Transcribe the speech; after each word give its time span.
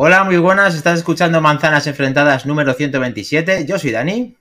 Hola, 0.00 0.22
muy 0.22 0.36
buenas. 0.36 0.76
Estás 0.76 1.00
escuchando 1.00 1.40
Manzanas 1.40 1.88
Enfrentadas 1.88 2.46
número 2.46 2.72
127. 2.72 3.66
Yo 3.66 3.80
soy 3.80 3.90
Dani. 3.90 4.36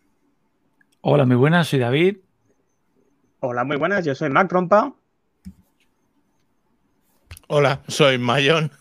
Hola, 1.02 1.26
muy 1.26 1.36
buenas. 1.36 1.68
Soy 1.68 1.80
David. 1.80 2.18
Hola, 3.40 3.64
muy 3.64 3.76
buenas. 3.76 4.06
Yo 4.06 4.14
soy 4.14 4.30
Mac 4.30 4.50
Trompa. 4.50 4.94
Hola, 7.48 7.82
soy 7.88 8.20
Mayón. 8.20 8.72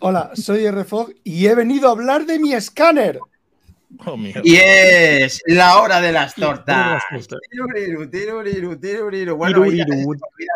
Hola, 0.00 0.32
soy 0.34 0.68
RFOG 0.68 1.12
y 1.22 1.46
he 1.46 1.54
venido 1.54 1.90
a 1.90 1.92
hablar 1.92 2.26
de 2.26 2.40
mi 2.40 2.52
escáner. 2.52 3.20
Oh, 4.04 4.16
y 4.42 4.56
es 4.56 5.44
la 5.46 5.80
hora 5.80 6.00
de 6.00 6.10
las 6.10 6.34
tortas. 6.34 7.00
Tiruriru, 7.52 8.10
tiruriru, 8.10 8.80
tiruriru. 8.80 9.36
Bueno, 9.36 9.60
voy 9.60 9.80
a 9.80 9.84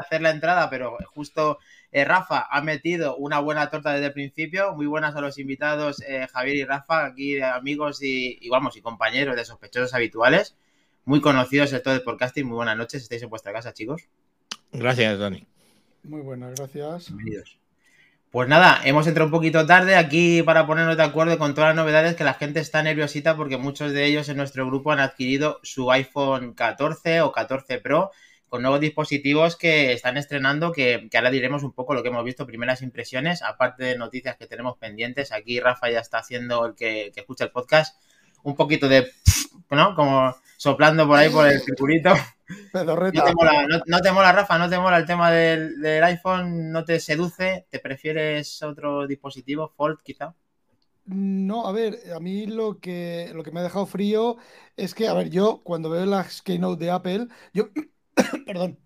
hacer 0.04 0.20
la 0.20 0.30
entrada, 0.30 0.68
pero 0.68 0.98
justo 1.14 1.60
eh, 1.92 2.04
Rafa 2.04 2.46
ha 2.50 2.62
metido 2.62 3.16
una 3.16 3.40
buena 3.40 3.68
torta 3.70 3.92
desde 3.92 4.06
el 4.06 4.12
principio. 4.12 4.74
Muy 4.74 4.86
buenas 4.86 5.16
a 5.16 5.20
los 5.20 5.38
invitados 5.38 6.02
eh, 6.02 6.26
Javier 6.32 6.56
y 6.56 6.64
Rafa, 6.64 7.04
aquí 7.06 7.40
amigos 7.40 8.02
y, 8.02 8.38
y, 8.40 8.48
vamos, 8.48 8.76
y 8.76 8.80
compañeros 8.80 9.36
de 9.36 9.44
sospechosos 9.44 9.94
habituales. 9.94 10.56
Muy 11.04 11.20
conocidos 11.20 11.72
en 11.72 11.82
todo 11.82 11.94
el 11.94 12.02
podcasting. 12.02 12.46
Muy 12.46 12.56
buenas 12.56 12.76
noches. 12.76 13.02
Estáis 13.02 13.22
en 13.22 13.30
vuestra 13.30 13.52
casa, 13.52 13.72
chicos. 13.72 14.08
Gracias, 14.72 15.18
Dani. 15.18 15.46
Muy 16.04 16.20
buenas, 16.20 16.54
gracias. 16.54 17.08
Bienvenidos. 17.08 17.58
Pues 18.30 18.48
nada, 18.48 18.80
hemos 18.84 19.08
entrado 19.08 19.26
un 19.26 19.32
poquito 19.32 19.66
tarde 19.66 19.96
aquí 19.96 20.44
para 20.44 20.64
ponernos 20.64 20.96
de 20.96 21.02
acuerdo 21.02 21.36
con 21.36 21.52
todas 21.52 21.70
las 21.70 21.76
novedades 21.76 22.14
que 22.14 22.22
la 22.22 22.34
gente 22.34 22.60
está 22.60 22.80
nerviosita 22.80 23.36
porque 23.36 23.56
muchos 23.56 23.92
de 23.92 24.06
ellos 24.06 24.28
en 24.28 24.36
nuestro 24.36 24.64
grupo 24.66 24.92
han 24.92 25.00
adquirido 25.00 25.58
su 25.64 25.90
iPhone 25.90 26.54
14 26.54 27.22
o 27.22 27.32
14 27.32 27.78
Pro 27.78 28.12
con 28.50 28.62
nuevos 28.62 28.80
dispositivos 28.80 29.56
que 29.56 29.92
están 29.92 30.16
estrenando, 30.16 30.72
que, 30.72 31.08
ahora 31.14 31.30
diremos 31.30 31.62
un 31.62 31.72
poco 31.72 31.94
lo 31.94 32.02
que 32.02 32.08
hemos 32.08 32.24
visto, 32.24 32.46
primeras 32.46 32.82
impresiones, 32.82 33.42
aparte 33.42 33.84
de 33.84 33.96
noticias 33.96 34.36
que 34.36 34.46
tenemos 34.46 34.76
pendientes. 34.76 35.32
Aquí 35.32 35.60
Rafa 35.60 35.88
ya 35.88 36.00
está 36.00 36.18
haciendo 36.18 36.66
el 36.66 36.74
que, 36.74 37.12
que 37.14 37.20
escucha 37.20 37.44
el 37.44 37.52
podcast, 37.52 37.96
un 38.42 38.56
poquito 38.56 38.88
de, 38.88 39.08
¿no? 39.70 39.94
Como 39.94 40.34
soplando 40.56 41.06
por 41.06 41.16
ahí 41.16 41.30
por 41.30 41.46
el 41.46 41.60
circulito. 41.60 42.12
No 42.74 42.84
te, 43.12 43.32
mola, 43.32 43.66
no, 43.86 44.00
te, 44.00 44.10
mola, 44.10 44.32
Rafa, 44.32 44.58
no 44.58 44.68
te 44.68 44.76
mola 44.76 44.96
el 44.96 45.06
tema 45.06 45.30
del, 45.30 46.02
iPhone, 46.02 46.72
no 46.72 46.84
te 46.84 46.98
seduce, 46.98 47.68
te 47.70 47.78
prefieres 47.78 48.60
otro 48.64 49.06
dispositivo, 49.06 49.72
Fold 49.76 50.00
quizá. 50.02 50.34
No, 51.04 51.68
a 51.68 51.70
ver, 51.70 52.00
a 52.12 52.18
mí 52.18 52.46
lo 52.46 52.80
que, 52.80 53.30
lo 53.34 53.44
que 53.44 53.52
me 53.52 53.60
ha 53.60 53.62
dejado 53.62 53.86
frío 53.86 54.36
es 54.76 54.96
que, 54.96 55.06
a 55.06 55.14
ver, 55.14 55.30
yo 55.30 55.60
cuando 55.62 55.90
veo 55.90 56.04
las 56.06 56.42
keynote 56.42 56.84
de 56.84 56.90
Apple, 56.90 57.28
yo, 57.52 57.68
perdón, 58.46 58.78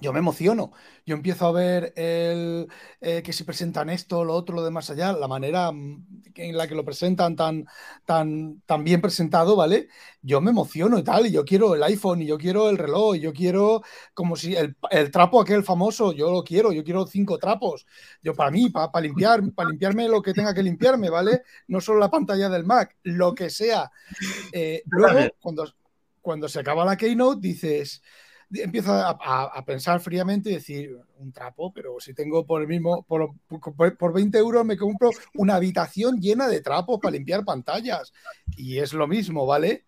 yo 0.00 0.12
me 0.12 0.20
emociono. 0.20 0.70
Yo 1.04 1.16
empiezo 1.16 1.46
a 1.46 1.52
ver 1.52 1.92
el, 1.96 2.68
eh, 3.00 3.20
que 3.22 3.32
si 3.32 3.42
presentan 3.42 3.90
esto, 3.90 4.24
lo 4.24 4.34
otro, 4.34 4.54
lo 4.54 4.64
de 4.64 4.70
más 4.70 4.90
allá, 4.90 5.12
la 5.12 5.26
manera 5.26 5.72
mm, 5.72 6.22
en 6.36 6.56
la 6.56 6.68
que 6.68 6.76
lo 6.76 6.84
presentan 6.84 7.34
tan, 7.34 7.66
tan, 8.04 8.62
tan 8.64 8.84
bien 8.84 9.00
presentado, 9.00 9.56
¿vale? 9.56 9.88
Yo 10.22 10.40
me 10.40 10.52
emociono 10.52 10.98
y 10.98 11.02
tal, 11.02 11.26
y 11.26 11.32
yo 11.32 11.44
quiero 11.44 11.74
el 11.74 11.82
iPhone, 11.82 12.22
y 12.22 12.26
yo 12.26 12.38
quiero 12.38 12.70
el 12.70 12.78
reloj, 12.78 13.16
y 13.16 13.20
yo 13.20 13.32
quiero 13.32 13.82
como 14.14 14.36
si 14.36 14.54
el, 14.54 14.76
trapo 15.10 15.40
aquel 15.40 15.64
famoso, 15.64 16.12
yo 16.12 16.30
lo 16.30 16.44
quiero, 16.44 16.72
yo 16.72 16.84
quiero 16.84 17.04
cinco 17.04 17.38
trapos. 17.38 17.84
Yo 18.22 18.34
para 18.34 18.52
mí, 18.52 18.70
para 18.70 19.00
limpiar, 19.00 19.42
para 19.52 19.70
limpiarme 19.70 20.06
lo 20.06 20.22
que 20.22 20.32
tenga 20.32 20.54
que 20.54 20.62
limpiarme, 20.62 21.10
¿vale? 21.10 21.42
No 21.66 21.80
solo 21.80 21.98
la 21.98 22.10
pantalla 22.10 22.48
del 22.48 22.64
Mac, 22.64 22.96
lo 23.02 23.34
que 23.34 23.50
sea. 23.50 23.90
Eh, 24.52 24.82
luego, 24.86 25.34
cuando, 25.40 25.74
cuando 26.20 26.48
se 26.48 26.60
acaba 26.60 26.84
la 26.84 26.96
keynote, 26.96 27.40
dices 27.40 28.00
empiezo 28.52 28.92
a, 28.92 29.64
pensar 29.64 30.00
fríamente 30.00 30.50
y 30.50 30.54
decir, 30.54 30.98
un 31.18 31.32
trapo, 31.32 31.72
pero 31.72 32.00
si 32.00 32.14
tengo 32.14 32.46
por 32.46 32.62
el 32.62 32.68
mismo, 32.68 33.02
por, 33.02 33.34
por, 33.96 34.12
20 34.12 34.38
euros 34.38 34.64
me 34.64 34.76
compro 34.76 35.10
una 35.34 35.56
habitación 35.56 36.20
llena 36.20 36.48
de 36.48 36.60
trapos 36.60 36.98
para 37.00 37.12
limpiar 37.12 37.44
pantallas. 37.44 38.12
Y 38.56 38.78
es 38.78 38.92
lo 38.92 39.06
mismo, 39.06 39.46
¿vale? 39.46 39.86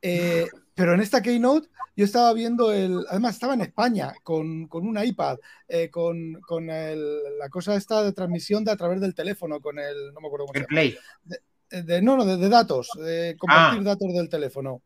Eh, 0.00 0.48
pero 0.74 0.94
en 0.94 1.00
esta 1.00 1.22
keynote 1.22 1.68
yo 1.94 2.04
estaba 2.04 2.32
viendo 2.32 2.72
el, 2.72 3.04
además 3.08 3.34
estaba 3.34 3.54
en 3.54 3.60
España 3.60 4.14
con, 4.22 4.68
un 4.72 5.04
iPad, 5.04 5.38
eh, 5.68 5.90
con, 5.90 6.40
la 7.38 7.48
cosa 7.50 7.76
esta 7.76 8.02
de 8.02 8.12
transmisión 8.12 8.64
de 8.64 8.72
a 8.72 8.76
través 8.76 9.00
del 9.00 9.14
teléfono, 9.14 9.60
con 9.60 9.78
el, 9.78 10.12
no 10.12 10.20
me 10.20 10.26
acuerdo 10.26 10.46
cómo 10.46 10.58
se 10.58 10.64
Play. 10.64 10.96
De, 11.70 12.02
no, 12.02 12.16
no, 12.16 12.24
de, 12.24 12.48
datos, 12.48 12.90
de 12.96 13.34
compartir 13.38 13.80
ah. 13.80 13.84
datos 13.84 14.12
del 14.12 14.28
teléfono 14.28 14.82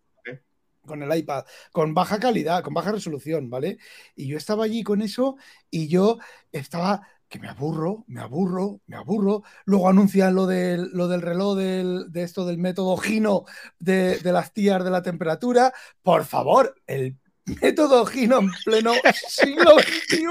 con 0.86 1.02
el 1.02 1.16
iPad, 1.16 1.44
con 1.72 1.94
baja 1.94 2.18
calidad, 2.18 2.62
con 2.62 2.74
baja 2.74 2.92
resolución, 2.92 3.50
¿vale? 3.50 3.78
Y 4.14 4.28
yo 4.28 4.36
estaba 4.36 4.64
allí 4.64 4.82
con 4.82 5.02
eso 5.02 5.36
y 5.70 5.88
yo 5.88 6.18
estaba 6.52 7.02
que 7.28 7.38
me 7.40 7.48
aburro, 7.48 8.04
me 8.06 8.20
aburro, 8.20 8.80
me 8.86 8.96
aburro. 8.96 9.42
Luego 9.64 9.88
anuncian 9.88 10.34
lo 10.34 10.46
del, 10.46 10.90
lo 10.92 11.08
del 11.08 11.22
reloj 11.22 11.56
del, 11.56 12.12
de 12.12 12.22
esto 12.22 12.46
del 12.46 12.58
método 12.58 12.96
Gino 12.96 13.44
de, 13.78 14.18
de 14.18 14.32
las 14.32 14.52
tías 14.52 14.84
de 14.84 14.90
la 14.90 15.02
temperatura. 15.02 15.72
Por 16.02 16.24
favor, 16.24 16.74
el 16.86 17.16
método 17.62 18.04
Gino 18.06 18.40
en 18.40 18.50
pleno 18.64 18.94
siglo 19.28 19.78
XXI. 19.78 20.26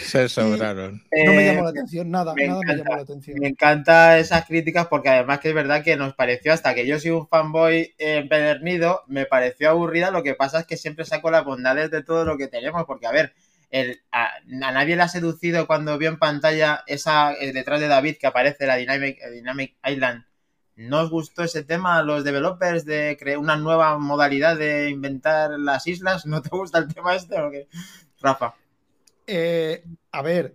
Se 0.00 0.28
sobraron. 0.28 1.02
no 1.24 1.32
me 1.32 1.46
llamó 1.46 1.62
la 1.64 1.70
atención, 1.70 2.10
nada, 2.10 2.34
nada 2.36 2.60
me 2.66 2.76
llamó 2.76 2.96
la 2.96 3.02
atención. 3.02 3.38
Me 3.38 3.48
encanta 3.48 4.18
esas 4.18 4.44
críticas 4.46 4.88
porque 4.88 5.08
además 5.10 5.38
que 5.40 5.50
es 5.50 5.54
verdad 5.54 5.84
que 5.84 5.96
nos 5.96 6.14
pareció, 6.14 6.52
hasta 6.52 6.74
que 6.74 6.86
yo 6.86 6.98
soy 6.98 7.12
un 7.12 7.28
fanboy 7.28 7.94
empedernido, 7.98 9.02
me 9.06 9.26
pareció 9.26 9.70
aburrida. 9.70 10.10
Lo 10.10 10.22
que 10.22 10.34
pasa 10.34 10.60
es 10.60 10.66
que 10.66 10.76
siempre 10.76 11.04
saco 11.04 11.30
las 11.30 11.44
bondades 11.44 11.90
de 11.90 12.02
todo 12.02 12.24
lo 12.24 12.36
que 12.36 12.48
tenemos, 12.48 12.84
porque 12.84 13.06
a 13.06 13.12
ver, 13.12 13.34
el, 13.70 14.00
a, 14.10 14.30
nadie 14.46 14.96
le 14.96 15.02
ha 15.02 15.08
seducido 15.08 15.66
cuando 15.66 15.98
vio 15.98 16.08
en 16.08 16.18
pantalla 16.18 16.82
esa 16.86 17.34
eh, 17.34 17.52
detrás 17.52 17.80
de 17.80 17.88
David 17.88 18.16
que 18.18 18.26
aparece 18.26 18.66
la 18.66 18.76
Dynamic, 18.76 19.18
Dynamic 19.30 19.76
Island 19.84 20.24
¿No 20.78 21.00
os 21.00 21.10
gustó 21.10 21.42
ese 21.42 21.64
tema 21.64 21.98
a 21.98 22.04
los 22.04 22.22
developers 22.22 22.84
de 22.84 23.16
crear 23.18 23.38
una 23.38 23.56
nueva 23.56 23.98
modalidad 23.98 24.56
de 24.56 24.90
inventar 24.90 25.58
las 25.58 25.88
islas? 25.88 26.24
¿No 26.24 26.40
te 26.40 26.50
gusta 26.50 26.78
el 26.78 26.86
tema 26.86 27.16
este 27.16 27.40
o 27.40 27.50
qué? 27.50 27.66
Rafa. 28.20 28.54
Eh, 29.26 29.82
a 30.12 30.22
ver, 30.22 30.54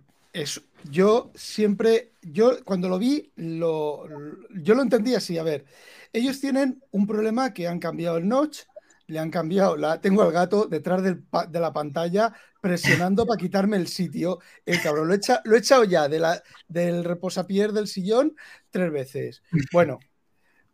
yo 0.90 1.30
siempre, 1.34 2.12
yo 2.22 2.64
cuando 2.64 2.88
lo 2.88 2.98
vi, 2.98 3.32
lo, 3.36 4.08
yo 4.50 4.74
lo 4.74 4.80
entendí 4.80 5.14
así. 5.14 5.36
A 5.36 5.42
ver, 5.42 5.66
ellos 6.10 6.40
tienen 6.40 6.82
un 6.90 7.06
problema 7.06 7.52
que 7.52 7.68
han 7.68 7.78
cambiado 7.78 8.16
el 8.16 8.26
notch, 8.26 8.60
le 9.06 9.18
han 9.18 9.30
cambiado, 9.30 9.76
la, 9.76 10.00
tengo 10.00 10.22
al 10.22 10.32
gato 10.32 10.64
detrás 10.64 11.02
de 11.02 11.60
la 11.60 11.72
pantalla 11.74 12.32
presionando 12.62 13.26
para 13.26 13.38
quitarme 13.38 13.76
el 13.76 13.88
sitio. 13.88 14.38
El 14.64 14.80
cabrón, 14.80 15.08
lo 15.08 15.14
he, 15.14 15.20
lo 15.44 15.54
he 15.54 15.58
echado 15.58 15.84
ya 15.84 16.08
del 16.08 17.04
reposapiés 17.04 17.74
del 17.74 17.88
sillón 17.88 18.34
tres 18.70 18.90
veces. 18.90 19.42
Bueno, 19.70 19.98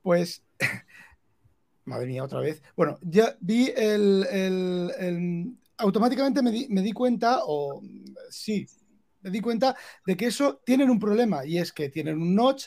pues, 0.03 0.45
madre 1.85 2.07
mía, 2.07 2.25
otra 2.25 2.41
vez. 2.41 2.63
Bueno, 2.77 2.99
ya 3.03 3.37
vi 3.41 3.73
el... 3.77 5.57
automáticamente 5.79 6.43
me 6.43 6.83
di, 6.83 6.93
cuenta, 6.93 7.41
o 7.45 7.83
sí, 8.31 8.67
me 9.23 9.31
di 9.31 9.41
cuenta 9.41 9.77
de 10.07 10.17
que 10.17 10.27
eso 10.27 10.61
tienen 10.65 10.91
un 10.91 10.99
problema 10.99 11.45
y 11.45 11.59
es 11.59 11.73
que 11.73 11.89
tienen 11.89 12.21
un 12.21 12.35
notch, 12.35 12.67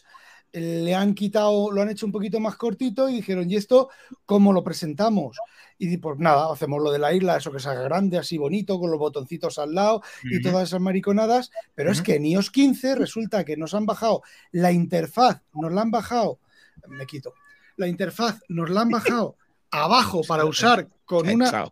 le 0.53 0.93
han 0.93 1.15
quitado, 1.15 1.71
lo 1.71 1.81
han 1.81 1.89
hecho 1.89 2.05
un 2.05 2.11
poquito 2.11 2.39
más 2.39 2.55
cortito 2.55 3.09
y 3.09 3.15
dijeron, 3.15 3.49
¿y 3.49 3.55
esto 3.55 3.89
cómo 4.25 4.53
lo 4.53 4.63
presentamos? 4.63 5.37
Y 5.79 5.97
pues 5.97 6.19
nada, 6.19 6.51
hacemos 6.53 6.81
lo 6.81 6.91
de 6.91 6.99
la 6.99 7.11
isla, 7.11 7.37
eso 7.37 7.51
que 7.51 7.59
sea 7.59 7.73
grande, 7.73 8.19
así 8.19 8.37
bonito, 8.37 8.79
con 8.79 8.91
los 8.91 8.99
botoncitos 8.99 9.57
al 9.57 9.73
lado 9.73 10.03
y 10.23 10.41
todas 10.41 10.69
esas 10.69 10.79
mariconadas, 10.79 11.49
pero 11.73 11.91
es 11.91 12.03
que 12.03 12.15
en 12.15 12.27
iOS 12.27 12.51
15 12.51 12.95
resulta 12.95 13.43
que 13.43 13.57
nos 13.57 13.73
han 13.73 13.87
bajado 13.87 14.21
la 14.51 14.71
interfaz, 14.71 15.41
nos 15.53 15.73
la 15.73 15.81
han 15.81 15.91
bajado 15.91 16.39
me 16.87 17.05
quito. 17.05 17.33
La 17.77 17.87
interfaz 17.87 18.39
nos 18.49 18.69
la 18.69 18.81
han 18.81 18.89
bajado 18.89 19.37
abajo 19.71 20.21
para 20.27 20.45
usar 20.45 20.87
con 21.05 21.27
una. 21.29 21.69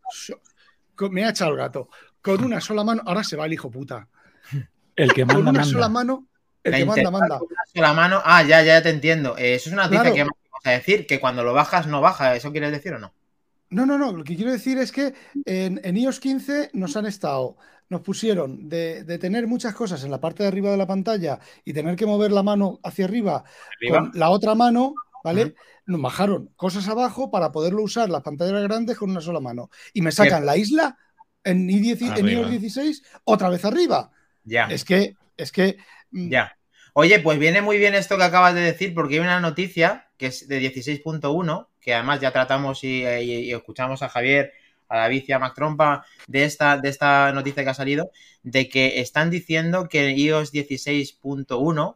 me 1.10 1.26
ha 1.26 1.30
echado 1.30 1.52
el 1.52 1.58
gato. 1.58 1.90
Con 2.22 2.44
una 2.44 2.62
sola 2.62 2.84
mano. 2.84 3.02
Ahora 3.06 3.24
se 3.24 3.36
va 3.36 3.46
el 3.46 3.54
hijo 3.54 3.72
puta. 3.72 4.08
El 4.96 5.14
que 5.14 5.26
manda. 5.26 5.44
Con 5.44 5.48
una 5.50 5.64
sola 5.64 5.90
mano. 5.90 6.28
El 6.64 6.76
que 6.76 6.86
manda, 6.86 7.12
manda. 7.12 7.40
Con 7.40 7.48
una 7.48 7.66
sola 7.74 7.94
mano. 7.94 8.22
Ah, 8.24 8.44
ya, 8.44 8.62
ya 8.62 8.82
te 8.82 8.90
entiendo. 8.90 9.38
Eh, 9.38 9.56
eso 9.56 9.70
es 9.70 9.74
una 9.74 9.88
noticia 9.88 10.14
que 10.14 10.22
vamos 10.22 10.36
a 10.64 10.72
decir, 10.72 11.08
que 11.08 11.20
cuando 11.20 11.44
lo 11.44 11.54
bajas 11.54 11.88
no 11.88 12.02
baja. 12.02 12.36
¿Eso 12.36 12.52
quieres 12.52 12.72
decir 12.72 12.94
o 12.94 13.00
no? 13.00 13.14
No, 13.72 13.86
no, 13.86 13.98
no. 13.98 14.12
Lo 14.12 14.24
que 14.24 14.36
quiero 14.36 14.52
decir 14.52 14.78
es 14.78 14.92
que 14.92 15.14
en, 15.46 15.82
en 15.84 15.98
iOS 15.98 16.20
15 16.20 16.70
nos 16.74 16.96
han 16.96 17.08
estado 17.08 17.58
nos 17.92 18.02
pusieron 18.02 18.70
de, 18.70 19.04
tener 19.20 19.48
muchas 19.48 19.76
cosas 19.76 20.02
en 20.06 20.12
la 20.12 20.22
parte 20.22 20.44
de 20.44 20.48
arriba 20.48 20.72
de 20.72 20.78
la 20.78 20.88
pantalla 20.88 21.40
y 21.66 21.74
tener 21.74 21.98
que 21.98 22.06
mover 22.06 22.32
la 22.32 22.42
mano 22.42 22.80
hacia 22.84 23.04
arriba, 23.04 23.44
con 23.90 24.12
la 24.14 24.30
otra 24.30 24.56
mano, 24.56 24.96
¿vale? 25.26 25.56
Nos 25.86 26.02
bajaron 26.02 26.54
cosas 26.56 26.88
abajo 26.88 27.30
para 27.30 27.52
poderlo 27.52 27.84
usar 27.84 28.10
las 28.10 28.24
pantallas 28.24 28.64
grandes 28.64 28.98
con 28.98 29.10
una 29.10 29.20
sola 29.20 29.42
mano. 29.42 29.70
Y 29.94 30.02
me 30.02 30.14
sacan 30.14 30.46
la 30.46 30.56
isla 30.56 30.98
en, 31.44 31.70
iOS 31.70 32.50
16 32.50 33.04
otra 33.26 33.50
vez 33.50 33.66
arriba. 33.66 34.10
Ya. 34.46 34.68
Es 34.68 34.86
que, 34.86 35.18
es 35.36 35.52
que. 35.52 35.76
Mm, 36.12 36.30
ya. 36.30 36.58
Oye, 36.94 37.20
pues 37.20 37.40
viene 37.40 37.62
muy 37.62 37.78
bien 37.78 37.94
esto 37.94 38.16
que 38.16 38.24
acabas 38.24 38.56
de 38.56 38.62
decir, 38.62 38.94
porque 38.94 39.16
hay 39.16 39.20
una 39.20 39.42
noticia 39.42 40.10
que 40.16 40.28
es 40.28 40.48
de 40.48 40.62
16.1, 40.62 41.68
que 41.82 41.94
además 41.94 42.22
ya 42.22 42.32
tratamos 42.32 42.84
y 42.84 43.04
escuchamos 43.52 44.02
a 44.04 44.10
Javier 44.10 44.54
a 44.92 44.98
la 44.98 45.08
vicia 45.08 45.40
Mac 45.40 45.56
Trompa 45.56 46.06
de 46.28 46.44
esta, 46.44 46.78
de 46.78 46.90
esta 46.90 47.32
noticia 47.32 47.64
que 47.64 47.70
ha 47.70 47.74
salido, 47.74 48.12
de 48.44 48.68
que 48.68 49.00
están 49.00 49.30
diciendo 49.30 49.88
que 49.88 50.12
iOS 50.12 50.54
16.1 50.54 51.96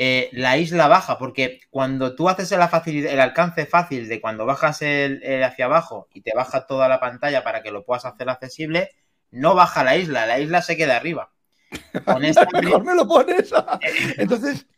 eh, 0.00 0.30
la 0.30 0.56
isla 0.56 0.86
baja, 0.86 1.18
porque 1.18 1.60
cuando 1.70 2.14
tú 2.14 2.28
haces 2.28 2.52
la 2.52 2.68
facilidad, 2.68 3.12
el 3.12 3.18
alcance 3.18 3.66
fácil 3.66 4.08
de 4.08 4.20
cuando 4.20 4.46
bajas 4.46 4.80
el, 4.82 5.20
el 5.24 5.42
hacia 5.42 5.64
abajo 5.64 6.06
y 6.14 6.20
te 6.20 6.32
baja 6.32 6.66
toda 6.66 6.86
la 6.86 7.00
pantalla 7.00 7.42
para 7.42 7.62
que 7.64 7.72
lo 7.72 7.84
puedas 7.84 8.04
hacer 8.04 8.30
accesible, 8.30 8.90
no 9.32 9.56
baja 9.56 9.82
la 9.82 9.96
isla, 9.96 10.24
la 10.24 10.38
isla 10.38 10.62
se 10.62 10.76
queda 10.76 10.96
arriba. 10.96 11.32
Mejor 12.62 12.84
me 12.84 12.94
lo 12.94 13.08
pones. 13.08 13.52
Entonces, 14.16 14.68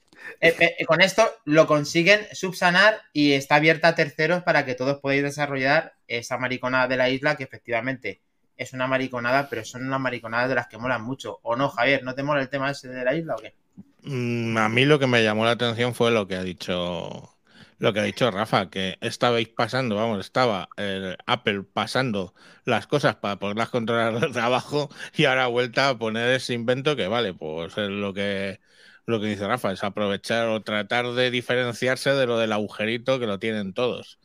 eh, 0.40 0.54
eh, 0.78 0.84
con 0.86 1.00
esto 1.02 1.30
lo 1.44 1.66
consiguen 1.66 2.26
subsanar 2.32 3.00
y 3.12 3.32
está 3.32 3.56
abierta 3.56 3.88
a 3.88 3.94
terceros 3.94 4.42
para 4.42 4.64
que 4.64 4.74
todos 4.74 4.98
podáis 5.00 5.22
desarrollar 5.22 5.94
esa 6.08 6.38
mariconada 6.38 6.88
de 6.88 6.96
la 6.96 7.10
isla 7.10 7.36
que 7.36 7.44
efectivamente 7.44 8.22
es 8.56 8.72
una 8.72 8.86
mariconada, 8.86 9.48
pero 9.48 9.64
son 9.64 9.86
unas 9.86 10.00
mariconadas 10.00 10.48
de 10.48 10.54
las 10.54 10.66
que 10.68 10.78
molan 10.78 11.02
mucho. 11.02 11.38
¿O 11.42 11.56
no, 11.56 11.68
Javier? 11.68 12.02
¿No 12.04 12.14
te 12.14 12.22
mola 12.22 12.42
el 12.42 12.48
tema 12.50 12.70
ese 12.70 12.88
de 12.88 13.04
la 13.04 13.14
isla 13.14 13.36
o 13.36 13.38
qué? 13.38 13.54
Mm, 14.02 14.56
A 14.58 14.68
mí 14.68 14.84
lo 14.84 14.98
que 14.98 15.06
me 15.06 15.22
llamó 15.22 15.44
la 15.44 15.52
atención 15.52 15.94
fue 15.94 16.10
lo 16.10 16.26
que 16.26 16.36
ha 16.36 16.42
dicho 16.42 17.36
lo 17.78 17.92
que 17.94 18.00
ha 18.00 18.02
dicho 18.02 18.30
Rafa, 18.30 18.68
que 18.68 18.98
estabais 19.00 19.48
pasando, 19.48 19.96
vamos, 19.96 20.20
estaba 20.20 20.68
Apple 21.26 21.62
pasando 21.62 22.34
las 22.66 22.86
cosas 22.86 23.16
para 23.16 23.38
poderlas 23.38 23.70
controlar 23.70 24.20
desde 24.20 24.40
abajo 24.40 24.90
y 25.14 25.24
ahora 25.24 25.46
vuelta 25.46 25.88
a 25.88 25.98
poner 25.98 26.30
ese 26.30 26.52
invento 26.54 26.94
que 26.96 27.08
vale, 27.08 27.32
pues 27.34 27.76
es 27.78 27.88
lo 27.88 28.12
que 28.12 28.60
lo 29.06 29.20
que 29.20 29.26
dice 29.28 29.46
Rafa, 29.46 29.72
es 29.72 29.84
aprovechar 29.84 30.48
o 30.48 30.62
tratar 30.62 31.06
de 31.12 31.30
diferenciarse 31.30 32.10
de 32.12 32.26
lo 32.26 32.38
del 32.38 32.52
agujerito 32.52 33.18
que 33.18 33.26
lo 33.26 33.38
tienen 33.38 33.72
todos. 33.74 34.18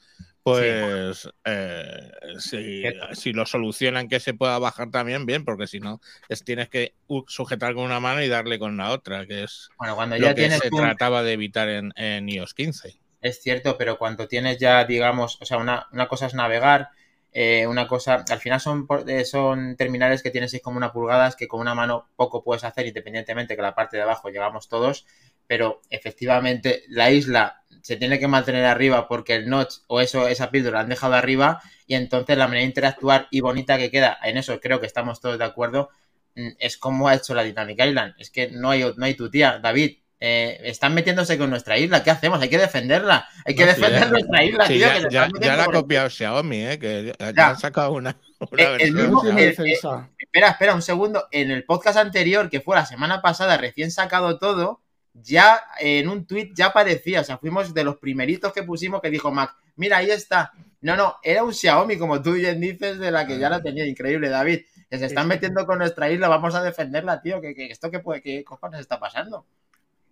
Pues 0.44 1.28
eh, 1.46 2.12
si, 2.40 2.84
si 3.14 3.34
lo 3.34 3.46
solucionan 3.48 4.08
que 4.08 4.20
se 4.20 4.34
pueda 4.36 4.60
bajar 4.60 4.92
también, 4.92 5.26
bien, 5.26 5.44
porque 5.44 5.66
si 5.68 5.80
no, 5.80 6.02
es, 6.30 6.44
tienes 6.44 6.70
que 6.70 6.96
sujetar 7.28 7.74
con 7.74 7.84
una 7.86 8.00
mano 8.00 8.22
y 8.24 8.28
darle 8.28 8.60
con 8.60 8.78
la 8.78 8.92
otra, 8.92 9.26
que 9.26 9.44
es 9.44 9.70
Bueno, 9.78 9.96
cuando 9.96 10.18
lo 10.18 10.34
ya 10.34 10.36
que 10.36 10.50
tienes 10.50 10.62
se 10.62 10.72
un- 10.72 10.92
trataba 10.96 11.24
de 11.24 11.34
evitar 11.34 11.70
en, 11.70 11.92
en 11.96 12.30
iOS 12.30 12.54
15. 12.54 13.00
Es 13.22 13.42
cierto, 13.42 13.78
pero 13.78 13.98
cuando 13.98 14.28
tienes 14.28 14.58
ya, 14.58 14.86
digamos, 14.86 15.38
o 15.42 15.46
sea, 15.46 15.58
una, 15.58 15.88
una 15.92 16.08
cosa 16.08 16.28
es 16.28 16.34
navegar, 16.34 16.90
eh, 17.38 17.68
una 17.68 17.86
cosa, 17.86 18.24
al 18.30 18.40
final 18.40 18.62
son, 18.62 18.88
eh, 19.08 19.26
son 19.26 19.76
terminales 19.76 20.24
que 20.24 20.32
tienen 20.32 20.48
6,1 20.48 20.94
pulgadas 20.94 21.36
que 21.36 21.50
con 21.50 21.60
una 21.60 21.76
mano 21.76 22.08
poco 22.16 22.42
puedes 22.42 22.64
hacer, 22.64 22.88
independientemente 22.88 23.58
que 23.58 23.62
la 23.62 23.76
parte 23.76 23.98
de 23.98 24.04
abajo 24.04 24.30
llegamos 24.30 24.70
todos, 24.70 25.06
pero 25.46 25.82
efectivamente 25.90 26.84
la 26.88 27.12
isla 27.12 27.62
se 27.82 27.98
tiene 27.98 28.20
que 28.20 28.30
mantener 28.30 28.64
arriba 28.64 29.10
porque 29.10 29.36
el 29.36 29.50
notch 29.50 29.80
o 29.88 30.00
eso, 30.00 30.30
esa 30.30 30.50
píldora 30.50 30.80
han 30.80 30.88
dejado 30.88 31.16
arriba 31.16 31.62
y 31.88 31.96
entonces 31.96 32.38
la 32.38 32.48
manera 32.48 32.62
de 32.62 32.68
interactuar 32.68 33.28
y 33.30 33.42
bonita 33.42 33.78
que 33.78 33.92
queda, 33.92 34.18
en 34.24 34.38
eso 34.38 34.58
creo 34.62 34.80
que 34.80 34.86
estamos 34.86 35.20
todos 35.20 35.38
de 35.38 35.44
acuerdo, 35.44 35.90
mm, 36.36 36.52
es 36.58 36.78
como 36.78 37.10
ha 37.10 37.16
hecho 37.16 37.36
la 37.36 37.44
Dynamic 37.44 37.84
Island. 37.84 38.14
Es 38.18 38.30
que 38.30 38.50
no 38.50 38.70
hay, 38.70 38.94
no 38.96 39.06
hay 39.06 39.14
tu 39.16 39.30
tía, 39.30 39.60
David. 39.60 39.98
Eh, 40.28 40.60
están 40.64 40.96
metiéndose 40.96 41.38
con 41.38 41.52
nuestra 41.52 41.78
isla. 41.78 42.04
¿Qué 42.04 42.10
hacemos? 42.10 42.42
Hay 42.42 42.50
que 42.50 42.58
defenderla. 42.58 43.28
Hay 43.46 43.54
que 43.54 43.62
No, 43.66 43.68
defender 43.74 44.10
nuestra 44.10 44.44
isla, 44.44 44.66
Sí, 44.66 44.74
tío. 44.74 44.88
ya, 45.12 45.30
que 45.30 45.46
la 45.46 45.64
ha 45.64 45.68
copiado 45.68 46.10
Xiaomi, 46.10 46.66
¿eh? 46.66 46.80
que 46.80 47.14
ya, 47.36 47.50
han 47.50 47.60
sacado 47.60 47.92
una, 47.94 48.18
una 48.52 48.64
el 48.64 48.72
versión. 48.72 48.96
mismo- 48.96 49.12
no 49.18 49.22
tiene 49.22 49.42
defensa. 49.46 50.10
Espera, 50.18 50.50
espera 50.50 50.74
un 50.74 50.82
segundo. 50.82 51.28
En 51.32 51.52
el 51.52 51.64
podcast 51.64 51.98
anterior, 51.98 52.50
que 52.50 52.60
fue 52.62 52.76
la 52.76 52.86
semana 52.88 53.22
pasada, 53.22 53.58
recién 53.58 53.92
sacado 53.92 54.40
todo, 54.40 54.82
ya 55.14 55.62
en 55.80 56.10
un 56.10 56.26
tweet 56.26 56.52
ya 56.56 56.68
aparecía. 56.68 57.22
O 57.22 57.24
sea, 57.24 57.38
fuimos 57.38 57.74
de 57.76 57.84
los 57.84 57.98
primeritos 57.98 58.52
que 58.52 58.64
pusimos 58.64 59.02
que 59.02 59.12
dijo 59.12 59.32
Mac, 59.32 59.56
mira, 59.76 59.98
ahí 59.98 60.10
está. 60.10 60.52
No, 60.82 60.96
no, 60.96 61.18
era 61.24 61.44
un 61.44 61.54
Xiaomi, 61.54 61.98
como 61.98 62.22
tú 62.22 62.34
bien 62.34 62.60
dices, 62.60 62.98
de 63.00 63.12
la 63.12 63.26
que 63.28 63.38
ya 63.40 63.50
la 63.50 63.62
tenía. 63.62 63.86
Increíble, 63.86 64.30
David. 64.30 64.62
Que 64.90 65.00
se 65.00 65.06
están 65.08 65.28
metiendo 65.28 65.66
con 65.66 65.80
nuestra 65.80 66.12
isla, 66.12 66.28
vamos 66.28 66.54
a 66.54 66.62
defenderla, 66.64 67.22
tío. 67.22 67.42
Que, 67.42 67.56
que 67.56 67.68
esto 67.68 67.90
qué, 67.90 68.00
puede, 68.00 68.22
qué 68.22 68.44
cojones 68.44 68.80
está 68.82 69.00
pasando. 69.00 69.46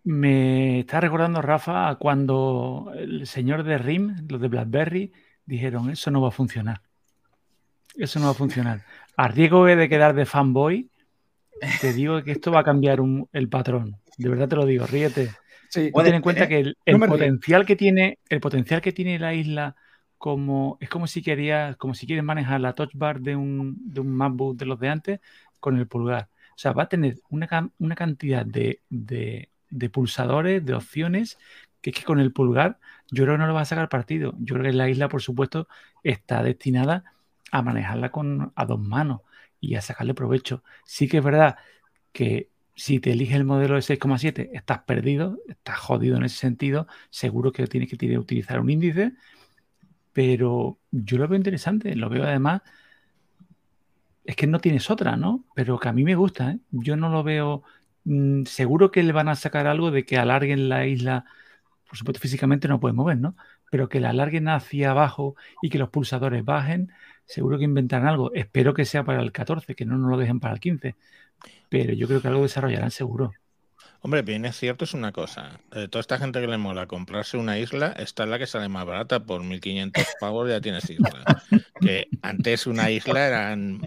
Me 0.06 0.80
está 0.80 1.00
recordando, 1.00 1.42
Rafa, 1.42 1.88
a 1.90 1.96
cuando 1.96 2.92
el 2.96 3.26
señor 3.26 3.64
de 3.64 3.78
RIM, 3.78 4.28
los 4.28 4.42
de 4.42 4.48
BlackBerry, 4.50 5.14
dijeron, 5.46 5.90
eso 5.90 6.12
no 6.12 6.22
va 6.22 6.28
a 6.28 6.32
funcionar. 6.32 6.82
Eso 7.96 8.20
no 8.20 8.26
va 8.26 8.32
a 8.32 8.36
funcionar. 8.46 8.82
A 9.16 9.28
riesgo 9.28 9.66
de 9.66 9.88
quedar 9.88 10.14
de 10.14 10.26
fanboy, 10.26 10.90
te 11.80 11.94
digo 11.94 12.22
que 12.24 12.32
esto 12.34 12.52
va 12.52 12.60
a 12.62 12.64
cambiar 12.64 13.00
un- 13.00 13.30
el 13.32 13.48
patrón. 13.48 13.98
De 14.18 14.30
verdad 14.30 14.50
te 14.50 14.56
lo 14.58 14.66
digo, 14.66 14.86
ríete. 14.86 15.30
Sí. 15.70 15.92
Ten 15.94 16.14
en 16.16 16.22
cuenta 16.22 16.42
ser, 16.42 16.50
que 16.50 16.60
el, 16.86 17.00
potencial 17.00 17.66
que 17.66 17.76
tiene, 17.76 18.20
el 18.30 18.40
potencial 18.42 18.82
que 18.82 18.92
tiene 18.92 19.18
la 19.18 19.34
isla 19.34 19.76
como 20.18 20.78
es 20.80 20.90
como 20.90 21.08
si 21.08 21.22
querías, 21.22 21.76
como 21.78 21.94
si 21.94 22.06
quieres 22.06 22.24
manejar 22.24 22.62
la 22.62 22.74
touch 22.74 22.92
bar 22.94 23.20
de 23.22 23.36
un, 23.36 23.76
de 23.80 24.00
un 24.02 24.10
MacBook 24.16 24.58
de 24.58 24.66
los 24.66 24.80
de 24.80 24.90
antes 24.90 25.20
con 25.60 25.78
el 25.78 25.88
pulgar. 25.88 26.30
O 26.52 26.58
sea, 26.58 26.74
va 26.74 26.84
a 26.84 26.90
tener 26.90 27.18
una, 27.30 27.70
una 27.80 27.96
cantidad 27.96 28.46
de, 28.46 28.82
de- 28.90 29.50
de 29.78 29.90
pulsadores, 29.90 30.66
de 30.66 30.74
opciones, 30.74 31.38
que 31.82 31.90
es 31.92 31.96
que 31.98 32.04
con 32.04 32.20
el 32.20 32.32
pulgar 32.34 32.80
yo 33.12 33.24
creo 33.24 33.36
que 33.36 33.40
no 33.40 33.48
lo 33.48 33.54
va 33.54 33.62
a 33.62 33.66
sacar 33.66 33.90
partido. 33.90 34.34
Yo 34.40 34.56
creo 34.56 34.72
que 34.72 34.78
la 34.78 34.90
isla, 34.90 35.10
por 35.10 35.22
supuesto, 35.22 35.68
está 36.04 36.44
destinada 36.44 37.04
a 37.52 37.62
manejarla 37.62 38.12
con 38.12 38.52
a 38.56 38.66
dos 38.66 38.80
manos 38.80 39.22
y 39.60 39.76
a 39.76 39.82
sacarle 39.82 40.14
provecho. 40.14 40.64
Sí 40.86 41.08
que 41.08 41.18
es 41.20 41.24
verdad 41.24 41.58
que 42.12 42.50
si 42.76 43.00
te 43.00 43.12
eliges 43.12 43.36
el 43.36 43.46
modelo 43.46 43.76
de 43.76 43.82
6,7 43.84 44.50
estás 44.54 44.80
perdido, 44.82 45.40
estás 45.48 45.78
jodido 45.80 46.18
en 46.18 46.24
ese 46.26 46.38
sentido, 46.38 46.88
seguro 47.10 47.52
que 47.52 47.68
tienes 47.68 47.90
que 47.90 47.98
tiene- 47.98 48.18
utilizar 48.18 48.60
un 48.60 48.70
índice, 48.70 49.14
pero 50.14 50.80
yo 50.92 51.18
lo 51.18 51.28
veo 51.28 51.38
interesante, 51.38 51.96
lo 51.96 52.10
veo 52.10 52.24
además, 52.24 52.62
es 54.24 54.36
que 54.36 54.48
no 54.48 54.60
tienes 54.60 54.90
otra, 54.90 55.16
¿no? 55.18 55.46
Pero 55.56 55.80
que 55.80 55.90
a 55.90 55.94
mí 55.94 56.04
me 56.04 56.16
gusta, 56.16 56.52
¿eh? 56.52 56.60
Yo 56.72 56.96
no 56.96 57.10
lo 57.10 57.24
veo, 57.24 57.64
mm, 58.06 58.44
seguro 58.46 58.92
que 58.92 59.04
le 59.04 59.12
van 59.14 59.30
a 59.30 59.36
sacar 59.36 59.68
algo 59.68 59.92
de 59.92 60.06
que 60.06 60.18
alarguen 60.18 60.70
la 60.70 60.86
isla, 60.88 61.26
por 61.88 61.98
supuesto 61.98 62.20
físicamente 62.22 62.68
no 62.68 62.80
pueden 62.80 62.96
mover, 62.98 63.18
¿no? 63.18 63.36
Pero 63.72 63.90
que 63.90 64.00
la 64.00 64.12
alarguen 64.12 64.48
hacia 64.50 64.92
abajo 64.92 65.36
y 65.62 65.70
que 65.70 65.80
los 65.80 65.90
pulsadores 65.90 66.46
bajen, 66.46 66.92
seguro 67.26 67.58
que 67.58 67.66
inventarán 67.66 68.08
algo. 68.08 68.34
Espero 68.34 68.74
que 68.74 68.86
sea 68.86 69.04
para 69.06 69.22
el 69.22 69.32
14, 69.32 69.76
que 69.76 69.86
no 69.86 69.98
nos 69.98 70.10
lo 70.12 70.18
dejen 70.18 70.40
para 70.40 70.54
el 70.56 70.60
15. 70.60 70.96
Pero 71.70 71.94
yo 71.94 72.08
creo 72.08 72.22
que 72.22 72.28
algo 72.30 72.44
desarrollarán 72.44 72.92
seguro. 72.92 73.38
Hombre, 74.06 74.22
bien 74.22 74.44
es 74.44 74.58
cierto, 74.58 74.84
es 74.84 74.94
una 74.94 75.14
cosa. 75.14 75.62
Eh, 75.72 75.88
toda 75.88 76.02
esta 76.02 76.18
gente 76.18 76.42
que 76.42 76.48
le 76.48 76.58
mola 76.58 76.88
comprarse 76.88 77.38
una 77.38 77.58
isla, 77.58 77.94
esta 77.98 78.24
es 78.24 78.30
la 78.30 78.38
que 78.38 78.48
sale 78.48 78.68
más 78.68 78.86
barata, 78.86 79.22
por 79.22 79.44
1.500 79.44 79.94
pavos 80.20 80.50
ya 80.50 80.60
tienes 80.60 80.90
isla. 80.90 81.42
Que 81.80 82.10
antes 82.22 82.68
una 82.68 82.92
isla 82.92 83.26
eran 83.26 83.80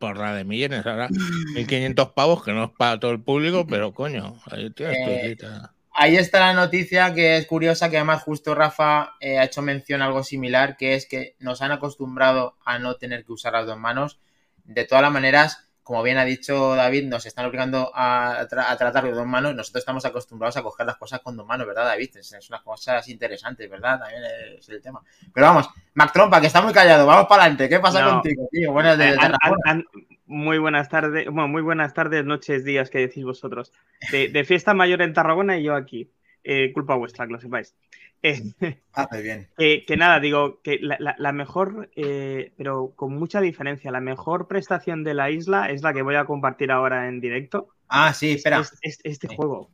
por 0.00 0.16
la 0.16 0.34
de 0.34 0.42
millones, 0.42 0.84
ahora 0.84 1.08
1.500 1.10 2.12
pavos, 2.12 2.42
que 2.42 2.52
no 2.52 2.64
es 2.64 2.70
para 2.76 2.98
todo 2.98 3.12
el 3.12 3.20
público, 3.20 3.68
pero 3.68 3.94
coño, 3.94 4.42
ahí 4.50 4.68
tienes 4.70 4.96
tu 4.96 5.10
Eh, 5.10 5.20
islita. 5.22 5.72
Ahí 5.92 6.16
está 6.16 6.40
la 6.40 6.52
noticia 6.52 7.14
que 7.14 7.36
es 7.36 7.46
curiosa, 7.46 7.90
que 7.90 7.98
además 7.98 8.24
justo 8.24 8.56
Rafa 8.56 9.14
eh, 9.20 9.38
ha 9.38 9.44
hecho 9.44 9.62
mención 9.62 10.02
a 10.02 10.06
algo 10.06 10.24
similar, 10.24 10.76
que 10.76 10.94
es 10.94 11.06
que 11.06 11.36
nos 11.38 11.62
han 11.62 11.70
acostumbrado 11.70 12.56
a 12.64 12.80
no 12.80 12.96
tener 12.96 13.24
que 13.24 13.32
usar 13.32 13.52
las 13.52 13.66
dos 13.66 13.78
manos. 13.78 14.18
De 14.64 14.84
todas 14.84 15.02
las 15.02 15.12
maneras, 15.12 15.67
como 15.88 16.02
bien 16.02 16.18
ha 16.18 16.24
dicho 16.26 16.74
David, 16.76 17.08
nos 17.08 17.24
están 17.24 17.46
obligando 17.46 17.90
a, 17.94 18.46
tra- 18.46 18.66
a 18.68 18.76
tratar 18.76 19.04
de 19.04 19.12
dos 19.12 19.26
manos. 19.26 19.54
Nosotros 19.54 19.80
estamos 19.80 20.04
acostumbrados 20.04 20.54
a 20.58 20.62
coger 20.62 20.84
las 20.84 20.98
cosas 20.98 21.20
con 21.20 21.34
dos 21.34 21.46
manos, 21.46 21.66
¿verdad, 21.66 21.86
David? 21.86 22.10
Es, 22.18 22.30
es 22.30 22.50
unas 22.50 22.60
cosas 22.60 23.08
interesantes, 23.08 23.70
¿verdad? 23.70 23.98
También 23.98 24.22
es 24.58 24.68
el 24.68 24.82
tema. 24.82 25.00
Pero 25.32 25.46
vamos, 25.46 25.70
Mac 25.94 26.12
Trompa, 26.12 26.42
que 26.42 26.48
está 26.48 26.60
muy 26.60 26.74
callado, 26.74 27.06
vamos 27.06 27.26
para 27.26 27.44
adelante. 27.44 27.70
¿Qué 27.70 27.80
pasa 27.80 28.02
No. 28.02 28.10
contigo, 28.20 28.46
tío? 28.52 28.70
Buenas 28.70 28.98
de, 28.98 29.08
Eh, 29.08 29.12
de 29.12 29.84
muy 30.26 30.58
buenas 30.58 30.90
tardes, 30.90 31.24
bueno, 31.24 31.48
muy 31.48 31.62
buenas 31.62 31.94
tardes, 31.94 32.22
noches, 32.22 32.66
días 32.66 32.90
que 32.90 32.98
decís 32.98 33.24
vosotros. 33.24 33.72
De, 34.12 34.28
de 34.28 34.44
fiesta 34.44 34.74
mayor 34.74 35.00
en 35.00 35.14
Tarragona 35.14 35.56
y 35.56 35.62
yo 35.62 35.74
aquí. 35.74 36.10
Eh, 36.44 36.70
culpa 36.74 36.96
vuestra, 36.96 37.26
que 37.26 37.32
lo 37.32 37.40
sepáis. 37.40 37.74
Eh, 38.22 38.42
Hace 38.92 39.22
bien. 39.22 39.48
que, 39.56 39.84
que 39.86 39.96
nada, 39.96 40.18
digo 40.20 40.60
que 40.62 40.78
la, 40.80 40.96
la- 40.98 41.14
la 41.18 41.32
mejor, 41.32 41.88
eh, 41.94 42.52
pero 42.56 42.92
con 42.96 43.14
mucha 43.14 43.40
diferencia, 43.40 43.90
la 43.92 44.00
mejor 44.00 44.48
prestación 44.48 45.04
de 45.04 45.14
la 45.14 45.30
isla 45.30 45.70
es 45.70 45.82
la 45.82 45.92
que 45.92 46.02
voy 46.02 46.16
a 46.16 46.24
compartir 46.24 46.70
ahora 46.72 47.08
en 47.08 47.20
directo. 47.20 47.68
Ah, 47.88 48.12
sí, 48.12 48.32
espera. 48.32 48.58
Es, 48.60 48.72
es- 48.82 49.00
este 49.04 49.28
Sí. 49.28 49.36
juego. 49.36 49.70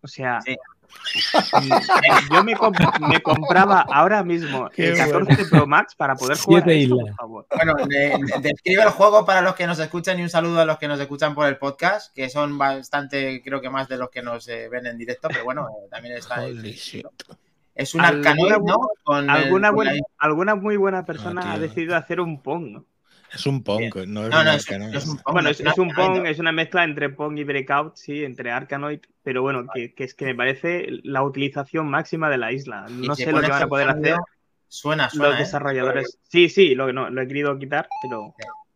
O 0.00 0.06
sea, 0.06 0.40
Sí. 0.42 0.54
yo 2.30 2.44
me, 2.44 2.54
comp- 2.56 3.08
me 3.08 3.20
compraba 3.22 3.80
ahora 3.80 4.22
mismo 4.22 4.68
Qué 4.70 4.88
el 4.90 4.96
14 4.98 5.46
Pro 5.46 5.66
Max 5.66 5.94
para 5.94 6.14
poder 6.14 6.36
Siete 6.36 6.46
jugar 6.46 6.68
a 6.68 6.72
esto, 6.72 6.94
islas. 6.94 7.06
por 7.08 7.16
favor. 7.16 7.46
Bueno, 7.54 7.74
de- 7.86 7.96
de- 8.18 8.40
describe 8.42 8.82
el 8.82 8.90
juego 8.90 9.24
para 9.24 9.40
los 9.40 9.54
que 9.54 9.66
nos 9.66 9.78
escuchan 9.78 10.18
y 10.18 10.22
un 10.22 10.28
saludo 10.30 10.60
a 10.60 10.64
los 10.66 10.78
que 10.78 10.88
nos 10.88 11.00
escuchan 11.00 11.34
por 11.34 11.46
el 11.46 11.56
podcast, 11.56 12.14
que 12.14 12.28
son 12.28 12.58
bastante, 12.58 13.42
creo 13.42 13.60
que 13.60 13.70
más 13.70 13.88
de 13.88 13.96
los 13.98 14.10
que 14.10 14.22
nos 14.22 14.46
eh, 14.48 14.68
ven 14.68 14.86
en 14.86 14.98
directo, 14.98 15.28
pero 15.28 15.44
bueno, 15.44 15.68
eh, 15.68 15.88
también 15.90 16.16
está. 16.16 16.42
Holy 16.42 16.72
shit. 16.72 17.06
Es 17.74 17.94
un 17.94 18.02
¿Alguna 18.02 18.30
Arcanoid, 18.30 18.62
¿no? 18.64 18.76
Con 19.02 19.24
el- 19.24 19.30
Alguna, 19.30 19.68
con 19.68 19.76
buena, 19.76 19.92
la- 19.94 20.00
alguna 20.18 20.54
muy 20.54 20.76
buena 20.76 21.04
persona 21.04 21.42
Ah, 21.44 21.50
ha 21.52 21.54
tío. 21.54 21.62
decidido 21.62 21.96
hacer 21.96 22.20
un 22.20 22.40
Pong. 22.42 22.66
¿no? 22.72 22.84
Es 23.32 23.46
un 23.46 23.64
punk, 23.64 23.96
no 23.96 24.00
es 24.26 24.30
No, 24.30 24.38
un 24.38 24.44
no, 24.44 24.52
es, 24.52 24.70
Arcanoid. 24.70 24.94
es 24.94 25.06
un 25.08 25.16
Pong, 25.16 25.32
Bueno, 25.32 25.42
no 25.42 25.50
es, 25.50 25.58
es 25.60 25.78
un 25.78 25.90
Arcanoid, 25.90 26.16
Pong, 26.18 26.26
es 26.28 26.38
una 26.38 26.52
mezcla 26.52 26.84
entre 26.84 27.08
Pong 27.08 27.36
y 27.36 27.42
Breakout, 27.42 27.96
sí, 27.96 28.22
entre 28.24 28.52
Arkanoid, 28.52 29.00
pero 29.24 29.42
bueno, 29.42 29.66
que, 29.74 29.92
que 29.92 30.04
es 30.04 30.14
que 30.14 30.26
me 30.26 30.36
parece 30.36 30.86
la 31.02 31.24
utilización 31.24 31.88
máxima 31.88 32.30
de 32.30 32.38
la 32.38 32.52
isla. 32.52 32.86
No 32.90 33.16
sé 33.16 33.32
lo 33.32 33.40
que 33.40 33.48
van 33.48 33.62
a 33.64 33.66
poder 33.66 33.88
sonido, 33.90 34.14
hacer 34.14 34.24
Suena, 34.68 35.10
suena. 35.10 35.26
los 35.30 35.34
¿eh? 35.36 35.38
desarrolladores. 35.42 36.18
Sí, 36.28 36.48
sí, 36.48 36.76
lo, 36.76 36.92
no, 36.92 37.10
lo 37.10 37.22
he 37.22 37.26
querido 37.26 37.58
quitar, 37.58 37.88
pero 38.02 38.34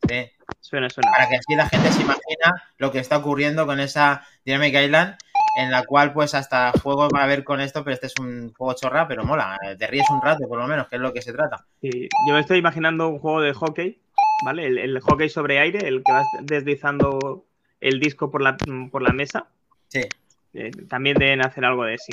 Sí. 0.09 0.27
suena, 0.61 0.91
suena. 0.91 1.11
Para 1.13 1.29
que 1.29 1.37
así 1.37 1.55
la 1.55 1.69
gente 1.69 1.93
se 1.93 2.03
imagina 2.03 2.63
lo 2.79 2.91
que 2.91 2.99
está 2.99 3.17
ocurriendo 3.19 3.65
con 3.65 3.79
esa 3.79 4.27
Dynamic 4.45 4.75
Island. 4.75 5.17
En 5.59 5.71
la 5.73 5.85
cual 5.85 6.13
pues 6.13 6.35
hasta 6.35 6.73
juegos 6.83 7.11
va 7.15 7.25
a 7.25 7.27
ver 7.27 7.43
con 7.43 7.61
esto, 7.61 7.83
pero 7.83 7.95
este 7.95 8.07
es 8.07 8.15
un 8.21 8.53
juego 8.55 8.75
chorra, 8.75 9.09
pero 9.09 9.25
mola, 9.25 9.59
te 9.79 9.87
ríes 9.89 10.09
un 10.11 10.23
rato 10.23 10.47
por 10.49 10.59
lo 10.59 10.67
menos, 10.69 10.89
que 10.89 10.97
es 10.97 11.03
lo 11.03 11.13
que 11.13 11.21
se 11.23 11.33
trata. 11.33 11.67
Sí, 11.81 12.09
yo 12.29 12.35
me 12.35 12.41
estoy 12.41 12.59
imaginando 12.59 13.09
un 13.09 13.19
juego 13.19 13.41
de 13.41 13.53
hockey, 13.55 13.99
¿vale? 14.45 14.67
El, 14.67 14.79
el 14.79 15.01
hockey 15.01 15.29
sobre 15.29 15.59
aire, 15.59 15.87
el 15.89 16.03
que 16.05 16.13
vas 16.13 16.27
deslizando 16.43 17.45
el 17.81 17.99
disco 17.99 18.31
por 18.31 18.41
la, 18.43 18.57
por 18.91 19.03
la 19.03 19.13
mesa. 19.13 19.47
Sí. 19.89 20.03
Eh, 20.55 20.71
también 20.89 21.17
deben 21.19 21.45
hacer 21.45 21.65
algo 21.65 21.85
de 21.85 21.99
sí. 21.99 22.13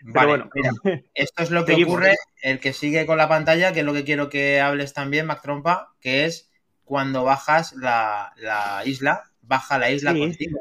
Pero 0.00 0.12
Vale, 0.14 0.28
bueno, 0.28 0.50
mira, 0.54 0.70
esto 1.14 1.42
es 1.42 1.50
lo 1.50 1.64
que 1.64 1.82
ocurre, 1.82 2.14
el 2.42 2.60
que 2.60 2.72
sigue 2.72 3.06
con 3.06 3.18
la 3.18 3.28
pantalla, 3.28 3.72
que 3.72 3.80
es 3.80 3.86
lo 3.86 3.92
que 3.92 4.04
quiero 4.04 4.28
que 4.28 4.60
hables 4.60 4.92
también, 4.92 5.26
Mac 5.26 5.42
Trompa, 5.42 5.94
que 6.00 6.26
es 6.26 6.50
cuando 6.84 7.24
bajas 7.24 7.72
la, 7.72 8.32
la 8.36 8.82
isla, 8.84 9.24
baja 9.42 9.78
la 9.78 9.90
isla 9.90 10.12
Sí. 10.12 10.18
contigo. 10.20 10.60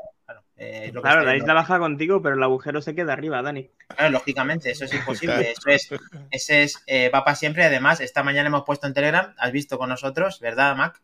Claro, 0.55 0.71
eh, 0.71 0.91
lo 0.93 1.01
claro, 1.01 1.23
la 1.23 1.35
isla 1.35 1.53
baja 1.53 1.79
contigo, 1.79 2.21
pero 2.21 2.35
el 2.35 2.43
agujero 2.43 2.81
se 2.81 2.93
queda 2.93 3.13
arriba, 3.13 3.41
Dani. 3.41 3.69
Claro, 3.87 4.11
lógicamente, 4.11 4.71
eso 4.71 4.85
es 4.85 4.93
imposible. 4.93 5.51
Eso 5.51 5.69
es, 5.69 5.89
ese 6.31 6.63
es, 6.63 6.83
eh, 6.87 7.09
va 7.09 7.23
para 7.23 7.35
siempre. 7.35 7.63
Además, 7.63 8.01
esta 8.01 8.23
mañana 8.23 8.47
hemos 8.47 8.63
puesto 8.63 8.87
en 8.87 8.93
Telegram, 8.93 9.33
has 9.37 9.51
visto 9.51 9.77
con 9.77 9.89
nosotros, 9.89 10.39
¿verdad, 10.39 10.75
Mac? 10.75 11.01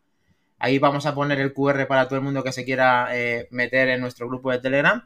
Ahí 0.59 0.77
vamos 0.77 1.05
a 1.05 1.15
poner 1.15 1.39
el 1.39 1.53
QR 1.53 1.87
para 1.87 2.07
todo 2.07 2.17
el 2.17 2.25
mundo 2.25 2.43
que 2.43 2.51
se 2.51 2.65
quiera 2.65 3.09
eh, 3.11 3.47
meter 3.49 3.89
en 3.89 4.01
nuestro 4.01 4.27
grupo 4.27 4.51
de 4.51 4.59
Telegram, 4.59 5.05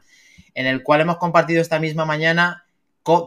en 0.54 0.66
el 0.66 0.82
cual 0.82 1.00
hemos 1.00 1.16
compartido 1.16 1.62
esta 1.62 1.78
misma 1.78 2.04
mañana 2.04 2.64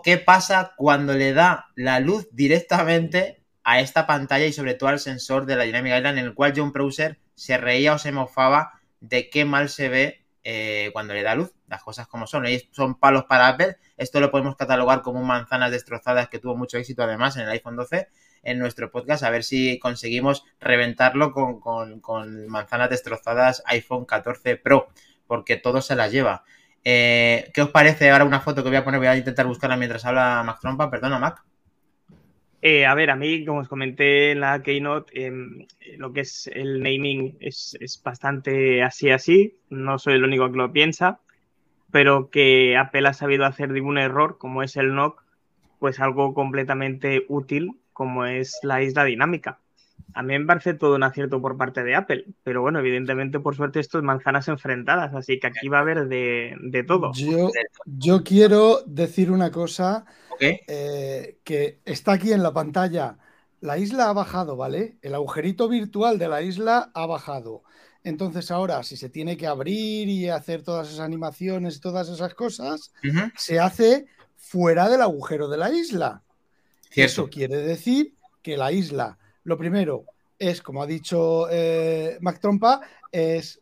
qué 0.03 0.17
pasa 0.17 0.73
cuando 0.75 1.13
le 1.13 1.33
da 1.33 1.67
la 1.75 1.99
luz 1.99 2.27
directamente 2.31 3.43
a 3.63 3.79
esta 3.79 4.07
pantalla 4.07 4.45
y 4.45 4.53
sobre 4.53 4.73
todo 4.73 4.89
al 4.89 4.99
sensor 4.99 5.45
de 5.45 5.55
la 5.55 5.63
Dynamic 5.63 5.97
Island, 5.97 6.17
en 6.17 6.25
el 6.25 6.33
cual 6.33 6.53
John 6.55 6.71
Browser 6.71 7.19
se 7.35 7.57
reía 7.57 7.93
o 7.93 7.97
se 7.97 8.11
mofaba 8.11 8.81
de 8.99 9.29
qué 9.29 9.45
mal 9.45 9.69
se 9.69 9.89
ve 9.89 10.25
eh, 10.49 10.91
cuando 10.93 11.13
le 11.13 11.23
da 11.23 11.35
luz, 11.35 11.51
las 11.67 11.83
cosas 11.83 12.07
como 12.07 12.25
son. 12.25 12.47
Y 12.47 12.59
son 12.71 12.95
palos 12.95 13.25
para 13.25 13.49
Apple. 13.49 13.75
Esto 13.97 14.21
lo 14.21 14.31
podemos 14.31 14.55
catalogar 14.55 15.01
como 15.01 15.21
manzanas 15.23 15.71
destrozadas 15.71 16.29
que 16.29 16.39
tuvo 16.39 16.55
mucho 16.55 16.77
éxito 16.77 17.03
además 17.03 17.35
en 17.35 17.43
el 17.43 17.49
iPhone 17.49 17.75
12 17.75 18.07
en 18.43 18.59
nuestro 18.59 18.89
podcast, 18.91 19.23
a 19.23 19.29
ver 19.29 19.43
si 19.43 19.77
conseguimos 19.79 20.45
reventarlo 20.61 21.33
con, 21.33 21.59
con- 21.59 21.99
con 21.99 22.47
manzanas 22.47 22.89
destrozadas 22.89 23.61
iPhone 23.65 24.05
14 24.05 24.55
Pro, 24.55 24.87
porque 25.25 25.57
todo 25.57 25.81
se 25.81 25.95
las 25.97 26.11
lleva. 26.13 26.45
Eh, 26.85 27.51
¿Qué 27.53 27.61
os 27.63 27.69
parece 27.71 28.09
ahora 28.09 28.23
una 28.23 28.39
foto 28.39 28.63
que 28.63 28.69
voy 28.69 28.77
a 28.77 28.85
poner? 28.85 28.99
Voy 29.01 29.07
a 29.07 29.17
intentar 29.17 29.47
buscarla 29.47 29.75
mientras 29.75 30.05
habla 30.05 30.43
Mac 30.45 30.59
Trompa, 30.61 30.89
perdona 30.89 31.19
Mac. 31.19 31.43
Eh, 32.61 32.85
a 32.85 32.95
ver, 32.95 33.11
a 33.11 33.15
mí, 33.15 33.45
como 33.45 33.59
os 33.59 33.67
comenté 33.67 34.31
en 34.31 34.39
la 34.39 34.61
Keynote, 34.63 35.25
em, 35.27 35.67
lo 35.97 36.11
que 36.11 36.21
es 36.21 36.47
el 36.47 36.81
naming 36.81 37.37
es, 37.39 37.77
es 37.79 38.01
bastante 38.03 38.83
así 38.83 39.11
así. 39.11 39.59
No 39.69 39.99
soy 39.99 40.15
el 40.15 40.23
único 40.23 40.51
que 40.51 40.57
lo 40.57 40.71
piensa, 40.71 41.19
pero 41.91 42.29
que 42.31 42.77
Apple 42.77 43.07
ha 43.07 43.13
sabido 43.13 43.45
hacer 43.45 43.73
de 43.73 43.81
un 43.81 43.97
error, 43.97 44.37
como 44.39 44.63
es 44.63 44.77
el 44.77 44.95
NOC, 44.95 45.23
pues 45.79 45.99
algo 45.99 46.33
completamente 46.33 47.25
útil, 47.29 47.73
como 47.93 48.25
es 48.25 48.59
la 48.63 48.81
isla 48.83 49.05
dinámica. 49.05 49.59
A 50.13 50.23
mí 50.23 50.37
me 50.37 50.45
parece 50.45 50.73
todo 50.73 50.95
un 50.95 51.03
acierto 51.03 51.41
por 51.41 51.57
parte 51.57 51.83
de 51.83 51.95
Apple, 51.95 52.25
pero 52.43 52.61
bueno, 52.61 52.79
evidentemente, 52.79 53.39
por 53.39 53.55
suerte, 53.55 53.79
esto 53.79 53.99
es 53.99 54.03
manzanas 54.03 54.47
enfrentadas, 54.47 55.13
así 55.13 55.39
que 55.39 55.47
aquí 55.47 55.67
va 55.67 55.77
a 55.77 55.81
haber 55.81 56.07
de, 56.07 56.55
de 56.61 56.83
todo. 56.83 57.11
Yo, 57.13 57.49
yo 57.85 58.23
quiero 58.23 58.81
decir 58.85 59.31
una 59.31 59.51
cosa 59.51 60.05
eh, 60.39 61.37
que 61.43 61.79
está 61.85 62.13
aquí 62.13 62.31
en 62.31 62.43
la 62.43 62.53
pantalla. 62.53 63.17
La 63.59 63.77
isla 63.77 64.09
ha 64.09 64.13
bajado, 64.13 64.55
¿vale? 64.55 64.97
El 65.01 65.15
agujerito 65.15 65.67
virtual 65.67 66.17
de 66.19 66.27
la 66.27 66.41
isla 66.41 66.91
ha 66.93 67.05
bajado. 67.05 67.63
Entonces 68.03 68.51
ahora, 68.51 68.83
si 68.83 68.95
se 68.95 69.09
tiene 69.09 69.35
que 69.35 69.47
abrir 69.47 70.07
y 70.07 70.29
hacer 70.29 70.63
todas 70.63 70.87
esas 70.87 71.01
animaciones, 71.01 71.81
todas 71.81 72.07
esas 72.09 72.33
cosas, 72.35 72.93
se 73.35 73.59
hace 73.59 74.05
fuera 74.35 74.87
del 74.87 75.01
agujero 75.01 75.49
de 75.49 75.57
la 75.57 75.71
isla. 75.71 76.23
Cierto. 76.89 77.11
Eso 77.11 77.29
quiere 77.29 77.57
decir 77.57 78.13
que 78.41 78.55
la 78.55 78.71
isla, 78.71 79.17
lo 79.47 79.57
primero, 79.57 80.03
es, 80.37 80.61
como 80.61 80.83
ha 80.83 80.85
dicho 80.85 81.47
eh, 81.49 82.17
Mac 82.19 82.39
Trompa, 82.41 82.81
es 83.13 83.61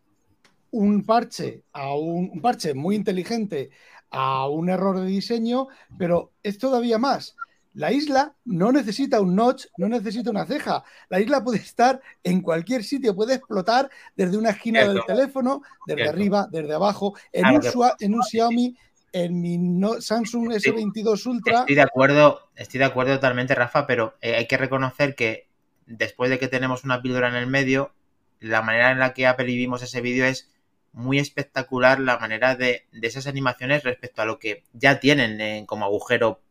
un 0.71 1.05
parche, 1.05 1.61
a 1.73 1.93
un, 1.93 2.31
un 2.33 2.41
parche 2.41 2.73
muy 2.73 2.95
inteligente 2.95 3.69
a 4.09 4.47
un 4.49 4.69
error 4.69 4.99
de 4.99 5.05
diseño, 5.05 5.67
pero 5.95 6.31
es 6.41 6.57
todavía 6.57 6.97
más. 6.97 7.35
La 7.75 7.91
isla 7.91 8.33
no 8.45 8.71
necesita 8.71 9.21
un 9.21 9.35
notch, 9.35 9.67
no 9.77 9.87
necesita 9.87 10.31
una 10.31 10.45
ceja. 10.47 10.83
La 11.09 11.19
isla 11.19 11.43
puede 11.43 11.59
estar 11.59 12.01
en 12.23 12.41
cualquier 12.41 12.83
sitio, 12.83 13.15
puede 13.15 13.35
explotar 13.35 13.91
desde 14.15 14.37
una 14.37 14.49
esquina 14.49 14.79
Cierto. 14.79 14.93
del 14.95 15.05
teléfono, 15.05 15.61
desde 15.85 16.01
Cierto. 16.01 16.17
arriba, 16.17 16.47
desde 16.51 16.73
abajo, 16.73 17.13
en, 17.31 17.45
un, 17.45 17.61
en 17.99 18.21
Xiaomi, 18.23 18.75
en 19.11 19.39
mi 19.39 19.57
no- 19.59 20.01
Samsung 20.01 20.51
S22 20.53 21.25
Ultra. 21.27 21.59
Estoy 21.59 21.75
de 21.75 21.81
acuerdo, 21.81 22.49
estoy 22.55 22.79
de 22.79 22.85
acuerdo 22.85 23.13
totalmente, 23.13 23.53
Rafa, 23.53 23.85
pero 23.85 24.15
eh, 24.21 24.35
hay 24.35 24.47
que 24.47 24.57
reconocer 24.57 25.13
que 25.13 25.44
después 25.85 26.29
de 26.29 26.39
que 26.39 26.47
tenemos 26.47 26.83
una 26.83 27.01
píldora 27.01 27.29
en 27.29 27.35
el 27.35 27.47
medio, 27.47 27.93
la 28.39 28.61
manera 28.61 28.91
en 28.91 28.99
la 28.99 29.13
que 29.13 29.27
Apple 29.27 29.67
ese 29.81 30.01
vídeo 30.01 30.25
es 30.25 30.51
muy 30.91 31.19
espectacular 31.19 31.99
la 31.99 32.17
manera 32.17 32.55
de, 32.55 32.87
de 32.91 33.07
esas 33.07 33.27
animaciones 33.27 33.83
respecto 33.83 34.21
a 34.21 34.25
lo 34.25 34.39
que 34.39 34.63
ya 34.73 34.99
tienen 34.99 35.65
como 35.65 35.85
agujero 35.85 36.41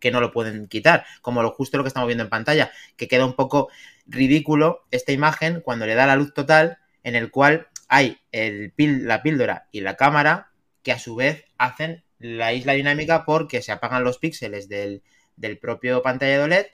que 0.00 0.10
no 0.10 0.20
lo 0.20 0.32
pueden 0.32 0.66
quitar, 0.66 1.04
como 1.20 1.42
lo 1.42 1.50
justo 1.50 1.76
lo 1.76 1.84
que 1.84 1.88
estamos 1.88 2.06
viendo 2.06 2.24
en 2.24 2.30
pantalla, 2.30 2.72
que 2.96 3.06
queda 3.06 3.26
un 3.26 3.34
poco 3.34 3.68
ridículo 4.06 4.86
esta 4.90 5.12
imagen 5.12 5.60
cuando 5.60 5.86
le 5.86 5.94
da 5.94 6.06
la 6.06 6.16
luz 6.16 6.32
total, 6.32 6.78
en 7.04 7.14
el 7.14 7.30
cual 7.30 7.68
hay 7.88 8.18
el 8.32 8.72
la 8.76 9.22
píldora 9.22 9.68
y 9.70 9.82
la 9.82 9.96
cámara 9.96 10.52
que 10.82 10.92
a 10.92 10.98
su 10.98 11.14
vez 11.16 11.44
hacen 11.58 12.04
la 12.18 12.52
isla 12.52 12.72
dinámica 12.72 13.24
porque 13.24 13.62
se 13.62 13.72
apagan 13.72 14.04
los 14.04 14.18
píxeles 14.18 14.68
del, 14.68 15.02
del 15.36 15.58
propio 15.58 16.02
pantalla 16.02 16.38
de 16.38 16.44
OLED 16.44 16.66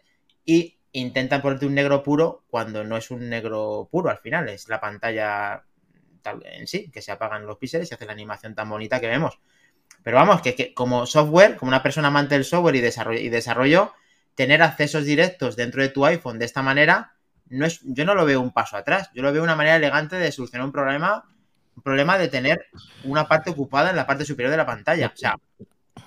y 0.44 0.75
intentan 0.98 1.42
ponerte 1.42 1.66
un 1.66 1.74
negro 1.74 2.02
puro 2.02 2.44
cuando 2.48 2.84
no 2.84 2.96
es 2.96 3.10
un 3.10 3.28
negro 3.28 3.88
puro 3.90 4.10
al 4.10 4.18
final, 4.18 4.48
es 4.48 4.68
la 4.68 4.80
pantalla 4.80 5.62
tal- 6.22 6.42
en 6.46 6.66
sí, 6.66 6.90
que 6.90 7.02
se 7.02 7.12
apagan 7.12 7.46
los 7.46 7.58
píxeles 7.58 7.90
y 7.90 7.94
hace 7.94 8.06
la 8.06 8.12
animación 8.12 8.54
tan 8.54 8.68
bonita 8.68 9.00
que 9.00 9.08
vemos. 9.08 9.38
Pero 10.02 10.16
vamos, 10.16 10.40
que, 10.40 10.54
que 10.54 10.72
como 10.74 11.06
software, 11.06 11.56
como 11.56 11.68
una 11.68 11.82
persona 11.82 12.08
amante 12.08 12.34
del 12.34 12.44
software 12.44 12.76
y 12.76 12.80
desarrollo, 12.80 13.20
y 13.20 13.28
desarrollo, 13.28 13.92
tener 14.34 14.62
accesos 14.62 15.04
directos 15.04 15.56
dentro 15.56 15.82
de 15.82 15.88
tu 15.88 16.04
iPhone 16.06 16.38
de 16.38 16.44
esta 16.44 16.62
manera, 16.62 17.14
no 17.48 17.66
es, 17.66 17.80
yo 17.84 18.04
no 18.04 18.14
lo 18.14 18.24
veo 18.24 18.40
un 18.40 18.52
paso 18.52 18.76
atrás, 18.76 19.10
yo 19.14 19.22
lo 19.22 19.32
veo 19.32 19.42
una 19.42 19.56
manera 19.56 19.76
elegante 19.76 20.16
de 20.16 20.32
solucionar 20.32 20.66
un 20.66 20.72
problema, 20.72 21.24
un 21.76 21.82
problema 21.82 22.18
de 22.18 22.28
tener 22.28 22.66
una 23.04 23.28
parte 23.28 23.50
ocupada 23.50 23.90
en 23.90 23.96
la 23.96 24.06
parte 24.06 24.24
superior 24.24 24.50
de 24.50 24.56
la 24.56 24.66
pantalla. 24.66 25.12
O 25.14 25.16
sea, 25.16 25.36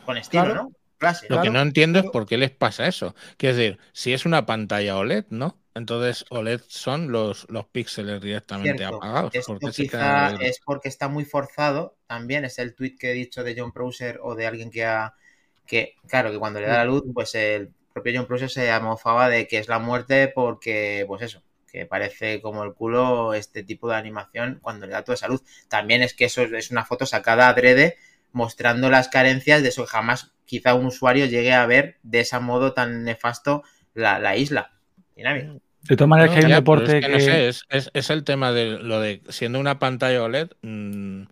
con 0.05 0.17
estilo, 0.17 0.43
Claro. 0.45 0.63
¿no? 0.63 0.71
Clase. 0.99 1.27
Lo 1.29 1.41
que 1.41 1.49
no 1.49 1.61
entiendo 1.61 1.97
es 1.99 2.05
por 2.11 2.25
qué 2.25 2.37
les 2.37 2.51
pasa 2.51 2.87
eso. 2.87 3.15
Quiero 3.37 3.55
decir, 3.55 3.79
si 3.93 4.13
es 4.13 4.25
una 4.25 4.45
pantalla 4.45 4.97
OLED, 4.97 5.25
¿no? 5.29 5.57
Entonces 5.73 6.25
OLED 6.29 6.61
son 6.67 7.11
los, 7.11 7.47
los 7.49 7.65
píxeles 7.67 8.21
directamente 8.21 8.77
Cierto. 8.77 8.97
apagados. 8.97 9.33
Esto 9.33 9.53
¿Por 9.53 9.59
qué 9.59 9.71
se 9.71 9.83
quizá 9.83 10.35
es 10.41 10.59
porque 10.63 10.89
está 10.89 11.07
muy 11.07 11.23
forzado. 11.23 11.95
También 12.05 12.43
es 12.43 12.59
el 12.59 12.75
tweet 12.75 12.97
que 12.99 13.11
he 13.11 13.13
dicho 13.13 13.43
de 13.45 13.55
John 13.57 13.71
Prosser 13.71 14.19
o 14.21 14.35
de 14.35 14.45
alguien 14.45 14.71
que 14.71 14.85
ha. 14.85 15.13
que, 15.65 15.95
claro, 16.05 16.31
que 16.31 16.37
cuando 16.37 16.59
le 16.59 16.67
da 16.67 16.79
la 16.79 16.85
luz, 16.85 17.03
pues 17.13 17.33
el 17.35 17.71
propio 17.93 18.13
John 18.15 18.27
Prosser 18.27 18.49
se 18.49 18.69
amofaba 18.69 19.29
de 19.29 19.47
que 19.47 19.57
es 19.57 19.69
la 19.69 19.79
muerte 19.79 20.27
porque, 20.27 21.05
pues 21.07 21.21
eso, 21.21 21.41
que 21.71 21.85
parece 21.85 22.41
como 22.41 22.63
el 22.65 22.73
culo 22.73 23.33
este 23.33 23.63
tipo 23.63 23.87
de 23.87 23.95
animación 23.95 24.59
cuando 24.61 24.85
le 24.85 24.91
da 24.91 25.03
toda 25.03 25.15
esa 25.15 25.29
luz. 25.29 25.43
También 25.69 26.03
es 26.03 26.13
que 26.13 26.25
eso 26.25 26.41
es 26.41 26.71
una 26.71 26.83
foto 26.83 27.05
sacada 27.05 27.47
adrede 27.47 27.97
mostrando 28.31 28.89
las 28.89 29.09
carencias 29.09 29.61
de 29.63 29.69
eso 29.69 29.83
que 29.85 29.91
jamás 29.91 30.31
quizá 30.45 30.73
un 30.75 30.87
usuario 30.87 31.25
llegue 31.25 31.53
a 31.53 31.65
ver 31.65 31.99
de 32.03 32.21
ese 32.21 32.39
modo 32.39 32.73
tan 32.73 33.03
nefasto 33.03 33.63
la, 33.93 34.19
la 34.19 34.35
isla 34.37 34.73
dinámica. 35.15 35.53
De 35.81 35.95
todas 35.95 36.09
maneras, 36.09 36.29
No, 36.29 36.31
que 36.31 36.39
hay 36.39 36.45
un 36.45 36.51
ya, 36.51 36.55
deporte 36.55 36.91
es 36.93 36.95
que, 37.01 37.01
que. 37.01 37.09
no 37.09 37.19
sé, 37.19 37.47
es, 37.47 37.63
es- 37.69 37.89
es 37.93 38.09
el 38.09 38.23
tema 38.23 38.51
de 38.51 38.77
lo 38.79 38.99
de 38.99 39.23
siendo 39.29 39.59
una 39.59 39.79
pantalla 39.79 40.23
OLED, 40.23 40.49
mm, 40.61 41.23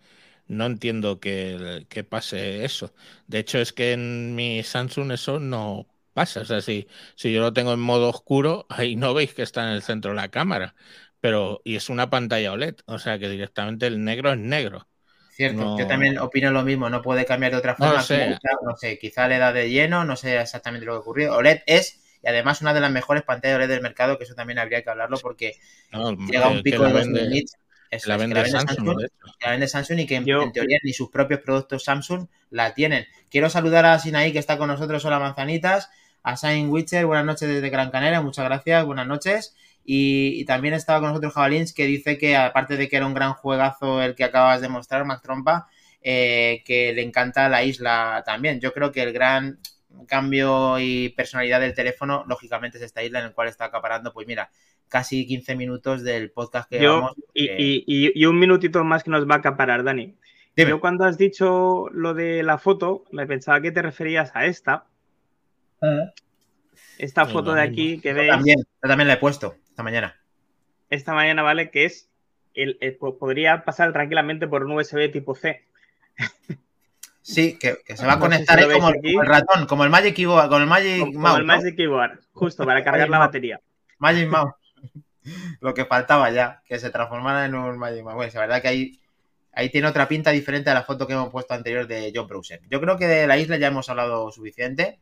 no 0.47 0.65
entiendo 0.65 1.19
que, 1.19 1.85
que 1.89 2.03
pase 2.03 2.63
eso. 2.65 2.93
De 3.27 3.39
hecho, 3.39 3.59
es 3.59 3.73
que 3.73 3.91
en 3.93 4.35
mi 4.35 4.63
Samsung 4.63 5.11
eso 5.11 5.39
no 5.39 5.87
pasa. 6.13 6.41
O 6.41 6.45
sea, 6.45 6.61
si, 6.61 6.87
si 7.15 7.33
yo 7.33 7.41
lo 7.41 7.53
tengo 7.53 7.73
en 7.73 7.79
modo 7.81 8.09
oscuro, 8.09 8.65
ahí 8.69 8.95
no 8.95 9.13
veis 9.13 9.33
que 9.33 9.43
está 9.43 9.63
en 9.63 9.69
el 9.75 9.81
centro 9.83 10.11
de 10.11 10.15
la 10.17 10.29
cámara. 10.31 10.75
Pero, 11.19 11.61
y 11.65 11.75
es 11.75 11.89
una 11.89 12.09
pantalla 12.09 12.53
OLED, 12.53 12.75
o 12.85 12.99
sea 12.99 13.19
que 13.19 13.29
directamente 13.29 13.87
el 13.87 14.03
negro 14.03 14.31
es 14.31 14.39
negro. 14.39 14.87
Cierto, 15.37 15.61
No. 15.61 15.77
yo 15.77 15.85
también 15.85 16.17
opino 16.17 16.49
lo 16.49 16.63
mismo, 16.63 16.89
no 16.89 17.03
puede 17.03 17.23
cambiar 17.23 17.51
de 17.51 17.59
otra 17.59 17.75
No 17.77 17.85
forma. 17.85 18.01
sé. 18.01 18.25
Quizá, 18.27 18.55
no 18.65 18.75
sé, 18.75 18.97
quizá 18.97 19.27
le 19.27 19.37
da 19.37 19.53
de 19.53 19.69
lleno, 19.69 20.03
no 20.03 20.15
sé 20.15 20.35
exactamente 20.41 20.83
lo 20.87 20.93
que 20.93 20.97
ocurrió. 20.97 21.35
OLED 21.35 21.59
es, 21.67 21.99
y 22.23 22.27
además, 22.27 22.59
una 22.61 22.73
de 22.73 22.79
las 22.81 22.89
mejores 22.89 23.21
pantallas 23.21 23.57
OLED 23.57 23.67
del 23.69 23.81
mercado, 23.81 24.17
que 24.17 24.23
eso 24.23 24.33
también 24.33 24.57
habría 24.57 24.81
que 24.81 24.89
hablarlo 24.89 25.19
porque 25.19 25.53
¿no? 25.91 26.17
llega 26.17 26.47
a 26.47 26.49
un 26.49 26.63
pico 26.63 26.83
de 26.85 26.89
los 26.89 27.03
vende, 27.05 27.29
nits. 27.29 27.53
Eso 27.91 28.09
la 28.09 28.15
es, 28.15 28.21
que 28.21 28.27
vende 28.33 28.49
Samsung, 28.49 28.97
la 29.41 29.51
vende 29.51 29.67
Samsung 29.67 29.99
y 29.99 30.07
que 30.07 30.23
Yo- 30.25 30.41
en 30.41 30.51
teoría 30.51 30.79
ni 30.83 30.91
sus 30.91 31.11
propios 31.11 31.39
productos 31.41 31.83
Samsung 31.83 32.27
la 32.49 32.73
tienen. 32.73 33.05
Quiero 33.29 33.49
saludar 33.51 33.85
a 33.85 33.99
Sinaí 33.99 34.33
que 34.33 34.39
está 34.39 34.57
con 34.57 34.69
nosotros, 34.69 35.05
hola 35.05 35.19
manzanitas, 35.19 35.91
a 36.23 36.35
Sain 36.35 36.69
Witcher, 36.69 37.05
buenas 37.05 37.25
noches 37.25 37.47
desde 37.47 37.69
Gran 37.69 37.91
Canaria, 37.91 38.21
muchas 38.21 38.43
gracias, 38.45 38.83
buenas 38.85 39.05
noches. 39.05 39.55
Y, 39.89 40.33
y 40.41 40.43
también 40.43 40.73
estaba 40.73 40.99
con 40.99 41.09
nosotros 41.09 41.33
Jabalins 41.33 41.73
que 41.73 41.85
dice 41.85 42.17
que 42.17 42.35
aparte 42.35 42.75
de 42.75 42.89
que 42.89 42.97
era 42.97 43.05
un 43.07 43.13
gran 43.13 43.33
juegazo 43.33 44.01
el 44.03 44.15
que 44.15 44.25
acabas 44.25 44.59
de 44.59 44.67
mostrar, 44.67 45.05
Mac 45.05 45.21
Trompa, 45.21 45.69
eh, 46.01 46.61
que 46.65 46.91
le 46.91 47.03
encanta 47.03 47.47
la 47.47 47.63
isla 47.63 48.21
también. 48.25 48.59
Yo 48.59 48.73
creo 48.73 48.91
que 48.91 49.01
el 49.01 49.13
gran 49.13 49.59
cambio 50.05 50.77
y 50.77 51.07
personalidad 51.09 51.61
del 51.61 51.73
teléfono, 51.73 52.25
lógicamente, 52.27 52.77
es 52.77 52.83
esta 52.83 53.01
isla 53.01 53.19
en 53.19 53.27
el 53.27 53.31
cual 53.31 53.47
está 53.47 53.63
acaparando, 53.65 54.11
pues 54.11 54.27
mira, 54.27 54.51
casi 54.89 55.25
15 55.25 55.55
minutos 55.55 56.03
del 56.03 56.31
podcast 56.31 56.69
que 56.69 56.81
Yo, 56.81 56.95
vamos. 56.95 57.15
y, 57.33 57.45
eh, 57.47 57.55
y- 57.57 57.83
y- 57.87 58.11
y 58.13 58.25
un 58.25 58.37
minutito 58.37 58.83
más 58.83 59.05
que 59.05 59.11
nos 59.11 59.25
va 59.25 59.35
a 59.35 59.37
acaparar, 59.37 59.85
Dani. 59.85 60.15
Dime. 60.53 60.71
Yo 60.71 60.79
cuando 60.81 61.05
has 61.05 61.17
dicho 61.17 61.87
lo 61.93 62.13
de 62.13 62.43
la 62.43 62.57
foto, 62.57 63.05
me 63.11 63.25
pensaba 63.25 63.61
que 63.61 63.71
te 63.71 63.81
referías 63.81 64.31
a 64.33 64.45
esta. 64.47 64.85
Esta 66.97 67.23
Pues 67.23 67.33
foto 67.33 67.53
de 67.53 67.61
aquí 67.61 67.99
que 68.01 68.09
yo 68.09 68.15
veis 68.15 68.29
también, 68.31 68.57
yo 68.59 68.89
también 68.89 69.07
la 69.07 69.13
he 69.13 69.17
puesto 69.17 69.55
esta 69.77 69.83
mañana. 69.83 70.15
esta 70.89 71.13
mañana, 71.13 71.43
¿vale? 71.43 71.69
Que 71.69 71.85
es, 71.85 72.09
el, 72.55 72.79
el- 72.81 72.95
po- 72.95 73.19
podría 73.19 73.63
pasar 73.63 73.93
tranquilamente 73.93 74.47
por 74.47 74.63
un 74.63 74.71
USB 74.71 75.11
tipo 75.11 75.35
C. 75.35 75.61
Sí, 77.21 77.59
que, 77.59 77.77
que 77.85 77.95
se 77.95 78.03
va 78.07 78.13
a 78.13 78.15
No 78.15 78.21
conectar 78.21 78.57
si 78.57 78.65
como, 78.71 78.91
como 78.91 79.21
el 79.21 79.27
ratón, 79.27 79.67
como 79.67 79.83
el 79.83 79.91
Magic 79.91 80.15
Keyboard, 80.15 80.49
con 80.49 80.61
el 80.63 80.67
Magic 80.67 80.99
Como, 80.99 81.11
como 81.13 81.27
Mouse. 81.27 81.39
el 81.41 81.45
¿no? 81.45 81.53
Magic 81.55 81.75
Keyboard, 81.75 82.19
justo 82.31 82.65
para 82.65 82.83
cargar 82.83 83.07
la 83.09 83.19
batería. 83.19 83.61
Magic 83.99 84.27
Mouse. 84.31 84.53
Lo 85.59 85.75
que 85.75 85.85
faltaba 85.85 86.31
ya, 86.31 86.63
que 86.65 86.79
se 86.79 86.89
transformara 86.89 87.45
en 87.45 87.53
un 87.53 87.77
Magic 87.77 88.01
Mouse. 88.03 88.15
Bueno, 88.15 88.31
la 88.33 88.39
verdad 88.41 88.61
que 88.63 88.67
ahí, 88.69 88.99
ahí 89.51 89.69
tiene 89.69 89.87
otra 89.89 90.07
pinta 90.07 90.31
diferente 90.31 90.71
a 90.71 90.73
la 90.73 90.83
foto 90.83 91.05
que 91.05 91.13
hemos 91.13 91.29
puesto 91.29 91.53
anterior 91.53 91.85
de 91.85 92.11
John 92.15 92.27
Browser. 92.27 92.61
Yo 92.69 92.81
creo 92.81 92.97
que 92.97 93.05
de 93.07 93.27
la 93.27 93.37
isla 93.37 93.57
ya 93.57 93.67
hemos 93.67 93.89
hablado 93.89 94.31
suficiente. 94.31 94.97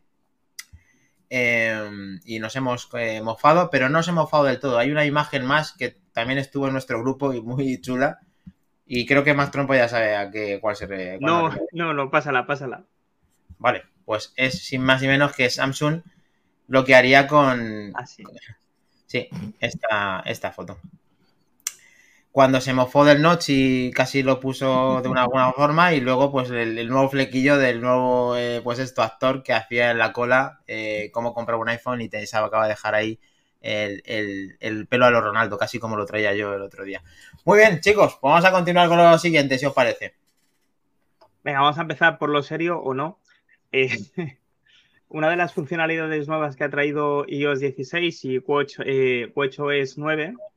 Eh, 1.38 2.18
y 2.24 2.40
nos 2.40 2.56
hemos 2.56 2.88
eh, 2.94 3.22
mofado, 3.22 3.70
pero 3.70 3.90
no 3.90 3.98
nos 3.98 4.08
hemos 4.08 4.24
mofado 4.26 4.46
del 4.46 4.60
todo. 4.62 4.78
Hay 4.78 4.90
una 4.90 5.04
imagen 5.06 5.46
más 5.46 5.74
que 5.74 5.98
también 6.14 6.40
estuvo 6.40 6.68
en 6.68 6.74
nuestro 6.74 7.02
grupo 7.02 7.34
y 7.34 7.42
muy 7.42 7.82
chula. 7.82 8.20
Y 8.86 9.06
creo 9.06 9.24
que 9.26 9.34
Max 9.34 9.52
Trompo 9.52 9.76
ya 9.76 9.90
sabe 9.90 10.16
a 10.16 10.32
qué, 10.32 10.60
cuál 10.62 10.76
se 10.78 10.86
re- 10.86 11.18
No, 11.20 11.50
no, 11.74 11.94
no, 11.94 12.10
pásala, 12.10 12.46
pásala. 12.46 12.86
Vale, 13.58 13.84
pues 14.06 14.32
es 14.38 14.64
sin 14.64 14.82
más 14.82 15.02
ni 15.02 15.08
menos 15.10 15.36
que 15.36 15.50
Samsung 15.50 16.02
lo 16.68 16.86
que 16.86 16.96
haría 16.96 17.28
con, 17.28 17.92
Así. 17.96 18.24
Sí, 19.08 19.28
esta, 19.60 20.22
esta 20.26 20.52
foto. 20.52 20.80
Cuando 22.36 22.60
se 22.60 22.74
mofó 22.74 23.06
del 23.06 23.22
notch 23.22 23.46
y 23.48 23.92
casi 23.94 24.22
lo 24.22 24.42
puso 24.42 25.00
de 25.02 25.08
una 25.08 25.22
alguna 25.22 25.54
forma 25.54 25.94
y 25.94 26.02
luego 26.02 26.34
pues 26.34 26.50
el, 26.50 26.86
nuevo 26.90 27.08
flequillo 27.08 27.58
del 27.58 27.80
nuevo 27.80 28.36
eh, 28.36 28.60
pues 28.62 28.80
esto 28.80 29.04
actor 29.04 29.42
que 29.42 29.54
hacía 29.54 29.92
en 29.92 30.00
la 30.00 30.12
cola 30.12 30.60
eh, 30.68 31.12
cómo 31.14 31.34
comprar 31.34 31.58
un 31.58 31.70
iPhone 31.70 32.02
y 32.02 32.10
te 32.10 32.22
acaba 32.34 32.64
de 32.64 32.72
dejar 32.72 32.94
ahí 32.94 33.22
el, 33.62 34.04
el- 34.06 34.58
el 34.60 34.86
pelo 34.86 35.06
a 35.06 35.12
lo 35.12 35.22
Ronaldo, 35.22 35.58
casi 35.58 35.80
como 35.80 35.96
lo 35.96 36.06
traía 36.06 36.36
yo 36.36 36.54
el 36.54 36.62
otro 36.62 36.84
día. 36.84 37.02
Muy 37.46 37.60
bien, 37.60 37.80
chicos, 37.80 38.18
pues 38.20 38.30
vamos 38.30 38.44
a 38.44 38.52
continuar 38.52 38.90
con 38.90 38.98
lo 38.98 39.18
siguiente, 39.18 39.58
si 39.58 39.66
os 39.66 39.74
parece. 39.74 40.16
Venga, 41.42 41.62
vamos 41.62 41.78
a 41.78 41.84
empezar 41.84 42.18
por 42.18 42.30
lo 42.30 42.44
serio 42.44 42.82
o 42.82 42.94
no. 42.94 43.18
Eh, 43.72 43.88
una 45.08 45.30
de 45.30 45.38
las 45.38 45.54
funcionalidades 45.54 46.28
nuevas 46.28 46.58
que 46.58 46.66
ha 46.66 46.70
traído 46.70 47.24
iOS 47.30 47.62
16 47.62 48.26
y 48.26 48.40
Watch, 48.40 48.80
eh, 48.86 49.32
WatchOS 49.34 49.98
9 49.98 50.34
¿Mm? 50.34 50.55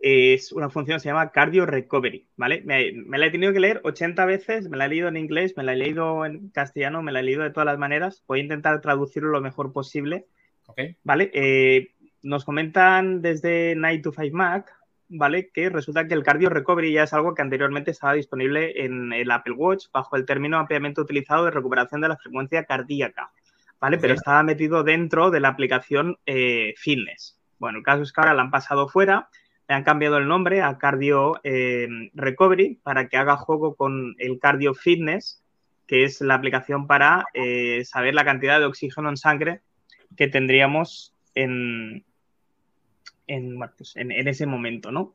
Es 0.00 0.52
una 0.52 0.70
función 0.70 0.96
que 0.96 1.00
se 1.00 1.08
llama 1.08 1.30
Cardio 1.30 1.66
Recovery, 1.66 2.26
¿vale? 2.36 2.62
Me, 2.64 2.92
me 2.92 3.18
la 3.18 3.26
he 3.26 3.30
tenido 3.30 3.52
que 3.52 3.60
leer 3.60 3.80
80 3.84 4.24
veces, 4.24 4.68
me 4.68 4.76
la 4.76 4.86
he 4.86 4.88
leído 4.88 5.08
en 5.08 5.16
inglés, 5.16 5.54
me 5.56 5.64
la 5.64 5.72
he 5.72 5.76
leído 5.76 6.24
en 6.26 6.50
castellano, 6.50 7.02
me 7.02 7.12
la 7.12 7.20
he 7.20 7.22
leído 7.22 7.42
de 7.42 7.50
todas 7.50 7.66
las 7.66 7.78
maneras. 7.78 8.24
Voy 8.26 8.40
a 8.40 8.42
intentar 8.42 8.80
traducirlo 8.80 9.30
lo 9.30 9.40
mejor 9.40 9.72
posible. 9.72 10.26
¿vale? 11.04 11.30
Eh, 11.32 11.94
nos 12.22 12.44
comentan 12.44 13.22
desde 13.22 13.74
Night 13.76 14.02
to 14.02 14.12
5 14.12 14.36
Mac, 14.36 14.72
¿vale? 15.08 15.50
Que 15.52 15.68
resulta 15.70 16.06
que 16.06 16.14
el 16.14 16.24
cardio 16.24 16.50
recovery 16.50 16.92
ya 16.92 17.04
es 17.04 17.12
algo 17.12 17.34
que 17.34 17.42
anteriormente 17.42 17.90
estaba 17.90 18.14
disponible 18.14 18.84
en 18.84 19.12
el 19.12 19.30
Apple 19.30 19.54
Watch 19.54 19.86
bajo 19.92 20.16
el 20.16 20.26
término 20.26 20.58
ampliamente 20.58 21.00
utilizado 21.00 21.44
de 21.44 21.50
recuperación 21.52 22.00
de 22.00 22.08
la 22.08 22.16
frecuencia 22.16 22.64
cardíaca, 22.64 23.30
¿vale? 23.80 23.98
Pero 23.98 24.14
estaba 24.14 24.42
metido 24.42 24.82
dentro 24.82 25.30
de 25.30 25.40
la 25.40 25.48
aplicación 25.48 26.18
eh, 26.26 26.74
Fitness. 26.76 27.38
Bueno, 27.58 27.78
el 27.78 27.84
caso 27.84 28.02
es 28.02 28.12
que 28.12 28.20
ahora 28.20 28.34
la 28.34 28.42
han 28.42 28.50
pasado 28.50 28.88
fuera, 28.88 29.28
le 29.68 29.74
han 29.74 29.84
cambiado 29.84 30.18
el 30.18 30.28
nombre 30.28 30.62
a 30.62 30.78
Cardio 30.78 31.40
eh, 31.42 31.88
Recovery 32.14 32.78
para 32.82 33.08
que 33.08 33.16
haga 33.16 33.36
juego 33.36 33.74
con 33.74 34.14
el 34.18 34.38
Cardio 34.38 34.74
Fitness, 34.74 35.42
que 35.86 36.04
es 36.04 36.20
la 36.20 36.34
aplicación 36.34 36.86
para 36.86 37.24
eh, 37.34 37.84
saber 37.84 38.14
la 38.14 38.24
cantidad 38.24 38.58
de 38.58 38.66
oxígeno 38.66 39.08
en 39.08 39.16
sangre 39.16 39.60
que 40.16 40.28
tendríamos 40.28 41.14
en, 41.34 42.04
en, 43.26 43.58
pues 43.76 43.96
en, 43.96 44.12
en 44.12 44.28
ese 44.28 44.46
momento, 44.46 44.92
¿no? 44.92 45.12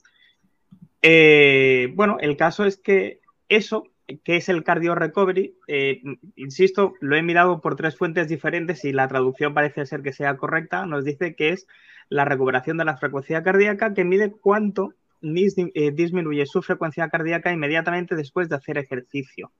Eh, 1.01 1.91
bueno, 1.95 2.17
el 2.19 2.37
caso 2.37 2.65
es 2.65 2.77
que 2.77 3.21
eso, 3.49 3.87
que 4.19 4.38
es 4.38 4.50
el 4.50 4.63
cardio 4.63 4.95
recovery, 4.95 5.56
eh, 5.67 6.02
insisto, 6.36 6.93
lo 7.00 7.15
he 7.15 7.21
mirado 7.21 7.62
por 7.62 7.76
tres 7.76 7.95
fuentes 7.95 8.28
diferentes 8.28 8.84
y 8.86 8.91
la 8.91 9.08
traducción 9.08 9.54
parece 9.54 9.86
ser 9.86 10.02
que 10.02 10.13
sea 10.13 10.38
correcta, 10.38 10.86
nos 10.86 11.06
dice 11.06 11.36
que 11.36 11.50
es 11.50 11.67
la 12.10 12.26
recuperación 12.26 12.78
de 12.78 12.86
la 12.86 12.97
frecuencia 12.97 13.41
cardíaca 13.43 13.93
que 13.93 14.04
mide 14.04 14.32
cuánto 14.32 14.93
eh, 15.24 15.91
disminuye 15.91 16.45
su 16.45 16.62
frecuencia 16.62 17.08
cardíaca 17.10 17.54
inmediatamente 17.54 18.15
después 18.15 18.50
de 18.50 18.56
hacer 18.56 18.78
ejercicio, 18.78 19.52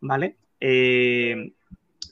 ¿vale? 0.00 0.36
Eh, 0.60 1.52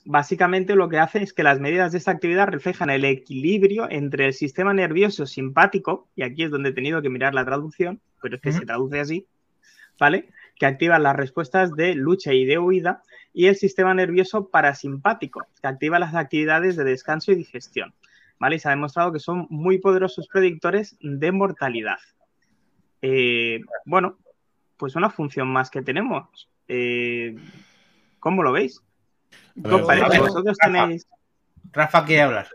básicamente 0.05 0.75
lo 0.75 0.87
que 0.87 0.99
hace 0.99 1.23
es 1.23 1.33
que 1.33 1.43
las 1.43 1.59
medidas 1.59 1.91
de 1.91 1.97
esta 1.97 2.11
actividad 2.11 2.47
reflejan 2.47 2.91
el 2.91 3.03
equilibrio 3.05 3.89
entre 3.89 4.27
el 4.27 4.33
sistema 4.33 4.73
nervioso 4.73 5.25
simpático, 5.25 6.07
y 6.15 6.21
aquí 6.21 6.43
es 6.43 6.51
donde 6.51 6.69
he 6.69 6.73
tenido 6.73 7.01
que 7.01 7.09
mirar 7.09 7.33
la 7.33 7.43
traducción, 7.43 7.99
pero 8.21 8.35
es 8.35 8.41
que 8.41 8.51
se 8.51 8.65
traduce 8.65 8.99
así, 8.99 9.27
¿vale? 9.99 10.29
Que 10.55 10.65
activa 10.65 10.99
las 10.99 11.15
respuestas 11.15 11.75
de 11.75 11.95
lucha 11.95 12.33
y 12.33 12.45
de 12.45 12.57
huida, 12.57 13.03
y 13.33 13.47
el 13.47 13.55
sistema 13.55 13.93
nervioso 13.93 14.49
parasimpático, 14.49 15.45
que 15.61 15.67
activa 15.67 15.99
las 15.99 16.15
actividades 16.15 16.75
de 16.75 16.85
descanso 16.85 17.31
y 17.31 17.35
digestión, 17.35 17.93
¿vale? 18.39 18.55
Y 18.55 18.59
se 18.59 18.69
ha 18.69 18.71
demostrado 18.71 19.11
que 19.11 19.19
son 19.19 19.47
muy 19.49 19.79
poderosos 19.79 20.27
predictores 20.27 20.95
de 21.01 21.31
mortalidad. 21.31 21.97
Eh, 23.01 23.61
bueno, 23.85 24.17
pues 24.77 24.95
una 24.95 25.09
función 25.09 25.47
más 25.47 25.69
que 25.69 25.81
tenemos. 25.81 26.49
Eh, 26.67 27.35
¿Cómo 28.19 28.41
lo 28.41 28.51
veis? 28.51 28.81
¿Vosotros 29.55 30.57
Rafa. 30.59 30.71
tenéis 30.71 31.07
Rafa 31.71 32.05
quiere 32.05 32.21
hablar. 32.23 32.47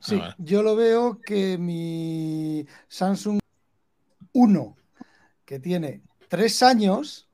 Sí, 0.00 0.20
Ah, 0.22 0.34
yo 0.38 0.62
lo 0.62 0.76
veo 0.76 1.20
que 1.20 1.58
mi 1.58 2.66
Samsung 2.86 3.40
1, 4.32 4.76
que 5.44 5.58
tiene 5.58 6.02
tres 6.28 6.62
años, 6.62 7.27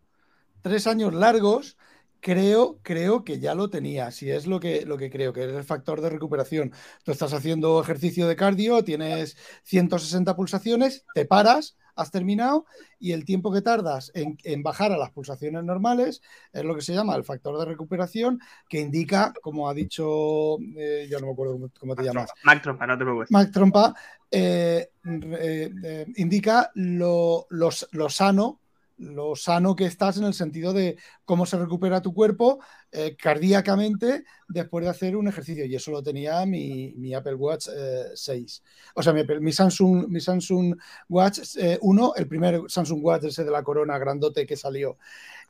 tres 0.65 0.87
años 0.87 1.13
largos, 1.15 1.77
creo, 2.21 2.79
creo 2.83 3.23
que 3.25 3.39
ya 3.39 3.55
lo 3.55 3.69
tenía. 3.71 4.11
Si 4.11 4.31
es 4.31 4.47
lo 4.47 4.59
que, 4.61 4.87
lo 4.87 4.97
que 4.97 5.11
creo, 5.11 5.33
que 5.33 5.45
es 5.45 5.53
el 5.55 5.65
factor 5.65 6.01
de 6.01 6.11
recuperación. 6.11 6.73
Tú 7.05 7.13
estás 7.13 7.33
haciendo 7.35 7.81
ejercicio 7.81 8.27
de 8.27 8.37
cardio, 8.37 8.83
tienes 8.83 9.37
160 9.65 10.35
pulsaciones, 10.35 11.05
te 11.15 11.27
paras, 11.27 11.77
has 11.97 12.11
terminado 12.11 12.67
y 12.99 13.13
el 13.13 13.25
tiempo 13.25 13.53
que 13.53 13.63
tardas 13.63 14.11
en, 14.15 14.37
en 14.43 14.65
bajar 14.65 14.91
a 14.91 14.97
las 14.97 15.11
pulsaciones 15.13 15.63
normales 15.63 16.23
es 16.53 16.65
lo 16.65 16.75
que 16.75 16.81
se 16.81 16.93
llama 16.95 17.15
el 17.15 17.23
factor 17.25 17.57
de 17.59 17.67
recuperación, 17.67 18.41
que 18.69 18.81
indica, 18.81 19.33
como 19.43 19.69
ha 19.69 19.75
dicho, 19.75 20.59
eh, 20.77 21.07
yo 21.11 21.21
no 21.21 21.27
me 21.27 21.33
acuerdo 21.33 21.53
cómo, 21.53 21.71
cómo 21.79 21.95
te 21.95 22.03
llamas, 22.03 22.31
Mac 22.43 22.63
Trompa, 22.63 22.87
no 22.87 22.99
te 22.99 23.05
preocupes. 23.05 23.31
Mac 23.31 23.53
Trompa 23.53 23.95
eh, 24.31 24.91
eh, 25.05 26.07
indica 26.17 26.71
lo, 26.75 27.47
lo- 27.51 27.71
lo 27.93 28.09
sano, 28.11 28.61
lo 28.97 29.35
sano 29.37 29.75
que 29.75 29.87
estás 29.87 30.17
en 30.19 30.25
el 30.25 30.35
sentido 30.35 30.73
de 30.73 30.97
cómo 31.25 31.47
se 31.47 31.59
recupera 31.59 32.01
tu 32.01 32.15
cuerpo 32.15 32.61
eh, 32.93 33.17
cardíacamente 33.17 34.25
después 34.49 34.85
de 34.85 34.91
hacer 34.91 35.17
un 35.17 35.29
ejercicio. 35.29 35.65
Y 35.65 35.75
eso 35.75 35.91
lo 35.91 36.03
tenía 36.03 36.45
mi, 36.47 36.95
mi 36.97 37.15
Apple 37.15 37.35
Watch 37.35 37.69
eh, 37.75 38.05
6. 38.15 38.63
O 38.95 39.03
sea, 39.03 39.13
mi, 39.13 39.53
Samsung, 39.53 40.07
mi 40.09 40.21
Samsung 40.21 40.77
Watch 41.09 41.57
eh, 41.57 41.79
1, 41.81 42.15
el 42.17 42.29
primer 42.29 42.63
Samsung 42.69 43.05
Watch 43.05 43.25
ese 43.25 43.45
de 43.45 43.51
la 43.51 43.63
corona 43.63 43.99
grandote 43.99 44.47
que 44.47 44.57
salió. 44.57 44.99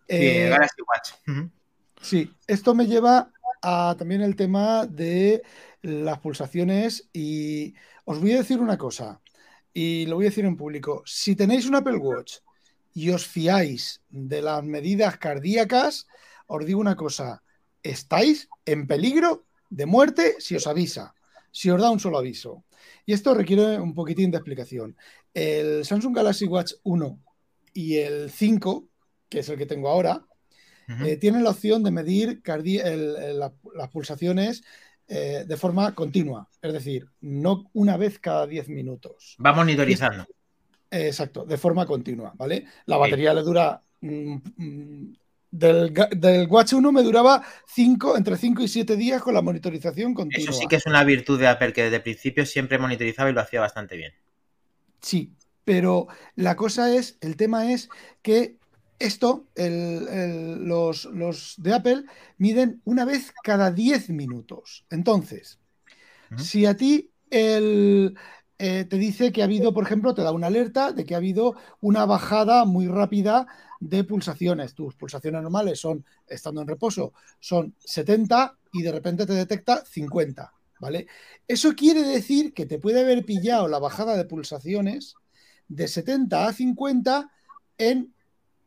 Sí, 0.09 0.16
Eh, 0.16 0.48
Galaxy 0.48 0.83
Watch. 0.83 1.48
Sí, 2.00 2.30
esto 2.46 2.74
me 2.74 2.87
lleva 2.87 3.30
a 3.62 3.94
también 3.98 4.20
el 4.20 4.37
tema 4.37 4.87
de 4.87 5.42
las 5.80 6.18
pulsaciones 6.18 7.09
y 7.12 7.74
os 8.04 8.20
voy 8.20 8.33
a 8.33 8.38
decir 8.38 8.61
una 8.61 8.76
cosa 8.76 9.20
y 9.72 10.07
lo 10.07 10.16
voy 10.16 10.26
a 10.26 10.28
decir 10.28 10.44
en 10.44 10.57
público. 10.57 11.02
Si 11.07 11.35
tenéis 11.35 11.66
un 11.66 11.74
Apple 11.74 11.96
Watch 11.96 12.37
y 12.94 13.11
os 13.11 13.26
fiáis 13.26 14.00
de 14.09 14.40
las 14.40 14.62
medidas 14.62 15.18
cardíacas, 15.18 16.07
os 16.46 16.64
digo 16.64 16.80
una 16.80 16.96
cosa, 16.96 17.42
estáis 17.83 18.48
en 18.64 18.87
peligro 18.87 19.44
de 19.68 19.85
muerte 19.87 20.37
si 20.38 20.54
os 20.54 20.66
avisa, 20.66 21.14
si 21.50 21.70
os 21.70 21.80
da 21.80 21.90
un 21.90 21.98
solo 22.00 22.18
aviso. 22.18 22.64
Y 23.04 23.12
esto 23.12 23.35
requiere 23.35 23.80
un 23.80 23.94
poquitín 23.94 24.30
de 24.30 24.38
explicación. 24.38 24.96
El 25.35 25.85
Samsung 25.85 26.14
Galaxy 26.14 26.46
Watch 26.46 26.72
1 26.85 27.18
y 27.72 27.96
el 27.96 28.30
5, 28.30 28.87
que 29.28 29.40
es 29.40 29.48
el 29.48 29.59
que 29.59 29.66
tengo 29.66 29.88
ahora, 29.88 30.24
eh, 31.04 31.16
tienen 31.16 31.42
la 31.42 31.50
opción 31.50 31.83
de 31.83 31.90
medir 31.90 32.42
cardi- 32.42 32.78
el- 32.80 33.16
el- 33.16 33.38
la- 33.40 33.54
las 33.74 33.88
pulsaciones 33.90 34.62
eh, 35.09 35.44
de 35.46 35.57
forma 35.59 35.94
continua, 35.94 36.48
es 36.62 36.72
decir, 36.72 37.07
no 37.20 37.68
una 37.74 37.96
vez 37.98 38.18
cada 38.18 38.46
10 38.46 38.68
minutos. 38.70 39.37
Va 39.44 39.52
monitorizando. 39.52 40.26
Exacto, 41.09 41.44
de 41.44 41.57
forma 41.59 41.87
continua, 41.87 42.33
¿vale? 42.37 42.66
La 42.87 42.96
batería 42.98 43.35
le 43.35 43.42
dura 43.42 43.83
mm, 44.00 44.35
mm, 44.57 45.12
Del, 45.50 45.92
del 46.16 46.46
Watch 46.48 46.72
1 46.74 46.92
me 46.92 47.02
duraba 47.02 47.42
cinco, 47.66 48.16
entre 48.16 48.37
5 48.37 48.62
y 48.62 48.68
7 48.68 48.96
días 48.96 49.22
con 49.22 49.35
la 49.35 49.42
monitorización 49.42 50.14
continua. 50.14 50.50
Eso 50.50 50.52
sí 50.52 50.68
que 50.68 50.76
es 50.76 50.85
una 50.85 51.02
virtud 51.02 51.40
de 51.40 51.46
Apple, 51.48 51.72
que 51.72 51.85
desde 51.85 51.96
el 51.96 52.02
principio 52.02 52.44
siempre 52.44 52.78
monitorizaba 52.78 53.30
y 53.30 53.33
lo 53.33 53.40
hacía 53.40 53.62
bastante 53.62 53.96
bien. 53.96 54.12
Sí, 55.00 55.37
pero 55.64 56.07
la 56.37 56.57
cosa 56.57 56.94
es, 56.94 57.18
el 57.20 57.37
tema 57.37 57.72
es 57.72 57.90
que 58.22 58.59
esto, 58.98 59.48
el- 59.54 60.09
el- 60.09 60.64
los, 60.64 61.04
los 61.07 61.54
de 61.59 61.74
Apple 61.74 62.04
miden 62.38 62.80
una 62.85 63.04
vez 63.04 63.33
cada 63.42 63.70
10 63.70 64.09
minutos. 64.11 64.87
Entonces, 64.90 65.61
si 66.37 66.66
a 66.66 66.76
ti 66.76 67.12
el, 67.30 68.16
eh, 68.59 68.85
te 68.85 68.97
dice 68.99 69.33
que 69.33 69.43
ha 69.43 69.47
habido, 69.47 69.75
por 69.75 69.85
ejemplo, 69.85 70.14
te 70.14 70.23
da 70.23 70.33
una 70.33 70.47
alerta 70.47 70.93
de 70.93 71.05
que 71.05 71.14
ha 71.14 71.19
habido 71.19 71.55
una 71.81 72.07
bajada 72.07 72.64
muy 72.64 72.87
rápida 72.87 73.47
de 73.81 74.05
pulsaciones. 74.05 74.75
Tus 74.75 74.95
pulsaciones 74.95 75.43
normales 75.43 75.81
son, 75.81 76.05
estando 76.27 76.62
en 76.62 76.69
reposo, 76.69 77.12
son 77.40 77.75
70 77.81 78.57
y 78.73 78.83
de 78.83 78.93
repente 78.93 79.27
te 79.27 79.33
detecta 79.33 79.85
50, 79.85 80.53
¿vale? 80.81 81.07
Eso 81.49 81.75
quiere 81.75 82.03
decir 82.03 82.55
que 82.55 82.67
te 82.67 82.79
puede 82.79 83.01
haber 83.01 83.25
pillado 83.25 83.67
la 83.67 83.79
bajada 83.79 84.17
de 84.17 84.25
pulsaciones 84.25 85.17
de 85.69 85.88
70 85.88 86.47
a 86.47 86.53
50 86.53 87.31
en 87.79 88.14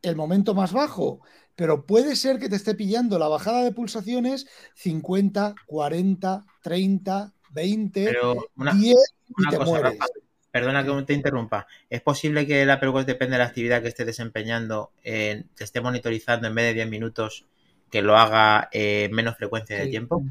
el 0.02 0.16
momento 0.16 0.54
más 0.54 0.74
bajo, 0.74 1.22
pero 1.56 1.86
puede 1.86 2.16
ser 2.16 2.40
que 2.40 2.50
te 2.50 2.56
esté 2.56 2.76
pillando 2.76 3.18
la 3.18 3.28
bajada 3.28 3.64
de 3.64 3.72
pulsaciones 3.72 4.48
50, 4.76 5.56
40, 5.66 6.46
30, 6.62 7.34
20, 7.52 8.06
Pero 8.06 8.36
una, 8.56 8.74
10 8.74 8.96
y 8.96 9.17
una 9.36 9.58
cosa, 9.58 9.66
mueres. 9.66 9.92
Rafa, 10.00 10.06
perdona 10.52 10.86
que 10.86 11.04
te 11.04 11.14
interrumpa. 11.14 11.68
¿Es 11.90 12.02
posible 12.02 12.48
que 12.48 12.64
el 12.64 12.70
Apple 12.70 12.90
Watch 12.90 13.06
depende 13.06 13.34
de 13.34 13.40
la 13.40 13.46
actividad 13.46 13.82
que 13.82 13.90
esté 13.90 14.06
desempeñando, 14.06 14.92
eh, 15.04 15.44
te 15.56 15.64
esté 15.64 15.82
monitorizando 15.82 16.48
en 16.48 16.56
vez 16.56 16.66
de 16.66 16.74
10 16.74 16.90
minutos, 16.90 17.46
que 17.92 18.02
lo 18.02 18.18
haga 18.18 18.70
eh, 18.72 19.10
menos 19.12 19.38
frecuencia 19.38 19.78
de 19.78 19.88
tiempo? 19.88 20.24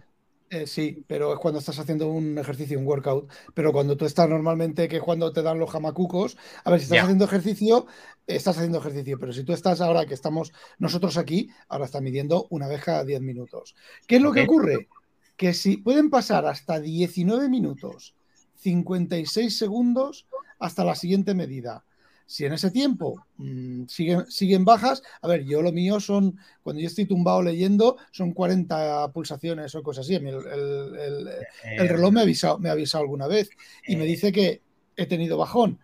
Eh, 0.48 0.66
sí, 0.66 1.04
pero 1.08 1.32
es 1.32 1.38
cuando 1.38 1.58
estás 1.58 1.78
haciendo 1.78 2.08
un 2.08 2.38
ejercicio, 2.38 2.78
un 2.78 2.86
workout. 2.86 3.30
Pero 3.54 3.72
cuando 3.72 3.96
tú 3.96 4.04
estás 4.04 4.28
normalmente, 4.28 4.88
que 4.88 4.96
es 4.96 5.02
cuando 5.02 5.32
te 5.32 5.42
dan 5.42 5.58
los 5.58 5.70
jamacucos, 5.70 6.36
a 6.64 6.70
ver, 6.70 6.80
si 6.80 6.84
estás 6.84 7.04
haciendo 7.04 7.24
ejercicio, 7.24 7.86
estás 8.26 8.56
haciendo 8.56 8.78
ejercicio. 8.78 9.18
Pero 9.18 9.32
si 9.32 9.44
tú 9.44 9.52
estás 9.52 9.80
ahora 9.80 10.06
que 10.06 10.14
estamos 10.14 10.52
nosotros 10.78 11.18
aquí, 11.18 11.50
ahora 11.68 11.84
está 11.84 12.00
midiendo 12.00 12.46
una 12.50 12.66
vez 12.66 12.82
cada 12.82 13.04
10 13.04 13.20
minutos. 13.20 13.74
¿Qué 14.08 14.16
es 14.16 14.22
lo 14.22 14.32
que 14.32 14.42
ocurre? 14.42 14.88
Que 15.36 15.52
si 15.52 15.76
pueden 15.76 16.10
pasar 16.10 16.46
hasta 16.46 16.80
19 16.80 17.48
minutos, 17.48 18.15
56 18.58 19.56
segundos 19.56 20.26
hasta 20.58 20.84
la 20.84 20.94
siguiente 20.94 21.34
medida. 21.34 21.84
Si 22.28 22.44
en 22.44 22.54
ese 22.54 22.72
tiempo 22.72 23.24
mm, 23.36 23.84
siguen, 23.86 24.26
siguen 24.28 24.64
bajas, 24.64 25.00
a 25.22 25.28
ver, 25.28 25.44
yo 25.44 25.62
lo 25.62 25.70
mío 25.70 26.00
son, 26.00 26.36
cuando 26.62 26.82
yo 26.82 26.88
estoy 26.88 27.04
tumbado 27.06 27.40
leyendo, 27.42 27.98
son 28.10 28.32
40 28.32 29.12
pulsaciones 29.12 29.74
o 29.76 29.82
cosas 29.82 30.06
así. 30.06 30.16
El, 30.16 30.26
el- 30.26 30.34
el- 30.34 31.28
el 31.28 31.86
Eh, 31.86 31.88
reloj 31.88 32.12
me 32.12 32.20
ha, 32.20 32.22
avisado, 32.24 32.58
me 32.58 32.68
ha 32.68 32.72
avisado 32.72 33.02
alguna 33.04 33.28
vez 33.28 33.48
y 33.86 33.94
me 33.94 34.04
eh, 34.04 34.08
dice 34.08 34.32
que 34.32 34.60
he 34.96 35.06
tenido 35.06 35.38
bajón. 35.38 35.78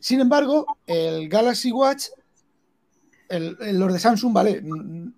Sin 0.00 0.20
embargo, 0.20 0.66
el 0.86 1.28
Galaxy 1.28 1.70
Watch, 1.70 2.06
el- 3.28 3.56
el- 3.60 3.78
los 3.78 3.92
de 3.92 3.98
Samsung, 3.98 4.32
vale, 4.32 4.62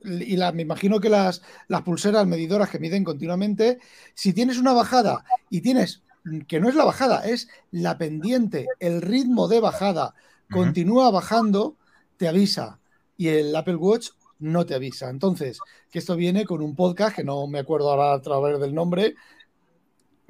y 0.05 0.37
la- 0.37 0.53
me 0.53 0.63
imagino 0.63 1.01
que 1.01 1.09
las, 1.09 1.43
las 1.69 1.83
pulseras 1.83 2.27
medidoras 2.27 2.69
que 2.71 2.79
miden 2.79 3.03
continuamente, 3.03 3.79
si 4.15 4.33
tienes 4.33 4.59
una 4.59 4.73
bajada 4.73 5.25
y 5.51 5.61
tienes, 5.61 6.03
que 6.47 6.61
no 6.61 6.69
es 6.69 6.75
la 6.75 6.85
bajada, 6.85 7.27
es 7.27 7.49
la 7.71 7.99
pendiente, 7.99 8.67
el 8.81 9.03
ritmo 9.03 9.49
de 9.49 9.61
bajada 9.61 10.15
continúa 10.51 11.11
bajando, 11.11 11.77
te 12.17 12.29
avisa. 12.29 12.81
Y 13.17 13.29
el 13.29 13.55
Apple 13.55 13.77
Watch 13.77 14.11
no 14.39 14.67
te 14.67 14.75
avisa. 14.75 15.09
Entonces, 15.09 15.59
que 15.91 15.99
esto 15.99 16.17
viene 16.17 16.45
con 16.45 16.63
un 16.63 16.75
podcast, 16.75 17.17
que 17.17 17.25
no 17.25 17.47
me 17.47 17.61
acuerdo 17.61 17.91
ahora 17.91 18.15
a 18.15 18.21
través 18.21 18.61
del 18.61 18.75
nombre, 18.75 19.15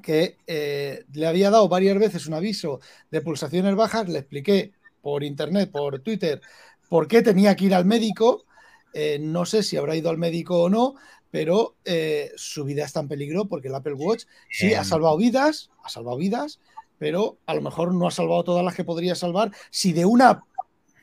que 0.02 0.38
eh, 0.46 1.04
le 1.12 1.26
había 1.26 1.50
dado 1.50 1.68
varias 1.68 1.98
veces 1.98 2.26
un 2.26 2.35
aviso 2.35 2.80
de 3.11 3.22
pulsaciones 3.22 3.74
bajas, 3.74 4.09
le 4.09 4.20
expliqué 4.20 4.72
por 5.00 5.24
internet, 5.24 5.70
por 5.70 6.00
Twitter, 6.00 6.40
por 6.88 7.09
qué 7.09 7.22
tenía 7.22 7.56
que 7.56 7.66
ir 7.66 7.74
al 7.74 7.85
médico. 7.85 8.44
Eh, 8.92 9.18
no 9.20 9.44
sé 9.44 9.62
si 9.62 9.76
habrá 9.76 9.96
ido 9.96 10.09
al 10.09 10.16
médico 10.16 10.62
o 10.62 10.68
no, 10.70 10.94
pero 11.37 11.77
eh, 11.85 12.33
su 12.37 12.64
vida 12.64 12.87
está 12.87 13.01
en 13.01 13.09
peligro 13.09 13.44
porque 13.44 13.68
el 13.68 13.75
Apple 13.75 13.92
Watch 13.92 14.25
sí 14.49 14.72
ha 14.72 14.85
salvado 14.85 15.18
vidas, 15.18 15.68
ha 15.85 15.90
salvado 15.90 16.16
vidas, 16.16 16.61
pero 16.96 17.37
a 17.44 17.53
lo 17.53 17.61
mejor 17.61 17.92
no 17.92 18.09
ha 18.09 18.11
salvado 18.11 18.42
todas 18.42 18.64
las 18.64 18.75
que 18.75 18.85
podría 18.85 19.14
salvar 19.14 19.53
si 19.68 19.92
de 19.92 20.07
una 20.07 20.44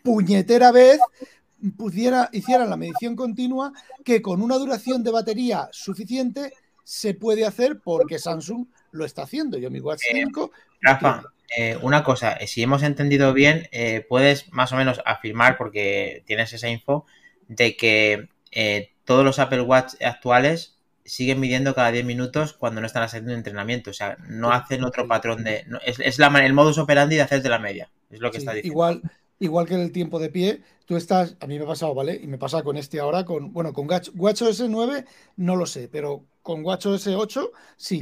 puñetera 0.01 0.71
vez 0.71 0.99
pudiera, 1.77 2.29
hicieran 2.33 2.71
la 2.71 2.77
medición 2.77 3.15
continua 3.15 3.73
que 4.03 4.23
con 4.23 4.41
una 4.41 4.57
duración 4.57 5.03
de 5.03 5.11
batería 5.11 5.69
suficiente 5.71 6.51
se 6.83 7.13
puede 7.13 7.45
hacer 7.45 7.79
porque 7.83 8.17
Samsung 8.17 8.65
lo 8.89 9.05
está 9.05 9.21
haciendo. 9.21 9.59
Yo 9.59 9.69
mi 9.69 9.81
Watch 9.81 10.01
Eh, 10.09 10.23
5 10.25 10.51
Rafa, 10.81 11.25
eh, 11.55 11.77
una 11.83 12.03
cosa, 12.03 12.33
eh, 12.37 12.47
si 12.47 12.63
hemos 12.63 12.81
entendido 12.81 13.33
bien, 13.33 13.67
eh, 13.71 14.03
puedes 14.09 14.51
más 14.51 14.73
o 14.73 14.77
menos 14.77 14.99
afirmar, 15.05 15.57
porque 15.59 16.23
tienes 16.25 16.53
esa 16.53 16.69
info, 16.69 17.05
de 17.47 17.77
que 17.77 18.29
eh, 18.49 18.92
todos 19.05 19.23
los 19.25 19.39
Apple 19.39 19.61
Watch 19.61 19.93
actuales 20.01 20.77
siguen 21.05 21.39
midiendo 21.39 21.75
cada 21.75 21.91
10 21.91 22.05
minutos 22.05 22.53
cuando 22.53 22.79
no 22.81 22.87
están 22.87 23.03
haciendo 23.03 23.33
entrenamiento. 23.33 23.89
O 23.89 23.93
sea, 23.93 24.17
no 24.29 24.51
hacen 24.51 24.83
otro 24.83 25.07
patrón 25.07 25.43
de. 25.43 25.65
no- 25.67 25.79
es 25.85 25.99
es 25.99 26.17
la, 26.19 26.27
el 26.45 26.53
modus 26.53 26.77
operandi 26.77 27.15
de 27.17 27.21
hacerte 27.23 27.49
la 27.49 27.59
media. 27.59 27.91
Es 28.09 28.19
lo 28.19 28.31
que 28.31 28.37
Sí, 28.37 28.43
está 28.43 28.53
diciendo. 28.53 28.73
igual, 28.73 29.01
igual 29.39 29.67
que 29.67 29.75
el 29.75 29.91
tiempo 29.91 30.19
de 30.19 30.29
pie, 30.29 30.61
tú 30.85 30.95
estás, 30.95 31.35
a 31.41 31.47
mí 31.47 31.57
me 31.57 31.65
ha 31.65 31.67
pasado, 31.67 31.93
¿vale? 31.93 32.19
Y 32.21 32.27
me 32.27 32.37
pasa 32.37 32.63
con 32.63 32.77
este 32.77 32.99
ahora, 32.99 33.25
con, 33.25 33.51
bueno, 33.51 33.73
con 33.73 33.87
Watch- 33.87 34.11
WatchOS 34.15 34.69
9 34.69 35.05
no 35.37 35.55
lo 35.55 35.65
sé, 35.65 35.89
pero 35.91 36.23
con 36.41 36.63
WatchOS 36.63 37.07
8 37.07 37.51
sí, 37.75 37.99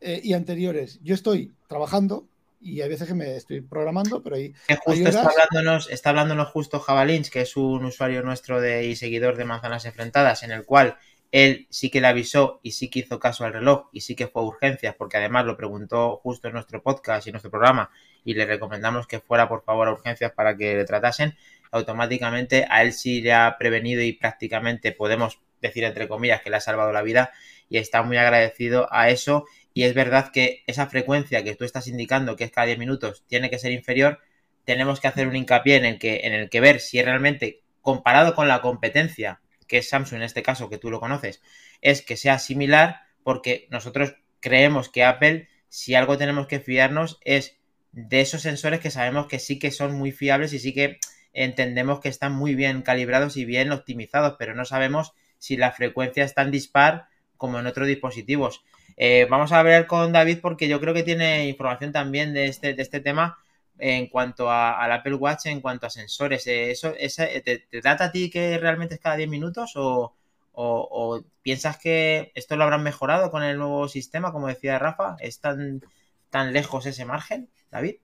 eh, 0.00 0.20
y 0.22 0.32
anteriores. 0.34 1.00
Yo 1.02 1.14
estoy 1.14 1.52
trabajando 1.68 2.26
y 2.64 2.80
hay 2.80 2.88
veces 2.88 3.06
que 3.06 3.14
me 3.14 3.36
estoy 3.36 3.60
programando, 3.60 4.22
pero 4.22 4.36
ahí 4.36 4.54
Que 4.66 4.76
justo 4.76 5.08
está 5.08 5.28
hablándonos, 5.28 5.90
está 5.90 6.10
hablándonos 6.10 6.48
justo 6.48 6.80
Javalins, 6.80 7.30
que 7.30 7.42
es 7.42 7.56
un 7.56 7.84
usuario 7.84 8.22
nuestro 8.22 8.60
de, 8.60 8.86
y 8.86 8.96
seguidor 8.96 9.36
de 9.36 9.44
Manzanas 9.44 9.84
Enfrentadas, 9.84 10.42
en 10.42 10.50
el 10.50 10.64
cual 10.64 10.96
él 11.30 11.66
sí 11.68 11.90
que 11.90 12.00
le 12.00 12.06
avisó 12.06 12.60
y 12.62 12.72
sí 12.72 12.88
que 12.88 13.00
hizo 13.00 13.18
caso 13.18 13.44
al 13.44 13.52
reloj 13.52 13.88
y 13.92 14.00
sí 14.00 14.14
que 14.14 14.28
fue 14.28 14.42
a 14.42 14.46
urgencias, 14.46 14.94
porque 14.96 15.18
además 15.18 15.44
lo 15.44 15.56
preguntó 15.56 16.16
justo 16.22 16.48
en 16.48 16.54
nuestro 16.54 16.82
podcast 16.82 17.26
y 17.26 17.30
en 17.30 17.34
nuestro 17.34 17.50
programa 17.50 17.90
y 18.24 18.34
le 18.34 18.46
recomendamos 18.46 19.06
que 19.06 19.20
fuera 19.20 19.48
por 19.48 19.62
favor 19.64 19.88
a 19.88 19.92
urgencias 19.92 20.32
para 20.32 20.56
que 20.56 20.76
le 20.76 20.84
tratasen. 20.84 21.36
Automáticamente 21.70 22.66
a 22.70 22.82
él 22.82 22.92
sí 22.92 23.20
le 23.20 23.32
ha 23.32 23.56
prevenido 23.58 24.00
y 24.00 24.12
prácticamente 24.12 24.92
podemos 24.92 25.40
decir 25.60 25.84
entre 25.84 26.08
comillas 26.08 26.40
que 26.40 26.50
le 26.50 26.56
ha 26.56 26.60
salvado 26.60 26.92
la 26.92 27.02
vida 27.02 27.32
y 27.68 27.78
está 27.78 28.02
muy 28.02 28.16
agradecido 28.16 28.86
a 28.90 29.10
eso. 29.10 29.44
Y 29.74 29.82
es 29.82 29.92
verdad 29.92 30.30
que 30.32 30.62
esa 30.68 30.86
frecuencia 30.86 31.42
que 31.42 31.56
tú 31.56 31.64
estás 31.64 31.88
indicando, 31.88 32.36
que 32.36 32.44
es 32.44 32.52
cada 32.52 32.68
10 32.68 32.78
minutos, 32.78 33.24
tiene 33.26 33.50
que 33.50 33.58
ser 33.58 33.72
inferior, 33.72 34.20
tenemos 34.64 35.00
que 35.00 35.08
hacer 35.08 35.26
un 35.26 35.34
hincapié 35.36 35.76
en 35.76 35.84
el 35.84 35.98
que, 35.98 36.20
en 36.24 36.32
el 36.32 36.48
que 36.48 36.60
ver 36.60 36.80
si 36.80 37.02
realmente, 37.02 37.60
comparado 37.82 38.34
con 38.34 38.46
la 38.46 38.62
competencia, 38.62 39.40
que 39.66 39.78
es 39.78 39.88
Samsung 39.88 40.18
en 40.18 40.22
este 40.22 40.44
caso, 40.44 40.70
que 40.70 40.78
tú 40.78 40.90
lo 40.90 41.00
conoces, 41.00 41.42
es 41.80 42.02
que 42.02 42.16
sea 42.16 42.38
similar, 42.38 43.00
porque 43.24 43.66
nosotros 43.68 44.14
creemos 44.40 44.88
que 44.88 45.04
Apple, 45.04 45.48
si 45.68 45.96
algo 45.96 46.16
tenemos 46.16 46.46
que 46.46 46.60
fiarnos, 46.60 47.18
es 47.24 47.58
de 47.90 48.20
esos 48.20 48.42
sensores 48.42 48.80
que 48.80 48.92
sabemos 48.92 49.26
que 49.26 49.40
sí 49.40 49.58
que 49.58 49.72
son 49.72 49.94
muy 49.96 50.12
fiables 50.12 50.52
y 50.52 50.60
sí 50.60 50.72
que 50.72 50.98
entendemos 51.32 52.00
que 52.00 52.08
están 52.08 52.32
muy 52.32 52.54
bien 52.54 52.82
calibrados 52.82 53.36
y 53.36 53.44
bien 53.44 53.72
optimizados, 53.72 54.36
pero 54.38 54.54
no 54.54 54.64
sabemos 54.64 55.14
si 55.38 55.56
la 55.56 55.72
frecuencia 55.72 56.24
es 56.24 56.34
tan 56.34 56.50
dispar 56.50 57.08
como 57.36 57.58
en 57.58 57.66
otros 57.66 57.88
dispositivos. 57.88 58.64
Eh, 58.96 59.26
vamos 59.30 59.52
a 59.52 59.62
ver 59.62 59.86
con 59.86 60.12
David 60.12 60.38
porque 60.40 60.68
yo 60.68 60.80
creo 60.80 60.94
que 60.94 61.02
tiene 61.02 61.48
información 61.48 61.92
también 61.92 62.32
de 62.34 62.46
este, 62.46 62.74
de 62.74 62.82
este 62.82 63.00
tema 63.00 63.38
en 63.78 64.06
cuanto 64.08 64.50
a- 64.50 64.80
al 64.82 64.92
Apple 64.92 65.14
Watch, 65.16 65.46
en 65.46 65.60
cuanto 65.60 65.86
a 65.86 65.90
sensores. 65.90 66.46
Eh, 66.46 66.70
eso, 66.70 66.94
esa- 66.98 67.26
te, 67.44 67.58
te 67.70 67.80
data 67.80 68.04
a 68.06 68.12
ti 68.12 68.30
que 68.30 68.58
realmente 68.58 68.94
es 68.96 69.00
cada 69.00 69.16
10 69.16 69.28
minutos 69.28 69.72
o, 69.76 70.14
o- 70.52 70.88
o 70.90 71.24
piensas 71.42 71.78
que 71.78 72.30
esto 72.34 72.56
lo 72.56 72.64
habrán 72.64 72.82
mejorado 72.84 73.30
con 73.30 73.42
el 73.42 73.58
nuevo 73.58 73.88
sistema, 73.88 74.32
como 74.32 74.48
decía 74.48 74.78
Rafa? 74.78 75.16
¿Es 75.20 75.40
tan, 75.40 75.82
tan 76.30 76.52
lejos 76.52 76.86
ese 76.86 77.04
margen, 77.04 77.48
David? 77.70 77.96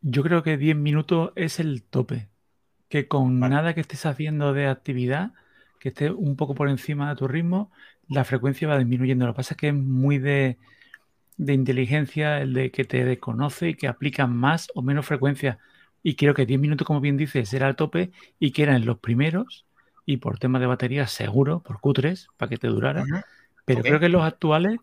Yo 0.00 0.22
creo 0.22 0.42
que 0.42 0.56
10 0.56 0.76
minutos 0.76 1.32
es 1.36 1.60
el 1.60 1.82
tope. 1.84 2.28
Que 2.88 3.08
con 3.08 3.48
Vale. 3.48 3.50
nada 3.50 3.74
que 3.74 3.80
estés 3.82 4.06
haciendo 4.06 4.52
de 4.54 4.68
actividad, 4.68 5.32
que 5.80 5.90
esté 5.90 6.10
un 6.12 6.36
poco 6.36 6.54
por 6.54 6.68
encima 6.70 7.10
de 7.10 7.16
tu 7.16 7.28
ritmo, 7.28 7.72
la 8.08 8.24
frecuencia 8.24 8.68
va 8.68 8.78
disminuyendo. 8.78 9.26
Lo 9.26 9.32
que 9.32 9.36
pasa 9.38 9.54
es 9.54 9.58
que 9.58 9.68
es 9.68 9.74
muy 9.74 10.18
de, 10.18 10.58
de 11.36 11.54
inteligencia 11.54 12.40
el 12.42 12.54
de 12.54 12.70
que 12.70 12.84
te 12.84 13.04
desconoce 13.04 13.70
y 13.70 13.74
que 13.76 13.88
aplica 13.88 14.26
más 14.26 14.68
o 14.74 14.82
menos 14.82 15.06
frecuencia. 15.06 15.58
Y 16.02 16.16
creo 16.16 16.34
que 16.34 16.46
10 16.46 16.60
minutos, 16.60 16.86
como 16.86 17.00
bien 17.00 17.16
dices, 17.16 17.52
era 17.54 17.68
el 17.68 17.76
tope 17.76 18.12
y 18.38 18.52
que 18.52 18.62
eran 18.64 18.86
los 18.86 18.98
primeros 19.00 19.66
y 20.06 20.18
por 20.18 20.38
tema 20.38 20.58
de 20.60 20.66
batería 20.66 21.06
seguro, 21.06 21.62
por 21.62 21.80
Q3, 21.80 22.30
para 22.36 22.50
que 22.50 22.58
te 22.58 22.68
durara. 22.68 23.10
Pero 23.66 23.84
creo 23.84 24.00
que 24.00 24.08
los 24.10 24.24
actuales 24.24 24.80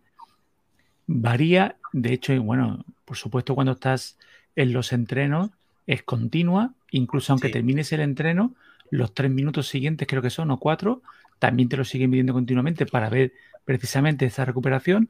varía, 1.08 1.78
de 1.92 2.14
hecho, 2.14 2.34
y 2.34 2.38
bueno, 2.40 2.86
por 3.06 3.18
supuesto 3.18 3.56
cuando 3.56 3.74
estás 3.74 4.18
en 4.56 4.74
los 4.74 4.94
entrenos 4.94 5.52
es 5.88 6.04
continua, 6.04 6.74
incluso 6.92 7.34
aunque 7.34 7.48
Sí. 7.48 7.54
termines 7.54 7.92
el 7.94 8.02
entreno, 8.02 8.56
los 8.90 9.14
tres 9.14 9.32
minutos 9.32 9.68
siguientes, 9.68 10.08
creo 10.08 10.22
que 10.22 10.30
son, 10.30 10.52
o 10.52 10.60
cuatro, 10.60 11.02
también 11.40 11.70
te 11.70 11.78
lo 11.78 11.86
sigue 11.86 12.08
midiendo 12.08 12.34
continuamente 12.34 12.86
para 12.86 13.10
ver 13.10 13.34
precisamente 13.66 14.26
esa 14.26 14.46
recuperación. 14.46 15.10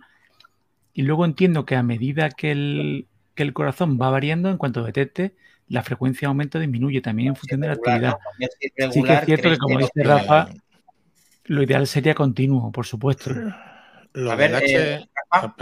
Y 0.94 1.04
luego 1.04 1.26
entiendo 1.26 1.66
que 1.66 1.76
a 1.76 1.84
medida 1.84 2.30
que 2.30 2.52
el, 2.52 3.08
que 3.36 3.44
el 3.44 3.54
corazón 3.54 4.00
va 4.02 4.10
variando, 4.10 4.50
en 4.50 4.58
cuanto 4.58 4.84
detecte, 4.84 5.36
la 5.68 5.84
frecuencia 5.84 6.26
de 6.26 6.30
aumento 6.30 6.60
disminuye 6.60 7.02
también 7.02 7.30
en 7.30 7.36
función 7.36 7.62
de 7.62 7.68
la 7.68 7.74
actividad. 7.74 8.18
sí 8.92 9.04
que 9.04 9.14
es 9.14 9.26
cierto 9.26 9.50
que, 9.50 9.58
como 9.58 9.78
dice 9.78 10.04
Rafa, 10.04 10.50
lo 11.46 11.64
ideal 11.64 11.88
sería 11.88 12.16
continuo, 12.16 12.72
por 12.72 12.86
supuesto. 12.86 13.32
Lo 14.14 14.32
a 14.32 14.36
ver, 14.36 14.60
eh, 14.68 15.06
ah, 15.32 15.54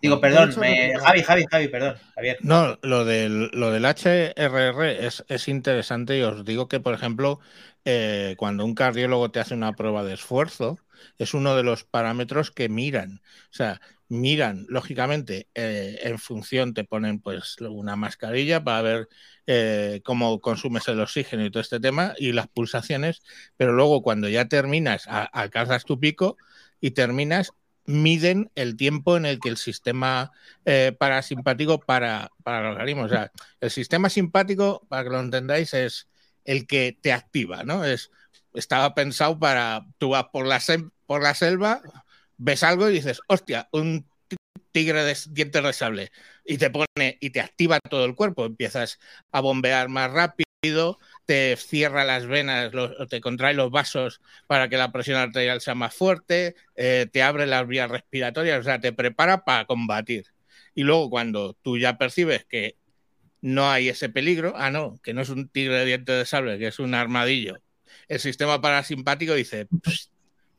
Digo, 0.00 0.20
perdón, 0.20 0.50
Javi, 0.50 1.22
Javi, 1.22 1.44
Javi, 1.48 1.68
perdón, 1.68 1.94
Javier. 2.16 2.38
No, 2.40 2.76
lo 2.82 3.04
del, 3.04 3.50
lo 3.52 3.70
del 3.70 3.84
HRR 3.84 5.06
es, 5.06 5.24
es 5.28 5.46
interesante 5.46 6.18
y 6.18 6.22
os 6.22 6.44
digo 6.44 6.66
que, 6.66 6.80
por 6.80 6.92
ejemplo, 6.92 7.38
eh, 7.84 8.36
cuando 8.38 8.64
un 8.64 8.74
cardiólogo 8.74 9.30
te 9.30 9.40
hace 9.40 9.54
una 9.54 9.74
prueba 9.74 10.04
de 10.04 10.14
esfuerzo, 10.14 10.78
es 11.18 11.34
uno 11.34 11.56
de 11.56 11.64
los 11.64 11.84
parámetros 11.84 12.50
que 12.50 12.68
miran. 12.68 13.22
O 13.50 13.54
sea, 13.54 13.80
miran, 14.08 14.66
lógicamente, 14.68 15.48
eh, 15.54 15.98
en 16.02 16.18
función, 16.18 16.74
te 16.74 16.84
ponen 16.84 17.20
pues 17.20 17.56
una 17.60 17.96
mascarilla 17.96 18.62
para 18.62 18.82
ver 18.82 19.08
eh, 19.46 20.00
cómo 20.04 20.40
consumes 20.40 20.86
el 20.88 21.00
oxígeno 21.00 21.44
y 21.44 21.50
todo 21.50 21.60
este 21.60 21.80
tema 21.80 22.14
y 22.18 22.32
las 22.32 22.46
pulsaciones, 22.48 23.22
pero 23.56 23.72
luego 23.72 24.02
cuando 24.02 24.28
ya 24.28 24.46
terminas, 24.48 25.06
alcanzas 25.08 25.84
tu 25.84 25.98
pico 25.98 26.36
y 26.80 26.92
terminas, 26.92 27.52
miden 27.84 28.50
el 28.54 28.76
tiempo 28.76 29.16
en 29.16 29.26
el 29.26 29.40
que 29.40 29.48
el 29.48 29.56
sistema 29.56 30.30
parasimpático 30.98 31.80
para, 31.80 32.30
para 32.44 32.60
el 32.60 32.66
organismo. 32.66 33.04
O 33.04 33.08
sea, 33.08 33.32
el 33.60 33.70
sistema 33.70 34.08
simpático, 34.08 34.86
para 34.88 35.04
que 35.04 35.10
lo 35.10 35.20
entendáis, 35.20 35.74
es 35.74 36.08
el 36.44 36.66
que 36.66 36.96
te 37.00 37.12
activa, 37.12 37.64
¿no? 37.64 37.84
Es, 37.84 38.10
estaba 38.54 38.94
pensado 38.94 39.38
para, 39.38 39.86
tú 39.98 40.10
vas 40.10 40.26
por 40.32 40.46
la, 40.46 40.60
selva, 41.34 41.82
ves 42.36 42.62
algo 42.62 42.88
y 42.88 42.94
dices, 42.94 43.20
hostia, 43.28 43.68
un 43.72 44.06
tigre 44.72 45.04
de 45.04 45.16
dientes 45.30 45.62
de 45.62 45.72
sable, 45.72 46.12
y 46.44 46.58
te 46.58 46.70
pone 46.70 47.18
y 47.20 47.30
te 47.30 47.40
activa 47.40 47.78
todo 47.80 48.04
el 48.04 48.14
cuerpo, 48.14 48.44
empiezas 48.44 48.98
a 49.30 49.40
bombear 49.40 49.88
más 49.88 50.10
rápido, 50.10 50.98
te 51.26 51.56
cierra 51.56 52.04
las 52.04 52.26
venas, 52.26 52.72
te 53.08 53.20
contrae 53.20 53.54
los 53.54 53.70
vasos 53.70 54.20
para 54.46 54.68
que 54.68 54.76
la 54.76 54.92
presión 54.92 55.18
arterial 55.18 55.60
sea 55.60 55.74
más 55.74 55.94
fuerte, 55.94 56.54
eh, 56.76 57.08
te 57.12 57.22
abre 57.22 57.46
las 57.46 57.66
vías 57.66 57.90
respiratorias, 57.90 58.60
o 58.60 58.62
sea, 58.62 58.80
te 58.80 58.92
prepara 58.92 59.44
para 59.44 59.66
combatir. 59.66 60.26
Y 60.74 60.84
luego 60.84 61.10
cuando 61.10 61.54
tú 61.54 61.78
ya 61.78 61.98
percibes 61.98 62.44
que 62.46 62.76
no 63.42 63.70
hay 63.70 63.88
ese 63.90 64.08
peligro. 64.08 64.54
Ah, 64.56 64.70
no, 64.70 64.98
que 65.02 65.12
no 65.12 65.20
es 65.20 65.28
un 65.28 65.48
tigre 65.48 65.74
de 65.74 65.84
dientes 65.84 66.16
de 66.16 66.24
sable, 66.26 66.58
que 66.58 66.68
es 66.68 66.78
un 66.78 66.94
armadillo. 66.94 67.58
El 68.08 68.20
sistema 68.20 68.60
parasimpático 68.60 69.34
dice, 69.34 69.68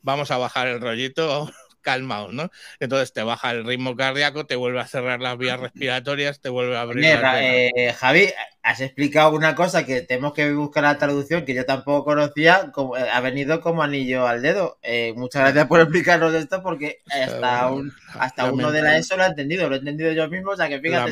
vamos 0.01 0.29
a 0.31 0.37
bajar 0.37 0.67
el 0.67 0.81
rollito, 0.81 1.51
calmaos, 1.83 2.33
¿no? 2.33 2.49
Entonces 2.79 3.13
te 3.13 3.21
baja 3.21 3.51
el 3.51 3.63
ritmo 3.63 3.95
cardíaco, 3.95 4.47
te 4.47 4.55
vuelve 4.55 4.79
a 4.79 4.87
cerrar 4.87 5.21
las 5.21 5.37
vías 5.37 5.59
respiratorias, 5.59 6.41
te 6.41 6.49
vuelve 6.49 6.75
a 6.75 6.81
abrir. 6.81 7.05
Eh, 7.05 7.93
Javi, 7.95 8.29
has 8.63 8.79
explicado 8.79 9.35
una 9.35 9.55
cosa 9.55 9.85
que 9.85 10.01
tenemos 10.01 10.33
que 10.33 10.53
buscar 10.53 10.83
la 10.83 10.97
traducción 10.97 11.43
que 11.43 11.53
yo 11.53 11.65
tampoco 11.65 12.05
conocía, 12.05 12.71
como, 12.71 12.95
eh, 12.95 13.05
ha 13.11 13.19
venido 13.19 13.59
como 13.59 13.83
anillo 13.83 14.25
al 14.25 14.41
dedo. 14.41 14.79
Eh, 14.81 15.13
muchas 15.17 15.41
gracias 15.41 15.67
por 15.67 15.81
explicarnos 15.81 16.33
esto 16.33 16.63
porque 16.63 17.01
hasta, 17.11 17.69
un, 17.69 17.91
hasta 18.17 18.51
uno 18.51 18.71
de 18.71 18.81
la 18.81 18.97
ESO 18.97 19.17
lo 19.17 19.23
ha 19.23 19.27
entendido, 19.27 19.67
lo 19.67 19.75
he 19.75 19.79
entendido 19.79 20.13
yo 20.13 20.29
mismo, 20.29 20.51
o 20.51 20.55
sea 20.55 20.69
que 20.69 20.79
fíjate 20.79 21.11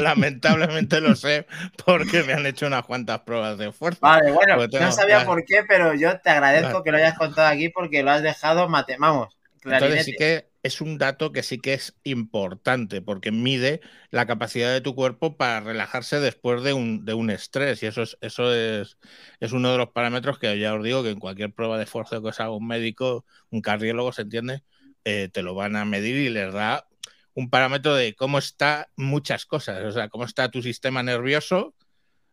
Lamentablemente 0.00 1.02
lo 1.02 1.14
sé 1.14 1.46
porque 1.84 2.22
me 2.22 2.32
han 2.32 2.46
hecho 2.46 2.66
unas 2.66 2.84
cuantas 2.84 3.20
pruebas 3.20 3.58
de 3.58 3.70
fuerza. 3.70 3.98
Vale, 4.00 4.32
bueno, 4.32 4.56
no 4.66 4.92
sabía 4.92 5.26
por 5.26 5.44
qué, 5.44 5.64
pero 5.68 5.92
yo 5.92 6.18
te 6.20 6.30
agradezco 6.30 6.82
que 6.82 6.90
lo 6.90 6.96
hayas 6.96 7.18
contado 7.18 7.48
aquí 7.48 7.68
porque 7.68 8.02
lo 8.02 8.12
has 8.12 8.22
dejado 8.22 8.66
mate, 8.66 8.96
vamos 8.98 9.37
entonces 9.72 10.04
sí 10.04 10.14
que 10.16 10.50
es 10.62 10.80
un 10.80 10.98
dato 10.98 11.32
que 11.32 11.42
sí 11.42 11.58
que 11.58 11.74
es 11.74 11.96
importante 12.04 13.00
porque 13.00 13.30
mide 13.30 13.80
la 14.10 14.26
capacidad 14.26 14.72
de 14.72 14.80
tu 14.80 14.94
cuerpo 14.94 15.36
para 15.36 15.60
relajarse 15.60 16.20
después 16.20 16.62
de 16.62 16.72
un, 16.72 17.04
de 17.04 17.14
un 17.14 17.30
estrés 17.30 17.82
y 17.82 17.86
eso 17.86 18.02
es, 18.02 18.18
eso 18.20 18.52
es, 18.54 18.98
es 19.40 19.52
uno 19.52 19.72
de 19.72 19.78
los 19.78 19.90
parámetros 19.90 20.38
que 20.38 20.58
ya 20.58 20.74
os 20.74 20.82
digo 20.82 21.02
que 21.02 21.10
en 21.10 21.20
cualquier 21.20 21.52
prueba 21.52 21.78
de 21.78 21.84
esfuerzo 21.84 22.20
que 22.20 22.28
os 22.28 22.40
haga 22.40 22.50
un 22.50 22.66
médico, 22.66 23.24
un 23.50 23.60
cardiólogo, 23.60 24.12
¿se 24.12 24.22
entiende? 24.22 24.62
Eh, 25.04 25.28
te 25.32 25.42
lo 25.42 25.54
van 25.54 25.76
a 25.76 25.84
medir 25.84 26.16
y 26.16 26.28
les 26.28 26.52
da 26.52 26.88
un 27.34 27.50
parámetro 27.50 27.94
de 27.94 28.14
cómo 28.14 28.38
está 28.38 28.90
muchas 28.96 29.46
cosas, 29.46 29.84
o 29.84 29.92
sea, 29.92 30.08
cómo 30.08 30.24
está 30.24 30.50
tu 30.50 30.60
sistema 30.60 31.02
nervioso 31.02 31.74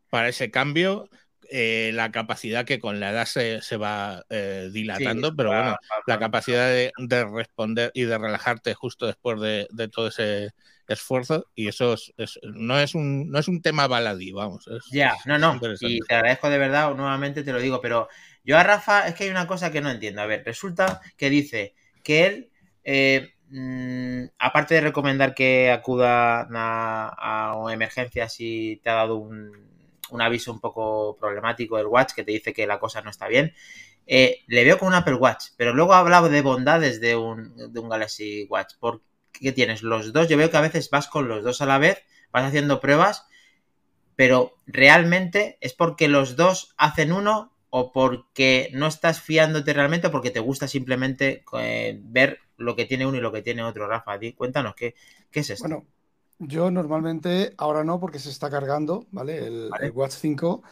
para 0.10 0.30
ese 0.30 0.50
cambio, 0.50 1.10
eh, 1.50 1.92
la 1.94 2.12
capacidad 2.12 2.66
que 2.66 2.80
con 2.80 3.00
la 3.00 3.12
edad 3.12 3.26
se, 3.26 3.78
va 3.78 4.26
eh, 4.30 4.70
dilatando, 4.72 5.36
pero 5.36 5.50
bueno, 5.50 5.78
la 6.08 6.20
capacidad 6.20 6.68
de, 6.68 6.92
responder 7.34 7.92
y 7.94 8.04
de 8.04 8.18
relajarte 8.18 8.74
justo 8.74 9.06
después 9.06 9.40
de, 9.40 9.88
todo 9.90 10.08
ese 10.08 10.52
esfuerzo, 10.88 11.48
y 11.56 11.68
eso 11.68 11.96
no, 12.44 12.80
es 12.80 12.96
un, 12.96 13.30
no 13.30 13.40
es 13.40 13.48
un 13.48 13.62
tema 13.62 13.88
baladí, 13.88 14.32
vamos. 14.32 14.70
ya, 14.92 15.16
no, 15.26 15.38
no, 15.38 15.60
y 15.82 16.00
te 16.02 16.16
agradezco 16.16 16.50
de 16.50 16.58
verdad, 16.58 16.94
nuevamente 16.96 17.44
te 17.44 17.52
lo 17.52 17.60
digo, 17.60 17.82
pero 17.82 18.08
yo 18.44 18.58
a 18.58 18.64
Rafa 18.64 19.08
es 19.08 19.16
que 19.16 19.26
hay 19.26 19.30
una 19.30 19.48
cosa 19.48 19.72
que 19.72 19.82
no 19.82 19.90
entiendo. 19.90 20.22
A 20.22 20.28
ver, 20.28 20.44
resulta 20.46 21.02
que 21.18 21.30
dice 21.30 21.74
que 22.04 22.26
él... 22.26 22.50
Eh, 22.88 23.34
mm, 23.50 24.26
aparte 24.38 24.76
de 24.76 24.82
recomendar 24.82 25.34
que 25.34 25.72
acuda 25.72 26.42
a, 26.54 27.58
a, 27.68 27.74
emergencias 27.74 28.34
si 28.34 28.80
te 28.84 28.92
ha 28.92 28.94
dado 28.94 29.16
un, 29.16 29.75
un 30.12 30.22
aviso 30.22 30.52
un 30.52 30.60
poco 30.60 31.18
problemático 31.18 31.78
del 31.78 31.88
Watch 31.88 32.14
que 32.14 32.24
te 32.24 32.32
dice 32.32 32.54
que 32.54 32.68
la 32.68 32.80
cosa 32.80 33.02
no 33.02 33.10
está 33.10 33.28
bien. 33.28 33.54
Eh, 34.08 34.44
le 34.48 34.64
veo 34.64 34.78
con 34.78 34.90
un 34.90 34.94
Apple 34.94 35.16
Watch, 35.16 35.48
pero 35.58 35.74
luego 35.74 35.94
ha 35.94 36.00
hablado 36.00 36.30
de 36.30 36.42
bondades 36.42 37.02
de 37.02 37.16
un, 37.16 37.56
de 37.74 37.80
un 37.80 37.90
Galaxy 37.90 38.46
Watch. 38.50 38.76
¿Por 38.80 39.02
qué 39.32 39.52
tienes 39.52 39.82
los 39.82 40.14
dos? 40.14 40.30
Yo 40.30 40.38
veo 40.38 40.52
que 40.52 40.58
a 40.58 40.62
veces 40.62 40.90
vas 40.90 41.08
con 41.08 41.28
los 41.28 41.44
dos 41.44 41.62
a 41.62 41.66
la 41.66 41.80
vez, 41.80 42.04
vas 42.32 42.46
haciendo 42.46 42.80
pruebas, 42.80 43.26
pero 44.16 44.54
realmente 44.68 45.58
es 45.62 45.74
porque 45.74 46.08
los 46.08 46.36
dos 46.36 46.74
hacen 46.78 47.12
uno 47.12 47.52
o 47.70 47.92
porque 47.92 48.70
no 48.74 48.88
estás 48.88 49.22
fiándote 49.22 49.74
realmente 49.74 50.10
porque 50.10 50.32
te 50.32 50.40
gusta 50.40 50.68
simplemente 50.68 51.44
eh, 51.60 52.00
ver 52.04 52.40
lo 52.58 52.76
que 52.76 52.86
tiene 52.86 53.06
uno 53.06 53.18
y 53.18 53.22
lo 53.22 53.34
que 53.34 53.42
tiene 53.42 53.64
otro, 53.64 53.88
Rafa. 53.88 54.18
Cuéntanos, 54.36 54.76
¿qué, 54.76 54.96
qué 55.32 55.42
es 55.42 55.50
esto? 55.50 55.68
Bueno, 55.68 55.86
yo 56.40 56.72
normalmente, 56.72 57.54
ahora 57.58 57.84
no, 57.84 58.00
porque 58.00 58.20
se 58.20 58.30
está 58.30 58.50
cargando, 58.50 59.08
¿vale? 59.12 59.48
El, 59.48 59.72
Watch 59.94 60.14
5. 60.14 60.64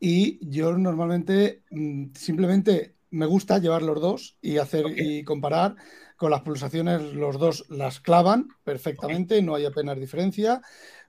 Y 0.00 0.38
yo 0.48 0.76
normalmente 0.76 1.62
mm, 1.70 2.06
simplemente 2.14 2.96
me 3.10 3.26
gusta 3.26 3.58
llevar 3.58 3.82
los 3.82 4.00
dos 4.00 4.36
y 4.40 4.58
hacer 4.58 4.86
y 4.96 5.22
comparar 5.24 5.76
con 6.16 6.30
las 6.30 6.42
pulsaciones, 6.42 7.14
los 7.14 7.38
dos 7.38 7.64
las 7.68 8.00
clavan 8.00 8.48
perfectamente, 8.64 9.40
no 9.42 9.54
hay 9.54 9.66
apenas 9.66 9.98
diferencia. 9.98 10.60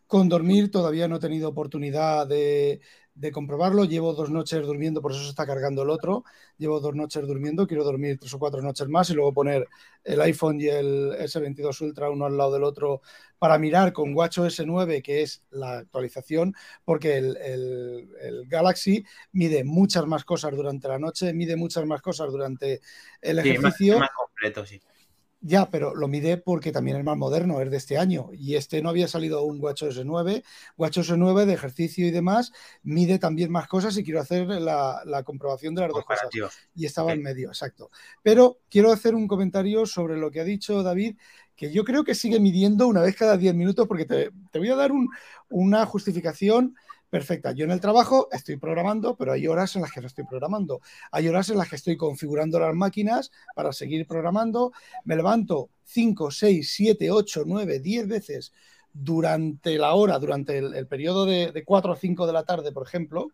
Con 0.08 0.30
dormir 0.30 0.70
todavía 0.70 1.08
no 1.08 1.16
he 1.16 1.20
tenido 1.20 1.50
oportunidad 1.50 2.28
de, 2.28 2.82
de 3.16 3.32
comprobarlo. 3.32 3.86
Llevo 3.86 4.14
dos 4.14 4.30
noches 4.30 4.62
durmiendo, 4.66 5.02
por 5.02 5.12
eso 5.12 5.24
se 5.24 5.30
está 5.30 5.46
cargando 5.46 5.84
el 5.84 5.90
otro. 5.90 6.26
Llevo 6.58 6.80
dos 6.80 6.94
noches 6.94 7.26
durmiendo, 7.26 7.66
quiero 7.66 7.84
dormir 7.84 8.20
tres 8.20 8.34
o 8.34 8.40
cuatro 8.40 8.62
noches 8.62 8.88
más 8.88 9.10
y 9.10 9.14
luego 9.14 9.34
poner 9.34 9.68
el 10.04 10.22
iPhone 10.22 10.60
y 10.60 10.68
el 10.68 11.14
S22 11.14 11.82
Ultra 11.82 12.10
uno 12.10 12.26
al 12.26 12.38
lado 12.38 12.54
del 12.54 12.64
otro 12.64 13.02
para 13.40 13.58
mirar 13.58 13.94
con 13.94 14.14
WatchOS 14.14 14.66
9, 14.66 15.02
que 15.02 15.22
es 15.22 15.44
la 15.52 15.80
actualización, 15.80 16.54
porque 16.84 17.18
el, 17.18 17.38
el, 17.38 18.48
Galaxy 18.48 19.06
mide 19.32 19.64
muchas 19.64 20.06
más 20.06 20.24
cosas 20.24 20.56
durante 20.56 20.88
la 20.88 21.00
noche, 21.00 21.34
mide 21.34 21.56
muchas 21.56 21.86
más 21.86 22.02
cosas 22.02 22.32
durante 22.32 22.82
el 23.22 23.40
ejercicio. 23.40 24.00
más 24.00 24.10
completo, 24.16 24.66
sí. 24.66 24.82
Ya, 25.48 25.70
pero 25.70 25.94
lo 25.94 26.08
mide 26.08 26.38
porque 26.38 26.72
también 26.72 26.98
es 26.98 27.04
más 27.04 27.16
moderno, 27.16 27.62
es 27.62 27.70
de 27.70 27.78
este 27.78 28.00
año. 28.00 28.32
Y 28.34 28.56
este 28.56 28.82
no 28.82 28.90
había 28.90 29.08
salido 29.08 29.44
un 29.44 29.62
WatchOS 29.62 30.04
9. 30.04 30.44
WatchOS 30.76 31.16
9 31.16 31.46
de 31.46 31.54
ejercicio 31.54 32.08
y 32.08 32.10
demás 32.10 32.52
mide 32.82 33.20
también 33.20 33.52
más 33.52 33.68
cosas 33.68 33.96
y 33.96 34.04
quiero 34.04 34.20
hacer 34.20 34.48
la, 34.48 35.22
comprobación 35.24 35.76
de 35.76 35.82
las 35.82 35.92
dos 35.92 36.04
cosas. 36.04 36.30
Y 36.74 36.88
estaba 36.88 37.14
en 37.14 37.22
medio, 37.22 37.50
exacto. 37.50 37.92
Pero 38.24 38.58
quiero 38.72 38.92
hacer 38.92 39.14
un 39.14 39.28
comentario 39.28 39.86
sobre 39.86 40.18
lo 40.18 40.32
que 40.32 40.40
ha 40.40 40.44
dicho 40.44 40.82
David, 40.82 41.16
que 41.56 41.72
yo 41.72 41.84
creo 41.84 42.04
que 42.04 42.16
sigue 42.16 42.40
midiendo 42.40 42.88
una 42.88 43.02
vez 43.02 43.16
cada 43.16 43.38
10 43.38 43.54
minutos, 43.54 43.88
porque 43.88 44.06
te, 44.06 44.32
voy 44.58 44.70
a 44.70 44.76
dar 44.76 44.92
una 45.50 45.86
justificación 45.86 46.76
perfecta. 47.16 47.54
Yo 47.54 47.64
en 47.64 47.72
el 47.72 47.80
trabajo 47.80 48.28
estoy 48.30 48.58
programando, 48.58 49.16
pero 49.16 49.32
hay 49.32 49.48
horas 49.48 49.74
en 49.78 49.84
las 49.84 49.94
que 49.94 50.02
no 50.02 50.08
estoy 50.08 50.26
programando. 50.26 50.82
Hay 51.12 51.30
horas 51.30 51.50
en 51.50 51.58
las 51.58 51.70
que 51.70 51.78
estoy 51.78 51.96
configurando 51.96 52.60
las 52.60 52.76
máquinas 52.76 53.32
para 53.56 53.72
seguir 53.72 54.06
programando. 54.06 54.74
Me 55.06 55.16
levanto 55.16 55.70
5, 55.86 56.30
6, 56.30 56.70
7, 56.70 57.12
8, 57.12 57.44
9, 57.46 57.80
10 57.80 58.08
veces 58.10 58.52
durante 58.92 59.78
la 59.78 59.94
hora, 59.94 60.20
durante 60.20 60.58
el, 60.58 60.88
periodo 60.88 61.26
de, 61.26 61.54
de 61.54 61.64
4 61.64 61.94
o 61.94 61.96
5 61.96 62.28
de 62.28 62.34
la 62.34 62.44
tarde, 62.44 62.74
por 62.74 62.86
ejemplo. 62.86 63.30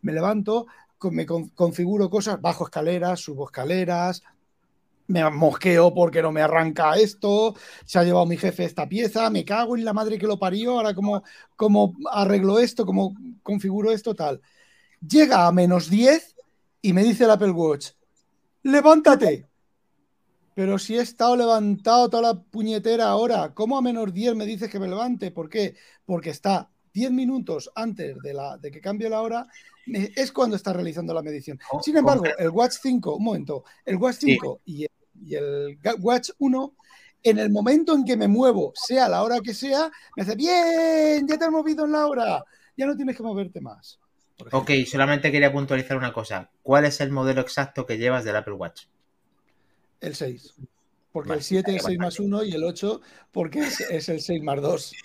Me 0.00 0.14
levanto, 0.14 0.66
me 1.10 1.26
configuro 1.26 2.08
cosas, 2.08 2.40
bajo 2.40 2.64
escaleras, 2.64 3.20
subo 3.20 3.44
escaleras, 3.44 4.22
me 5.08 5.28
mosqueo 5.30 5.92
porque 5.92 6.22
no 6.22 6.30
me 6.30 6.42
arranca 6.42 6.96
esto, 6.96 7.54
se 7.84 7.98
ha 7.98 8.04
llevado 8.04 8.26
mi 8.26 8.36
jefe 8.36 8.64
esta 8.64 8.88
pieza, 8.88 9.28
me 9.30 9.44
cago 9.44 9.76
en 9.76 9.84
la 9.84 9.92
madre 9.92 10.18
que 10.18 10.26
lo 10.26 10.38
parió, 10.38 10.72
ahora 10.72 10.94
cómo, 10.94 11.22
cómo 11.56 11.94
arreglo 12.10 12.58
esto, 12.58 12.86
cómo 12.86 13.14
configuro 13.42 13.90
esto, 13.90 14.14
tal. 14.14 14.40
Llega 15.06 15.46
a 15.46 15.52
menos 15.52 15.88
10 15.90 16.36
y 16.82 16.92
me 16.92 17.02
dice 17.02 17.24
el 17.24 17.30
Apple 17.30 17.50
Watch, 17.50 17.90
levántate. 18.62 19.46
Pero 20.54 20.78
si 20.78 20.96
he 20.96 21.00
estado 21.00 21.36
levantado 21.36 22.10
toda 22.10 22.34
la 22.34 22.42
puñetera 22.42 23.14
hora, 23.14 23.54
¿cómo 23.54 23.78
a 23.78 23.82
menos 23.82 24.12
10 24.12 24.34
me 24.34 24.44
dices 24.44 24.68
que 24.68 24.80
me 24.80 24.88
levante? 24.88 25.30
¿Por 25.30 25.48
qué? 25.48 25.76
Porque 26.04 26.30
está 26.30 26.68
10 26.92 27.12
minutos 27.12 27.70
antes 27.74 28.18
de, 28.18 28.34
la, 28.34 28.58
de 28.58 28.70
que 28.70 28.80
cambie 28.80 29.08
la 29.08 29.22
hora, 29.22 29.46
es 29.86 30.32
cuando 30.32 30.56
está 30.56 30.72
realizando 30.72 31.14
la 31.14 31.22
medición. 31.22 31.58
Oh, 31.70 31.82
Sin 31.82 31.96
embargo, 31.96 32.24
el 32.38 32.50
Watch 32.50 32.74
5, 32.82 33.16
un 33.16 33.24
momento, 33.24 33.64
el 33.84 33.96
Watch 33.96 34.16
5 34.20 34.62
y, 34.64 34.82
el, 34.82 34.90
y 35.22 35.34
el 35.34 35.78
Watch 36.00 36.30
1 36.38 36.74
en 37.22 37.38
el 37.38 37.50
momento 37.50 37.94
en 37.94 38.04
que 38.04 38.16
me 38.16 38.28
muevo, 38.28 38.72
sea 38.74 39.08
la 39.08 39.22
hora 39.22 39.40
que 39.40 39.54
sea, 39.54 39.90
me 40.16 40.22
hace, 40.22 40.36
bien, 40.36 41.26
ya 41.26 41.36
te 41.36 41.44
has 41.44 41.50
movido 41.50 41.84
en 41.84 41.92
la 41.92 42.06
hora, 42.06 42.44
ya 42.76 42.86
no 42.86 42.96
tienes 42.96 43.16
que 43.16 43.22
moverte 43.22 43.60
más. 43.60 43.98
Ok, 44.52 44.70
solamente 44.86 45.32
quería 45.32 45.52
puntualizar 45.52 45.96
una 45.96 46.12
cosa. 46.12 46.50
¿Cuál 46.62 46.84
es 46.84 47.00
el 47.00 47.10
modelo 47.10 47.40
exacto 47.40 47.86
que 47.86 47.98
llevas 47.98 48.24
del 48.24 48.36
Apple 48.36 48.54
Watch? 48.54 48.84
El 50.00 50.14
6. 50.14 50.54
Porque 51.10 51.30
vale, 51.30 51.40
el 51.40 51.44
7 51.44 51.76
es 51.76 51.82
6 51.82 51.98
más 51.98 52.20
1 52.20 52.44
y 52.44 52.52
el 52.52 52.62
8 52.62 53.00
porque 53.32 53.60
es, 53.60 53.80
es, 53.80 54.08
el 54.08 54.20
6 54.20 54.42
más 54.42 54.62
2. 54.62 54.92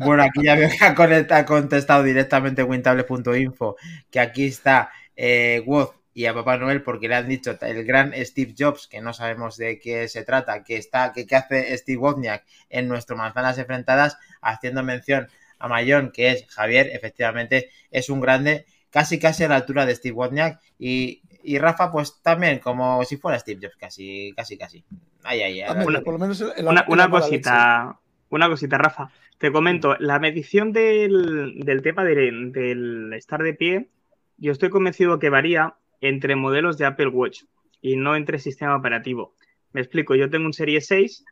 Bueno, 0.00 0.22
aquí 0.22 0.42
ya 0.42 0.56
que 0.56 1.34
ha 1.34 1.44
contestado 1.44 2.02
directamente 2.02 2.62
wintable.info 2.62 3.76
que 4.10 4.18
aquí 4.18 4.46
está 4.46 4.90
eh, 5.14 5.62
Woz 5.66 5.90
y 6.14 6.26
a 6.26 6.34
Papá 6.34 6.56
Noel 6.56 6.82
porque 6.82 7.08
le 7.08 7.14
han 7.14 7.28
dicho 7.28 7.56
el 7.60 7.84
gran 7.84 8.12
Steve 8.24 8.54
Jobs, 8.58 8.88
que 8.88 9.00
no 9.00 9.12
sabemos 9.12 9.56
de 9.56 9.78
qué 9.78 10.08
se 10.08 10.24
trata, 10.24 10.64
que 10.64 10.76
está, 10.76 11.12
que, 11.12 11.26
que 11.26 11.36
hace 11.36 11.76
Steve 11.76 11.98
Wozniak 11.98 12.44
en 12.70 12.88
nuestro 12.88 13.16
Manzanas 13.16 13.58
Enfrentadas, 13.58 14.18
haciendo 14.40 14.82
mención 14.82 15.28
a 15.58 15.68
Mayón, 15.68 16.10
que 16.12 16.30
es 16.30 16.46
Javier, 16.48 16.90
efectivamente 16.92 17.70
es 17.90 18.08
un 18.08 18.20
grande, 18.20 18.66
casi 18.90 19.18
casi 19.18 19.44
a 19.44 19.48
la 19.48 19.56
altura 19.56 19.86
de 19.86 19.94
Steve 19.94 20.14
Wozniak, 20.14 20.60
y, 20.78 21.22
y 21.42 21.58
Rafa, 21.58 21.92
pues 21.92 22.20
también, 22.22 22.58
como 22.58 23.04
si 23.04 23.16
fuera 23.16 23.38
Steve 23.38 23.60
Jobs, 23.62 23.76
casi, 23.76 24.32
casi, 24.36 24.56
casi. 24.56 24.84
Ay, 25.24 25.42
ay, 25.42 25.60
ay, 25.60 25.86
una, 25.86 26.00
por 26.00 26.14
lo 26.14 26.18
menos 26.18 26.40
el, 26.40 26.66
una, 26.66 26.84
una 26.88 27.10
cosita, 27.10 27.98
una 28.30 28.48
cosita, 28.48 28.78
Rafa. 28.78 29.10
Te 29.38 29.52
comento, 29.52 29.96
la 30.00 30.18
medición 30.18 30.72
del, 30.72 31.60
del 31.60 31.82
tema 31.82 32.04
del, 32.04 32.50
del 32.50 33.12
estar 33.12 33.42
de 33.42 33.54
pie, 33.54 33.88
yo 34.36 34.52
estoy 34.52 34.70
convencido 34.70 35.18
que 35.18 35.30
varía 35.30 35.74
entre 36.00 36.36
modelos 36.36 36.78
de 36.78 36.86
Apple 36.86 37.08
Watch 37.08 37.42
y 37.80 37.96
no 37.96 38.16
entre 38.16 38.38
sistema 38.38 38.76
operativo. 38.76 39.34
Me 39.72 39.80
explico, 39.80 40.14
yo 40.14 40.30
tengo 40.30 40.46
un 40.46 40.52
Serie 40.52 40.80
6, 40.80 41.24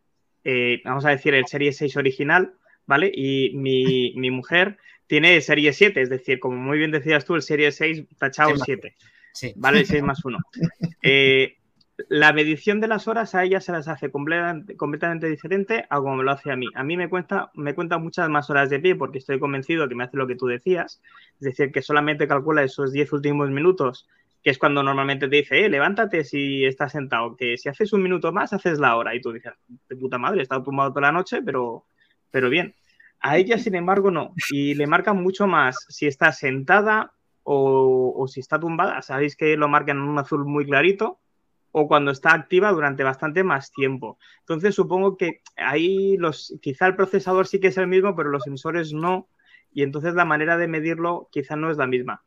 eh, 0.45 0.81
vamos 0.85 1.05
a 1.05 1.11
decir 1.11 1.35
el 1.35 1.47
Serie 1.47 1.73
6 1.73 1.97
original, 1.97 2.55
¿vale? 2.87 3.11
Y 3.13 3.57
mi, 3.57 4.15
mi, 4.17 4.31
mujer 4.31 4.79
tiene 5.07 5.41
Serie 5.41 5.73
7, 5.73 6.01
es 6.01 6.11
decir, 6.11 6.39
como 6.39 6.57
muy 6.57 6.79
bien 6.79 6.91
decías 6.91 7.25
tú, 7.25 7.35
el 7.35 7.43
Serie 7.43 7.73
6 7.73 8.05
tachado 8.19 8.57
7, 8.57 8.95
sí. 9.33 9.53
¿vale? 9.57 9.81
El 9.81 9.87
6 9.87 10.03
más 10.05 10.25
1. 10.25 10.39
Eh, 11.03 11.57
la 12.09 12.33
medición 12.33 12.81
de 12.81 12.89
las 12.89 13.09
horas 13.09 13.35
a 13.35 13.45
ella 13.45 13.61
se 13.61 13.73
las 13.73 13.89
hace 13.89 14.11
completamente, 14.11 14.77
completamente 14.77 15.29
diferente 15.29 15.87
a 15.89 15.97
como 15.97 16.17
me 16.17 16.25
lo 16.25 16.31
hace 16.31 16.53
a 16.53 16.57
mí. 16.57 16.67
A 16.75 16.85
mí 16.85 16.97
me 16.97 17.09
cuenta, 17.09 17.51
me 17.55 17.75
cuenta 17.75 17.99
muchas 17.99 18.29
más 18.29 18.51
horas 18.51 18.69
de 18.69 18.81
pie 18.81 18.95
porque 18.95 19.19
estoy 19.19 19.39
convencido 19.39 19.89
que 19.89 19.95
me 19.95 20.05
hace 20.05 20.17
lo 20.17 20.27
que 20.27 20.37
tú 20.37 20.47
decías, 20.47 21.01
es 21.35 21.41
decir, 21.41 21.73
que 21.73 21.83
solamente 21.83 22.29
calcula 22.29 22.63
esos 22.63 22.93
10 22.93 23.13
últimos 23.15 23.51
minutos 23.51 24.07
que 24.47 24.51
es 24.51 24.59
cuando 24.59 24.81
normalmente 24.81 25.27
te 25.27 25.35
dice, 25.39 25.65
eh, 25.65 25.69
levántate 25.69 26.23
si 26.23 26.65
estás 26.65 26.93
sentado, 26.93 27.37
que 27.37 27.59
si 27.59 27.69
haces 27.69 27.93
un 27.93 28.01
minuto 28.01 28.31
más, 28.31 28.53
haces 28.53 28.79
la 28.79 28.95
hora. 28.95 29.13
Y 29.13 29.21
tú 29.21 29.33
dices, 29.33 29.53
de 29.89 29.97
puta 29.97 30.19
madre, 30.19 30.39
he 30.39 30.43
estado 30.45 30.63
tumbado 30.63 30.91
toda 30.91 31.01
la 31.01 31.11
noche, 31.11 31.43
pero, 31.43 31.87
pero 32.31 32.49
bien. 32.49 32.77
A 33.19 33.39
ella, 33.39 33.59
sin 33.59 33.75
embargo, 33.75 34.13
no. 34.13 34.35
Y 34.53 34.75
le 34.75 34.87
marca 34.87 35.15
mucho 35.15 35.49
más 35.49 35.85
si 35.89 36.07
está 36.07 36.31
sentada 36.31 37.13
o, 37.43 38.15
o, 38.17 38.29
si 38.29 38.39
está 38.39 38.61
tumbada. 38.61 39.03
Sabéis 39.03 39.35
que 39.35 39.57
lo 39.57 39.67
marcan 39.67 39.97
en 39.97 40.05
un 40.05 40.17
azul 40.17 40.45
muy 40.45 40.65
clarito. 40.65 41.19
O 41.73 41.89
cuando 41.89 42.13
está 42.13 42.33
activa 42.33 42.71
durante 42.71 43.03
bastante 43.03 43.43
más 43.43 43.73
tiempo. 43.73 44.17
Entonces, 44.43 44.77
supongo 44.77 45.17
que 45.17 45.41
ahí 45.57 46.17
los, 46.19 46.57
quizá 46.63 46.87
el 46.87 46.95
procesador 46.95 47.49
sí 47.49 47.59
que 47.59 47.67
es 47.67 47.79
el 47.79 47.89
mismo, 47.89 48.15
pero 48.15 48.31
los 48.31 48.45
sensores 48.45 48.93
no. 48.93 49.29
Y 49.73 49.83
entonces 49.83 50.15
la 50.15 50.25
manera 50.25 50.57
de 50.57 50.69
medirlo 50.69 51.29
quizá 51.33 51.57
no 51.57 51.69
es 51.69 51.79
la 51.79 51.89
misma. 51.89 52.23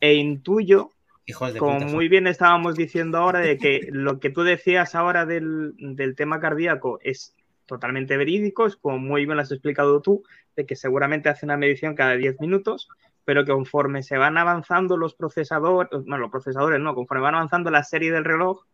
E 0.00 0.12
intuyo 0.12 0.92
como 1.34 1.78
puta, 1.78 1.86
muy 1.86 2.08
bien 2.08 2.26
estábamos 2.26 2.76
diciendo 2.76 3.18
ahora, 3.18 3.40
de 3.40 3.58
que 3.58 3.80
lo 3.90 4.20
que 4.20 4.30
tú 4.30 4.42
decías 4.42 4.94
ahora 4.94 5.26
del, 5.26 5.74
del, 5.76 6.14
tema 6.14 6.40
cardíaco 6.40 6.98
es 7.02 7.34
totalmente 7.66 8.16
verídico, 8.16 8.66
es 8.66 8.76
como 8.76 8.98
muy 8.98 9.24
bien 9.24 9.36
lo 9.36 9.42
has 9.42 9.50
explicado 9.50 10.00
tú, 10.00 10.22
de 10.54 10.66
que 10.66 10.76
seguramente 10.76 11.28
hace 11.28 11.44
una 11.44 11.56
medición 11.56 11.94
cada 11.94 12.12
10 12.12 12.40
minutos, 12.40 12.88
pero 13.24 13.44
que 13.44 13.52
conforme 13.52 14.04
se 14.04 14.16
van 14.16 14.38
avanzando 14.38 14.96
los 14.96 15.14
procesadores, 15.14 15.90
no, 16.04 16.16
los 16.16 16.30
procesadores 16.30 16.80
no, 16.80 16.94
conforme 16.94 17.24
van 17.24 17.34
avanzando 17.34 17.70
la 17.70 17.82
serie 17.82 18.12
del 18.12 18.24
reloj, 18.24 18.64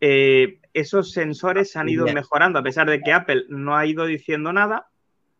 eh, 0.00 0.60
esos 0.72 1.12
sensores 1.12 1.70
se 1.70 1.78
han 1.78 1.88
ido 1.88 2.06
mejorando, 2.06 2.58
a 2.58 2.62
pesar 2.62 2.88
de 2.88 3.00
que 3.00 3.12
Apple 3.12 3.44
no 3.50 3.76
ha 3.76 3.86
ido 3.86 4.06
diciendo 4.06 4.52
nada, 4.52 4.88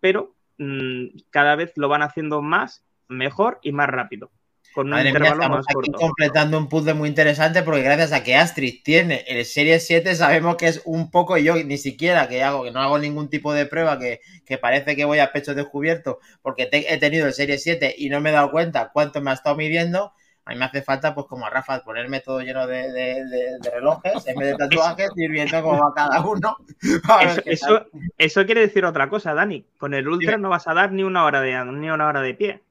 pero 0.00 0.34
mmm, 0.58 1.06
cada 1.30 1.56
vez 1.56 1.72
lo 1.76 1.88
van 1.88 2.02
haciendo 2.02 2.42
más, 2.42 2.84
mejor 3.08 3.58
y 3.62 3.72
más 3.72 3.88
rápido 3.88 4.30
con 4.72 4.86
un 4.86 4.90
Madre 4.90 5.10
intervalo 5.10 5.36
mía, 5.36 5.48
más 5.48 5.66
corto. 5.66 5.92
completando 5.92 6.58
un 6.58 6.68
puzzle 6.68 6.94
muy 6.94 7.08
interesante 7.08 7.62
porque 7.62 7.82
gracias 7.82 8.12
a 8.12 8.22
que 8.22 8.36
Astrid 8.36 8.82
tiene 8.82 9.24
el 9.28 9.44
Serie 9.44 9.80
7 9.80 10.14
sabemos 10.14 10.56
que 10.56 10.68
es 10.68 10.82
un 10.84 11.10
poco 11.10 11.36
yo 11.38 11.56
ni 11.62 11.78
siquiera 11.78 12.28
que 12.28 12.42
hago 12.42 12.64
que 12.64 12.70
no 12.70 12.80
hago 12.80 12.98
ningún 12.98 13.28
tipo 13.28 13.52
de 13.52 13.66
prueba 13.66 13.98
que, 13.98 14.20
que 14.44 14.58
parece 14.58 14.96
que 14.96 15.04
voy 15.04 15.18
a 15.18 15.32
pecho 15.32 15.54
descubierto 15.54 16.18
porque 16.42 16.66
te, 16.66 16.92
he 16.92 16.98
tenido 16.98 17.26
el 17.26 17.32
Serie 17.32 17.58
7 17.58 17.94
y 17.96 18.08
no 18.08 18.20
me 18.20 18.30
he 18.30 18.32
dado 18.32 18.50
cuenta 18.50 18.90
cuánto 18.92 19.20
me 19.20 19.30
ha 19.30 19.34
estado 19.34 19.56
midiendo 19.56 20.12
a 20.44 20.50
mí 20.50 20.56
me 20.58 20.64
hace 20.64 20.82
falta, 20.82 21.14
pues 21.14 21.26
como 21.28 21.46
a 21.46 21.50
Rafa, 21.50 21.84
ponerme 21.84 22.20
todo 22.20 22.40
lleno 22.40 22.66
de, 22.66 22.90
de, 22.90 23.24
de, 23.26 23.58
de 23.60 23.70
relojes 23.70 24.26
en 24.26 24.36
vez 24.36 24.48
de 24.50 24.56
tatuajes, 24.58 25.10
ir 25.16 25.30
viendo 25.30 25.62
cómo 25.62 25.78
va 25.78 25.94
cada 25.94 26.20
uno. 26.20 26.56
Eso, 27.22 27.42
eso, 27.44 27.86
eso, 28.18 28.44
quiere 28.44 28.62
decir 28.62 28.84
otra 28.84 29.08
cosa, 29.08 29.34
Dani. 29.34 29.64
Con 29.78 29.94
el 29.94 30.08
Ultra 30.08 30.34
sí. 30.34 30.40
no 30.40 30.48
vas 30.48 30.66
a 30.66 30.74
dar 30.74 30.90
ni 30.92 31.04
una 31.04 31.24
hora 31.24 31.40
de, 31.40 31.64
ni 31.66 31.90
una 31.90 32.06
hora 32.06 32.20
de 32.20 32.34
pie. 32.34 32.62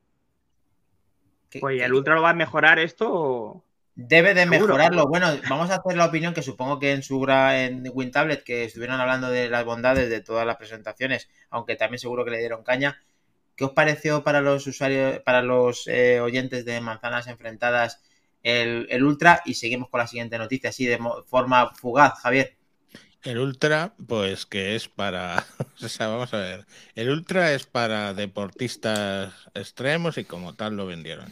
Pues 1.59 1.81
el 1.81 1.93
Ultra 1.93 2.15
lo 2.15 2.21
va 2.21 2.29
a 2.29 2.35
mejorar 2.35 2.79
esto. 2.79 3.09
O... 3.11 3.63
Debe 3.95 4.33
de 4.33 4.43
Seguro. 4.43 4.67
mejorarlo. 4.67 5.07
Bueno, 5.07 5.27
vamos 5.49 5.69
a 5.69 5.75
hacer 5.75 5.97
la 5.97 6.05
opinión 6.05 6.33
que 6.33 6.41
supongo 6.41 6.79
que 6.79 6.93
en 6.93 7.03
su 7.03 7.23
en 7.29 7.83
WinTablet, 7.93 8.43
que 8.43 8.63
estuvieron 8.63 8.99
hablando 8.99 9.29
de 9.29 9.49
las 9.49 9.65
bondades 9.65 10.09
de 10.09 10.21
todas 10.21 10.45
las 10.45 10.55
presentaciones, 10.55 11.29
aunque 11.49 11.75
también 11.75 11.99
seguro 11.99 12.23
que 12.23 12.31
le 12.31 12.39
dieron 12.39 12.63
caña. 12.63 13.01
¿Qué 13.55 13.65
os 13.65 13.71
pareció 13.71 14.23
para 14.23 14.41
los 14.41 14.65
usuarios, 14.65 15.19
para 15.19 15.41
los 15.41 15.87
eh, 15.87 16.21
oyentes 16.21 16.63
de 16.65 16.79
manzanas 16.79 17.27
enfrentadas 17.27 18.01
el, 18.43 18.87
el, 18.89 19.03
Ultra? 19.03 19.41
Y 19.45 19.55
seguimos 19.55 19.89
con 19.89 19.99
la 19.99 20.07
siguiente 20.07 20.37
noticia, 20.37 20.69
así 20.69 20.85
de 20.85 20.99
forma 21.25 21.73
fugaz, 21.75 22.13
Javier. 22.21 22.55
El 23.23 23.37
Ultra, 23.37 23.93
pues 24.07 24.47
que 24.47 24.75
es 24.75 24.87
para, 24.87 25.45
o 25.83 25.87
sea, 25.89 26.07
vamos 26.07 26.33
a 26.33 26.39
ver, 26.39 26.65
el 26.95 27.09
Ultra 27.09 27.53
es 27.53 27.67
para 27.67 28.13
deportistas 28.15 29.33
extremos 29.53 30.17
y 30.17 30.23
como 30.23 30.55
tal 30.55 30.75
lo 30.75 30.87
vendieron. 30.87 31.31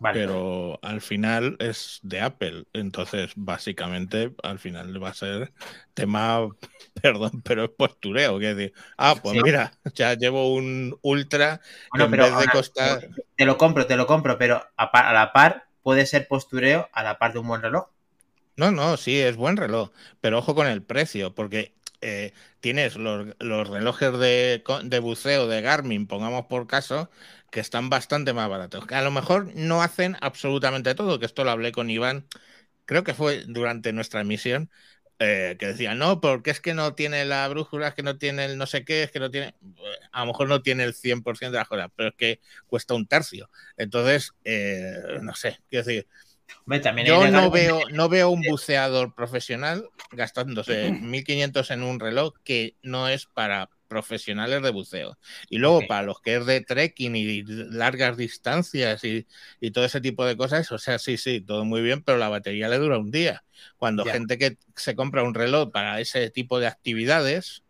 Vale. 0.00 0.18
Pero 0.18 0.78
al 0.80 1.02
final 1.02 1.56
es 1.58 2.00
de 2.02 2.22
Apple, 2.22 2.64
entonces 2.72 3.32
básicamente 3.36 4.32
al 4.42 4.58
final 4.58 5.02
va 5.02 5.10
a 5.10 5.14
ser 5.14 5.52
tema, 5.92 6.48
perdón, 7.02 7.42
pero 7.42 7.64
es 7.64 7.70
postureo, 7.70 8.38
que 8.38 8.54
decir, 8.54 8.72
ah, 8.96 9.14
pues 9.22 9.36
sí. 9.36 9.42
mira, 9.44 9.72
ya 9.94 10.14
llevo 10.14 10.54
un 10.54 10.98
Ultra 11.02 11.60
bueno, 11.90 12.06
en 12.06 12.10
pero 12.12 12.22
vez 12.24 12.32
de 12.32 12.38
ahora, 12.38 12.52
costar... 12.52 13.08
Te 13.36 13.44
lo 13.44 13.58
compro, 13.58 13.86
te 13.86 13.96
lo 13.96 14.06
compro, 14.06 14.38
pero 14.38 14.64
a, 14.74 14.90
par, 14.90 15.04
a 15.04 15.12
la 15.12 15.34
par 15.34 15.66
puede 15.82 16.06
ser 16.06 16.26
postureo 16.26 16.88
a 16.92 17.02
la 17.02 17.18
par 17.18 17.34
de 17.34 17.40
un 17.40 17.48
buen 17.48 17.60
reloj. 17.60 17.88
No, 18.56 18.70
no, 18.70 18.96
sí, 18.96 19.20
es 19.20 19.36
buen 19.36 19.58
reloj, 19.58 19.90
pero 20.22 20.38
ojo 20.38 20.54
con 20.54 20.66
el 20.66 20.82
precio, 20.82 21.34
porque 21.34 21.74
eh, 22.02 22.32
tienes 22.60 22.96
los, 22.96 23.34
los 23.38 23.68
relojes 23.68 24.18
de, 24.18 24.64
de, 24.84 24.98
buceo 24.98 25.46
de 25.46 25.60
Garmin, 25.60 26.06
pongamos 26.06 26.46
por 26.46 26.66
caso, 26.66 27.10
que 27.50 27.60
están 27.60 27.90
bastante 27.90 28.32
más 28.32 28.48
baratos. 28.48 28.86
Que 28.86 28.94
a 28.94 29.02
lo 29.02 29.10
mejor 29.10 29.54
no 29.54 29.82
hacen 29.82 30.16
absolutamente 30.20 30.94
todo, 30.94 31.18
que 31.18 31.26
esto 31.26 31.44
lo 31.44 31.50
hablé 31.50 31.72
con 31.72 31.90
Iván, 31.90 32.26
creo 32.84 33.04
que 33.04 33.14
fue 33.14 33.44
durante 33.46 33.92
nuestra 33.92 34.20
emisión, 34.20 34.70
eh, 35.18 35.56
que 35.58 35.66
decía, 35.66 35.94
no, 35.94 36.20
porque 36.20 36.50
es 36.50 36.60
que 36.60 36.72
no 36.72 36.94
tiene 36.94 37.26
la 37.26 37.46
brújula, 37.48 37.88
es 37.88 37.94
que 37.94 38.02
no 38.02 38.16
tiene 38.16 38.46
el 38.46 38.56
no 38.56 38.64
sé 38.66 38.84
qué, 38.86 39.02
es 39.02 39.10
que 39.10 39.20
no 39.20 39.30
tiene, 39.30 39.54
a 40.12 40.20
lo 40.20 40.26
mejor 40.26 40.48
no 40.48 40.62
tiene 40.62 40.84
el 40.84 40.94
100% 40.94 41.50
de 41.50 41.58
las 41.58 41.68
cosas, 41.68 41.90
pero 41.94 42.08
es 42.08 42.14
que 42.16 42.40
cuesta 42.66 42.94
un 42.94 43.06
tercio. 43.06 43.50
Entonces, 43.76 44.32
eh, 44.44 44.94
no 45.20 45.34
sé, 45.34 45.58
quiero 45.68 45.84
decir, 45.84 46.08
Yo 47.04 47.28
no 47.30 47.50
veo, 47.50 47.80
no 47.92 48.08
veo 48.08 48.30
un 48.30 48.42
buceador 48.42 49.14
profesional 49.14 49.88
gastándose 50.10 50.90
1.500 50.90 51.70
en 51.70 51.82
un 51.82 52.00
reloj 52.00 52.34
que 52.42 52.76
no 52.82 53.08
es 53.08 53.26
para 53.26 53.68
profesionales 53.90 54.62
de 54.62 54.70
buceo. 54.70 55.18
Y 55.50 55.58
luego 55.58 55.78
okay. 55.78 55.88
para 55.88 56.02
los 56.04 56.20
que 56.22 56.36
es 56.36 56.46
de 56.46 56.60
trekking 56.60 57.16
y 57.16 57.42
largas 57.42 58.16
distancias 58.16 59.04
y, 59.04 59.26
y, 59.60 59.72
todo 59.72 59.84
ese 59.84 60.00
tipo 60.00 60.24
de 60.24 60.36
cosas, 60.36 60.70
o 60.70 60.78
sea, 60.78 60.98
sí, 60.98 61.16
sí, 61.16 61.40
todo 61.40 61.64
muy 61.64 61.82
bien, 61.82 62.02
pero 62.02 62.16
la 62.16 62.28
batería 62.28 62.68
le 62.68 62.78
dura 62.78 62.98
un 62.98 63.10
día. 63.10 63.42
Cuando 63.76 64.04
gente 64.04 64.38
que 64.38 64.56
se 64.76 64.94
compra 64.94 65.24
un 65.24 65.34
reloj 65.34 65.72
para 65.72 66.00
ese 66.00 66.30
tipo 66.30 66.60
de 66.60 66.68
actividades, 66.68 67.64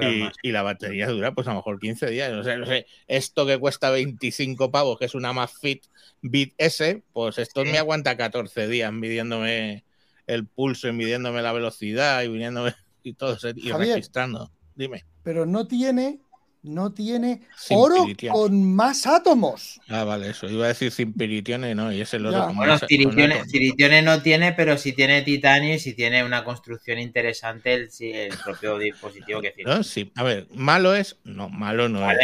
y, 0.00 0.48
y, 0.48 0.52
la 0.52 0.62
batería 0.62 1.06
dura 1.06 1.32
pues 1.34 1.46
a 1.46 1.50
lo 1.50 1.56
mejor 1.56 1.78
15 1.78 2.10
días. 2.10 2.32
No 2.32 2.42
sé, 2.42 2.86
esto 3.06 3.46
que 3.46 3.58
cuesta 3.58 3.90
25 3.90 4.70
pavos, 4.72 4.98
que 4.98 5.04
es 5.04 5.14
una 5.14 5.46
Fit 5.46 5.84
Bit 6.22 6.54
S, 6.56 7.02
pues 7.12 7.38
esto 7.38 7.64
me 7.64 7.78
aguanta 7.78 8.16
14 8.16 8.66
días 8.66 8.92
midiéndome 8.92 9.84
el 10.26 10.46
pulso 10.46 10.88
y 10.88 10.92
midiéndome 10.92 11.42
la 11.42 11.52
velocidad 11.52 12.22
y 12.22 12.28
viniéndome 12.28 12.74
y 13.02 13.12
todo 13.12 13.36
y 13.54 13.70
registrando. 13.70 14.50
Dime. 14.74 15.04
Pero 15.26 15.44
no 15.44 15.66
tiene 15.66 16.20
no 16.62 16.92
tiene 16.92 17.42
oro 17.70 18.06
con 18.30 18.74
más 18.74 19.08
átomos. 19.08 19.80
Ah, 19.88 20.04
vale, 20.04 20.30
eso. 20.30 20.48
Iba 20.48 20.66
a 20.66 20.68
decir 20.68 20.92
Simpiritione, 20.92 21.74
no, 21.74 21.92
y 21.92 22.00
ese 22.00 22.18
el 22.18 22.26
oro 22.26 22.46
con 22.46 22.56
bueno, 22.56 22.78
Ciritione, 22.78 24.02
no 24.02 24.22
tiene, 24.22 24.52
pero 24.52 24.78
sí 24.78 24.92
tiene 24.92 25.22
titanio 25.22 25.74
y 25.74 25.78
sí 25.80 25.94
tiene 25.94 26.24
una 26.24 26.44
construcción 26.44 27.00
interesante 27.00 27.74
el, 27.74 27.88
el 27.98 28.38
propio 28.38 28.78
dispositivo 28.78 29.40
que 29.40 29.50
tiene. 29.50 29.74
No, 29.74 29.82
sí. 29.82 30.12
A 30.14 30.22
ver, 30.22 30.46
malo 30.54 30.94
es, 30.94 31.18
no, 31.24 31.48
malo 31.48 31.88
no 31.88 32.08
es. 32.08 32.18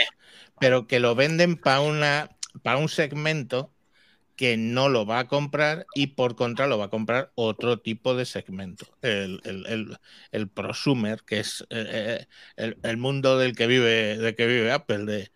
Pero 0.60 0.86
que 0.86 1.00
lo 1.00 1.16
venden 1.16 1.56
para 1.56 1.80
una 1.80 2.30
para 2.62 2.78
un 2.78 2.88
segmento 2.88 3.71
que 4.42 4.56
no 4.56 4.88
lo 4.88 5.06
va 5.06 5.20
a 5.20 5.28
comprar 5.28 5.86
y 5.94 6.08
por 6.08 6.34
contra 6.34 6.66
lo 6.66 6.76
va 6.76 6.86
a 6.86 6.90
comprar 6.90 7.30
otro 7.36 7.78
tipo 7.78 8.16
de 8.16 8.24
segmento, 8.24 8.86
el, 9.00 9.96
prosumer, 10.52 11.22
que 11.24 11.38
es 11.38 11.64
eh, 11.70 12.26
eh, 12.56 12.74
el, 12.82 12.96
mundo 12.96 13.38
del 13.38 13.54
que 13.54 13.68
vive, 13.68 14.18
de 14.18 14.34
que 14.34 14.48
vive 14.48 14.72
Apple, 14.72 15.04
de, 15.04 15.30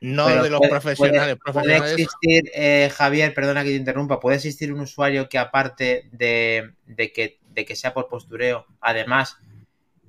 no 0.00 0.42
de 0.42 0.48
los 0.48 0.62
profesionales. 0.62 1.36
Puede, 1.44 1.76
existir, 1.76 2.50
eh, 2.54 2.90
Javier, 2.90 3.34
perdona 3.34 3.64
que 3.64 3.68
te 3.68 3.76
interrumpa, 3.76 4.18
puede 4.18 4.36
existir 4.36 4.72
un 4.72 4.80
usuario 4.80 5.28
que 5.28 5.36
aparte 5.36 6.08
de, 6.12 6.72
que, 6.96 7.40
de 7.50 7.64
que 7.66 7.76
sea 7.76 7.92
por 7.92 8.08
postureo, 8.08 8.64
además 8.80 9.36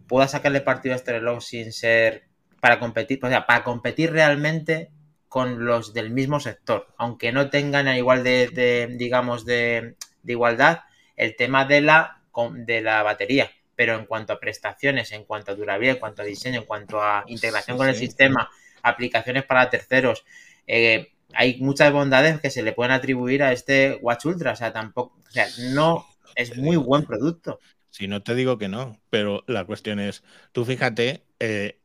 pueda 0.08 0.30
sacarle 0.30 0.62
partido 0.62 0.94
a 0.94 0.96
este 0.96 1.12
reloj 1.12 1.44
sin 1.44 1.74
ser 1.74 2.30
para 2.62 2.80
competir, 2.80 3.20
o 3.22 3.28
sea, 3.28 3.46
para 3.46 3.66
competir 3.66 4.14
realmente 4.14 4.92
con 5.30 5.66
los 5.66 5.94
del 5.94 6.10
mismo 6.10 6.40
sector, 6.40 6.88
aunque 6.98 7.32
no 7.32 7.50
tengan 7.50 7.88
igual 7.96 8.24
de, 8.24 8.90
digamos, 8.98 9.46
de, 9.46 9.96
igualdad 10.26 10.82
el 11.16 11.36
tema 11.36 11.66
de 11.66 11.82
la, 11.82 12.22
de 12.52 12.82
la 12.82 13.04
batería. 13.04 13.52
Pero 13.76 13.96
en 13.98 14.06
cuanto 14.06 14.34
a 14.34 14.40
prestaciones, 14.40 15.12
en 15.14 15.24
cuanto 15.24 15.52
a 15.52 15.56
durabilidad, 15.56 15.96
en 15.96 16.00
cuanto 16.00 16.24
a 16.24 16.26
diseño, 16.26 16.60
en 16.60 16.66
cuanto 16.66 17.02
a 17.02 17.24
integración 17.28 17.78
con 17.78 17.88
el 17.88 17.96
sistema, 17.96 18.50
aplicaciones 18.82 19.44
para 19.46 19.70
terceros, 19.70 20.26
eh, 20.68 21.14
hay 21.34 21.62
muchas 21.62 21.94
bondades 21.94 22.42
que 22.42 22.50
se 22.50 22.64
le 22.64 22.74
pueden 22.74 22.92
atribuir 22.92 23.44
a 23.44 23.54
este 23.54 23.98
Watch 24.02 24.26
Ultra. 24.26 24.54
O 24.54 24.56
sea, 24.56 24.74
tampoco, 24.74 25.16
o 25.26 25.32
sea, 25.32 25.48
no 25.72 26.06
es 26.36 26.58
muy 26.58 26.76
buen 26.76 27.06
producto. 27.06 27.60
Si 27.90 28.08
no 28.08 28.22
te 28.22 28.36
digo 28.36 28.58
que 28.58 28.68
no, 28.68 29.00
pero 29.10 29.44
la 29.48 29.66
cuestión 29.66 30.00
es, 30.00 30.24
tú 30.52 30.66
fíjate, 30.66 31.24
eh, 31.40 31.79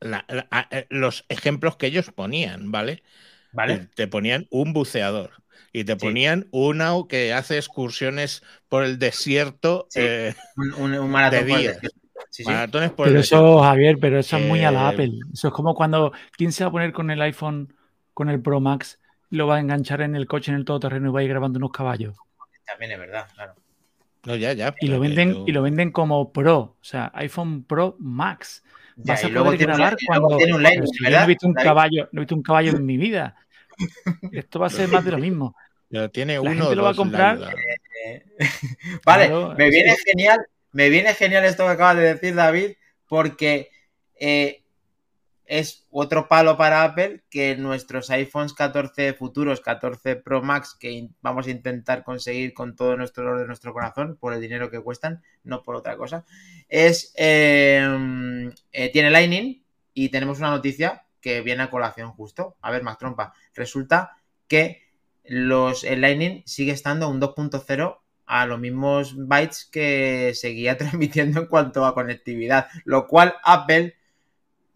eh, 0.00 0.86
los 0.90 1.24
ejemplos 1.28 1.76
que 1.76 1.86
ellos 1.86 2.10
ponían, 2.12 2.70
¿vale? 2.70 3.02
¿Vale? 3.52 3.88
Te 3.94 4.06
ponían 4.06 4.46
un 4.50 4.72
buceador 4.72 5.30
y 5.72 5.84
te 5.84 5.96
ponían 5.96 6.46
una 6.50 6.92
que 7.08 7.32
hace 7.32 7.56
excursiones 7.56 8.42
por 8.68 8.82
el 8.82 8.98
desierto. 8.98 9.88
Eh, 9.94 10.34
un, 10.78 11.10
maratón 11.10 11.46
de 11.46 11.78
Maratones 12.44 12.90
por 12.92 13.08
pero 13.08 13.20
eso, 13.20 13.60
Javier, 13.60 13.98
pero 14.00 14.18
eso 14.18 14.36
es 14.36 14.46
muy 14.46 14.64
a 14.64 14.70
la 14.70 14.88
Apple. 14.88 15.12
Eso 15.32 15.48
es 15.48 15.54
como 15.54 15.74
cuando. 15.74 16.12
¿Quién 16.32 16.52
se 16.52 16.64
va 16.64 16.68
a 16.68 16.72
poner 16.72 16.92
con 16.92 17.10
el 17.10 17.20
iPhone, 17.22 17.74
con 18.14 18.28
el 18.28 18.40
Pro 18.40 18.60
Max, 18.60 19.00
y 19.30 19.36
lo 19.36 19.46
va 19.46 19.56
a 19.56 19.60
enganchar 19.60 20.00
en 20.02 20.16
el 20.16 20.26
coche, 20.26 20.50
en 20.50 20.56
el 20.56 20.64
todoterreno 20.64 21.10
y 21.10 21.12
va 21.12 21.20
a 21.20 21.22
ir 21.22 21.30
grabando 21.30 21.58
unos 21.58 21.72
caballos? 21.72 22.16
También 22.66 22.92
es 22.92 22.98
verdad, 22.98 23.26
claro. 23.34 23.54
No, 24.24 24.34
ya, 24.34 24.52
ya. 24.52 24.74
Y 24.80 24.88
lo 24.88 24.98
venden, 24.98 25.44
y 25.46 25.52
lo 25.52 25.62
venden 25.62 25.92
como 25.92 26.32
Pro, 26.32 26.58
o 26.58 26.76
sea, 26.80 27.12
iPhone 27.14 27.64
Pro 27.64 27.96
Max. 27.98 28.64
Vas 28.96 29.24
a 29.24 29.28
poder 29.28 29.58
grabar 29.58 29.96
cuando. 30.06 30.36
Tiene 30.38 30.54
un 30.54 30.62
yo 30.62 31.10
no 31.10 31.22
he 31.22 31.26
visto 31.26 31.46
un 31.46 31.54
caballo, 31.54 32.08
no 32.12 32.20
he 32.20 32.24
visto 32.24 32.34
un 32.34 32.42
caballo 32.42 32.70
en 32.72 32.84
mi 32.86 32.96
vida. 32.96 33.36
Esto 34.32 34.58
va 34.58 34.68
a 34.68 34.70
ser 34.70 34.88
más 34.88 35.04
de 35.04 35.12
lo 35.12 35.18
mismo. 35.18 35.54
Pero 35.88 36.10
tiene 36.10 36.38
La 36.42 36.54
gente 36.54 36.74
lo 36.74 36.82
va 36.82 36.90
a 36.90 36.94
comprar. 36.94 37.38
vale, 39.04 39.30
me 39.56 39.70
viene 39.70 39.96
genial, 40.04 40.38
me 40.72 40.88
viene 40.88 41.14
genial 41.14 41.44
esto 41.44 41.64
que 41.64 41.70
acaba 41.70 41.94
de 41.94 42.14
decir 42.14 42.34
David, 42.34 42.72
porque 43.06 43.70
eh, 44.18 44.62
es 45.46 45.86
otro 45.90 46.28
palo 46.28 46.56
para 46.56 46.82
Apple 46.82 47.22
que 47.30 47.56
nuestros 47.56 48.10
iPhones 48.10 48.52
14 48.52 49.14
futuros, 49.14 49.60
14 49.60 50.16
Pro 50.16 50.42
Max, 50.42 50.76
que 50.78 51.08
vamos 51.22 51.46
a 51.46 51.50
intentar 51.50 52.04
conseguir 52.04 52.52
con 52.54 52.76
todo 52.76 52.96
nuestro 52.96 53.24
dolor 53.24 53.40
de 53.40 53.46
nuestro 53.46 53.72
corazón, 53.72 54.16
por 54.20 54.32
el 54.32 54.40
dinero 54.40 54.70
que 54.70 54.80
cuestan, 54.80 55.22
no 55.44 55.62
por 55.62 55.76
otra 55.76 55.96
cosa, 55.96 56.24
es 56.68 57.12
em, 57.16 58.52
eh, 58.72 58.90
tiene 58.92 59.10
Lightning 59.10 59.64
y 59.94 60.08
tenemos 60.10 60.38
una 60.38 60.50
noticia 60.50 61.06
que 61.20 61.40
viene 61.40 61.62
a 61.62 61.70
colación 61.70 62.12
justo. 62.12 62.56
A 62.60 62.70
ver, 62.70 62.82
más 62.82 62.98
trompa. 62.98 63.32
Resulta 63.54 64.16
que 64.48 64.82
los, 65.24 65.84
el 65.84 66.00
Lightning 66.00 66.42
sigue 66.46 66.72
estando 66.72 67.08
un 67.08 67.20
2.0 67.20 67.98
a 68.26 68.46
los 68.46 68.58
mismos 68.58 69.14
bytes 69.16 69.68
que 69.70 70.32
seguía 70.34 70.76
transmitiendo 70.78 71.40
en 71.40 71.46
cuanto 71.46 71.84
a 71.84 71.94
conectividad, 71.94 72.68
lo 72.84 73.06
cual 73.06 73.34
Apple 73.44 73.96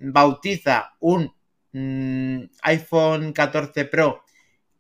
bautiza 0.01 0.97
un 0.99 1.33
mm, 1.73 2.51
iPhone 2.63 3.33
14 3.33 3.85
Pro 3.85 4.25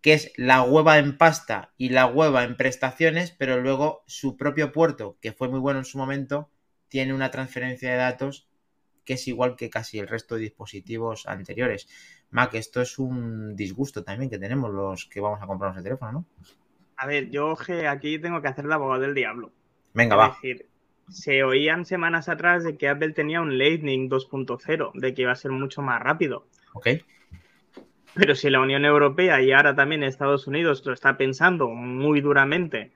que 0.00 0.14
es 0.14 0.32
la 0.36 0.62
hueva 0.62 0.98
en 0.98 1.18
pasta 1.18 1.72
y 1.76 1.90
la 1.90 2.06
hueva 2.06 2.44
en 2.44 2.56
prestaciones, 2.56 3.32
pero 3.32 3.60
luego 3.60 4.02
su 4.06 4.36
propio 4.36 4.72
puerto, 4.72 5.18
que 5.20 5.32
fue 5.32 5.48
muy 5.48 5.60
bueno 5.60 5.80
en 5.80 5.84
su 5.84 5.98
momento, 5.98 6.50
tiene 6.88 7.12
una 7.12 7.30
transferencia 7.30 7.90
de 7.90 7.96
datos 7.96 8.48
que 9.04 9.14
es 9.14 9.28
igual 9.28 9.56
que 9.56 9.70
casi 9.70 9.98
el 9.98 10.08
resto 10.08 10.34
de 10.36 10.42
dispositivos 10.42 11.26
anteriores. 11.26 11.88
Mac, 12.30 12.54
esto 12.54 12.80
es 12.80 12.98
un 12.98 13.56
disgusto 13.56 14.04
también 14.04 14.30
que 14.30 14.38
tenemos 14.38 14.72
los 14.72 15.06
que 15.06 15.20
vamos 15.20 15.42
a 15.42 15.46
comprarnos 15.46 15.78
el 15.78 15.84
teléfono, 15.84 16.12
¿no? 16.12 16.26
A 16.96 17.06
ver, 17.06 17.30
yo 17.30 17.56
aquí 17.88 18.18
tengo 18.18 18.40
que 18.40 18.48
hacer 18.48 18.66
la 18.66 18.76
abogado 18.76 19.02
del 19.02 19.14
diablo. 19.14 19.52
Venga, 19.94 20.16
va 20.16 20.38
se 21.10 21.42
oían 21.42 21.84
semanas 21.84 22.28
atrás 22.28 22.64
de 22.64 22.76
que 22.76 22.88
Apple 22.88 23.12
tenía 23.12 23.40
un 23.40 23.58
Lightning 23.58 24.08
2.0, 24.08 24.92
de 24.94 25.14
que 25.14 25.22
iba 25.22 25.32
a 25.32 25.36
ser 25.36 25.50
mucho 25.50 25.82
más 25.82 26.00
rápido. 26.00 26.46
Ok. 26.72 26.88
Pero 28.14 28.34
si 28.34 28.50
la 28.50 28.60
Unión 28.60 28.84
Europea 28.84 29.40
y 29.40 29.52
ahora 29.52 29.74
también 29.74 30.02
Estados 30.02 30.46
Unidos 30.46 30.84
lo 30.84 30.92
está 30.92 31.16
pensando 31.16 31.68
muy 31.68 32.20
duramente, 32.20 32.90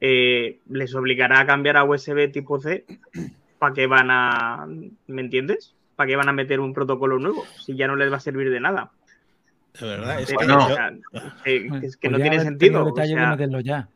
eh, 0.00 0.58
les 0.68 0.94
obligará 0.94 1.40
a 1.40 1.46
cambiar 1.46 1.76
a 1.76 1.84
USB 1.84 2.30
tipo 2.30 2.60
C, 2.60 2.84
¿para 3.58 3.74
qué 3.74 3.86
van 3.86 4.10
a. 4.10 4.66
¿Me 5.06 5.22
entiendes? 5.22 5.74
¿Para 5.96 6.08
qué 6.08 6.16
van 6.16 6.28
a 6.28 6.32
meter 6.32 6.60
un 6.60 6.72
protocolo 6.72 7.18
nuevo? 7.18 7.44
Si 7.64 7.76
ya 7.76 7.86
no 7.86 7.96
les 7.96 8.12
va 8.12 8.16
a 8.16 8.20
servir 8.20 8.50
de 8.50 8.60
nada. 8.60 8.90
De 9.78 9.86
verdad, 9.86 10.20
es 10.20 10.32
que, 10.32 10.46
no. 10.46 10.68
es 11.82 11.96
que 11.96 12.08
no 12.08 12.18
pues 12.18 12.30
tiene 12.30 12.40
sentido. 12.40 12.92
ya. 13.60 13.88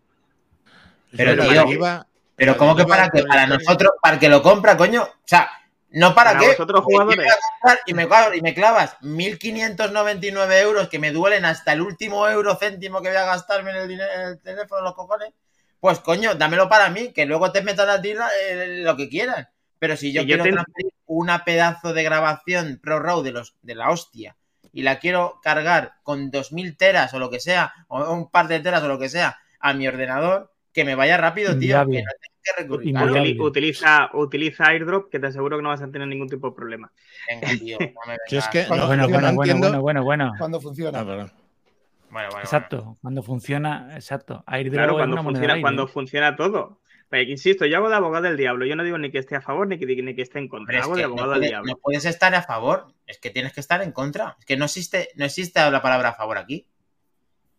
Pero, 1.17 1.43
tío, 1.43 2.07
pero 2.37 2.57
¿cómo 2.57 2.75
que 2.75 2.85
para 2.85 3.09
que 3.11 3.23
para 3.23 3.47
nosotros, 3.47 3.93
para 4.03 4.19
que 4.19 4.29
lo 4.29 4.43
compra, 4.43 4.77
coño? 4.77 5.03
O 5.03 5.27
sea, 5.27 5.51
no 5.95 6.15
para, 6.15 6.37
qué. 6.39 6.57
jugadores. 6.57 7.29
Y 7.87 7.95
me, 7.95 8.09
y 8.35 8.41
me 8.41 8.55
clavas 8.55 8.99
1.599 9.01 10.61
euros 10.61 10.89
que 10.89 10.99
me 10.99 11.13
duelen 11.13 11.45
hasta 11.45 11.73
el 11.73 11.83
último 11.83 12.29
euro 12.29 12.57
céntimo 12.57 13.01
que 13.01 13.09
voy 13.09 13.17
a 13.17 13.27
gastarme 13.27 13.71
en 13.71 13.77
el, 13.77 13.89
dinero, 13.89 14.11
el 14.29 14.41
teléfono, 14.41 14.83
los 14.83 14.95
cojones. 14.95 15.33
Pues 15.79 16.01
coño, 16.01 16.35
dámelo 16.35 16.69
para 16.69 16.91
mí, 16.91 17.13
que 17.13 17.27
luego 17.27 17.53
te 17.53 17.63
metan 17.63 17.89
a 17.91 18.03
ti 18.03 18.11
eh, 18.11 18.81
lo 18.83 18.97
que 18.97 19.09
quieran. 19.09 19.49
Pero 19.79 19.97
si 19.97 20.13
yo 20.13 20.25
quiero 20.25 20.43
transferir 20.43 20.93
una 21.07 21.45
pedazo 21.45 21.93
de 21.93 22.03
grabación 22.03 22.81
Pro 22.83 22.99
Raw 22.99 23.23
de, 23.23 23.33
los, 23.33 23.55
de 23.63 23.75
la 23.75 23.91
hostia 23.91 24.37
y 24.73 24.83
la 24.83 24.99
quiero 24.99 25.41
cargar 25.43 25.95
con 26.03 26.33
2.000 26.33 26.77
teras 26.77 27.15
o 27.15 27.21
lo 27.21 27.31
que 27.31 27.39
sea, 27.39 27.73
o 27.87 28.13
un 28.13 28.31
par 28.31 28.49
de 28.49 28.59
teras 28.59 28.83
o 28.83 28.89
lo 28.89 28.99
que 28.99 29.09
sea, 29.09 29.39
a 29.61 29.75
mi 29.75 29.87
ordenador, 29.87 30.54
que 30.75 30.85
me 30.85 30.95
vaya 30.95 31.17
rápido, 31.17 31.57
tío. 31.59 31.87
Que 31.89 32.03
no 32.03 32.11
que 32.45 32.63
recurrir. 32.63 33.41
Utiliza, 33.41 34.11
utiliza 34.13 34.67
AirDrop, 34.67 35.11
que 35.11 35.19
te 35.19 35.29
aseguro 35.29 35.57
que 35.57 35.63
no 35.63 35.71
vas 35.71 35.83
a 35.83 35.91
tener 35.91 36.07
ningún 36.07 36.29
tipo 36.29 36.51
de 36.51 36.57
problema. 36.57 36.93
Venga, 37.29 37.49
tío, 37.59 37.79
no 37.81 37.87
me 38.07 38.17
es 38.31 38.49
que, 38.49 38.67
bueno, 38.69 38.87
bueno, 38.87 39.09
bueno, 39.09 39.33
bueno, 39.35 39.81
bueno, 39.81 40.05
bueno, 40.05 40.33
Cuando 40.39 40.61
funciona. 40.61 41.01
Ah, 41.01 41.05
bueno, 41.05 41.31
bueno, 42.11 42.29
exacto, 42.41 42.99
cuando 43.01 43.23
funciona, 43.23 43.89
exacto. 43.95 44.45
AirDrop 44.47 44.75
claro, 44.75 44.95
cuando 44.95 45.23
funciona, 45.23 45.61
cuando 45.61 45.89
funciona 45.89 46.37
todo. 46.37 46.81
Pero, 47.09 47.31
insisto, 47.31 47.67
yo 47.67 47.77
hago 47.77 47.89
de 47.89 47.95
abogado 47.95 48.25
del 48.25 48.37
diablo. 48.37 48.67
Yo 48.67 48.77
no 48.77 48.83
digo 48.83 48.99
ni 48.99 49.11
que 49.11 49.19
esté 49.19 49.37
a 49.37 49.41
favor 49.41 49.69
ni 49.69 49.79
que, 49.79 49.87
ni 49.87 50.15
que 50.15 50.23
esté 50.23 50.39
en 50.39 50.49
contra. 50.49 50.83
hago 50.83 50.97
de 50.97 51.05
abogado 51.05 51.33
del 51.33 51.43
diablo. 51.43 51.73
No 51.73 51.77
puedes 51.77 52.05
estar 52.05 52.35
a 52.35 52.43
favor, 52.43 52.89
es 53.07 53.19
que 53.19 53.31
tienes 53.31 53.53
que 53.53 53.61
estar 53.61 53.83
en 53.83 53.93
contra. 53.93 54.37
Es 54.39 54.45
que 54.45 54.57
no 54.57 54.65
existe, 54.65 55.11
no 55.15 55.25
existe 55.25 55.71
la 55.71 55.81
palabra 55.81 56.11
a 56.11 56.15
favor 56.15 56.39
aquí. 56.39 56.67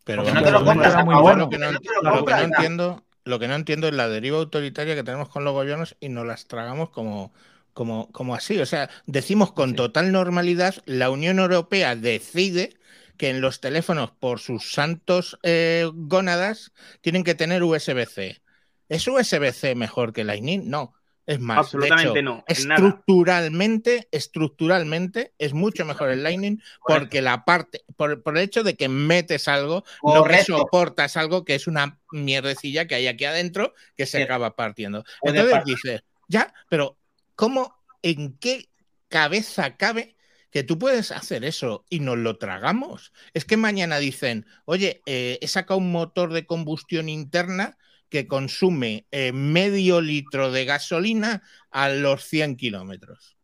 Pero 0.04 0.22
no 0.22 0.42
te 0.42 0.50
lo 0.50 0.64
compras 0.64 0.94
a 0.94 1.04
favor, 1.04 1.36
lo 1.36 1.48
que 1.48 1.58
no, 1.58 1.72
lo 1.72 2.24
que 2.24 2.32
no 2.32 2.38
entiendo 2.38 3.05
lo 3.26 3.38
que 3.38 3.48
no 3.48 3.54
entiendo 3.54 3.88
es 3.88 3.94
la 3.94 4.08
deriva 4.08 4.38
autoritaria 4.38 4.94
que 4.94 5.02
tenemos 5.04 5.28
con 5.28 5.44
los 5.44 5.52
gobiernos 5.52 5.96
y 6.00 6.08
nos 6.08 6.26
las 6.26 6.46
tragamos 6.46 6.90
como, 6.90 7.32
como, 7.74 8.10
como 8.12 8.34
así. 8.34 8.58
O 8.60 8.66
sea, 8.66 8.88
decimos 9.06 9.52
con 9.52 9.74
total 9.74 10.12
normalidad, 10.12 10.76
la 10.86 11.10
Unión 11.10 11.38
Europea 11.40 11.96
decide 11.96 12.78
que 13.18 13.30
en 13.30 13.40
los 13.40 13.60
teléfonos, 13.60 14.12
por 14.12 14.40
sus 14.40 14.72
santos 14.72 15.38
eh, 15.42 15.90
gónadas, 15.94 16.72
tienen 17.00 17.24
que 17.24 17.34
tener 17.34 17.62
USB-C. 17.64 18.42
¿Es 18.88 19.06
USB-C 19.08 19.74
mejor 19.74 20.12
que 20.12 20.24
Lightning? 20.24 20.70
No. 20.70 20.95
Es 21.26 21.40
más, 21.40 21.58
Absolutamente 21.58 22.20
hecho, 22.20 22.22
no, 22.22 22.30
nada. 22.34 22.44
estructuralmente, 22.46 24.08
estructuralmente 24.12 25.34
es 25.38 25.54
mucho 25.54 25.84
mejor 25.84 26.10
el 26.10 26.22
Lightning 26.22 26.62
porque 26.86 27.20
la 27.20 27.44
parte, 27.44 27.84
por, 27.96 28.22
por 28.22 28.36
el 28.38 28.44
hecho 28.44 28.62
de 28.62 28.76
que 28.76 28.88
metes 28.88 29.48
algo, 29.48 29.84
no 30.02 30.22
que 30.24 30.44
soportas 30.44 31.16
algo 31.16 31.44
que 31.44 31.56
es 31.56 31.66
una 31.66 31.98
mierdecilla 32.12 32.86
que 32.86 32.94
hay 32.94 33.08
aquí 33.08 33.24
adentro 33.24 33.74
que 33.96 34.06
se 34.06 34.18
Sí. 34.18 34.22
acaba 34.22 34.54
partiendo. 34.54 35.04
Entonces 35.22 35.50
partir. 35.52 35.74
dices, 35.74 36.02
ya, 36.28 36.54
pero 36.68 36.96
¿cómo, 37.34 37.74
en 38.02 38.38
qué 38.38 38.68
cabeza 39.08 39.76
cabe 39.76 40.16
que 40.50 40.62
tú 40.62 40.78
puedes 40.78 41.10
hacer 41.10 41.44
eso 41.44 41.84
y 41.90 42.00
nos 42.00 42.18
lo 42.18 42.38
tragamos? 42.38 43.12
Es 43.34 43.44
que 43.44 43.56
mañana 43.56 43.98
dicen, 43.98 44.46
oye, 44.64 45.02
eh, 45.06 45.38
he 45.40 45.48
sacado 45.48 45.78
un 45.78 45.90
motor 45.90 46.32
de 46.32 46.46
combustión 46.46 47.08
interna 47.08 47.78
que 48.16 48.26
consume 48.26 49.06
eh, 49.10 49.32
medio 49.32 50.00
litro 50.00 50.50
de 50.50 50.64
gasolina 50.64 51.42
a 51.70 51.90
los 51.90 52.24
100 52.24 52.56
kilómetros. 52.56 53.36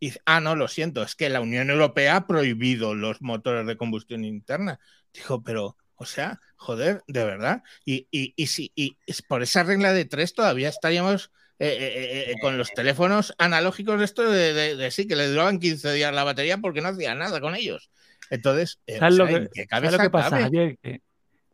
Y 0.00 0.12
ah, 0.24 0.40
no, 0.40 0.56
lo 0.56 0.66
siento, 0.68 1.02
es 1.02 1.14
que 1.14 1.28
la 1.28 1.40
Unión 1.42 1.68
Europea 1.68 2.16
ha 2.16 2.26
prohibido 2.26 2.94
los 2.94 3.20
motores 3.20 3.66
de 3.66 3.76
combustión 3.76 4.24
interna. 4.24 4.80
Dijo, 5.12 5.42
pero, 5.42 5.76
o 5.96 6.06
sea, 6.06 6.40
joder, 6.56 7.02
de 7.06 7.24
verdad. 7.24 7.62
Y, 7.84 8.08
y, 8.10 8.32
y 8.36 8.46
si 8.46 8.72
y 8.74 8.96
es 9.06 9.20
por 9.20 9.42
esa 9.42 9.62
regla 9.62 9.92
de 9.92 10.06
tres 10.06 10.32
todavía 10.32 10.70
estaríamos 10.70 11.30
eh, 11.58 11.68
eh, 11.68 12.30
eh, 12.30 12.34
con 12.40 12.56
los 12.56 12.72
teléfonos 12.72 13.34
analógicos, 13.38 14.00
esto 14.02 14.22
de, 14.30 14.52
de- 14.54 14.76
de 14.76 14.90
sí, 14.90 15.06
que 15.06 15.16
le 15.16 15.28
duraban 15.28 15.58
15 15.60 15.92
días 15.92 16.14
la 16.14 16.24
batería 16.24 16.58
porque 16.58 16.80
no 16.80 16.88
hacía 16.88 17.14
nada 17.14 17.40
con 17.40 17.54
ellos. 17.54 17.90
Entonces, 18.30 18.80
¿Sabes, 18.86 19.14
o 19.14 19.18
lo 19.18 19.26
que, 19.26 19.34
¿en 19.36 19.48
qué 19.54 19.66
sabes 19.68 19.92
lo 19.92 19.98
que 19.98 20.10
pasa? 20.10 20.40
Javier? 20.40 20.78
Que 20.82 21.02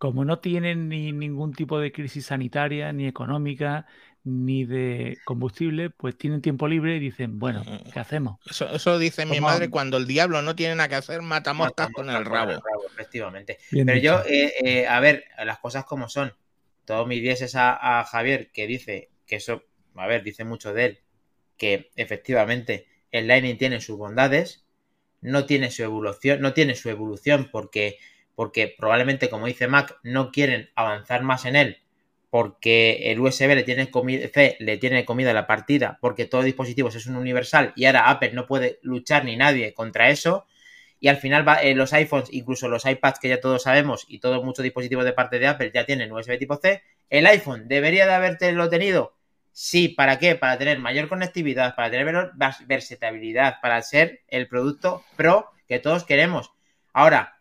como 0.00 0.24
no 0.24 0.38
tienen 0.38 0.88
ni 0.88 1.12
ningún 1.12 1.52
tipo 1.52 1.78
de 1.78 1.92
crisis 1.92 2.24
sanitaria, 2.24 2.90
ni 2.90 3.06
económica, 3.06 3.84
ni 4.24 4.64
de 4.64 5.18
combustible, 5.26 5.90
pues 5.90 6.16
tienen 6.16 6.40
tiempo 6.40 6.66
libre 6.68 6.96
y 6.96 7.00
dicen, 7.00 7.38
bueno, 7.38 7.62
¿qué 7.92 8.00
hacemos? 8.00 8.38
Eso, 8.48 8.66
eso 8.74 8.98
dice 8.98 9.26
mi 9.26 9.42
madre 9.42 9.68
cuando 9.68 9.98
el 9.98 10.06
diablo 10.06 10.40
no 10.40 10.56
tiene 10.56 10.74
nada 10.74 10.88
que 10.88 10.94
hacer, 10.94 11.20
mata 11.20 11.52
moscas 11.52 11.90
con 11.92 12.08
el 12.08 12.24
rabo. 12.24 12.62
efectivamente. 12.90 13.58
Bien 13.70 13.84
Pero 13.84 14.00
dicho. 14.00 14.24
yo, 14.24 14.30
eh, 14.30 14.54
eh, 14.64 14.86
a 14.86 15.00
ver, 15.00 15.24
las 15.44 15.58
cosas 15.58 15.84
como 15.84 16.08
son. 16.08 16.32
Todos 16.86 17.06
mis 17.06 17.20
días 17.20 17.42
es 17.42 17.54
a, 17.54 18.00
a 18.00 18.04
Javier 18.04 18.50
que 18.52 18.66
dice 18.66 19.10
que 19.26 19.36
eso, 19.36 19.64
a 19.96 20.06
ver, 20.06 20.22
dice 20.22 20.44
mucho 20.44 20.72
de 20.72 20.86
él, 20.86 20.98
que 21.58 21.90
efectivamente 21.94 22.86
el 23.12 23.26
Lightning 23.28 23.58
tiene 23.58 23.82
sus 23.82 23.98
bondades, 23.98 24.64
no 25.20 25.44
tiene 25.44 25.70
su 25.70 25.82
evolución, 25.82 26.40
no 26.40 26.54
tiene 26.54 26.74
su 26.74 26.88
evolución 26.88 27.50
porque, 27.52 27.98
porque 28.40 28.74
probablemente, 28.78 29.28
como 29.28 29.46
dice 29.46 29.68
Mac, 29.68 29.98
no 30.02 30.30
quieren 30.32 30.70
avanzar 30.74 31.22
más 31.22 31.44
en 31.44 31.56
él 31.56 31.78
porque 32.30 33.10
el 33.10 33.18
USB 33.20 33.54
le 33.56 33.64
tiene 33.64 33.90
le 34.60 34.76
tiene 34.78 35.04
comida 35.04 35.32
la 35.32 35.46
partida, 35.48 35.98
porque 36.00 36.26
todo 36.26 36.42
dispositivos 36.44 36.94
es 36.94 37.06
un 37.06 37.16
universal 37.16 37.72
y 37.74 37.86
ahora 37.86 38.08
Apple 38.08 38.32
no 38.34 38.46
puede 38.46 38.78
luchar 38.82 39.24
ni 39.24 39.36
nadie 39.36 39.74
contra 39.74 40.10
eso. 40.10 40.46
Y 41.00 41.08
al 41.08 41.16
final 41.16 41.48
va, 41.48 41.62
eh, 41.62 41.74
los 41.74 41.92
iPhones, 41.92 42.28
incluso 42.32 42.68
los 42.68 42.84
iPads 42.84 43.18
que 43.18 43.28
ya 43.28 43.40
todos 43.40 43.62
sabemos 43.62 44.04
y 44.06 44.18
todos 44.20 44.44
muchos 44.44 44.62
dispositivos 44.62 45.04
de 45.04 45.12
parte 45.14 45.38
de 45.38 45.46
Apple 45.48 45.70
ya 45.74 45.86
tienen 45.86 46.12
USB 46.12 46.38
tipo 46.38 46.56
C. 46.56 46.82
¿El 47.08 47.26
iPhone 47.26 47.68
debería 47.68 48.06
de 48.06 48.12
habértelo 48.12 48.68
tenido? 48.68 49.16
Sí, 49.52 49.88
¿para 49.88 50.18
qué? 50.18 50.36
Para 50.36 50.58
tener 50.58 50.78
mayor 50.78 51.08
conectividad, 51.08 51.74
para 51.74 51.90
tener 51.90 52.04
menor 52.06 52.32
vers- 52.36 52.66
versatilidad, 52.66 53.56
para 53.62 53.82
ser 53.82 54.20
el 54.28 54.46
producto 54.46 55.02
pro 55.16 55.50
que 55.66 55.78
todos 55.78 56.04
queremos. 56.04 56.52
Ahora, 56.92 57.39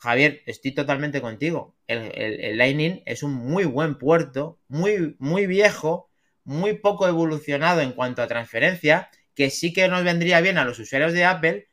Javier, 0.00 0.42
estoy 0.46 0.72
totalmente 0.72 1.20
contigo. 1.20 1.76
El, 1.86 2.10
el- 2.14 2.40
el 2.40 2.58
Lightning 2.58 3.02
es 3.06 3.22
un 3.22 3.32
muy 3.34 3.64
buen 3.64 3.98
puerto, 3.98 4.58
muy, 4.68 5.16
muy 5.18 5.46
viejo, 5.46 6.08
muy 6.44 6.74
poco 6.74 7.06
evolucionado 7.06 7.80
en 7.82 7.92
cuanto 7.92 8.22
a 8.22 8.26
transferencia, 8.26 9.10
que 9.34 9.50
sí 9.50 9.72
que 9.72 9.88
nos 9.88 10.02
vendría 10.04 10.40
bien 10.40 10.58
a 10.58 10.64
los 10.64 10.78
usuarios 10.78 11.12
de 11.12 11.24
Apple 11.24 11.68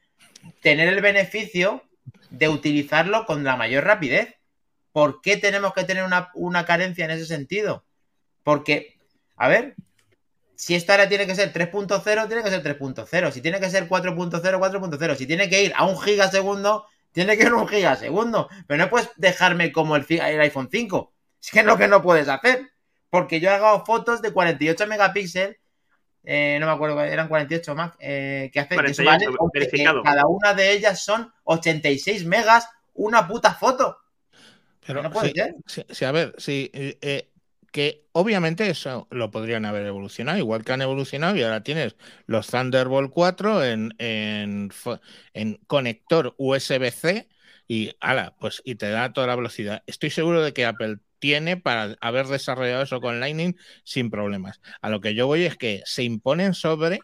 tener 0.62 0.88
el 0.90 1.02
beneficio 1.02 1.84
de 2.30 2.50
utilizarlo 2.50 3.26
con 3.26 3.44
la 3.44 3.56
mayor 3.56 3.86
rapidez. 3.86 4.36
¿Por 4.92 5.22
qué 5.22 5.38
tenemos 5.38 5.74
que 5.74 5.84
tener 5.86 6.04
una, 6.04 6.30
una 6.36 6.66
carencia 6.66 7.06
en 7.06 7.12
ese 7.12 7.26
sentido? 7.26 7.86
Porque, 8.44 8.98
a 9.38 9.48
ver, 9.48 9.76
si 10.56 10.76
esto 10.76 10.92
ahora 10.92 11.08
tiene 11.10 11.28
que 11.28 11.36
ser 11.36 11.54
3.0, 11.54 12.28
tiene 12.28 12.44
que 12.44 12.50
ser 12.50 12.64
3.0. 12.64 13.32
Si 13.32 13.42
tiene 13.42 13.60
que 13.60 13.70
ser 13.70 13.88
4.0, 13.88 14.60
4.0. 14.60 15.16
Si 15.16 15.28
tiene 15.28 15.50
que 15.50 15.64
ir 15.64 15.74
a 15.76 15.86
un 15.86 16.00
gigasegundo, 16.00 16.88
tiene 17.18 17.36
que 17.36 17.46
ir 17.46 17.50
a 17.50 17.56
un 17.56 17.68
gigasegundo. 17.68 18.48
Pero 18.68 18.84
no 18.84 18.92
puedes 18.92 19.10
dejarme 19.16 19.72
como 19.72 19.96
el, 19.96 20.06
iPhone 20.08 20.70
5. 20.72 21.14
Es 21.42 21.50
que 21.50 21.62
es 21.62 21.66
lo 21.66 21.76
que 21.76 21.88
no 21.88 22.04
puedes 22.04 22.30
hacer. 22.30 22.70
Porque 23.10 23.40
yo 23.40 23.50
he 23.50 23.54
hago 23.54 23.84
fotos 23.86 24.22
de 24.22 24.32
48 24.32 24.86
megapíxeles. 24.86 25.58
eh, 26.24 26.58
no 26.60 26.68
me 26.68 26.74
acuerdo, 26.74 27.02
eran 27.02 27.28
48 27.28 27.74
más. 27.74 27.94
eh, 28.00 28.52
que 28.54 28.60
hace 28.60 28.70
que 28.70 28.76
48, 28.76 29.10
vale, 29.10 29.26
que 29.26 29.60
verificado. 29.60 30.04
cada 30.04 30.28
una 30.28 30.54
de 30.54 30.72
ellas 30.74 31.04
son 31.04 31.34
86 31.46 32.24
megas 32.26 32.70
una 32.94 33.28
puta 33.28 33.52
foto. 33.56 33.98
Pero 34.86 35.02
No 35.02 35.10
puede 35.10 35.30
sí, 35.30 35.34
ser. 35.36 35.56
sí, 35.66 35.86
sí, 35.90 36.06
a 36.06 36.12
ver, 36.12 36.36
sí, 36.38 36.70
eh, 36.72 37.00
eh, 37.02 37.32
que 37.72 38.08
obviamente 38.14 38.70
eso 38.70 39.08
lo 39.12 39.32
podrían 39.32 39.66
haber 39.66 39.86
evolucionado, 39.86 40.38
igual 40.38 40.64
que 40.64 40.72
han 40.74 40.82
evolucionado 40.82 41.36
y 41.36 41.44
ahora 41.44 41.64
tienes 41.64 41.96
los 42.26 42.48
Thunderbolt 42.48 43.12
4 43.12 43.64
en, 43.64 43.94
en, 44.00 44.70
en 45.34 45.56
conector 45.68 46.34
USB-C 46.38 47.28
y 47.68 47.92
ala, 48.00 48.36
pues 48.40 48.62
y 48.66 48.76
te 48.76 48.90
da 48.90 49.14
toda 49.14 49.28
la 49.28 49.36
velocidad. 49.36 49.84
Estoy 49.88 50.10
seguro 50.10 50.42
de 50.42 50.54
que 50.54 50.66
Apple 50.66 50.98
tiene 51.20 51.58
para 51.58 51.96
haber 52.02 52.28
desarrollado 52.28 52.84
eso 52.84 53.02
con 53.02 53.20
Lightning 53.20 53.56
sin 53.84 54.10
problemas. 54.10 54.62
A 54.82 54.90
lo 54.90 55.02
que 55.02 55.16
yo 55.16 55.28
voy 55.28 55.44
es 55.46 55.58
que 55.58 55.82
se 55.86 56.04
imponen 56.04 56.54
sobre 56.54 57.00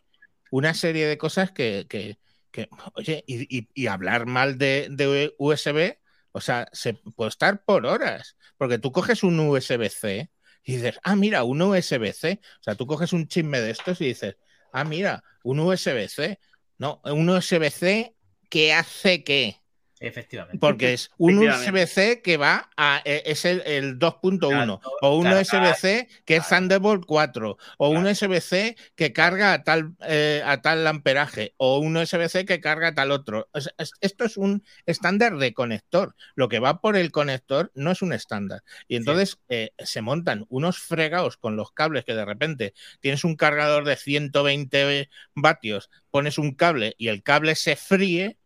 una 0.49 0.73
serie 0.73 1.07
de 1.07 1.17
cosas 1.17 1.51
que, 1.51 1.85
que- 1.89 2.17
que, 2.51 2.69
oye, 2.95 3.23
y, 3.27 3.57
y- 3.57 3.67
y 3.73 3.87
hablar 3.87 4.25
mal 4.27 4.57
de, 4.59 4.87
de 4.91 5.33
USB, 5.39 5.99
o 6.31 6.39
sea, 6.41 6.67
se 6.71 6.93
puede 6.93 7.29
estar 7.29 7.63
por 7.65 7.85
horas, 7.87 8.37
porque 8.57 8.77
tú 8.77 8.91
coges 8.91 9.23
un 9.23 9.39
USB-C 9.39 10.29
y 10.63 10.75
dices, 10.75 10.99
ah, 11.03 11.15
mira, 11.15 11.43
un 11.43 11.61
USB-C, 11.61 12.39
o 12.41 12.63
sea, 12.63 12.75
tú 12.75 12.87
coges 12.87 13.13
un 13.13 13.27
chisme 13.27 13.59
de 13.59 13.71
estos 13.71 13.99
y 14.01 14.05
dices, 14.05 14.37
ah, 14.71 14.83
mira, 14.83 15.23
un 15.43 15.59
USB-C, 15.59 16.39
no, 16.77 17.01
un 17.05 17.29
USB-C 17.29 18.15
que 18.49 18.73
hace 18.73 19.23
qué, 19.23 19.62
Efectivamente. 20.05 20.57
porque 20.59 20.93
es 20.93 21.09
un. 21.17 21.37
USB-C 21.39 22.21
que 22.21 22.37
va 22.37 22.69
a, 22.75 23.01
eh, 23.05 23.23
es 23.25 23.45
el, 23.45 23.61
el 23.65 23.97
2.1, 23.97 24.39
Claro, 24.49 24.81
o 25.01 25.15
un 25.17 25.23
claro, 25.23 25.39
USB-C 25.41 26.07
que 26.25 26.35
es 26.35 26.47
Thunderbolt 26.49 27.05
4, 27.05 27.57
o 27.77 27.89
un. 27.89 28.05
USB-C 28.05 28.75
que 28.95 29.13
carga 29.13 29.53
a 29.53 29.63
tal, 29.63 29.93
eh, 30.05 30.41
a 30.45 30.61
tal 30.61 30.85
amperaje, 30.87 31.53
o 31.57 31.79
un 31.79 31.95
USB-C 31.95 32.45
que 32.45 32.59
carga 32.59 32.89
a 32.89 32.93
tal 32.93 33.11
otro. 33.11 33.49
Es- 33.53 33.93
esto 34.01 34.25
es 34.25 34.35
un 34.35 34.63
estándar 34.85 35.37
de 35.37 35.53
conector. 35.53 36.15
Lo 36.35 36.49
que 36.49 36.59
va 36.59 36.81
por 36.81 36.97
el 36.97 37.11
conector 37.11 37.71
no 37.73 37.91
es 37.91 38.01
un 38.01 38.11
estándar. 38.13 38.61
Y 38.89 38.97
entonces 38.97 39.39
eh, 39.49 39.71
se 39.79 40.01
montan 40.01 40.45
unos 40.49 40.79
fregados 40.79 41.37
con 41.37 41.55
los 41.55 41.71
cables 41.71 42.03
que 42.03 42.13
de 42.13 42.25
repente 42.25 42.73
tienes 42.99 43.23
un 43.23 43.35
cargador 43.37 43.85
de 43.85 43.95
120 43.95 45.09
vatios, 45.33 45.89
pones 46.11 46.37
un 46.37 46.53
cable 46.55 46.93
y 46.97 47.07
el 47.07 47.23
cable 47.23 47.55
se 47.55 47.75
fríe 47.75 48.37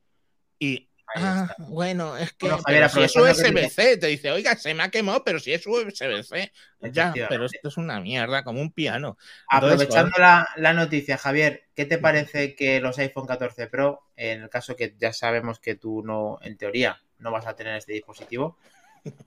y 0.59 0.86
Ah, 1.15 1.55
bueno, 1.59 2.17
es 2.17 2.33
que 2.33 2.47
Javier, 2.49 2.89
si 2.89 3.01
es 3.01 3.15
USB-C, 3.15 3.97
te 3.97 4.07
dice, 4.07 4.31
oiga, 4.31 4.55
se 4.55 4.73
me 4.73 4.83
ha 4.83 4.89
quemado, 4.91 5.23
pero 5.23 5.39
si 5.39 5.53
es 5.53 5.65
USB-C. 5.65 6.51
Ya, 6.91 7.13
pero 7.29 7.45
esto 7.45 7.69
es 7.69 7.77
una 7.77 7.99
mierda, 8.01 8.43
como 8.43 8.61
un 8.61 8.71
piano. 8.71 9.17
Entonces, 9.51 9.87
Aprovechando 9.87 10.17
la, 10.19 10.47
la 10.57 10.73
noticia, 10.73 11.17
Javier, 11.17 11.63
¿qué 11.75 11.85
te 11.85 11.97
parece 11.97 12.55
que 12.55 12.79
los 12.81 12.97
iPhone 12.99 13.25
14 13.25 13.67
Pro, 13.67 14.01
en 14.15 14.41
el 14.43 14.49
caso 14.49 14.75
que 14.75 14.95
ya 14.99 15.13
sabemos 15.13 15.59
que 15.59 15.75
tú 15.75 16.03
no, 16.03 16.39
en 16.41 16.57
teoría, 16.57 17.01
no 17.19 17.31
vas 17.31 17.47
a 17.47 17.55
tener 17.55 17.75
este 17.77 17.93
dispositivo, 17.93 18.57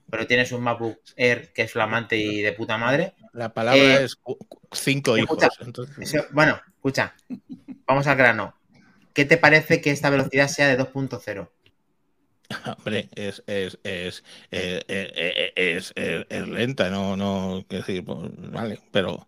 pero 0.09 0.27
tienes 0.27 0.51
un 0.51 0.61
MacBook 0.61 0.99
Air 1.15 1.51
que 1.51 1.63
es 1.63 1.71
flamante 1.71 2.15
y 2.15 2.41
de 2.41 2.53
puta 2.53 2.77
madre? 2.77 3.15
la 3.33 3.53
palabra 3.53 3.81
eh, 3.81 4.03
es 4.03 4.17
cinco 4.73 5.17
hijos. 5.17 5.41
escucha, 5.41 5.65
entonces- 5.65 6.13
Eso- 6.13 6.27
bueno, 6.31 6.61
escucha, 6.75 7.15
vamos 7.87 8.05
al 8.07 8.17
grano. 8.17 8.55
¿Qué 9.13 9.25
te 9.25 9.37
parece 9.37 9.81
que 9.81 9.91
esta 9.91 10.09
velocidad 10.09 10.47
sea 10.47 10.67
de 10.67 10.77
2.0? 10.77 11.49
hombre, 12.77 13.09
es, 13.15 13.43
es, 13.47 13.79
es, 13.83 14.23
eh, 14.51 14.83
eh, 14.87 15.11
eh, 15.15 15.53
es, 15.77 15.93
es- 15.95 16.25
es 16.29 16.47
lenta, 16.47 16.89
no, 16.89 17.15
no, 17.17 17.65
quiero 17.67 17.85
decir, 17.85 18.05
pues, 18.05 18.29
vale, 18.51 18.79
pero, 18.91 19.27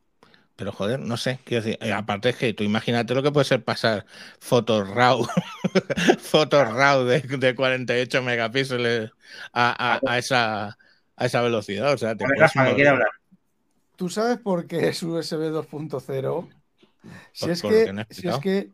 pero 0.55 0.71
joder, 0.71 0.99
no 0.99 1.17
sé, 1.17 1.39
quiero 1.45 1.63
decir, 1.65 1.93
aparte 1.93 2.29
es 2.29 2.37
que 2.37 2.53
tú 2.53 2.63
imagínate 2.63 3.15
lo 3.15 3.23
que 3.23 3.31
puede 3.31 3.45
ser 3.45 3.63
pasar 3.63 4.05
fotos 4.39 4.87
RAW, 4.89 5.25
fotos 6.19 6.67
RAW 6.69 7.05
de, 7.05 7.21
de 7.21 7.55
48 7.55 8.21
megapíxeles 8.23 9.11
a, 9.53 9.95
a- 9.97 10.01
a 10.05 10.17
esa, 10.19 10.77
a 11.17 11.25
esa 11.25 11.41
velocidad, 11.41 11.93
o 11.93 11.97
sea, 11.97 12.15
te 12.15 12.25
hablar. 12.25 13.09
¿Tú 13.95 14.09
sabes 14.09 14.39
por 14.39 14.67
qué 14.67 14.87
es 14.89 15.03
USB 15.03 15.49
2.0? 15.49 16.49
Si 17.33 17.45
Por- 17.45 17.51
es 17.51 17.63
que, 17.63 17.93
si 18.09 18.27
es 18.27 18.39
que, 18.39 18.71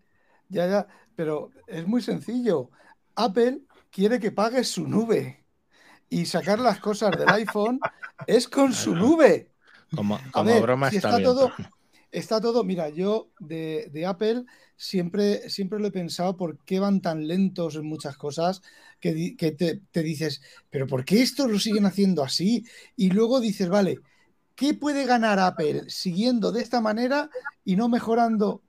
ya, 0.49 0.67
ya, 0.67 0.87
pero 1.15 1.51
es 1.67 1.85
muy 1.87 2.01
sencillo. 2.01 2.69
Apple 3.15 3.61
quiere 3.91 4.19
que 4.19 4.31
pagues 4.31 4.67
su 4.69 4.87
nube 4.87 5.43
y 6.09 6.25
sacar 6.25 6.59
las 6.59 6.79
cosas 6.79 7.11
del 7.17 7.29
iPhone 7.29 7.79
es 8.27 8.47
con 8.47 8.73
su 8.73 8.95
nube. 8.95 9.51
Como, 9.95 10.19
ver, 10.43 10.61
broma 10.61 10.89
si 10.89 10.97
está, 10.97 11.21
todo, 11.21 11.51
está 12.11 12.39
todo, 12.39 12.63
mira, 12.63 12.89
yo 12.89 13.31
de, 13.39 13.89
de 13.91 14.05
Apple 14.05 14.45
siempre, 14.75 15.49
siempre 15.49 15.79
lo 15.79 15.87
he 15.87 15.91
pensado 15.91 16.37
por 16.37 16.57
qué 16.63 16.79
van 16.79 17.01
tan 17.01 17.27
lentos 17.27 17.75
en 17.75 17.85
muchas 17.85 18.15
cosas 18.17 18.61
que, 18.99 19.35
que 19.35 19.51
te, 19.51 19.81
te 19.91 20.03
dices, 20.03 20.41
pero 20.69 20.87
¿por 20.87 21.05
qué 21.05 21.21
esto 21.21 21.47
lo 21.47 21.59
siguen 21.59 21.85
haciendo 21.85 22.23
así? 22.23 22.65
Y 22.95 23.09
luego 23.09 23.39
dices, 23.39 23.67
vale, 23.67 23.99
¿qué 24.55 24.73
puede 24.73 25.05
ganar 25.05 25.39
Apple 25.39 25.89
siguiendo 25.89 26.51
de 26.51 26.61
esta 26.61 26.81
manera 26.81 27.29
y 27.65 27.75
no 27.75 27.89
mejorando 27.89 28.61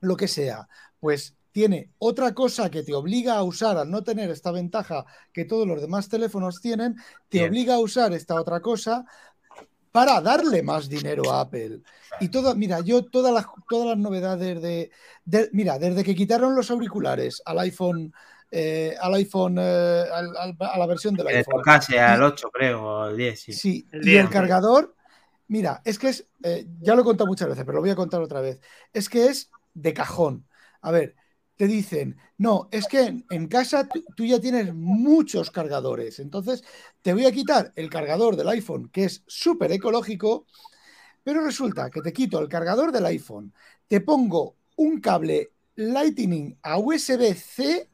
lo 0.00 0.16
que 0.16 0.28
sea? 0.28 0.68
Pues 1.00 1.35
tiene 1.56 1.90
otra 1.98 2.34
cosa 2.34 2.70
que 2.70 2.82
te 2.82 2.92
obliga 2.92 3.36
a 3.36 3.42
usar, 3.42 3.78
al 3.78 3.90
no 3.90 4.04
tener 4.04 4.28
esta 4.30 4.50
ventaja 4.52 5.06
que 5.32 5.46
todos 5.46 5.66
los 5.66 5.80
demás 5.80 6.06
teléfonos 6.06 6.60
tienen, 6.60 6.96
te 7.30 7.38
Bien. 7.38 7.48
obliga 7.48 7.76
a 7.76 7.78
usar 7.78 8.12
esta 8.12 8.34
otra 8.34 8.60
cosa 8.60 9.06
para 9.92 10.20
darle 10.20 10.62
más 10.62 10.88
dinero 10.88 11.30
a 11.32 11.40
Apple. 11.40 11.80
Y 12.20 12.28
todo, 12.28 12.54
mira, 12.54 12.80
yo 12.80 13.06
todas 13.06 13.32
las, 13.34 13.46
todas 13.68 13.88
las 13.88 13.98
novedades 13.98 14.62
de, 14.62 14.90
de- 15.24 15.50
mira, 15.54 15.78
desde 15.78 16.04
que 16.04 16.14
quitaron 16.14 16.54
los 16.56 16.70
auriculares 16.70 17.42
al 17.46 17.58
iPhone, 17.60 18.12
eh, 18.50 18.94
al 19.00 19.14
iPhone, 19.14 19.56
eh, 19.58 20.04
al- 20.12 20.36
al- 20.36 20.56
a 20.60 20.78
la 20.78 20.86
versión 20.86 21.16
del 21.16 21.28
iPhone, 21.28 21.58
tocase 21.58 21.98
al 21.98 22.22
8, 22.22 22.50
creo, 22.50 22.82
o 22.84 23.02
al 23.02 23.16
10, 23.16 23.40
sí. 23.40 23.52
Sí, 23.52 23.88
El 23.92 24.02
y 24.02 24.16
el 24.16 24.28
cargador, 24.28 24.96
mira, 25.48 25.82
es 25.84 25.98
que 25.98 26.08
es, 26.08 26.28
eh, 26.42 26.66
ya 26.80 26.94
lo 26.94 27.02
he 27.02 27.04
contado 27.04 27.26
muchas 27.28 27.48
veces, 27.48 27.64
pero 27.64 27.76
lo 27.76 27.80
voy 27.82 27.90
a 27.90 27.96
contar 27.96 28.20
otra 28.22 28.40
vez. 28.40 28.60
Es 28.92 29.08
que 29.08 29.26
es 29.26 29.52
de 29.74 29.94
cajón. 29.94 30.48
A 30.80 30.90
ver, 30.90 31.16
te 31.56 31.66
dicen, 31.66 32.16
no, 32.38 32.68
es 32.70 32.86
que 32.86 33.24
en, 33.30 33.48
casa 33.48 33.88
tú 34.14 34.24
ya 34.24 34.40
tienes 34.40 34.74
muchos 34.74 35.50
cargadores, 35.50 36.18
entonces 36.18 36.62
te 37.02 37.14
voy 37.14 37.24
a 37.24 37.32
quitar 37.32 37.72
el 37.76 37.88
cargador 37.88 38.36
del 38.36 38.48
iPhone, 38.48 38.88
que 38.90 39.04
es 39.04 39.22
súper 39.26 39.72
ecológico, 39.72 40.46
pero 41.24 41.42
resulta 41.42 41.90
que 41.90 42.02
te 42.02 42.12
quito 42.12 42.38
el 42.38 42.48
cargador 42.48 42.92
del 42.92 43.06
iPhone, 43.06 43.52
te 43.88 44.00
pongo 44.00 44.56
un 44.76 45.00
cable 45.00 45.52
Lightning 45.76 46.56
a 46.62 46.78
USB-C 46.78 47.90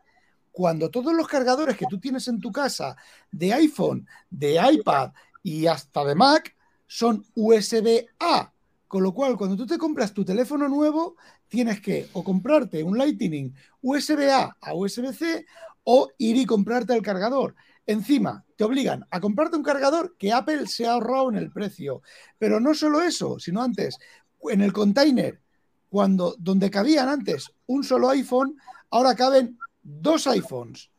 cuando 0.51 0.91
todos 0.91 1.15
los 1.15 1.27
cargadores 1.27 1.77
que 1.77 1.87
tú 1.89 1.99
tienes 1.99 2.29
en 2.29 2.41
tu 2.41 2.53
casa 2.53 2.97
de 3.31 3.53
iPhone, 3.55 4.07
de 4.31 4.61
iPad 4.73 5.13
y 5.43 5.67
hasta 5.67 6.05
de 6.05 6.15
Mac 6.15 6.55
son 6.87 7.25
USB-A. 7.35 8.53
Con 8.87 9.03
lo 9.03 9.15
cual, 9.15 9.39
cuando 9.39 9.57
tú 9.57 9.67
te 9.67 9.79
compras 9.79 10.13
tu 10.13 10.25
teléfono 10.25 10.69
nuevo, 10.69 11.17
tienes 11.53 11.83
que 11.83 12.09
o 12.15 12.25
comprarte 12.25 12.83
un 12.83 12.97
Lightning 12.97 13.55
USB-A 13.83 14.57
a 14.59 14.75
USB-C 14.75 15.45
o 15.85 16.09
ir 16.17 16.37
y 16.39 16.47
comprarte 16.47 16.95
el 16.95 17.03
cargador. 17.03 17.55
Encima, 17.85 18.43
te 18.57 18.65
obligan 18.65 19.05
a 19.11 19.21
comprarte 19.21 19.59
un 19.59 19.63
cargador 19.63 20.17
que 20.17 20.33
Apple 20.33 20.67
se 20.67 20.87
ha 20.87 20.93
ahorrado 20.93 21.29
en 21.29 21.37
el 21.37 21.53
precio. 21.53 22.01
Pero 22.39 22.59
no 22.59 22.73
solo 22.73 23.03
eso, 23.03 23.39
sino 23.39 23.63
antes, 23.63 23.99
en 24.49 24.63
el 24.63 24.73
container, 24.73 25.43
cuando 25.91 26.35
donde 26.39 26.71
cabían 26.71 27.11
antes 27.11 27.53
un 27.67 27.85
solo 27.85 28.09
iPhone, 28.09 28.57
ahora 28.89 29.15
caben 29.15 29.59
dos 29.83 30.27
iPhones. 30.29 30.91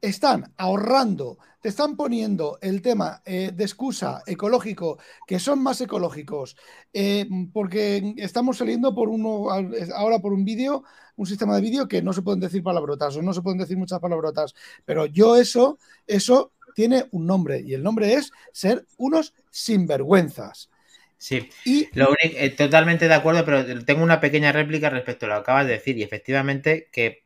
Están 0.00 0.54
ahorrando, 0.56 1.38
te 1.60 1.68
están 1.68 1.94
poniendo 1.94 2.58
el 2.62 2.80
tema 2.80 3.20
eh, 3.24 3.52
de 3.54 3.64
excusa 3.64 4.22
ecológico, 4.26 4.98
que 5.26 5.38
son 5.38 5.62
más 5.62 5.80
ecológicos, 5.82 6.56
eh, 6.92 7.28
porque 7.52 8.14
estamos 8.16 8.56
saliendo 8.56 8.94
por 8.94 9.10
uno 9.10 9.50
ahora 9.94 10.18
por 10.20 10.32
un 10.32 10.44
vídeo, 10.44 10.84
un 11.16 11.26
sistema 11.26 11.54
de 11.56 11.60
vídeo 11.60 11.86
que 11.86 12.00
no 12.00 12.14
se 12.14 12.22
pueden 12.22 12.40
decir 12.40 12.62
palabrotas 12.62 13.14
o 13.16 13.22
no 13.22 13.34
se 13.34 13.42
pueden 13.42 13.58
decir 13.58 13.76
muchas 13.76 14.00
palabrotas, 14.00 14.54
pero 14.86 15.04
yo 15.04 15.36
eso, 15.36 15.78
eso 16.06 16.52
tiene 16.74 17.06
un 17.10 17.26
nombre 17.26 17.60
y 17.60 17.74
el 17.74 17.82
nombre 17.82 18.14
es 18.14 18.32
ser 18.52 18.86
unos 18.96 19.34
sinvergüenzas. 19.50 20.70
Sí, 21.18 21.50
Y 21.64 21.88
lo 21.92 22.08
único, 22.08 22.36
eh, 22.38 22.50
totalmente 22.50 23.06
de 23.06 23.14
acuerdo, 23.14 23.44
pero 23.44 23.84
tengo 23.84 24.02
una 24.02 24.20
pequeña 24.20 24.52
réplica 24.52 24.88
respecto 24.88 25.26
a 25.26 25.28
lo 25.28 25.34
que 25.34 25.40
acabas 25.40 25.66
de 25.66 25.72
decir 25.74 25.98
y 25.98 26.02
efectivamente 26.02 26.88
que 26.90 27.24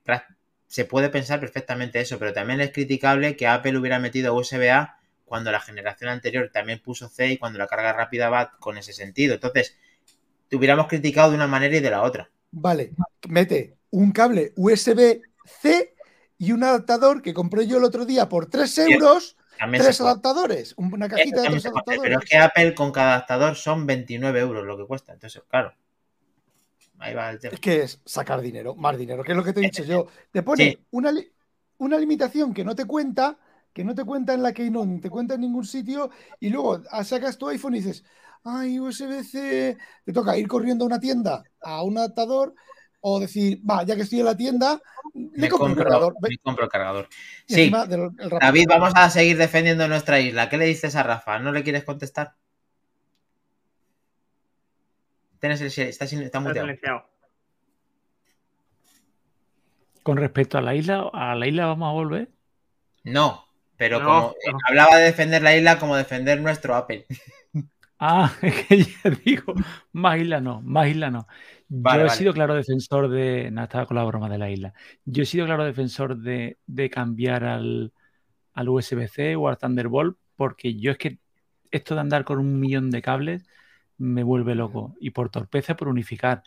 se 0.67 0.85
puede 0.85 1.09
pensar 1.09 1.41
perfectamente 1.41 2.01
eso, 2.01 2.19
pero 2.19 2.33
también 2.33 2.61
es 2.61 2.73
criticable 2.73 3.37
que 3.37 3.47
Apple 3.47 3.79
hubiera 3.79 3.99
metido 3.99 4.35
USB-A 4.35 4.99
cuando 5.25 5.51
la 5.51 5.61
generación 5.61 6.11
anterior 6.11 6.51
también 6.53 6.81
puso 6.81 7.09
C 7.09 7.29
y 7.29 7.39
cuando 7.39 7.59
la 7.59 7.67
carga 7.67 7.93
rápida 7.93 8.29
va 8.29 8.53
con 8.59 8.79
ese 8.79 8.93
sentido. 8.93 9.35
Entonces, 9.35 9.77
te 10.49 10.57
hubiéramos 10.57 10.87
criticado 10.89 11.31
de 11.31 11.37
una 11.37 11.47
manera 11.47 11.77
y 11.77 11.81
de 11.81 11.91
la 11.91 12.03
otra. 12.03 12.31
Vale, 12.51 12.93
mete 13.29 13.77
un 13.91 14.13
cable 14.13 14.53
USB-C 14.57 15.95
y 16.39 16.53
un 16.53 16.65
adaptador 16.65 17.23
que 17.23 17.35
compré 17.35 17.67
yo 17.67 17.79
el 17.79 17.85
otro 17.85 18.05
día 18.05 18.29
por 18.29 18.47
3 18.47 18.87
Bien, 18.87 18.93
euros, 18.93 19.37
También 19.59 19.83
tres 19.83 20.01
adaptadores, 20.01 20.75
una 20.77 21.09
cajita 21.09 21.43
de 21.43 21.49
tres 21.49 21.67
adaptadores. 21.67 22.01
pero 22.03 22.19
es 22.19 22.25
que 22.29 22.37
Apple 22.37 22.75
con 22.75 22.93
cada 22.93 23.15
adaptador 23.15 23.57
son 23.57 23.87
29 23.87 24.41
euros 24.41 24.65
lo 24.65 24.77
que 24.77 24.87
cuesta. 24.87 25.13
Entonces, 25.13 25.43
claro, 25.49 25.75
ahí 27.05 27.15
va 27.15 27.31
el 27.31 27.39
tema. 27.39 27.55
Es 27.55 27.61
que 27.61 27.83
es 27.83 28.01
sacar 28.05 28.41
dinero, 28.41 28.75
más 28.75 28.97
dinero, 28.99 29.23
que 29.23 29.33
es 29.33 29.37
lo 29.37 29.45
que 29.45 29.53
te 29.53 29.61
he 29.61 29.65
dicho 29.65 29.85
yo. 29.85 30.07
Te 30.33 30.43
pone 30.43 30.65
Sí. 30.65 30.79
una, 30.91 31.13
li- 31.13 31.31
una 31.79 31.99
limitación 31.99 32.53
que 32.55 32.65
no 32.65 32.75
te 32.75 32.85
cuenta, 32.85 33.39
que 33.73 33.85
no 33.85 33.95
te 33.95 34.05
cuenta 34.05 34.35
en 34.35 34.43
la 34.43 34.53
Keynote, 34.53 34.87
ni 34.87 35.01
te 35.01 35.11
cuenta 35.11 35.35
en 35.35 35.41
ningún 35.43 35.65
sitio, 35.65 36.11
y 36.41 36.51
luego 36.51 36.83
ah, 36.91 37.05
sacas 37.05 37.37
tu 37.39 37.49
iPhone 37.49 37.75
y 37.75 37.79
dices, 37.81 38.05
ay, 38.45 38.79
USB-C, 38.81 39.77
te 40.05 40.13
toca 40.13 40.37
ir 40.37 40.49
corriendo 40.49 40.85
a 40.85 40.87
una 40.89 41.01
tienda, 41.01 41.43
a 41.61 41.83
un 41.83 41.99
adaptador, 41.99 42.55
o 43.01 43.21
decir, 43.21 43.61
va, 43.69 43.83
ya 43.85 43.97
que 43.97 44.03
estoy 44.03 44.21
en 44.21 44.25
la 44.27 44.37
tienda, 44.37 44.81
Me 45.15 45.49
compro 45.49 45.67
compro, 45.67 45.85
cargador. 45.85 46.17
Me 46.23 46.39
compro 46.39 46.65
el 46.65 46.71
cargador. 46.71 47.09
Sí, 47.47 47.71
del- 47.71 48.11
el. 48.19 48.31
David, 48.31 48.67
vamos 48.69 48.93
a 48.97 49.11
seguir 49.11 49.37
defendiendo 49.37 49.87
nuestra 49.89 50.21
isla. 50.21 50.49
¿Qué 50.49 50.57
le 50.57 50.65
dices 50.67 50.97
a 50.97 51.03
Rafa? 51.03 51.39
¿No 51.39 51.53
le 51.53 51.63
quieres 51.63 51.85
contestar? 51.85 52.35
Tienes 55.45 55.61
el, 55.61 55.89
está, 55.91 56.41
muteado. 56.41 57.05
Con 60.03 60.17
respecto 60.17 60.57
a 60.57 60.63
la 60.63 60.75
isla, 60.75 61.11
a 61.13 61.35
la 61.35 61.47
isla 61.47 61.67
vamos 61.67 61.91
a 61.91 61.93
volver. 61.93 62.31
No, 63.05 63.45
pero 63.77 64.01
No, 64.01 64.07
como 64.07 64.31
eh, 64.31 64.53
no. 64.53 64.59
hablaba 64.67 64.97
de 64.97 65.03
defender 65.05 65.43
la 65.43 65.55
isla 65.55 65.79
como 65.79 65.97
defender 65.97 66.41
nuestro 66.41 66.75
Apple. 66.75 67.05
Ah, 67.99 68.33
es 68.43 68.67
que 68.67 68.85
ya 68.85 69.11
digo, 69.25 69.53
más 69.93 70.19
isla 70.19 70.41
no, 70.41 70.63
más 70.63 70.89
isla 70.89 71.11
no. 71.11 71.27
Vale, 71.69 71.99
Yo 71.99 72.05
he 72.05 72.09
vale. 72.09 72.19
sido 72.19 72.33
claro 72.33 72.55
defensor 72.55 73.09
de. 73.11 73.51
No, 73.51 73.63
estaba 73.65 73.85
con 73.85 73.97
la 73.99 74.05
broma 74.05 74.31
de 74.31 74.39
la 74.39 74.51
isla. 74.51 74.73
Yo 75.05 75.23
he 75.25 75.27
sido 75.27 75.45
claro 75.45 75.65
defensor 75.65 76.17
de, 76.17 76.57
de 76.67 76.89
cambiar 76.91 77.45
al, 77.45 77.93
al 78.55 78.69
USB-C 78.71 79.37
o 79.37 79.49
al 79.49 79.59
Thunderbolt, 79.59 80.17
porque 80.37 80.75
yo 80.75 80.91
es 80.91 80.97
que 80.99 81.19
esto 81.71 81.95
de 81.95 82.01
andar 82.01 82.25
con 82.25 82.39
un 82.39 82.59
millón 82.59 82.91
de 82.91 83.03
cables 83.03 83.47
me 83.99 84.23
vuelve 84.23 84.55
loco. 84.55 84.95
Y 85.01 85.11
por 85.11 85.31
torpeza, 85.31 85.77
por 85.77 85.89
unificar. 85.89 86.43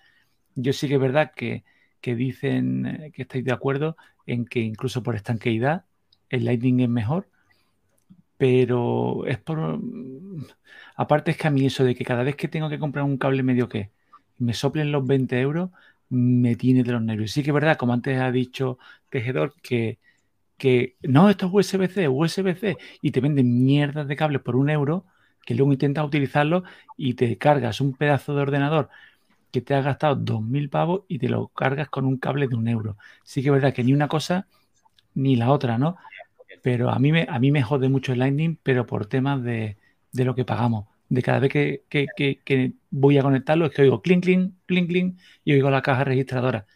Yo 0.56 0.74
sí 0.74 0.88
que 0.88 0.96
es 0.96 1.02
verdad 1.02 1.32
que, 1.36 1.64
que 2.02 2.16
dicen 2.16 2.86
eh, 2.86 3.12
que 3.14 3.24
estáis 3.24 3.46
de 3.46 3.52
acuerdo 3.52 3.98
en 4.26 4.46
que 4.46 4.60
incluso 4.60 5.04
por 5.04 5.16
estanqueidad 5.16 5.86
el 6.30 6.46
Lightning 6.46 6.82
es 6.82 6.90
mejor, 6.90 7.28
pero 8.38 9.26
es 9.26 9.38
por. 9.40 9.80
Aparte 10.96 11.32
es 11.32 11.38
que 11.38 11.48
a 11.48 11.52
mí 11.52 11.66
eso 11.66 11.84
de 11.84 11.96
que 11.96 12.06
cada 12.06 12.24
vez 12.24 12.36
que 12.36 12.48
tengo 12.48 12.70
que 12.70 12.80
comprar 12.80 13.06
un 13.06 13.18
cable 13.18 13.44
medio 13.44 13.70
que 13.70 13.92
me 14.38 14.54
soplen 14.54 14.92
los 14.92 15.06
20 15.06 15.40
euros, 15.40 15.72
me 16.10 16.56
tiene 16.56 16.84
de 16.84 16.92
los 16.92 17.02
nervios. 17.02 17.32
Sí 17.32 17.44
que 17.44 17.52
es 17.52 17.54
verdad, 17.54 17.78
como 17.78 17.94
antes 17.94 18.20
ha 18.20 18.32
dicho 18.32 18.78
Tejedor, 19.10 19.54
que, 19.62 20.00
que 20.58 20.96
no, 21.04 21.30
esto 21.30 21.48
es 21.48 21.54
USB-C, 21.54 22.08
USB-C, 22.10 22.78
y 23.02 23.12
te 23.12 23.22
venden 23.22 23.66
mierdas 23.66 24.08
de 24.08 24.16
cables 24.16 24.42
por 24.42 24.56
un 24.56 24.70
euro, 24.70 25.06
que 25.48 25.56
luego 25.56 25.74
intentas 25.74 26.06
utilizarlo 26.06 26.66
y 26.98 27.16
te 27.16 27.40
cargas 27.40 27.82
un 27.82 27.96
pedazo 27.96 28.36
de 28.36 28.44
ordenador 28.44 28.90
que 29.52 29.62
te 29.62 29.76
ha 29.76 29.82
gastado 29.82 30.16
2.000 30.16 30.70
pavos 30.70 31.04
y 31.08 31.20
te 31.20 31.30
lo 31.30 31.50
cargas 31.50 31.90
con 31.90 32.06
un 32.06 32.18
cable 32.18 32.48
de 32.48 32.56
un 32.56 32.68
euro. 32.68 32.98
Sí 33.24 33.42
que 33.44 33.50
es 33.50 33.54
verdad 33.54 33.74
que 33.74 33.84
ni 33.84 33.94
una 33.94 34.08
cosa 34.08 34.48
ni 35.16 35.36
la 35.36 35.52
otra, 35.52 35.78
¿no? 35.78 35.98
Pero 36.64 36.90
a 36.92 37.00
mí 37.00 37.12
me, 37.12 37.28
a 37.30 37.40
mí 37.40 37.52
me 37.52 37.64
jode 37.64 37.90
mucho 37.90 38.14
el 38.14 38.20
Lightning, 38.20 38.58
pero 38.64 38.86
por 38.86 39.06
temas 39.08 39.44
de, 39.44 39.78
de 40.12 40.26
lo 40.26 40.36
que 40.36 40.46
pagamos. 40.46 40.88
De 41.10 41.22
cada 41.24 41.40
vez 41.40 41.52
que, 41.52 41.84
que- 41.90 42.08
que- 42.16 42.42
que 42.46 42.74
voy 42.92 43.18
a 43.18 43.24
conectarlo 43.24 43.66
es 43.68 43.74
que 43.74 43.84
oigo 43.84 44.02
clink, 44.02 44.24
clink, 44.26 44.54
clink, 44.68 44.90
clink 44.90 45.20
y 45.46 45.54
oigo 45.54 45.70
la 45.72 45.82
caja 45.82 46.04
registradora. 46.06 46.68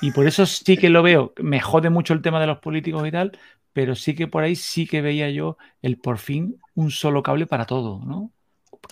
Y 0.00 0.10
por 0.12 0.26
eso 0.26 0.46
sí 0.46 0.76
que 0.78 0.88
lo 0.90 1.02
veo. 1.02 1.32
Me 1.42 1.60
jode 1.60 1.90
mucho 1.90 2.12
el 2.14 2.22
tema 2.22 2.40
de 2.40 2.46
los 2.46 2.58
políticos 2.58 3.06
y 3.06 3.10
tal, 3.10 3.38
pero 3.76 3.94
sí 3.94 4.14
que 4.14 4.26
por 4.26 4.42
ahí 4.42 4.56
sí 4.56 4.86
que 4.86 5.02
veía 5.02 5.28
yo 5.28 5.58
el 5.82 5.98
por 5.98 6.16
fin 6.16 6.58
un 6.74 6.90
solo 6.90 7.22
cable 7.22 7.46
para 7.46 7.66
todo, 7.66 8.00
¿no? 8.06 8.32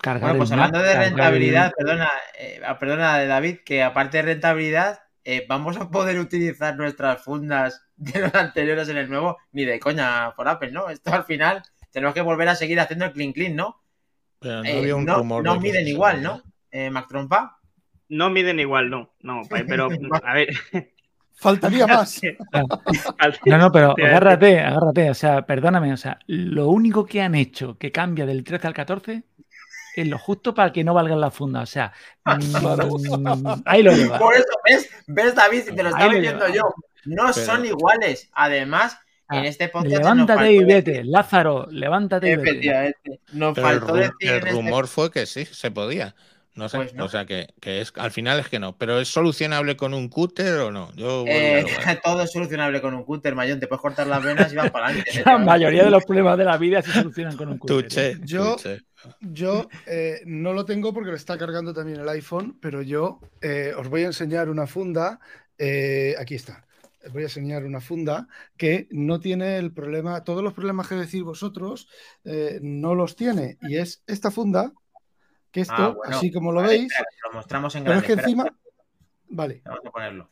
Cargar 0.03 0.21
Bueno, 0.21 0.37
pues 0.37 0.51
el 0.51 0.59
Mac, 0.59 0.67
hablando 0.67 0.87
de 0.87 0.93
el- 0.93 0.99
rentabilidad, 1.11 1.73
perdona, 1.77 2.11
eh, 2.39 2.61
perdona 2.79 3.25
David, 3.25 3.59
que 3.65 3.83
aparte 3.83 4.19
de 4.19 4.23
rentabilidad, 4.25 5.01
eh, 5.25 5.47
vamos 5.49 5.79
a 5.79 5.91
poder 5.91 6.19
utilizar 6.19 6.77
nuestras 6.77 7.23
fundas 7.25 7.87
de 7.97 8.21
los 8.21 8.35
anteriores 8.35 8.91
en 8.91 8.99
el 8.99 9.09
nuevo, 9.09 9.39
ni 9.53 9.65
de 9.65 9.81
coña 9.81 10.35
por 10.37 10.49
Apple, 10.49 10.71
¿no? 10.71 10.91
Esto 10.91 11.15
al 11.15 11.25
final 11.25 11.63
tenemos 11.91 12.13
que 12.15 12.21
volver 12.21 12.49
a 12.49 12.57
seguir 12.57 12.79
haciendo 12.79 13.07
el 13.07 13.13
clean 13.13 13.33
clean, 13.33 13.57
¿no? 13.57 13.81
Pero 14.39 14.57
no 14.63 14.65
Eh, 14.69 14.79
había 14.81 14.97
un 14.97 15.07
no, 15.07 15.17
rumor 15.17 15.43
no 15.45 15.59
miden 15.61 15.89
igual. 15.89 16.23
¿no? 16.23 16.43
Eh, 16.71 16.91
Mac 16.91 17.09
Trompa. 17.09 17.59
No 18.11 18.29
miden 18.29 18.61
igual, 18.61 18.91
no. 18.91 19.15
No, 19.21 19.41
pero 19.49 19.89
a 20.23 20.35
ver. 20.35 20.51
Faltaría 21.37 21.87
más. 21.87 22.21
No, 23.47 23.59
no, 23.59 23.73
pero 23.73 23.95
agárrate, 23.99 24.61
agárrate. 24.61 25.11
O 25.11 25.15
sea, 25.15 25.43
perdóname. 25.43 25.93
O 25.93 25.97
sea, 25.97 26.19
lo 26.27 26.69
único 26.69 27.05
que 27.07 27.23
han 27.23 27.35
hecho 27.35 27.77
que 27.79 27.91
cambia 27.93 28.27
del 28.27 28.45
13 28.45 28.67
al 28.69 28.75
14 28.75 29.23
en 29.97 30.11
lo 30.11 30.19
justo 30.19 30.55
para 30.55 30.73
que 30.73 30.83
no 30.85 30.95
valgan 30.95 31.21
la 31.21 31.31
funda. 31.31 31.61
O 31.63 31.67
sea, 31.67 31.93
mm, 32.25 33.63
ahí 33.65 33.83
lo 33.83 33.93
lleva. 33.97 34.19
Por 34.19 34.35
eso, 34.35 34.45
¿ves? 34.69 34.89
¿Ves, 35.07 35.35
David? 35.35 35.63
Si 35.69 35.75
te 35.75 35.83
lo 35.83 35.91
estaba 35.91 36.07
lo 36.13 36.19
diciendo 36.19 36.47
lleva. 36.47 36.57
yo. 36.57 36.75
No 37.07 37.31
Pero- 37.35 37.47
son 37.47 37.65
iguales. 37.67 38.31
Además, 38.33 38.99
Ah, 39.27 39.39
en 39.39 39.47
este 39.47 39.69
podcast. 39.71 39.97
Levántate 39.97 40.53
y 40.53 40.65
vete, 40.65 41.03
Lázaro, 41.03 41.67
levántate 41.71 42.31
y 42.33 42.37
vete. 42.37 42.51
Efectivamente. 42.51 43.21
Nos 43.33 43.55
Pero 43.55 43.69
el, 43.71 43.79
faltó 43.81 43.95
ru- 43.95 43.99
decir 44.01 44.13
el 44.21 44.37
este- 44.37 44.51
rumor 44.51 44.87
fue 44.87 45.11
que 45.11 45.25
sí, 45.25 45.47
se 45.47 45.71
podía. 45.71 46.15
No 46.57 46.69
sé, 46.69 46.77
Pues 46.77 46.95
no. 46.95 47.05
o 47.07 47.09
sea 47.09 47.27
que, 47.27 47.49
que 47.61 47.81
es 47.81 47.93
al 47.97 48.11
final 48.13 48.39
es 48.39 48.49
que 48.49 48.59
no. 48.61 48.77
Pero 48.79 49.01
¿es 49.01 49.09
solucionable 49.09 49.77
con 49.77 49.93
un 49.93 50.09
cúter 50.09 50.61
o 50.61 50.71
no? 50.71 50.93
Yo 50.95 51.25
Eh, 51.27 51.65
todo 52.05 52.23
es 52.23 52.31
solucionable 52.33 52.81
con 52.81 52.95
un 52.95 53.03
cúter, 53.05 53.35
Mayón. 53.35 53.59
Te 53.61 53.67
puedes 53.67 53.81
cortar 53.83 54.07
las 54.07 54.23
venas 54.23 54.53
y 54.53 54.57
vas 54.57 54.71
para 54.71 54.87
adelante. 54.87 55.11
La 55.27 55.39
mayoría 55.39 55.85
de 55.85 55.91
los 55.91 56.05
problemas 56.05 56.39
de 56.39 56.45
la 56.45 56.57
vida 56.57 56.81
se 56.83 56.93
solucionan 56.93 57.37
con 57.37 57.49
un 57.49 57.59
cúter. 57.59 57.77
¿eh? 57.79 57.83
Tuche, 57.83 58.19
Yo- 58.25 58.57
tuche. 58.57 58.81
Yo 59.21 59.69
eh, 59.87 60.23
no 60.25 60.55
lo 60.55 60.65
tengo 60.65 60.95
porque 60.95 61.11
lo 61.11 61.17
está 61.17 61.37
cargando 61.37 61.75
también 61.75 62.01
el 62.01 62.09
iPhone, 62.09 62.57
pero 62.61 62.81
yo 62.81 63.21
eh, 63.43 63.75
os 63.77 63.89
voy 63.91 64.03
a 64.05 64.07
enseñar 64.07 64.49
una 64.49 64.67
funda. 64.67 65.21
eh, 65.59 66.15
aquí 66.19 66.35
está. 66.37 66.65
Os 67.05 67.13
voy 67.13 67.23
a 67.23 67.27
enseñar 67.27 67.65
una 67.67 67.83
funda 67.83 68.27
que 68.57 68.89
no 68.91 69.21
tiene 69.21 69.59
el 69.59 69.73
problema, 69.73 70.25
todos 70.25 70.43
los 70.43 70.55
problemas 70.55 70.89
que 70.89 70.95
decís 70.95 71.23
vosotros 71.23 71.87
eh, 72.25 72.61
no 72.63 72.95
los 72.95 73.15
tiene. 73.15 73.59
Y 73.61 73.77
es 73.77 74.03
esta 74.07 74.31
funda, 74.31 74.73
que 75.55 75.61
esto, 75.63 75.75
Ah, 75.79 75.89
bueno. 75.97 76.17
así 76.19 76.31
como 76.33 76.53
lo 76.53 76.61
Vale, 76.61 76.73
veis, 76.79 76.93
espera, 76.93 77.09
lo 77.25 77.33
mostramos 77.33 77.75
en 77.77 77.85
pero 77.85 77.95
es 77.97 78.03
grande. 78.03 78.07
que 78.07 78.13
espera, 78.31 78.45
encima. 78.45 78.59
Vale, 79.29 79.63
Vamos 79.65 79.81
a 79.87 79.91
ponerlo. 79.91 80.31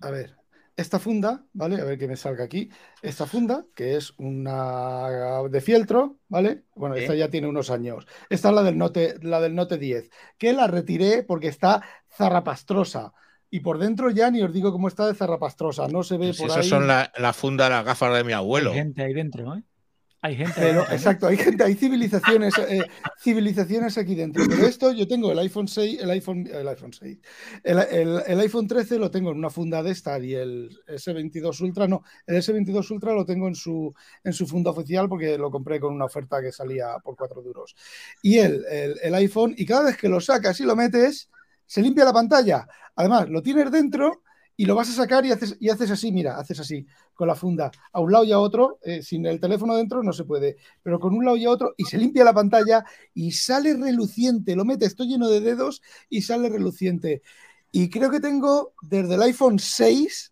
a 0.00 0.10
ver. 0.10 0.36
Esta 0.74 0.98
funda, 0.98 1.44
¿vale? 1.52 1.78
A 1.80 1.84
ver 1.84 1.98
que 1.98 2.08
me 2.08 2.16
salga 2.16 2.44
aquí. 2.44 2.70
Esta 3.02 3.26
funda, 3.26 3.66
que 3.74 3.94
es 3.96 4.14
una 4.16 5.42
de 5.50 5.60
fieltro, 5.60 6.16
¿vale? 6.28 6.64
Bueno, 6.74 6.94
esta 6.94 7.14
ya 7.14 7.28
tiene 7.28 7.46
unos 7.46 7.70
años. 7.70 8.06
Esta 8.30 8.48
es 8.48 8.54
la 8.54 8.62
del 8.62 8.78
Note, 8.78 9.16
la 9.20 9.38
del 9.42 9.54
Note 9.54 9.76
10, 9.76 10.08
que 10.38 10.54
la 10.54 10.66
retiré 10.68 11.22
porque 11.24 11.48
está 11.48 11.82
zarrapastrosa. 12.16 13.12
Y 13.50 13.60
por 13.60 13.76
dentro 13.78 14.08
ya 14.10 14.30
ni 14.30 14.42
os 14.42 14.50
digo 14.50 14.72
cómo 14.72 14.88
está 14.88 15.06
de 15.06 15.14
zarrapastrosa. 15.14 15.88
No 15.88 16.02
se 16.02 16.16
ve 16.16 16.28
Pues 16.28 16.38
por 16.38 16.46
esas 16.46 16.64
ahí. 16.64 16.68
son 16.70 16.86
la, 16.86 17.12
la 17.18 17.34
funda 17.34 17.64
de 17.64 17.70
las 17.70 17.84
gafas 17.84 18.14
de 18.14 18.24
mi 18.24 18.32
Hay 18.32 18.38
abuelo. 18.38 18.72
gente 18.72 19.02
ahí 19.04 19.12
dentro, 19.12 19.54
¿eh? 19.54 19.62
Hay 20.24 20.36
gente 20.36 20.70
exacto, 20.92 21.26
hay 21.26 21.36
gente, 21.36 21.64
hay 21.64 21.74
civilizaciones, 21.74 22.54
eh, 22.68 22.82
civilizaciones 23.18 23.98
aquí 23.98 24.14
dentro. 24.14 24.44
Pero 24.48 24.66
esto 24.66 24.92
yo 24.92 25.08
tengo 25.08 25.32
el 25.32 25.38
iPhone 25.40 25.66
6, 25.66 26.00
el 26.00 26.10
iPhone, 26.10 26.46
el 26.46 26.68
iPhone 26.68 26.92
6, 26.92 27.18
el, 27.64 27.78
el- 27.90 28.22
el 28.24 28.40
iPhone 28.40 28.68
13 28.68 29.00
lo 29.00 29.10
tengo 29.10 29.32
en 29.32 29.38
una 29.38 29.50
funda 29.50 29.82
de 29.82 29.90
esta 29.90 30.20
y 30.20 30.34
el 30.34 30.70
S22 30.86 31.60
Ultra 31.62 31.88
no, 31.88 32.04
el 32.24 32.36
S22 32.36 32.88
Ultra 32.92 33.12
lo 33.14 33.24
tengo 33.24 33.48
en 33.48 33.56
su, 33.56 33.92
en 34.22 34.32
su 34.32 34.46
funda 34.46 34.70
oficial 34.70 35.08
porque 35.08 35.36
lo 35.36 35.50
compré 35.50 35.80
con 35.80 35.92
una 35.92 36.04
oferta 36.04 36.40
que 36.40 36.52
salía 36.52 36.98
por 37.02 37.16
4 37.16 37.42
duros. 37.42 37.74
Y 38.22 38.38
el, 38.38 38.64
el, 38.70 38.94
el 39.02 39.14
iPhone, 39.16 39.54
y 39.56 39.66
cada 39.66 39.86
vez 39.86 39.96
que 39.96 40.08
lo 40.08 40.20
sacas 40.20 40.60
y 40.60 40.64
lo 40.64 40.76
metes, 40.76 41.30
se 41.66 41.82
limpia 41.82 42.04
la 42.04 42.12
pantalla. 42.12 42.68
Además, 42.94 43.28
lo 43.28 43.42
tienes 43.42 43.72
dentro 43.72 44.22
y 44.62 44.64
lo 44.64 44.76
vas 44.76 44.88
a 44.90 44.92
sacar 44.92 45.26
y 45.26 45.32
haces, 45.32 45.56
y 45.58 45.70
haces 45.70 45.90
así, 45.90 46.12
mira, 46.12 46.38
haces 46.38 46.60
así 46.60 46.86
con 47.14 47.26
la 47.26 47.34
funda, 47.34 47.72
a 47.92 47.98
un 47.98 48.12
lado 48.12 48.22
y 48.22 48.30
a 48.30 48.38
otro, 48.38 48.78
eh, 48.82 49.02
sin 49.02 49.26
el 49.26 49.40
teléfono 49.40 49.74
dentro 49.74 50.04
no 50.04 50.12
se 50.12 50.22
puede, 50.22 50.56
pero 50.84 51.00
con 51.00 51.14
un 51.14 51.24
lado 51.24 51.36
y 51.36 51.46
a 51.46 51.50
otro, 51.50 51.74
y 51.76 51.82
se 51.82 51.98
limpia 51.98 52.22
la 52.22 52.32
pantalla 52.32 52.84
y 53.12 53.32
sale 53.32 53.74
reluciente, 53.74 54.54
lo 54.54 54.64
metes, 54.64 54.90
estoy 54.90 55.08
lleno 55.08 55.28
de 55.28 55.40
dedos 55.40 55.82
y 56.08 56.22
sale 56.22 56.48
reluciente. 56.48 57.22
Y 57.72 57.90
creo 57.90 58.08
que 58.08 58.20
tengo 58.20 58.72
desde 58.82 59.16
el 59.16 59.22
iPhone 59.22 59.58
6, 59.58 60.31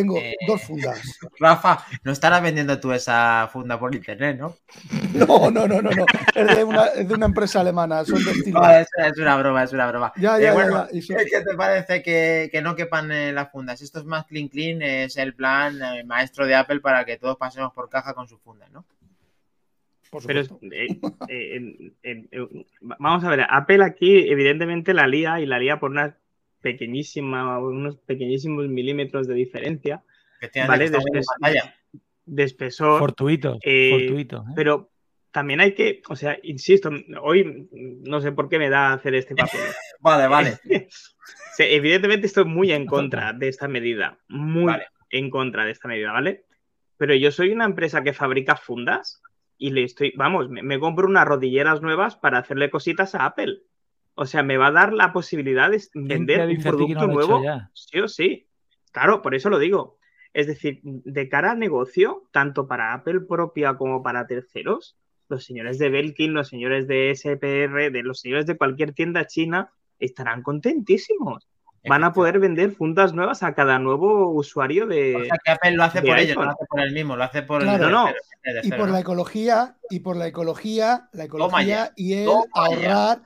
tengo 0.00 0.16
Eh. 0.18 0.36
dos 0.46 0.62
fundas. 0.62 1.00
Rafa, 1.40 1.84
no 2.04 2.12
estarás 2.12 2.40
vendiendo 2.42 2.78
tú 2.78 2.92
esa 2.92 3.48
funda 3.52 3.78
por 3.78 3.94
internet, 3.94 4.38
¿no? 4.38 4.54
No, 5.26 5.50
no, 5.50 5.66
no, 5.66 5.82
no, 5.82 5.90
no, 5.90 6.06
es 6.34 6.56
de 6.56 6.62
una, 6.64 6.86
es 6.86 7.08
de 7.08 7.14
una 7.14 7.26
empresa 7.26 7.60
alemana, 7.60 8.04
son 8.04 8.24
de 8.24 8.30
estilo. 8.30 8.60
No, 8.60 8.70
es, 8.70 8.86
es 8.96 9.18
una 9.18 9.36
broma, 9.36 9.64
es 9.64 9.72
una 9.72 9.86
broma. 9.88 10.12
Ya, 10.16 10.38
Eh, 10.38 10.42
ya, 10.42 10.52
bueno, 10.52 10.86
son- 10.86 11.16
¿Qué 11.30 11.40
te 11.40 11.54
parece 11.56 12.02
que, 12.02 12.48
que 12.52 12.62
no 12.62 12.76
quepan 12.76 13.10
en 13.10 13.34
las 13.34 13.50
fundas? 13.50 13.82
Esto 13.82 13.98
es 13.98 14.04
más 14.04 14.26
clean 14.26 14.48
clean, 14.48 14.80
es 14.82 15.16
el 15.16 15.34
plan 15.34 15.80
eh, 15.82 16.04
maestro 16.04 16.46
de 16.46 16.54
Apple 16.54 16.80
para 16.80 17.04
que 17.04 17.16
todos 17.16 17.36
pasemos 17.36 17.72
por 17.72 17.88
caja 17.88 18.14
con 18.14 18.28
sus 18.28 18.40
fundas, 18.40 18.70
¿no? 18.70 18.84
por 20.10 20.24
Pero 20.24 20.42
supuesto. 20.44 20.66
eh, 21.28 21.92
eh, 22.02 22.28
vamos 22.80 23.22
a 23.24 23.28
ver, 23.28 23.44
Apple 23.50 23.84
aquí 23.84 24.30
evidentemente 24.30 24.94
la 24.94 25.06
lía 25.06 25.38
y 25.40 25.44
la 25.44 25.58
lía 25.58 25.78
por 25.78 25.90
una 25.90 26.16
pequeñísima, 26.60 27.58
unos 27.58 27.96
pequeñísimos 27.98 28.68
milímetros 28.68 29.26
de 29.26 29.34
diferencia 29.34 30.02
Vale, 30.66 30.84
que 30.84 30.86
en 30.86 30.92
después- 30.92 31.26
pantalla. 31.40 31.74
de 32.26 32.42
espesor. 32.42 32.98
Fortuitos, 32.98 33.58
Eh, 33.62 33.90
fortuitos. 33.90 34.46
¿eh? 34.48 34.52
Pero 34.54 34.90
también 35.30 35.60
hay 35.60 35.74
que, 35.74 36.02
o 36.08 36.16
sea, 36.16 36.38
insisto, 36.42 36.90
hoy 37.22 37.68
no 37.72 38.20
sé 38.20 38.32
por 38.32 38.48
qué 38.48 38.58
me 38.58 38.70
da 38.70 38.92
hacer 38.92 39.14
este 39.14 39.34
papel. 39.60 39.60
Vale, 40.00 40.26
vale. 40.28 40.58
Sí, 41.56 41.64
evidentemente 41.64 42.26
estoy 42.28 42.44
muy 42.44 42.70
en 42.72 42.86
contra 42.86 43.32
de 43.32 43.48
esta 43.48 43.66
medida, 43.66 44.16
muy 44.28 44.64
Vale. 44.66 44.86
en 45.10 45.28
contra 45.28 45.64
de 45.64 45.72
esta 45.72 45.88
medida, 45.88 46.12
¿vale? 46.12 46.44
Pero 46.96 47.14
yo 47.16 47.32
soy 47.32 47.50
una 47.50 47.64
empresa 47.64 48.02
que 48.04 48.12
fabrica 48.12 48.54
fundas 48.56 49.20
y 49.58 49.70
le 49.70 49.82
estoy, 49.82 50.12
vamos, 50.16 50.48
me, 50.48 50.62
me 50.62 50.78
compro 50.78 51.08
unas 51.08 51.26
rodilleras 51.26 51.82
nuevas 51.82 52.14
para 52.16 52.38
hacerle 52.38 52.70
cositas 52.70 53.16
a 53.16 53.26
Apple. 53.26 53.62
O 54.20 54.26
sea, 54.26 54.42
me 54.42 54.56
va 54.56 54.66
a 54.66 54.72
dar 54.72 54.92
la 54.92 55.12
posibilidad 55.12 55.70
de 55.70 55.80
¿Quién 55.92 56.08
te 56.08 56.14
vender 56.14 56.40
un 56.40 56.50
a 56.50 56.54
no 56.54 56.62
producto 56.70 57.04
he 57.04 57.06
nuevo, 57.06 57.40
sí 57.72 58.00
o 58.00 58.08
sí. 58.08 58.48
Claro, 58.90 59.22
por 59.22 59.36
eso 59.36 59.48
lo 59.48 59.60
digo. 59.60 59.98
Es 60.34 60.48
decir, 60.48 60.80
de 60.82 61.28
cara 61.28 61.52
al 61.52 61.60
negocio, 61.60 62.24
tanto 62.32 62.66
para 62.66 62.94
Apple 62.94 63.20
propia 63.20 63.76
como 63.76 64.02
para 64.02 64.26
terceros, 64.26 64.96
los 65.28 65.44
señores 65.44 65.78
de 65.78 65.90
Belkin, 65.90 66.34
los 66.34 66.48
señores 66.48 66.88
de 66.88 67.14
SPR, 67.14 67.92
de 67.92 68.02
los 68.02 68.18
señores 68.18 68.46
de 68.46 68.56
cualquier 68.56 68.92
tienda 68.92 69.24
china, 69.28 69.70
estarán 70.00 70.42
contentísimos. 70.42 71.46
Van 71.88 72.02
a 72.02 72.12
poder 72.12 72.40
vender 72.40 72.72
fundas 72.72 73.14
nuevas 73.14 73.44
a 73.44 73.54
cada 73.54 73.78
nuevo 73.78 74.30
usuario 74.32 74.88
de. 74.88 75.14
O 75.14 75.24
sea, 75.26 75.38
que 75.44 75.50
Apple 75.52 75.76
lo 75.76 75.84
hace 75.84 76.02
por 76.02 76.18
ellos, 76.18 76.36
no 76.36 76.44
lo 76.44 76.50
hace 76.50 76.66
por 76.68 76.80
él 76.80 76.92
mismo, 76.92 77.16
lo 77.16 77.22
hace 77.22 77.42
por 77.42 77.62
Claro. 77.62 77.84
el 77.86 77.92
No, 77.92 78.06
no. 78.06 78.12
Y 78.64 78.70
por 78.70 78.88
¿no? 78.88 78.92
la 78.94 79.00
ecología, 79.00 79.76
y 79.88 80.00
por 80.00 80.16
la 80.16 80.26
ecología, 80.26 81.08
la 81.12 81.24
ecología 81.24 81.92
y 81.94 82.14
el 82.14 82.26
ya. 82.26 82.42
ahorrar, 82.52 83.22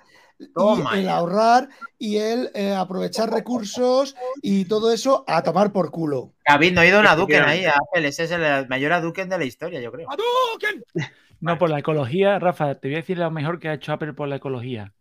Toma 0.54 0.96
y 0.96 1.00
el 1.00 1.04
ya. 1.04 1.16
ahorrar 1.16 1.68
y 1.98 2.16
el 2.16 2.50
eh, 2.54 2.74
aprovechar 2.74 3.30
recursos 3.30 4.16
y 4.42 4.64
todo 4.64 4.92
eso 4.92 5.24
a 5.26 5.42
tomar 5.42 5.72
por 5.72 5.90
culo. 5.90 6.32
David, 6.46 6.72
no 6.72 6.80
ha 6.80 6.86
ido 6.86 7.00
una 7.00 7.16
Duken 7.16 7.42
ahí 7.42 7.64
a 7.64 7.72
Apple, 7.72 8.08
ese 8.08 8.24
es 8.24 8.30
el 8.30 8.68
mayor 8.68 9.00
Duken 9.00 9.28
de 9.28 9.38
la 9.38 9.44
historia, 9.44 9.80
yo 9.80 9.92
creo. 9.92 10.08
No, 11.42 11.58
por 11.58 11.70
la 11.70 11.80
ecología, 11.80 12.38
Rafa, 12.38 12.76
te 12.76 12.86
voy 12.86 12.94
a 12.94 12.98
decir 12.98 13.18
lo 13.18 13.28
mejor 13.32 13.58
que 13.58 13.68
ha 13.68 13.74
hecho 13.74 13.92
Apple 13.92 14.12
por 14.12 14.28
la 14.28 14.36
ecología. 14.36 14.92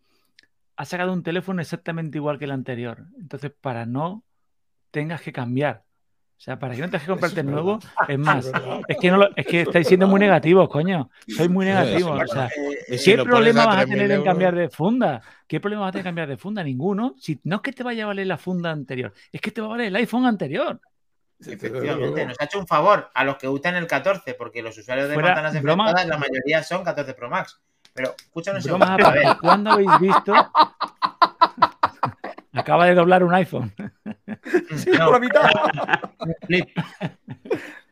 Ha 0.75 0.85
sacado 0.85 1.13
un 1.13 1.21
teléfono 1.21 1.61
exactamente 1.61 2.17
igual 2.17 2.39
que 2.39 2.45
el 2.45 2.51
anterior. 2.51 3.05
Entonces, 3.19 3.51
para 3.61 3.85
no 3.85 4.23
tengas 4.89 5.21
que 5.21 5.31
cambiar. 5.31 5.83
O 6.41 6.43
sea, 6.43 6.57
para 6.57 6.73
que 6.73 6.81
no 6.81 6.87
tengas 6.87 7.03
que 7.03 7.07
comprarte 7.11 7.39
el 7.41 7.45
nuevo, 7.45 7.77
es 8.07 8.17
más, 8.17 8.51
Es 8.87 8.97
que, 8.97 9.11
no 9.11 9.17
lo- 9.17 9.29
es 9.35 9.45
que 9.45 9.61
estáis 9.61 9.87
siendo 9.87 10.07
muy 10.07 10.19
negativos, 10.19 10.67
coño. 10.69 11.11
Sois 11.27 11.47
muy 11.51 11.67
negativos. 11.67 12.19
O 12.19 12.33
sea, 12.33 12.49
Y 12.87 12.97
si 12.97 13.11
¿qué 13.11 13.23
problema 13.23 13.67
vas 13.67 13.75
a 13.75 13.85
3.000 13.85 13.89
tener 13.89 14.11
en 14.11 14.23
cambiar 14.23 14.55
de 14.55 14.69
funda? 14.71 15.21
¿Qué 15.47 15.59
problema 15.59 15.81
vas 15.83 15.89
a 15.89 15.91
tener 15.91 16.01
en 16.01 16.09
cambiar 16.09 16.29
de 16.29 16.37
funda? 16.37 16.63
Ninguno. 16.63 17.13
Si 17.19 17.39
no 17.43 17.57
es 17.57 17.61
que 17.61 17.71
te 17.73 17.83
vaya 17.83 18.05
a 18.05 18.07
valer 18.07 18.25
la 18.25 18.39
funda 18.39 18.71
anterior, 18.71 19.13
es 19.31 19.39
que 19.39 19.51
te 19.51 19.61
va 19.61 19.67
a 19.67 19.69
valer 19.69 19.85
el 19.89 19.95
iPhone 19.97 20.25
anterior. 20.25 20.81
Efectivamente, 21.45 22.25
nos 22.25 22.41
ha 22.41 22.45
hecho 22.45 22.57
un 22.57 22.65
favor 22.65 23.11
a 23.13 23.23
los 23.23 23.37
que 23.37 23.45
gustan 23.45 23.75
el 23.75 23.85
14, 23.85 24.33
porque 24.33 24.63
los 24.63 24.75
usuarios 24.75 25.09
de 25.09 25.13
Fuera, 25.13 25.35
manzanas 25.35 25.53
enfrentadas, 25.53 26.07
la 26.07 26.17
mayoría 26.17 26.63
son 26.63 26.83
14 26.83 27.13
Pro 27.13 27.29
Max. 27.29 27.61
Pero 27.93 28.15
escúchanos 28.17 28.65
¿cuándo 29.39 29.69
habéis 29.69 29.99
visto? 29.99 30.33
Acaba 32.53 32.85
de 32.85 32.95
doblar 32.95 33.23
un 33.23 33.33
iPhone. 33.33 33.73
no, 33.85 35.05
Por 35.05 35.13
la 35.13 35.19
mitad. 35.19 35.49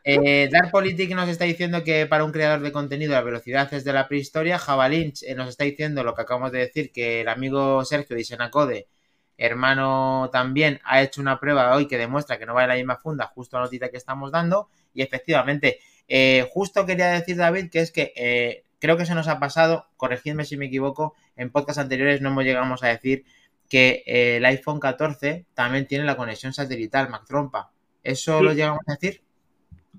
Eh, 0.03 0.49
Dark 0.51 0.71
Politic 0.71 1.13
nos 1.13 1.29
está 1.29 1.45
diciendo 1.45 1.83
que 1.83 2.05
para 2.07 2.23
un 2.23 2.31
creador 2.31 2.61
de 2.61 2.71
contenido 2.71 3.11
la 3.11 3.21
velocidad 3.21 3.71
es 3.73 3.83
de 3.83 3.93
la 3.93 4.07
prehistoria. 4.07 4.57
Javalinch 4.57 5.23
eh, 5.23 5.35
nos 5.35 5.49
está 5.49 5.65
diciendo 5.65 6.03
lo 6.03 6.15
que 6.15 6.21
acabamos 6.23 6.51
de 6.51 6.59
decir, 6.59 6.91
que 6.91 7.21
el 7.21 7.27
amigo 7.27 7.85
Sergio 7.85 8.15
de 8.15 8.23
Senacode, 8.23 8.87
hermano 9.37 10.29
también, 10.31 10.79
ha 10.83 11.01
hecho 11.01 11.21
una 11.21 11.39
prueba 11.39 11.75
hoy 11.75 11.87
que 11.87 11.97
demuestra 11.97 12.39
que 12.39 12.45
no 12.45 12.55
va 12.55 12.63
en 12.63 12.69
la 12.69 12.75
misma 12.75 12.97
funda, 12.97 13.27
justo 13.27 13.57
la 13.57 13.63
notita 13.63 13.89
que 13.89 13.97
estamos 13.97 14.31
dando. 14.31 14.69
Y 14.93 15.03
efectivamente, 15.03 15.79
eh, 16.07 16.49
justo 16.51 16.85
quería 16.85 17.09
decir, 17.09 17.37
David, 17.37 17.69
que 17.69 17.81
es 17.81 17.91
que 17.91 18.11
eh, 18.15 18.63
creo 18.79 18.97
que 18.97 19.05
se 19.05 19.13
nos 19.13 19.27
ha 19.27 19.39
pasado, 19.39 19.87
corregidme 19.95 20.43
si 20.45 20.57
me 20.57 20.65
equivoco, 20.65 21.13
en 21.35 21.51
podcasts 21.51 21.79
anteriores 21.79 22.21
no 22.21 22.29
hemos 22.29 22.45
llegamos 22.45 22.83
a 22.83 22.87
decir 22.87 23.25
que 23.69 24.03
eh, 24.05 24.37
el 24.37 24.45
iPhone 24.45 24.79
14 24.79 25.45
también 25.53 25.87
tiene 25.87 26.03
la 26.03 26.17
conexión 26.17 26.51
satelital, 26.53 27.09
Mac 27.09 27.23
Trompa. 27.27 27.71
¿Eso 28.03 28.39
Sí. 28.39 28.43
lo 28.45 28.53
llegamos 28.53 28.79
a 28.87 28.93
decir? 28.93 29.21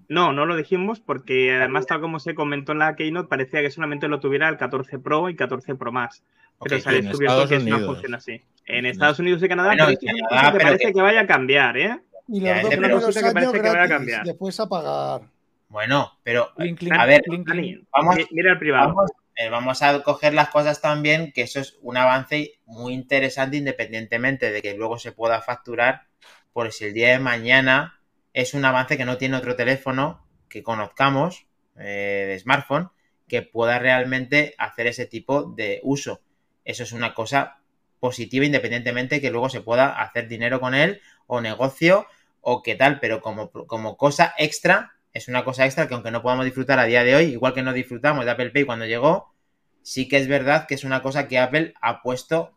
No, 0.09 0.33
no 0.33 0.45
lo 0.45 0.57
dijimos 0.57 0.99
porque 1.01 1.53
además, 1.55 1.87
tal 1.87 2.01
como 2.01 2.18
se 2.18 2.35
comentó 2.35 2.73
en 2.73 2.81
la 2.81 2.97
Keynote, 2.97 3.29
parecía 3.29 3.61
que 3.61 3.71
solamente 3.71 4.09
lo 4.09 4.18
tuviera 4.18 4.49
el 4.49 4.57
14 4.57 4.99
Pro 4.99 5.29
y 5.29 5.37
14 5.37 5.77
Pro 5.77 5.93
Max. 5.93 6.25
Pero 6.62 6.77
Ok, 6.77 6.83
se 6.83 6.89
ha 6.89 6.93
en 6.95 7.05
descubierto 7.07 7.49
que 7.49 7.59
no 7.61 7.79
funciona 7.79 8.16
así. 8.16 8.43
En 8.66 8.87
Estados 8.87 9.18
Unidos 9.21 9.43
y 9.43 9.49
Canadá, 9.49 9.68
Bueno, 9.68 9.87
pero 9.87 9.99
Canadá, 10.29 10.51
que 10.53 10.59
pero 10.59 10.64
parece 10.68 10.85
que- 10.87 10.93
que 10.93 11.01
vaya 11.03 11.21
a 11.21 11.27
cambiar, 11.27 11.79
¿eh? 11.79 11.99
Y 12.29 12.41
los 12.41 12.62
dos 12.62 12.71
primeros 12.71 13.07
resulta 13.07 13.21
que 13.21 13.27
años 13.39 13.53
parece 13.53 13.62
que 13.71 13.77
va 13.79 13.85
a 13.85 13.89
cambiar. 13.89 14.25
después 14.27 14.61
a 14.61 14.68
pagar. 14.68 15.21
Bueno, 15.68 16.12
pero 16.25 16.49
a 16.57 17.07
ver. 17.07 17.23
Dani, 17.47 17.81
vamos- 17.93 18.16
mi- 18.16 18.27
mira 18.33 18.53
el 18.53 18.59
privado. 18.59 18.89
vamos, 18.89 19.11
eh, 19.41 19.49
vamos 19.49 19.80
a 19.80 20.03
coger 20.03 20.34
las 20.34 20.51
cosas 20.51 20.82
también, 20.82 21.32
que 21.32 21.41
eso 21.41 21.61
es 21.61 21.78
un 21.80 21.97
avance 21.97 22.61
muy 22.66 22.93
interesante 22.93 23.57
independientemente 23.57 24.51
de 24.51 24.61
que 24.61 24.74
luego 24.74 24.99
se 24.99 25.12
pueda 25.12 25.41
facturar, 25.41 26.09
por 26.53 26.70
si 26.72 26.84
el 26.84 26.93
día 26.93 27.12
de 27.12 27.20
mañana 27.20 28.03
es 28.34 28.53
un 28.53 28.66
avance 28.66 28.99
que 28.99 29.07
no 29.07 29.16
tiene 29.16 29.38
otro 29.38 29.57
teléfono 29.57 30.26
que 30.51 30.62
conozcamos 30.62 31.47
eh, 31.78 32.26
de 32.28 32.38
smartphone 32.38 32.91
que 33.28 33.41
pueda 33.41 33.78
realmente 33.78 34.55
hacer 34.59 34.88
ese 34.88 35.07
tipo 35.07 35.45
de 35.45 35.80
uso. 35.84 36.20
Eso 36.66 36.82
es 36.82 36.93
una 36.93 37.14
cosa 37.14 37.61
positiva 37.99 38.45
independientemente 38.45 39.22
que 39.22 39.30
luego 39.30 39.49
se 39.49 39.62
pueda 39.62 40.03
hacer 40.03 40.28
dinero 40.28 40.61
con 40.61 40.74
él 40.74 41.01
o 41.26 41.41
negocio 41.41 42.07
o 42.43 42.62
qué 42.62 42.74
tal, 42.74 43.01
pero 43.01 43.22
como, 43.22 43.51
como 43.51 43.97
cosa 43.97 44.34
extra, 44.36 44.97
es 45.13 45.29
una 45.29 45.45
cosa 45.45 45.65
extra 45.65 45.89
que 45.89 45.95
aunque 45.95 46.11
no 46.11 46.23
podamos 46.23 46.45
disfrutar 46.45 46.79
a 46.79 46.85
día 46.85 47.05
de 47.05 47.15
hoy, 47.15 47.25
igual 47.27 47.55
que 47.55 47.63
no 47.63 47.73
disfrutamos 47.73 48.25
de 48.25 48.31
Apple 48.31 48.51
Pay 48.51 48.65
cuando 48.65 48.87
llegó, 48.87 49.35
sí 49.83 50.09
que 50.09 50.19
es 50.19 50.29
verdad 50.29 50.67
que 50.67 50.75
es 50.75 50.85
una 50.85 51.03
cosa 51.03 51.29
que 51.29 51.39
Apple 51.39 51.75
ha 51.81 52.03
puesto 52.03 52.53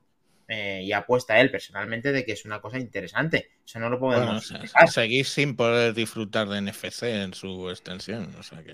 eh, 0.48 0.82
y 0.84 0.92
apuesta 0.92 1.40
él 1.40 1.50
personalmente 1.50 2.12
de 2.12 2.26
que 2.26 2.34
es 2.34 2.44
una 2.46 2.60
cosa 2.60 2.78
interesante. 2.78 3.52
Eso 3.66 3.80
no 3.80 3.90
lo 3.90 3.98
podemos 3.98 4.52
bueno, 4.52 4.88
Seguir 4.88 5.26
sin 5.26 5.56
poder 5.56 5.94
disfrutar 5.94 6.50
de 6.50 6.62
NFC 6.62 7.04
en 7.04 7.34
su 7.34 7.70
extensión. 7.70 8.30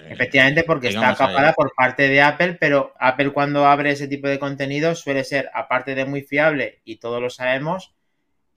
Efectivamente, 0.10 0.64
porque 0.64 0.90
está 0.90 1.12
acapada 1.12 1.54
por 1.54 1.72
parte 1.76 2.10
de 2.10 2.22
Apple, 2.22 2.58
pero 2.60 2.94
Apple 3.00 3.32
cuando 3.32 3.66
abre 3.66 3.92
ese 3.92 4.08
tipo 4.08 4.28
de 4.28 4.40
contenido 4.40 4.96
suele 4.96 5.24
ser, 5.24 5.52
aparte 5.54 5.94
de 5.94 6.06
muy 6.06 6.24
fiable, 6.24 6.82
y 6.84 6.98
todos 6.98 7.22
lo 7.22 7.30
sabemos, 7.30 7.94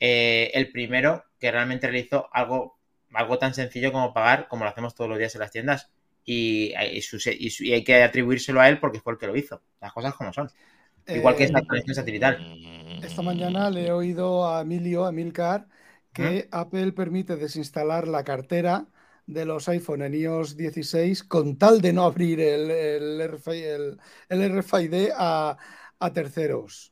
eh, 0.00 0.50
el 0.54 0.72
primero 0.72 1.24
que 1.38 1.52
realmente 1.52 1.86
realizó 1.86 2.28
algo, 2.32 2.78
algo 3.14 3.38
tan 3.38 3.54
sencillo 3.54 3.92
como 3.92 4.12
pagar, 4.12 4.48
como 4.48 4.64
lo 4.64 4.70
hacemos 4.70 4.94
todos 4.94 5.10
los 5.10 5.18
días 5.18 5.34
en 5.34 5.40
las 5.40 5.50
tiendas. 5.50 5.90
Y, 6.24 6.72
y 6.74 7.72
hay 7.72 7.84
que 7.84 8.02
atribuírselo 8.02 8.60
a 8.60 8.68
él 8.68 8.78
porque 8.78 9.00
fue 9.00 9.14
el 9.14 9.18
que 9.18 9.26
lo 9.26 9.36
hizo. 9.36 9.62
Las 9.80 9.92
cosas 9.92 10.14
como 10.14 10.32
son. 10.32 10.50
Igual 11.06 11.36
que 11.36 11.44
esta 11.44 11.58
eh, 11.58 11.66
conexión 11.66 11.94
satelital. 11.94 12.38
Esta 13.02 13.22
mañana 13.22 13.70
le 13.70 13.86
he 13.86 13.92
oído 13.92 14.48
a 14.48 14.60
Emilio, 14.60 15.04
a 15.04 15.12
Milcar, 15.12 15.66
que 16.12 16.48
Apple 16.52 16.92
permite 16.92 17.36
desinstalar 17.36 18.06
la 18.06 18.22
cartera 18.22 18.86
de 19.26 19.44
los 19.44 19.68
iPhone 19.68 20.02
en 20.02 20.14
iOS 20.14 20.56
16 20.56 21.24
con 21.24 21.56
tal 21.56 21.80
de 21.80 21.92
no 21.92 22.04
abrir 22.04 22.40
el, 22.40 22.70
el, 22.70 23.28
RFID, 23.28 25.10
a, 25.16 25.56
terceros. 26.12 26.91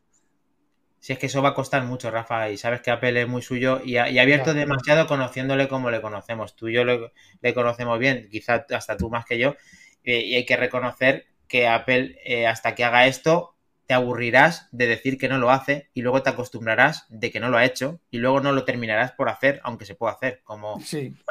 Si 1.01 1.15
es 1.15 1.19
que 1.19 1.27
eso 1.27 1.41
va 1.41 1.51
a 1.51 1.55
costar 1.55 1.83
mucho, 1.85 2.11
Rafa, 2.11 2.51
y 2.51 2.59
sabes 2.59 2.83
que 2.83 2.91
Apple 2.91 3.23
es 3.23 3.27
muy 3.27 3.41
suyo 3.41 3.81
y 3.83 3.97
ha, 3.97 4.05
abierto 4.05 4.53
demasiado 4.53 5.07
conociéndole 5.07 5.67
como 5.67 5.91
le 5.91 6.03
conocemos. 6.03 6.55
Tú 6.55 6.69
y 6.69 6.75
yo 6.75 6.85
le, 6.85 7.55
conocemos 7.55 7.99
bien, 7.99 8.29
quizá 8.31 8.67
hasta 8.71 8.99
tú 8.99 9.09
más 9.09 9.25
que 9.25 9.39
yo, 9.39 9.57
eh, 10.05 10.21
y 10.21 10.35
hay 10.35 10.45
que 10.45 10.59
reconocer 10.59 11.27
que 11.49 11.67
Apple, 11.67 12.19
eh, 12.25 12.47
hasta 12.47 12.75
que 12.75 12.85
haga 12.85 13.07
esto, 13.07 13.57
te 13.87 13.95
aburrirás 13.95 14.69
de 14.73 14.87
decir 14.87 15.17
que 15.17 15.29
no 15.29 15.39
lo 15.39 15.51
hace 15.51 15.91
y 15.95 16.03
luego 16.03 16.23
te 16.23 16.31
acostumbrarás 16.31 17.07
de 17.09 17.33
que 17.33 17.41
no 17.41 17.49
lo 17.49 17.57
ha 17.57 17.65
hecho 17.65 17.99
y 18.11 18.19
luego 18.19 18.41
no 18.41 18.53
lo 18.53 18.65
terminarás 18.65 19.13
por 19.13 19.31
hacer, 19.31 19.61
aunque 19.65 19.87
se 19.87 19.95
pueda 19.95 20.13
hacer, 20.13 20.43
como 20.45 20.81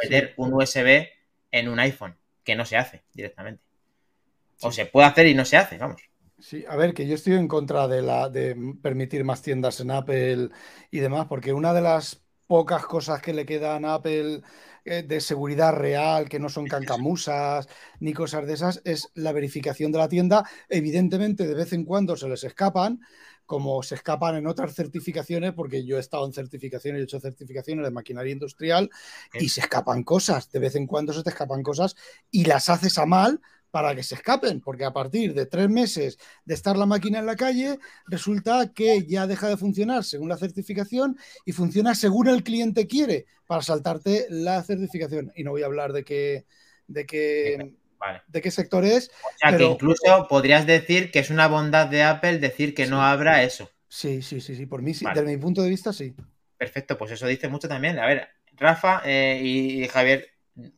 meter 0.04 0.34
un 0.36 0.54
USB 0.54 1.08
en 1.52 1.70
un 1.70 1.80
iPhone, 1.80 2.18
que 2.44 2.56
no 2.56 2.66
se 2.66 2.76
hace 2.76 3.04
directamente. 3.14 3.64
O 4.62 4.72
se 4.72 4.88
puede 4.88 5.08
hacer 5.08 5.28
y 5.28 5.36
no 5.36 5.46
se 5.46 5.58
hace, 5.58 5.78
vamos. 5.78 6.02
Sí, 6.42 6.64
a 6.70 6.78
ver, 6.78 6.94
que 6.94 7.06
yo 7.06 7.16
estoy 7.16 7.34
en 7.34 7.50
contra 7.50 7.88
de 7.90 8.02
la 8.02 8.30
de 8.30 8.56
permitir 8.82 9.26
más 9.26 9.42
tiendas 9.42 9.80
en 9.82 9.92
Apple 9.92 10.50
y 10.90 11.00
demás, 11.00 11.26
porque 11.28 11.52
una 11.52 11.74
de 11.74 11.82
las 11.82 12.24
pocas 12.48 12.86
cosas 12.86 13.22
que 13.22 13.34
le 13.34 13.46
quedan 13.46 13.84
a 13.84 13.96
Apple 13.96 14.42
eh, 14.86 15.04
de 15.04 15.20
seguridad 15.20 15.74
real, 15.74 16.30
que 16.30 16.40
no 16.40 16.48
son 16.48 16.66
cancamusas 16.68 17.68
ni 18.00 18.14
cosas 18.14 18.48
de 18.48 18.54
esas, 18.54 18.82
es 18.86 19.12
la 19.16 19.34
verificación 19.34 19.92
de 19.92 19.98
la 19.98 20.08
tienda. 20.08 20.46
Evidentemente, 20.70 21.46
de 21.46 21.56
vez 21.56 21.74
en 21.74 21.84
cuando 21.84 22.16
se 22.16 22.30
les 22.30 22.44
escapan, 22.46 23.02
como 23.46 23.84
se 23.84 23.96
escapan 23.96 24.36
en 24.38 24.48
otras 24.48 24.74
certificaciones, 24.76 25.54
porque 25.54 25.86
yo 25.86 25.98
he 25.98 26.00
estado 26.00 26.26
en 26.26 26.34
certificaciones, 26.34 27.02
he 27.02 27.04
hecho 27.04 27.20
certificaciones 27.20 27.84
de 27.84 27.92
maquinaria 27.92 28.32
industrial 28.32 28.90
y 29.34 29.50
se 29.50 29.62
escapan 29.62 30.04
cosas, 30.04 30.50
de 30.52 30.60
vez 30.60 30.76
en 30.76 30.88
cuando 30.88 31.12
se 31.14 31.24
te 31.24 31.30
escapan 31.32 31.64
cosas 31.64 31.96
y 32.32 32.46
las 32.46 32.70
haces 32.70 32.98
a 32.98 33.06
mal 33.06 33.42
para 33.72 33.96
que 33.96 34.04
se 34.04 34.16
escapen, 34.16 34.62
porque 34.62 34.86
a 34.86 34.94
partir 34.94 35.34
de 35.34 35.46
tres 35.46 35.70
meses 35.70 36.18
de 36.46 36.54
estar 36.54 36.78
la 36.78 36.86
máquina 36.86 37.20
en 37.20 37.26
la 37.26 37.36
calle, 37.36 37.80
resulta 38.08 38.72
que 38.74 39.06
ya 39.06 39.28
deja 39.28 39.48
de 39.48 39.58
funcionar 39.58 40.04
según 40.04 40.30
la 40.30 40.38
certificación 40.38 41.18
y 41.46 41.52
funciona 41.52 41.96
según 41.96 42.28
el 42.28 42.44
cliente 42.44 42.88
quiere 42.88 43.26
para 43.46 43.62
saltarte 43.62 44.28
la 44.30 44.64
certificación. 44.64 45.32
Y 45.36 45.44
no 45.44 45.52
voy 45.52 45.64
a 45.64 45.68
hablar 45.68 45.94
de 45.94 46.04
qué, 46.04 46.46
de 46.88 47.06
qué, 47.06 47.74
de 48.28 48.42
qué 48.42 48.52
sector 48.52 48.86
es. 48.86 49.10
O 49.10 49.38
sea, 49.38 49.58
que 49.58 49.66
incluso 49.66 50.28
podrías 50.28 50.66
decir 50.66 51.12
que 51.12 51.20
es 51.20 51.30
una 51.30 51.48
bondad 51.48 51.88
de 51.88 52.04
Apple 52.04 52.40
decir 52.40 52.74
que 52.74 52.88
no 52.88 53.04
habrá 53.04 53.44
eso. 53.44 53.70
Sí, 53.88 54.22
sí, 54.22 54.40
sí, 54.40 54.56
sí, 54.56 54.66
por 54.66 54.82
mí, 54.82 54.94
sí. 54.94 55.06
desde 55.06 55.28
mi 55.28 55.38
punto 55.38 55.62
de 55.62 55.70
vista, 55.70 55.92
sí. 55.94 56.16
Perfecto, 56.58 56.98
pues 56.98 57.12
eso 57.12 57.26
dice 57.26 57.48
mucho 57.48 57.68
también. 57.68 57.98
A 57.98 58.06
ver, 58.06 58.28
Rafa 58.54 59.02
eh, 59.06 59.42
y 59.44 59.88
Javier 59.88 60.30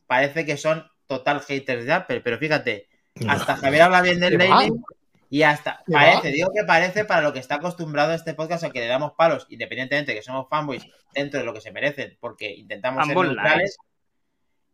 parece 0.06 0.46
que 0.46 0.56
son 0.56 0.84
total 1.12 1.40
haters 1.40 1.84
de 1.84 1.92
Apple, 1.92 2.20
pero 2.22 2.38
fíjate, 2.38 2.88
hasta 3.28 3.56
Javier 3.56 3.82
habla 3.82 4.00
bien 4.00 4.18
del 4.18 4.38
naming 4.38 4.82
y 5.28 5.42
hasta 5.42 5.82
parece, 5.90 6.28
digo 6.28 6.50
que 6.54 6.64
parece 6.64 7.04
para 7.04 7.20
lo 7.20 7.32
que 7.32 7.38
está 7.38 7.56
acostumbrado 7.56 8.14
este 8.14 8.32
podcast, 8.32 8.64
que 8.72 8.80
le 8.80 8.86
damos 8.86 9.12
palos, 9.12 9.46
independientemente 9.50 10.12
de 10.12 10.18
que 10.18 10.24
somos 10.24 10.48
fanboys 10.48 10.86
dentro 11.12 11.38
de 11.38 11.44
lo 11.44 11.52
que 11.52 11.60
se 11.60 11.70
merecen, 11.70 12.16
porque 12.18 12.50
intentamos 12.50 13.06
ser 13.06 13.16
neutrales. 13.16 13.76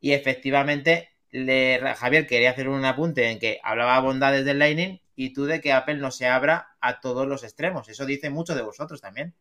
Y 0.01 0.13
efectivamente, 0.13 1.11
le, 1.31 1.81
Javier 1.97 2.27
quería 2.27 2.51
hacer 2.51 2.69
un 2.69 2.85
apunte 2.85 3.31
en 3.31 3.39
que 3.39 3.61
hablaba 3.63 4.01
bondades 4.01 4.45
del 4.45 4.59
Lightning 4.59 5.01
y 5.15 5.33
tú 5.33 5.47
de 5.47 5.61
que 5.61 5.73
Apple 5.73 5.97
no 5.97 6.13
se 6.13 6.27
abra 6.27 6.69
a 6.81 7.01
todos 7.01 7.27
los 7.27 7.43
extremos. 7.43 7.89
Eso 7.89 8.07
dice 8.07 8.31
mucho 8.31 8.55
de 8.55 8.63
vosotros 8.63 9.01
también. 9.01 9.35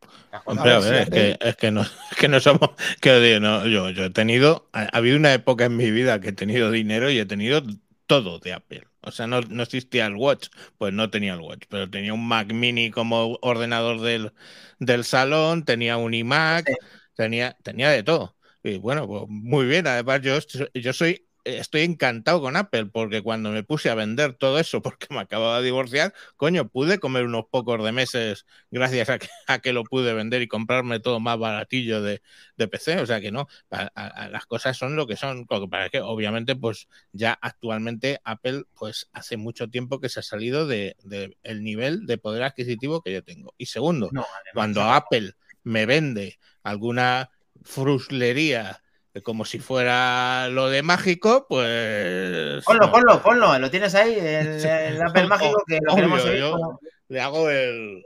Hombre, 0.44 0.72
a 0.72 0.80
ver, 0.80 0.94
es 1.02 1.08
que, 1.08 1.38
es 1.40 1.56
que, 1.56 1.70
no, 1.70 1.86
que 2.18 2.26
no 2.26 2.40
somos. 2.40 2.70
Que 3.00 3.38
no, 3.40 3.64
yo, 3.66 3.90
yo 3.90 4.06
he 4.06 4.10
tenido. 4.10 4.68
Ha, 4.72 4.88
habido 4.96 5.16
una 5.16 5.32
época 5.32 5.66
en 5.66 5.76
mi 5.76 5.92
vida 5.92 6.20
que 6.20 6.30
he 6.30 6.32
tenido 6.32 6.72
dinero 6.72 7.10
y 7.10 7.20
he 7.20 7.26
tenido 7.26 7.62
todo 8.06 8.40
de 8.40 8.54
Apple. 8.54 8.88
O 9.02 9.12
sea, 9.12 9.28
no, 9.28 9.38
existía 9.62 10.06
el 10.06 10.16
Watch, 10.16 10.48
pues 10.78 10.92
no 10.92 11.10
tenía 11.10 11.34
el 11.34 11.40
Watch, 11.40 11.66
pero 11.68 11.88
tenía 11.88 12.12
un 12.12 12.26
Mac 12.26 12.52
mini 12.52 12.90
como 12.90 13.38
ordenador 13.40 14.00
del, 14.00 14.32
del 14.80 15.04
salón, 15.04 15.64
tenía 15.64 15.96
un 15.96 16.12
iMac, 16.12 16.68
tenía, 17.14 17.56
tenía 17.62 17.90
de 17.90 18.02
todo. 18.02 18.36
Y 18.64 18.78
bueno, 18.78 19.06
pues 19.06 19.24
muy 19.28 19.66
bien. 19.66 19.86
Además, 19.86 20.22
yo, 20.22 20.38
yo 20.74 20.92
soy 20.92 21.27
estoy 21.56 21.82
encantado 21.82 22.40
con 22.40 22.56
Apple 22.56 22.86
porque 22.86 23.22
cuando 23.22 23.50
me 23.50 23.62
puse 23.62 23.90
a 23.90 23.94
vender 23.94 24.34
todo 24.34 24.58
eso 24.58 24.82
porque 24.82 25.06
me 25.10 25.20
acababa 25.20 25.58
de 25.58 25.64
divorciar, 25.64 26.12
coño, 26.36 26.68
pude 26.68 26.98
comer 26.98 27.24
unos 27.24 27.46
pocos 27.50 27.82
de 27.82 27.92
meses 27.92 28.46
gracias 28.70 29.08
a 29.46 29.58
que, 29.58 29.72
lo 29.72 29.84
pude 29.84 30.14
vender 30.14 30.42
y 30.42 30.48
comprarme 30.48 31.00
todo 31.00 31.20
más 31.20 31.38
baratillo 31.38 32.02
de, 32.02 32.20
PC. 32.56 33.00
O 33.00 33.06
sea 33.06 33.20
que 33.20 33.30
no, 33.30 33.48
las 33.70 34.46
cosas 34.46 34.76
son 34.76 34.96
lo 34.96 35.06
que 35.06 35.16
son. 35.16 35.46
Para 35.46 35.88
que 35.88 36.00
obviamente, 36.00 36.56
pues 36.56 36.88
ya 37.12 37.38
actualmente 37.40 38.20
Apple, 38.24 38.64
pues 38.74 39.08
hace 39.12 39.36
mucho 39.36 39.68
tiempo 39.68 40.00
que 40.00 40.08
se 40.08 40.20
ha 40.20 40.22
salido 40.22 40.66
del 40.66 40.96
de, 41.04 41.36
el 41.42 41.62
nivel 41.62 42.06
de 42.06 42.18
poder 42.18 42.42
adquisitivo 42.42 43.02
que 43.02 43.12
yo 43.12 43.22
tengo. 43.22 43.54
Y 43.58 43.66
segundo, 43.66 44.10
cuando 44.54 44.82
Apple 44.82 45.34
me 45.62 45.86
vende 45.86 46.38
alguna 46.62 47.30
fruslería 47.62 48.80
como 49.22 49.44
si 49.44 49.58
fuera 49.58 50.48
lo 50.48 50.68
de 50.68 50.82
mágico, 50.82 51.46
pues. 51.48 52.64
Ponlo, 52.64 52.90
ponlo, 52.90 53.22
ponlo, 53.22 53.58
lo 53.58 53.70
tienes 53.70 53.94
ahí, 53.94 54.16
el, 54.18 55.00
Apple 55.06 55.26
mágico 55.26 55.62
que 55.66 55.78
lo 55.82 55.94
queremos 55.94 56.24
Yo 56.24 56.78
le 57.08 57.20
hago 57.20 57.50
el. 57.50 58.04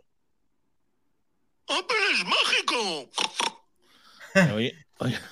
¡Apple 1.68 1.96
es 2.12 2.24
mágico! 2.24 3.10
Hoy, 4.54 4.72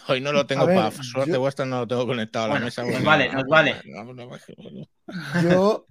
hoy, 0.09 0.21
no 0.21 0.33
lo 0.33 0.47
tengo 0.47 0.67
para 0.67 0.91
suerte 0.91 1.37
vuestra, 1.37 1.65
no 1.65 1.81
lo 1.81 1.89
tengo 1.89 2.07
conectado 2.07 2.47
a 2.47 2.55
la 2.55 2.61
mesa. 2.61 2.83
Nos 2.83 3.03
vale, 3.03 3.33
nos 3.33 3.47
vale. 3.47 3.81
Yo, 5.43 5.87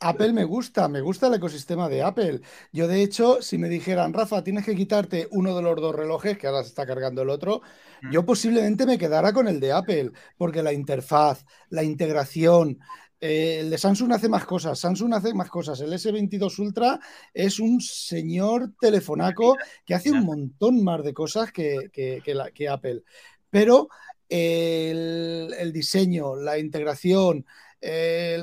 Apple 0.00 0.32
me 0.32 0.44
gusta, 0.44 0.88
me 0.88 1.00
gusta 1.00 1.26
el 1.26 1.34
ecosistema 1.34 1.88
de 1.88 2.02
Apple. 2.02 2.40
Yo, 2.72 2.88
de 2.88 3.02
hecho, 3.02 3.42
si 3.42 3.58
me 3.58 3.68
dijeran, 3.68 4.12
Rafa, 4.12 4.44
tienes 4.44 4.64
que 4.64 4.76
quitarte 4.76 5.28
uno 5.32 5.54
de 5.56 5.62
los 5.62 5.76
dos 5.76 5.94
relojes, 5.94 6.38
que 6.38 6.46
ahora 6.46 6.62
se 6.62 6.68
está 6.68 6.86
cargando 6.86 7.22
el 7.22 7.30
otro, 7.30 7.62
mm. 8.02 8.10
yo 8.10 8.24
posiblemente 8.24 8.86
me 8.86 8.98
quedara 8.98 9.32
con 9.32 9.48
el 9.48 9.60
de 9.60 9.72
Apple, 9.72 10.12
porque 10.36 10.62
la 10.62 10.72
interfaz, 10.72 11.44
la 11.70 11.82
integración, 11.82 12.78
eh, 13.20 13.58
el 13.60 13.70
de 13.70 13.78
Samsung 13.78 14.12
hace 14.12 14.28
más 14.28 14.44
cosas, 14.44 14.78
Samsung 14.78 15.14
hace 15.14 15.34
más 15.34 15.48
cosas. 15.48 15.80
El 15.80 15.92
S22 15.92 16.58
Ultra 16.60 17.00
es 17.34 17.58
un 17.58 17.80
señor 17.80 18.72
telefonaco 18.80 19.56
que 19.84 19.94
hace 19.94 20.10
un 20.10 20.24
montón 20.24 20.82
más 20.84 21.02
de 21.02 21.12
cosas 21.12 21.50
que, 21.52 21.90
que, 21.92 22.68
Apple. 22.68 23.02
Pero 23.50 23.88
el, 24.28 25.72
diseño, 25.72 26.36
la 26.36 26.58
integración, 26.58 27.44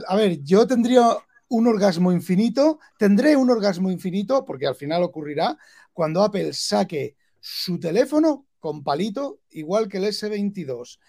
a 0.07 0.15
ver, 0.15 0.41
yo 0.43 0.65
tendría 0.67 1.17
un 1.47 1.67
orgasmo 1.67 2.11
infinito, 2.11 2.79
tendré 2.97 3.35
un 3.35 3.49
orgasmo 3.49 3.91
infinito, 3.91 4.45
porque 4.45 4.67
al 4.67 4.75
final 4.75 5.03
ocurrirá, 5.03 5.57
cuando 5.93 6.23
Apple 6.23 6.53
saque 6.53 7.15
su 7.39 7.79
teléfono 7.79 8.47
con 8.59 8.83
palito, 8.83 9.39
igual 9.51 9.87
que 9.87 9.97
el 9.97 10.05
S22. 10.05 10.99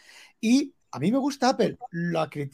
Y 0.40 0.72
A 0.92 0.98
mí 0.98 1.12
me 1.12 1.18
gusta 1.18 1.50
Apple. 1.50 1.76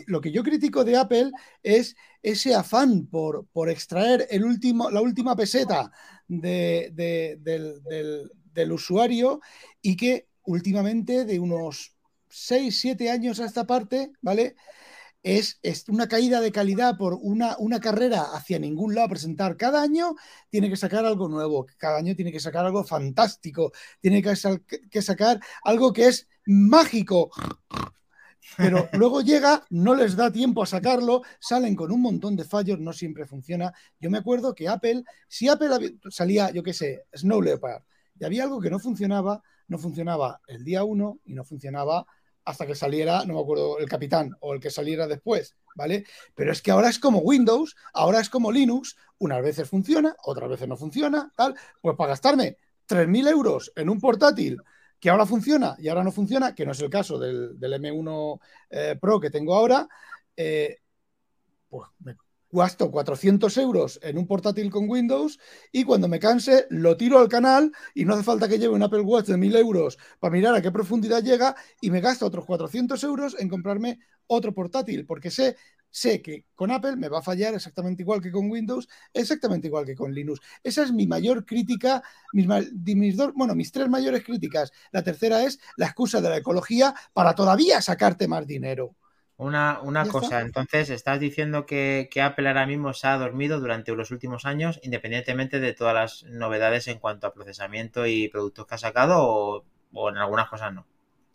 Lo 0.07 0.21
que 0.21 0.33
yo 0.33 0.43
critico 0.43 0.85
de 0.85 0.97
Apple 0.97 1.31
es 1.63 1.95
ese 2.23 2.55
afán 2.55 3.07
por, 3.07 3.47
por 3.53 3.69
extraer 3.71 4.27
el 4.31 4.45
último, 4.45 4.91
la 4.91 5.01
última 5.01 5.37
peseta 5.37 5.93
de- 6.27 6.91
de- 6.93 7.37
del, 7.41 7.83
del- 7.85 8.31
del 8.53 8.73
usuario 8.73 9.41
y 9.81 9.97
que 9.97 10.27
últimamente 10.45 11.25
de 11.25 11.39
unos 11.39 11.95
6, 12.29 12.81
7 12.81 13.11
años 13.11 13.39
a 13.39 13.45
esta 13.47 13.65
parte, 13.67 14.11
¿vale? 14.23 14.57
Es, 15.23 15.59
es 15.63 15.89
una 15.89 16.09
caída 16.09 16.41
de 16.41 16.51
calidad 16.51 16.97
por 16.97 17.15
una, 17.21 17.57
una 17.59 17.79
carrera 17.81 18.23
hacia 18.35 18.59
ningún 18.59 18.95
lado 18.95 19.07
a 19.07 19.11
presentar. 19.11 19.57
Cada 19.57 19.83
año 19.83 20.15
tiene 20.51 20.69
que 20.69 20.77
sacar 20.77 21.05
algo 21.05 21.29
nuevo, 21.29 21.67
cada 21.79 21.99
año 21.99 22.17
tiene 22.17 22.33
que 22.33 22.41
sacar 22.41 22.67
algo 22.67 22.83
fantástico, 22.85 23.73
tiene 24.01 24.21
que, 24.23 24.35
que 24.91 25.03
sacar 25.03 25.41
algo 25.63 25.93
que 25.93 26.09
es 26.09 26.29
mágico. 26.47 27.31
Pero 28.57 28.89
luego 28.93 29.21
llega, 29.21 29.65
no 29.71 29.95
les 29.95 30.17
da 30.17 30.31
tiempo 30.31 30.63
a 30.63 30.67
sacarlo, 30.67 31.23
salen 31.41 31.75
con 31.77 31.93
un 31.93 32.03
montón 32.03 32.37
de 32.37 32.45
fallos, 32.45 32.79
no 32.79 32.93
siempre 32.93 33.27
funciona. 33.27 33.73
Yo 34.01 34.11
me 34.11 34.19
acuerdo 34.19 34.55
que 34.55 34.69
Apple, 34.69 35.05
si 35.29 35.49
Apple 35.49 35.97
salía, 36.11 36.51
yo 36.51 36.63
qué 36.63 36.73
sé, 36.73 37.05
Snow 37.15 37.41
Leopard, 37.41 37.83
y 38.19 38.25
había 38.25 38.45
algo 38.45 38.61
que 38.61 38.71
no 38.71 38.79
funcionaba, 38.79 39.43
no 39.69 39.79
funcionaba 39.79 40.41
el 40.47 40.65
día 40.65 40.85
uno 40.85 41.21
y 41.25 41.35
no 41.35 41.45
funcionaba 41.45 42.07
hasta 42.45 42.67
que 42.67 42.75
saliera, 42.75 43.25
no 43.25 43.35
me 43.35 43.41
acuerdo, 43.41 43.79
el 43.79 43.89
capitán 43.89 44.37
o 44.41 44.55
el 44.55 44.61
que 44.61 44.71
saliera 44.71 45.07
después, 45.07 45.57
¿vale? 45.75 46.05
Pero 46.35 46.53
es 46.53 46.63
que 46.63 46.71
ahora 46.71 46.89
es 46.89 46.99
como 46.99 47.19
Windows, 47.21 47.77
ahora 47.95 48.21
es 48.21 48.29
como 48.29 48.51
Linux, 48.51 48.97
unas 49.19 49.43
veces 49.43 49.69
funciona, 49.69 50.15
otras 50.25 50.51
veces 50.51 50.69
no 50.69 50.77
funciona, 50.77 51.33
tal. 51.37 51.55
Pues 51.81 51.97
para 51.97 52.11
gastarme 52.11 52.57
3.000 52.87 53.29
euros 53.29 53.73
en 53.77 53.89
un 53.89 54.01
portátil 54.01 54.61
que 54.99 55.11
ahora 55.11 55.27
funciona 55.27 55.75
y 55.79 55.89
ahora 55.89 56.05
no 56.05 56.13
funciona, 56.13 56.55
que 56.55 56.65
no 56.65 56.73
es 56.73 56.81
el 56.81 56.91
caso 56.91 57.19
del, 57.19 57.59
del 57.59 57.73
M1 57.75 58.41
eh, 58.71 58.99
Pro 59.01 59.21
que 59.21 59.31
tengo 59.31 59.55
ahora, 59.55 59.89
eh, 60.37 60.79
pues 61.69 61.89
me 62.01 62.17
gasto 62.53 62.91
400 62.91 63.57
euros 63.57 63.99
en 64.03 64.19
un 64.19 64.27
portátil 64.27 64.71
con 64.71 64.89
Windows 64.89 65.41
y 65.73 65.85
cuando 65.85 66.07
me 66.07 66.21
canse 66.21 66.67
lo 66.71 66.97
tiro 66.97 67.19
al 67.19 67.29
canal 67.29 67.73
y 67.95 68.05
no 68.05 68.15
hace 68.15 68.23
falta 68.23 68.49
que 68.49 68.59
lleve 68.59 68.75
un 68.75 68.83
Apple 68.83 69.01
Watch 69.01 69.27
de 69.27 69.39
1000 69.39 69.57
euros 69.57 69.99
para 70.21 70.33
mirar 70.33 70.55
a 70.55 70.63
qué 70.63 70.71
profundidad 70.71 71.23
llega 71.23 71.57
y 71.81 71.91
me 71.91 72.01
gasto 72.01 72.27
otros 72.27 72.45
400 72.45 73.03
euros 73.05 73.37
en 73.39 73.49
comprarme 73.49 73.99
otro 74.27 74.55
portátil 74.55 75.07
porque 75.07 75.31
sé, 75.31 75.57
sé 75.91 76.23
que 76.23 76.47
con 76.55 76.71
Apple 76.71 76.97
me 76.97 77.09
va 77.09 77.19
a 77.21 77.23
fallar 77.23 77.55
exactamente 77.55 78.03
igual 78.03 78.21
que 78.21 78.33
con 78.33 78.51
Windows, 78.51 78.89
exactamente 79.13 79.69
igual 79.69 79.87
que 79.87 79.95
con 79.95 80.13
Linux. 80.13 80.41
Esa 80.63 80.83
es 80.83 80.93
mi 80.93 81.07
mayor 81.07 81.45
crítica, 81.45 82.03
mis, 82.33 83.17
dos, 83.17 83.33
bueno, 83.35 83.55
mis 83.55 83.71
tres 83.71 83.89
mayores 83.89 84.25
críticas. 84.25 84.73
La 84.91 85.03
tercera 85.03 85.45
es 85.45 85.61
la 85.77 85.87
excusa 85.87 86.21
de 86.21 86.31
la 86.31 86.39
ecología 86.39 86.95
para 87.13 87.35
todavía 87.35 87.81
sacarte 87.83 88.27
más 88.27 88.47
dinero. 88.47 88.97
Una, 89.43 89.81
una 89.83 90.07
cosa, 90.07 90.27
está. 90.27 90.41
entonces 90.41 90.91
estás 90.91 91.19
diciendo 91.19 91.67
que, 91.67 92.09
que 92.11 92.23
Apple 92.23 92.49
ahora 92.49 92.67
mismo 92.67 92.93
se 92.93 93.09
ha 93.09 93.19
dormido 93.19 93.59
durante 93.61 93.95
los 93.95 94.11
últimos 94.11 94.47
años, 94.47 94.79
independientemente 94.83 95.59
de 95.59 95.73
todas 95.73 95.95
las 95.95 96.23
novedades 96.31 96.87
en 96.89 96.99
cuanto 96.99 97.27
a 97.27 97.35
procesamiento 97.35 98.07
y 98.07 98.29
productos 98.29 98.67
que 98.67 98.75
ha 98.77 98.79
sacado, 98.79 99.17
o, 99.21 99.65
o 99.93 100.09
en 100.11 100.17
algunas 100.17 100.49
cosas 100.49 100.73
no. 100.73 100.87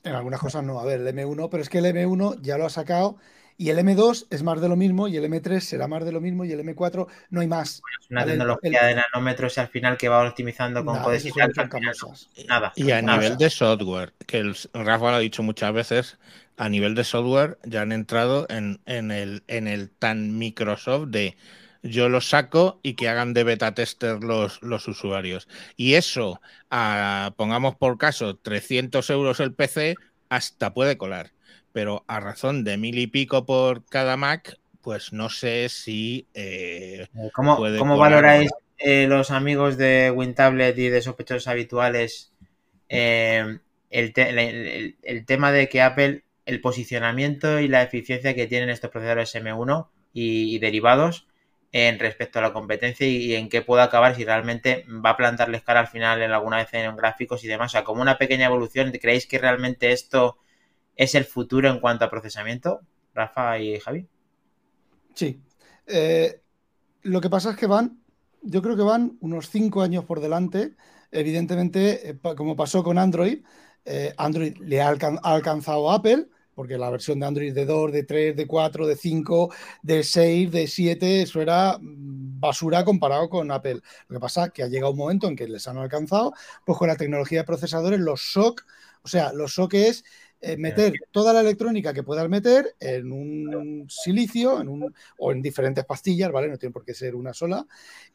En 0.03 0.13
algunas 0.15 0.39
cosas 0.39 0.63
no. 0.63 0.79
A 0.79 0.85
ver, 0.85 1.01
el 1.01 1.07
M1, 1.07 1.49
pero 1.49 1.61
es 1.61 1.69
que 1.69 1.79
el 1.79 1.85
M1 1.85 2.41
ya 2.41 2.57
lo 2.57 2.65
ha 2.65 2.69
sacado 2.69 3.17
y 3.57 3.69
el 3.69 3.79
M2 3.79 4.27
es 4.29 4.43
más 4.43 4.61
de 4.61 4.69
lo 4.69 4.75
mismo 4.75 5.07
y 5.07 5.17
el 5.17 5.25
M3 5.25 5.63
será 5.63 5.87
más 5.87 6.05
de 6.05 6.11
lo 6.11 6.21
mismo 6.21 6.45
y 6.45 6.51
el 6.51 6.59
M4 6.59 7.07
no 7.29 7.41
hay 7.41 7.47
más. 7.47 7.81
Es 8.01 8.09
una 8.11 8.21
Vale, 8.21 8.33
el- 8.33 8.37
tecnología 8.39 8.85
de 8.85 8.95
nanómetros 8.95 9.57
y 9.57 9.59
al 9.59 9.67
final 9.67 9.97
que 9.97 10.09
va 10.09 10.27
optimizando 10.27 10.85
con 10.85 10.93
Nada, 10.93 11.05
codes 11.05 11.25
y 11.25 11.31
tal, 11.31 11.51
nada. 12.47 12.73
Y 12.75 12.91
a 12.91 13.01
nada. 13.01 13.17
nivel 13.17 13.37
de 13.37 13.49
software, 13.49 14.13
que 14.25 14.37
el, 14.39 14.55
Rafa 14.73 15.09
lo 15.11 15.15
ha 15.17 15.19
dicho 15.19 15.43
muchas 15.43 15.73
veces, 15.73 16.17
a 16.55 16.69
nivel 16.69 16.95
de 16.95 17.03
software 17.03 17.57
ya 17.63 17.81
han 17.81 17.91
entrado 17.91 18.45
en, 18.49 18.79
en 18.85 19.11
el, 19.11 19.43
en 19.47 19.67
el 19.67 19.89
tan 19.89 20.37
Microsoft 20.37 21.07
de 21.09 21.35
yo 21.83 22.09
lo 22.09 22.21
saco 22.21 22.79
y 22.83 22.95
que 22.95 23.07
hagan 23.09 23.33
de 23.33 23.43
beta 23.43 23.73
tester 23.73 24.23
los, 24.23 24.61
los 24.61 24.87
usuarios. 24.87 25.47
Y 25.75 25.93
eso, 25.95 26.41
a- 26.69 27.33
pongamos 27.37 27.75
por 27.75 27.97
caso 27.97 28.35
300 28.37 29.09
euros 29.09 29.39
el 29.39 29.53
PC, 29.53 29.95
hasta 30.29 30.73
puede 30.73 30.97
colar. 30.97 31.31
Pero 31.73 32.03
a 32.07 32.19
razón 32.19 32.63
de 32.63 32.77
mil 32.77 32.97
y 32.99 33.07
pico 33.07 33.45
por 33.45 33.85
cada 33.85 34.17
Mac, 34.17 34.57
pues 34.81 35.13
no 35.13 35.29
sé 35.29 35.69
si... 35.69 36.27
eh, 36.33 37.07
¿Cómo, 37.33 37.55
puede 37.55 37.77
cómo 37.77 37.97
valoráis 37.97 38.49
eh, 38.77 39.07
los 39.07 39.31
amigos 39.31 39.77
de 39.77 40.11
WinTablet 40.11 40.77
y 40.77 40.89
de 40.89 41.01
sospechosos 41.01 41.47
habituales 41.47 42.31
eh, 42.89 43.59
el, 43.89 44.13
te- 44.13 44.29
el- 44.29 44.39
el- 44.39 44.97
el 45.03 45.25
tema 45.25 45.51
de 45.51 45.69
que 45.69 45.81
Apple, 45.81 46.23
el 46.45 46.61
posicionamiento 46.61 47.59
y 47.59 47.67
la 47.67 47.83
eficiencia 47.83 48.35
que 48.35 48.47
tienen 48.47 48.69
estos 48.69 48.91
procesadores 48.91 49.35
M1 49.35 49.91
y, 50.13 50.55
y 50.55 50.59
derivados 50.59 51.27
en 51.71 51.99
respecto 51.99 52.39
a 52.39 52.43
la 52.43 52.53
competencia 52.53 53.07
y, 53.07 53.17
y 53.17 53.35
en 53.35 53.49
qué 53.49 53.61
puede 53.61 53.83
acabar 53.83 54.15
si 54.15 54.25
realmente 54.25 54.85
va 55.05 55.11
a 55.11 55.17
plantarles 55.17 55.63
cara 55.63 55.81
al 55.81 55.87
final 55.87 56.21
en 56.21 56.31
alguna 56.31 56.57
vez 56.57 56.73
en 56.73 56.95
gráficos 56.97 57.43
y 57.43 57.47
demás? 57.47 57.71
O 57.71 57.73
sea, 57.73 57.83
como 57.83 58.01
una 58.01 58.17
pequeña 58.17 58.47
evolución, 58.47 58.91
¿creéis 59.01 59.27
que 59.27 59.39
realmente 59.39 59.91
esto 59.91 60.37
es 60.97 61.15
el 61.15 61.25
futuro 61.25 61.69
en 61.69 61.79
cuanto 61.79 62.03
a 62.03 62.09
procesamiento? 62.09 62.81
Rafa 63.13 63.59
y 63.59 63.79
Javi. 63.79 64.07
Sí. 65.13 65.41
Eh, 65.85 66.41
lo 67.03 67.21
que 67.21 67.29
pasa 67.29 67.51
es 67.51 67.57
que 67.57 67.67
van, 67.67 68.01
yo 68.41 68.61
creo 68.61 68.75
que 68.75 68.83
van 68.83 69.17
unos 69.21 69.49
cinco 69.49 69.81
años 69.81 70.03
por 70.05 70.19
delante. 70.19 70.75
Evidentemente, 71.11 72.09
eh, 72.09 72.17
como 72.35 72.55
pasó 72.55 72.83
con 72.83 72.97
Android, 72.97 73.43
eh, 73.85 74.13
Android 74.17 74.57
le 74.57 74.81
ha 74.81 74.89
alcanzado 74.89 75.89
a 75.89 75.95
Apple, 75.95 76.27
porque 76.53 76.77
la 76.77 76.89
versión 76.89 77.19
de 77.19 77.27
Android 77.27 77.53
de 77.53 77.65
2, 77.65 77.91
de 77.91 78.03
3, 78.03 78.35
de 78.35 78.47
4, 78.47 78.87
de 78.87 78.95
5, 78.95 79.53
de 79.83 80.03
6, 80.03 80.51
de 80.51 80.67
7, 80.67 81.21
eso 81.21 81.41
era 81.41 81.77
mm, 81.79 82.39
basura 82.39 82.83
comparado 82.83 83.29
con 83.29 83.51
Apple. 83.51 83.79
Lo 84.07 84.15
que 84.15 84.19
pasa 84.19 84.45
es 84.45 84.51
que 84.51 84.63
ha 84.63 84.67
llegado 84.67 84.91
un 84.91 84.97
momento 84.97 85.27
en 85.27 85.35
que 85.35 85.47
les 85.47 85.67
han 85.67 85.77
alcanzado, 85.77 86.33
pues 86.65 86.77
con 86.77 86.87
la 86.87 86.95
tecnología 86.95 87.39
de 87.39 87.45
procesadores, 87.45 87.99
los 87.99 88.33
SOC, 88.33 88.65
o 89.03 89.07
sea, 89.07 89.31
los 89.33 89.53
SOC 89.53 89.73
es 89.75 90.03
eh, 90.39 90.55
meter 90.57 90.93
toda 91.11 91.33
la 91.33 91.41
electrónica 91.41 91.93
que 91.93 92.03
puedas 92.03 92.29
meter 92.29 92.75
en 92.79 93.11
un 93.11 93.85
silicio 93.89 94.61
en 94.61 94.69
un, 94.69 94.93
o 95.17 95.31
en 95.31 95.41
diferentes 95.41 95.83
pastillas, 95.85 96.31
¿vale? 96.31 96.47
No 96.47 96.57
tiene 96.57 96.73
por 96.73 96.85
qué 96.85 96.93
ser 96.93 97.15
una 97.15 97.33
sola. 97.33 97.65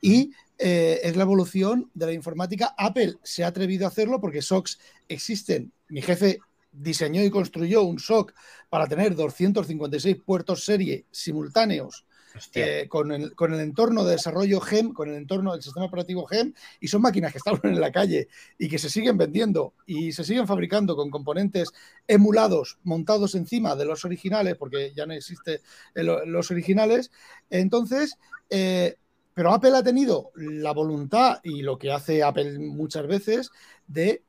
Y 0.01 0.33
eh, 0.59 1.01
es 1.03 1.16
la 1.16 1.25
evolución 1.25 1.91
de 1.95 2.07
la 2.07 2.12
informática. 2.12 2.75
Apple 2.79 3.16
se 3.23 3.45
ha 3.45 3.49
atrevido 3.49 3.87
a 3.87 3.89
hacerlo 3.89 4.20
porque 4.20 4.43
SOCs 4.43 4.79
existen. 5.09 5.73
Mi 5.89 6.03
jefe 6.03 6.39
diseñó 6.70 7.23
y 7.23 7.31
construyó 7.31 7.83
un 7.83 7.99
SOC 7.99 8.33
para 8.70 8.87
tener 8.87 9.14
256 9.14 10.16
puertos 10.25 10.64
serie 10.64 11.07
simultáneos. 11.11 12.07
Eh, 12.55 12.87
con, 12.89 13.12
el, 13.12 13.35
con 13.35 13.53
el 13.55 13.61
entorno 13.61 14.05
de 14.05 14.12
desarrollo 14.12 14.61
GEM, 14.61 14.93
con 14.93 15.09
el 15.09 15.16
entorno 15.16 15.53
del 15.53 15.62
sistema 15.62 15.87
operativo 15.87 16.26
GEM, 16.26 16.55
y 16.80 16.89
son 16.89 17.03
máquinas 17.03 17.33
que 17.33 17.39
están 17.39 17.61
en 17.64 17.80
la 17.80 17.93
calle 17.93 18.28
y 18.59 18.68
que 18.68 18.78
se 18.78 18.91
siguen 18.91 19.16
vendiendo 19.16 19.74
y 19.87 20.12
se 20.12 20.24
siguen 20.24 20.47
fabricando 20.47 20.97
con 20.97 21.11
componentes 21.11 21.70
emulados, 22.07 22.78
montados 22.85 23.35
encima 23.35 23.76
de 23.76 23.85
los 23.85 24.05
originales, 24.05 24.57
porque 24.57 24.93
ya 24.95 25.07
no 25.07 25.14
existen 25.14 25.61
los 25.95 26.51
originales. 26.51 27.11
Entonces, 27.51 28.18
eh, 28.51 28.97
pero 29.35 29.53
Apple 29.53 29.76
ha 29.76 29.83
tenido 29.83 30.30
la 30.35 30.72
voluntad 30.72 31.41
y 31.43 31.62
lo 31.62 31.78
que 31.78 31.91
hace 31.91 32.22
Apple 32.22 32.59
muchas 32.59 33.07
veces 33.07 33.51
de 33.87 34.22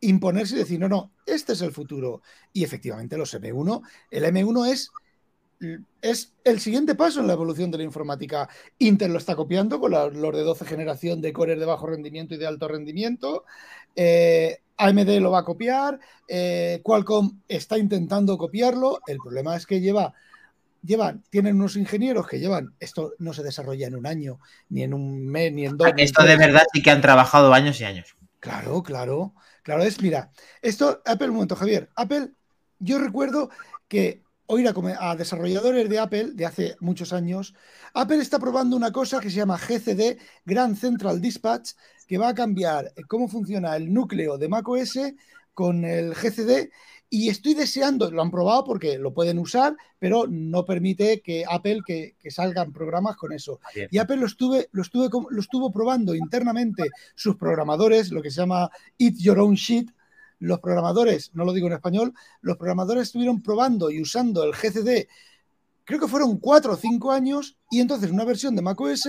imponerse 0.00 0.54
y 0.56 0.58
decir, 0.58 0.80
no, 0.80 0.88
no, 0.88 1.12
este 1.26 1.52
es 1.52 1.60
el 1.62 1.72
futuro. 1.72 2.22
Y 2.52 2.64
efectivamente 2.64 3.16
los 3.16 3.34
M1, 3.34 3.82
el 4.10 4.24
M1 4.24 4.72
es 4.72 4.90
es 6.00 6.34
el 6.44 6.60
siguiente 6.60 6.94
paso 6.94 7.20
en 7.20 7.26
la 7.26 7.34
evolución 7.34 7.70
de 7.70 7.78
la 7.78 7.84
informática. 7.84 8.48
Intel 8.78 9.12
lo 9.12 9.18
está 9.18 9.36
copiando 9.36 9.78
con 9.78 9.92
la, 9.92 10.06
los 10.06 10.34
de 10.34 10.42
12 10.42 10.64
generación 10.64 11.20
de 11.20 11.32
cores 11.32 11.58
de 11.58 11.66
bajo 11.66 11.86
rendimiento 11.86 12.34
y 12.34 12.38
de 12.38 12.46
alto 12.46 12.68
rendimiento. 12.68 13.44
Eh, 13.94 14.58
AMD 14.76 15.20
lo 15.20 15.30
va 15.30 15.40
a 15.40 15.44
copiar. 15.44 16.00
Eh, 16.26 16.80
Qualcomm 16.82 17.42
está 17.46 17.76
intentando 17.76 18.38
copiarlo. 18.38 19.00
El 19.06 19.18
problema 19.18 19.56
es 19.56 19.66
que 19.66 19.80
lleva, 19.80 20.14
llevan, 20.82 21.22
tienen 21.28 21.56
unos 21.56 21.76
ingenieros 21.76 22.26
que 22.26 22.38
llevan, 22.38 22.74
esto 22.80 23.12
no 23.18 23.34
se 23.34 23.42
desarrolla 23.42 23.86
en 23.86 23.96
un 23.96 24.06
año, 24.06 24.38
ni 24.70 24.82
en 24.82 24.94
un 24.94 25.26
mes, 25.26 25.52
ni 25.52 25.66
en 25.66 25.76
dos. 25.76 25.90
esto 25.98 26.24
de 26.24 26.36
verdad 26.36 26.62
sí 26.72 26.82
que 26.82 26.90
han 26.90 27.02
trabajado 27.02 27.52
años 27.52 27.80
y 27.80 27.84
años. 27.84 28.16
Claro, 28.38 28.82
claro. 28.82 29.34
Claro, 29.62 29.82
es, 29.82 30.00
mira, 30.00 30.30
esto, 30.62 31.02
Apple, 31.04 31.28
un 31.28 31.34
momento, 31.34 31.54
Javier. 31.54 31.90
Apple, 31.94 32.30
yo 32.78 32.98
recuerdo 32.98 33.50
que 33.88 34.22
oír 34.50 34.68
a, 34.68 35.10
a, 35.10 35.16
desarrolladores 35.16 35.88
de 35.88 35.98
Apple 35.98 36.30
de 36.34 36.44
hace 36.44 36.76
muchos 36.80 37.12
años, 37.12 37.54
Apple 37.94 38.18
está 38.18 38.38
probando 38.38 38.76
una 38.76 38.92
cosa 38.92 39.20
que 39.20 39.30
se 39.30 39.36
llama 39.36 39.58
GCD, 39.58 40.18
Grand 40.44 40.76
Central 40.76 41.20
Dispatch, 41.20 41.72
que 42.06 42.18
va 42.18 42.28
a 42.28 42.34
cambiar 42.34 42.92
cómo 43.06 43.28
funciona 43.28 43.76
el 43.76 43.92
núcleo 43.92 44.36
de 44.36 44.48
macOS 44.48 44.98
con 45.54 45.84
el 45.84 46.14
GCD 46.14 46.70
y 47.12 47.28
estoy 47.28 47.54
deseando, 47.54 48.08
lo 48.10 48.22
han 48.22 48.30
probado 48.30 48.64
porque 48.64 48.96
lo 48.96 49.12
pueden 49.12 49.38
usar, 49.40 49.76
pero 49.98 50.26
no 50.28 50.64
permite 50.64 51.20
que 51.20 51.44
Apple 51.48 51.80
que, 51.84 52.14
que 52.20 52.30
salgan 52.30 52.72
programas 52.72 53.16
con 53.16 53.32
eso. 53.32 53.60
Bien. 53.74 53.88
Y 53.90 53.98
Apple 53.98 54.16
lo 54.16 54.26
estuve, 54.26 54.68
lo 54.70 54.82
estuve 54.82 55.08
lo 55.30 55.40
estuvo 55.40 55.72
probando 55.72 56.14
internamente 56.14 56.88
sus 57.16 57.36
programadores, 57.36 58.12
lo 58.12 58.22
que 58.22 58.30
se 58.30 58.40
llama 58.40 58.70
Eat 58.96 59.14
Your 59.16 59.40
Own 59.40 59.54
Shit, 59.54 59.90
los 60.40 60.58
programadores, 60.60 61.30
no 61.34 61.44
lo 61.44 61.52
digo 61.52 61.68
en 61.68 61.74
español, 61.74 62.12
los 62.40 62.56
programadores 62.56 63.04
estuvieron 63.04 63.42
probando 63.42 63.90
y 63.90 64.02
usando 64.02 64.42
el 64.42 64.52
GCD, 64.52 65.06
creo 65.84 66.00
que 66.00 66.08
fueron 66.08 66.38
cuatro 66.38 66.72
o 66.72 66.76
cinco 66.76 67.12
años, 67.12 67.56
y 67.70 67.80
entonces 67.80 68.10
una 68.10 68.24
versión 68.24 68.56
de 68.56 68.62
macOS, 68.62 69.08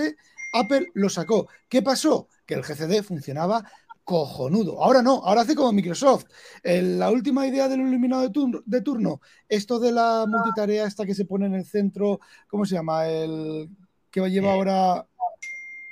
Apple 0.54 0.88
lo 0.94 1.10
sacó. 1.10 1.48
¿Qué 1.70 1.82
pasó? 1.82 2.28
Que 2.46 2.56
el 2.56 2.64
GCD 2.64 3.04
funcionaba 3.04 3.64
cojonudo. 4.04 4.84
Ahora 4.84 5.02
no, 5.02 5.22
ahora 5.24 5.42
hace 5.42 5.56
como 5.56 5.72
Microsoft. 5.72 6.26
la 6.64 7.10
última 7.10 7.48
idea 7.48 7.68
del 7.68 7.82
iluminado 7.82 8.30
de 8.66 8.82
turno, 8.82 9.22
esto 9.48 9.80
de 9.80 9.92
la 9.92 10.26
multitarea, 10.28 10.86
esta 10.86 11.06
que 11.06 11.16
se 11.16 11.26
pone 11.26 11.46
en 11.46 11.56
el 11.56 11.66
centro, 11.66 12.20
¿cómo 12.48 12.66
se 12.66 12.76
llama? 12.76 13.08
El 13.08 13.70
que 14.10 14.30
lleva 14.30 14.50
eh, 14.50 14.52
ahora. 14.52 15.08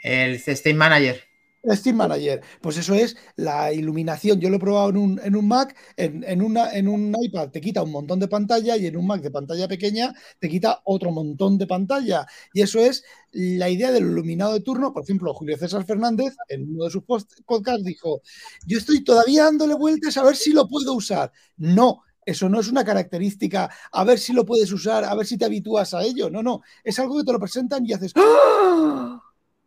El 0.03 0.39
Steam 0.39 0.77
Manager. 0.77 1.28
Steam 1.75 1.95
Manager, 1.97 2.41
pues 2.61 2.77
eso 2.77 2.93
es 2.93 3.15
la 3.35 3.73
iluminación. 3.73 4.39
Yo 4.39 4.49
lo 4.49 4.57
he 4.57 4.59
probado 4.59 4.89
en 4.89 4.97
un, 4.97 5.21
en 5.23 5.35
un 5.35 5.47
Mac, 5.47 5.75
en, 5.97 6.41
una, 6.41 6.71
en 6.71 6.87
un 6.87 7.15
iPad 7.19 7.49
te 7.49 7.61
quita 7.61 7.83
un 7.83 7.91
montón 7.91 8.19
de 8.19 8.27
pantalla 8.27 8.77
y 8.77 8.87
en 8.87 8.97
un 8.97 9.07
Mac 9.07 9.21
de 9.21 9.31
pantalla 9.31 9.67
pequeña 9.67 10.13
te 10.39 10.49
quita 10.49 10.81
otro 10.85 11.11
montón 11.11 11.57
de 11.57 11.67
pantalla. 11.67 12.25
Y 12.53 12.61
eso 12.61 12.79
es 12.79 13.03
la 13.31 13.69
idea 13.69 13.91
del 13.91 14.05
iluminado 14.05 14.53
de 14.53 14.61
turno. 14.61 14.93
Por 14.93 15.03
ejemplo, 15.03 15.33
Julio 15.33 15.57
César 15.57 15.85
Fernández 15.85 16.35
en 16.47 16.69
uno 16.73 16.85
de 16.85 16.91
sus 16.91 17.03
podcasts 17.03 17.83
dijo, 17.83 18.21
yo 18.65 18.77
estoy 18.77 19.03
todavía 19.03 19.45
dándole 19.45 19.75
vueltas 19.75 20.17
a 20.17 20.23
ver 20.23 20.35
si 20.35 20.53
lo 20.53 20.67
puedo 20.67 20.93
usar. 20.93 21.31
No, 21.57 22.03
eso 22.25 22.49
no 22.49 22.59
es 22.59 22.67
una 22.67 22.85
característica, 22.85 23.69
a 23.91 24.03
ver 24.03 24.19
si 24.19 24.33
lo 24.33 24.45
puedes 24.45 24.71
usar, 24.71 25.03
a 25.03 25.15
ver 25.15 25.25
si 25.25 25.37
te 25.37 25.45
habitúas 25.45 25.93
a 25.93 26.03
ello. 26.03 26.29
No, 26.29 26.43
no, 26.43 26.61
es 26.83 26.99
algo 26.99 27.17
que 27.17 27.23
te 27.23 27.31
lo 27.33 27.39
presentan 27.39 27.85
y 27.85 27.93
haces... 27.93 28.13
¡Ah! 28.15 29.21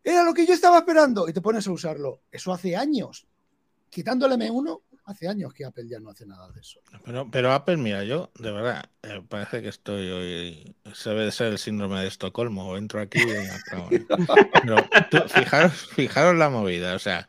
Era 0.04 0.24
lo 0.24 0.34
que 0.34 0.46
yo 0.46 0.54
estaba 0.54 0.78
esperando. 0.78 1.28
Y 1.28 1.32
te 1.32 1.40
pones 1.40 1.66
a 1.66 1.72
usarlo. 1.72 2.22
Eso 2.30 2.52
hace 2.52 2.76
años. 2.76 3.26
Quitando 3.88 4.26
el 4.26 4.32
M1, 4.32 4.80
hace 5.04 5.28
años 5.28 5.52
que 5.52 5.64
Apple 5.64 5.86
ya 5.88 6.00
no 6.00 6.10
hace 6.10 6.26
nada 6.26 6.50
de 6.50 6.60
eso. 6.60 6.80
Pero, 7.30 7.52
Apple, 7.52 7.76
mira, 7.76 8.04
yo 8.04 8.30
de 8.38 8.50
verdad, 8.50 8.84
eh, 9.02 9.22
parece 9.28 9.62
que 9.62 9.68
estoy 9.68 10.10
hoy. 10.10 10.76
Se 10.94 11.10
debe 11.10 11.26
de 11.26 11.32
ser 11.32 11.48
el 11.48 11.58
síndrome 11.58 12.00
de 12.00 12.08
Estocolmo. 12.08 12.76
Entro 12.76 13.00
aquí 13.00 13.20
y 13.20 13.98
Pero 14.62 15.28
fijaros, 15.28 15.88
fijaros 15.88 16.36
la 16.36 16.48
movida. 16.48 16.94
O 16.94 16.98
sea, 16.98 17.28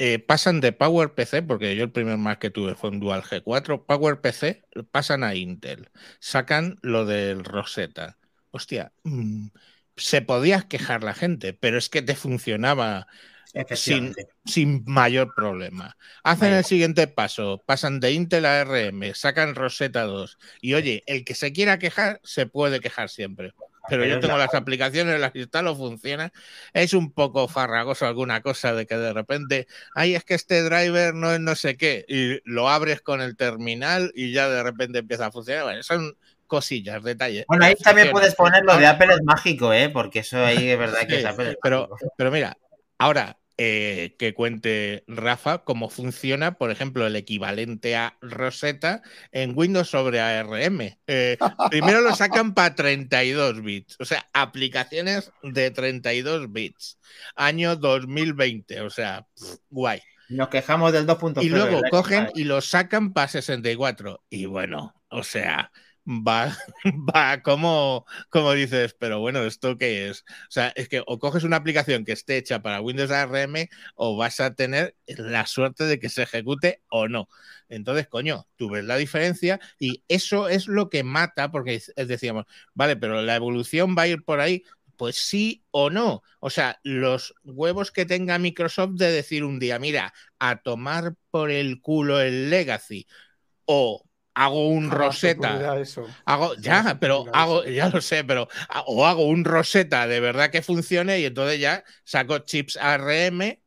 eh, 0.00 0.20
pasan 0.20 0.60
de 0.60 0.72
PowerPC, 0.72 1.42
porque 1.44 1.74
yo 1.74 1.82
el 1.82 1.90
primer 1.90 2.18
Mac 2.18 2.38
que 2.38 2.50
tuve 2.50 2.76
fue 2.76 2.90
un 2.90 3.00
Dual 3.00 3.24
G4, 3.24 3.84
PowerPC, 3.84 4.64
pasan 4.92 5.24
a 5.24 5.34
Intel, 5.34 5.90
sacan 6.20 6.78
lo 6.82 7.04
del 7.04 7.44
Rosetta. 7.44 8.16
Hostia, 8.52 8.92
mmm, 9.02 9.48
se 9.98 10.22
podía 10.22 10.62
quejar 10.62 11.04
la 11.04 11.14
gente, 11.14 11.52
pero 11.52 11.78
es 11.78 11.88
que 11.88 12.02
te 12.02 12.14
funcionaba 12.14 13.06
sin, 13.74 14.14
sin, 14.44 14.84
mayor 14.86 15.34
problema. 15.34 15.96
Hacen 16.22 16.52
el 16.52 16.64
siguiente 16.64 17.06
paso, 17.06 17.62
pasan 17.66 18.00
de 18.00 18.12
Intel 18.12 18.46
a 18.46 18.60
ARM, 18.60 19.14
sacan 19.14 19.54
Rosetta 19.54 20.02
2 20.04 20.38
y 20.60 20.74
oye, 20.74 21.02
el 21.06 21.24
que 21.24 21.34
se 21.34 21.52
quiera 21.52 21.78
quejar 21.78 22.20
se 22.24 22.46
puede 22.46 22.80
quejar 22.80 23.08
siempre. 23.08 23.54
Pero 23.88 24.04
yo 24.04 24.20
tengo 24.20 24.36
las 24.36 24.54
aplicaciones, 24.54 25.18
las 25.18 25.34
instalo, 25.34 25.74
funciona. 25.74 26.30
Es 26.74 26.92
un 26.92 27.10
poco 27.10 27.48
farragoso 27.48 28.06
alguna 28.06 28.42
cosa 28.42 28.74
de 28.74 28.86
que 28.86 28.96
de 28.96 29.14
repente, 29.14 29.66
ay, 29.94 30.14
es 30.14 30.24
que 30.24 30.34
este 30.34 30.62
driver 30.62 31.14
no 31.14 31.32
es 31.32 31.40
no 31.40 31.56
sé 31.56 31.78
qué, 31.78 32.04
y 32.06 32.40
lo 32.44 32.68
abres 32.68 33.00
con 33.00 33.22
el 33.22 33.36
terminal 33.36 34.12
y 34.14 34.32
ya 34.32 34.48
de 34.48 34.62
repente 34.62 34.98
empieza 34.98 35.26
a 35.26 35.32
funcionar. 35.32 35.64
Bueno, 35.64 35.82
son 35.82 36.16
cosillas, 36.48 37.04
detalles. 37.04 37.44
Bueno, 37.46 37.64
ahí 37.64 37.76
también 37.76 38.10
puedes 38.10 38.34
poner 38.34 38.64
lo 38.64 38.76
de 38.76 38.86
Apple 38.86 39.12
es 39.12 39.22
mágico, 39.22 39.72
¿eh? 39.72 39.88
Porque 39.88 40.20
eso 40.20 40.44
ahí 40.44 40.70
es 40.70 40.78
verdad 40.78 41.06
que 41.06 41.20
es 41.20 41.24
Apple. 41.24 41.56
pero, 41.62 41.88
pero 42.16 42.32
mira, 42.32 42.58
ahora 42.98 43.38
eh, 43.60 44.14
que 44.20 44.34
cuente 44.34 45.02
Rafa 45.08 45.64
cómo 45.64 45.90
funciona, 45.90 46.58
por 46.58 46.70
ejemplo, 46.70 47.08
el 47.08 47.16
equivalente 47.16 47.96
a 47.96 48.16
Rosetta 48.20 49.02
en 49.32 49.52
Windows 49.56 49.90
sobre 49.90 50.20
ARM. 50.20 50.96
Eh, 51.08 51.36
primero 51.70 52.00
lo 52.00 52.14
sacan 52.14 52.54
para 52.54 52.76
32 52.76 53.60
bits, 53.64 53.96
o 53.98 54.04
sea, 54.04 54.28
aplicaciones 54.32 55.32
de 55.42 55.72
32 55.72 56.52
bits. 56.52 57.00
Año 57.34 57.74
2020, 57.74 58.80
o 58.82 58.90
sea, 58.90 59.26
guay. 59.70 60.02
Nos 60.28 60.50
quejamos 60.50 60.92
del 60.92 61.08
2.0. 61.08 61.42
Y 61.42 61.48
luego 61.48 61.80
cogen 61.90 62.28
y 62.36 62.44
lo 62.44 62.60
sacan 62.60 63.12
para 63.12 63.26
64. 63.26 64.22
Y 64.30 64.46
bueno, 64.46 64.94
o 65.08 65.24
sea, 65.24 65.72
va, 66.08 66.56
va 67.14 67.42
como, 67.42 68.06
como 68.30 68.52
dices, 68.52 68.94
pero 68.98 69.20
bueno, 69.20 69.42
¿esto 69.44 69.76
qué 69.78 70.08
es? 70.08 70.22
O 70.22 70.50
sea, 70.50 70.68
es 70.76 70.88
que 70.88 71.02
o 71.06 71.18
coges 71.18 71.44
una 71.44 71.56
aplicación 71.56 72.04
que 72.04 72.12
esté 72.12 72.36
hecha 72.38 72.62
para 72.62 72.80
Windows 72.80 73.10
ARM 73.10 73.68
o 73.94 74.16
vas 74.16 74.40
a 74.40 74.54
tener 74.54 74.96
la 75.06 75.46
suerte 75.46 75.84
de 75.84 75.98
que 75.98 76.08
se 76.08 76.22
ejecute 76.22 76.82
o 76.88 77.08
no. 77.08 77.28
Entonces, 77.68 78.08
coño, 78.08 78.46
tú 78.56 78.70
ves 78.70 78.84
la 78.84 78.96
diferencia 78.96 79.60
y 79.78 80.02
eso 80.08 80.48
es 80.48 80.66
lo 80.66 80.88
que 80.90 81.02
mata, 81.04 81.50
porque 81.50 81.82
decíamos, 81.96 82.46
vale, 82.74 82.96
pero 82.96 83.20
la 83.22 83.36
evolución 83.36 83.94
va 83.96 84.02
a 84.02 84.08
ir 84.08 84.24
por 84.24 84.40
ahí. 84.40 84.64
Pues 84.96 85.16
sí 85.16 85.64
o 85.70 85.90
no. 85.90 86.22
O 86.40 86.50
sea, 86.50 86.80
los 86.82 87.32
huevos 87.44 87.92
que 87.92 88.04
tenga 88.04 88.36
Microsoft 88.38 88.94
de 88.94 89.12
decir 89.12 89.44
un 89.44 89.60
día, 89.60 89.78
mira, 89.78 90.12
a 90.40 90.56
tomar 90.60 91.14
por 91.30 91.50
el 91.52 91.80
culo 91.80 92.20
el 92.20 92.50
Legacy 92.50 93.06
o 93.66 94.07
hago 94.38 94.68
un 94.68 94.90
roseta. 94.90 95.82
Hago, 96.24 96.54
ya, 96.56 96.96
pero 97.00 97.26
hago, 97.32 97.64
ya 97.64 97.88
lo 97.88 98.00
sé, 98.00 98.22
pero 98.22 98.48
o 98.86 99.04
hago 99.04 99.26
un 99.26 99.44
roseta 99.44 100.06
de 100.06 100.20
verdad 100.20 100.50
que 100.50 100.62
funcione 100.62 101.18
y 101.18 101.24
entonces 101.24 101.58
ya 101.58 101.82
saco 102.04 102.38
chips 102.38 102.76
ARM 102.76 103.58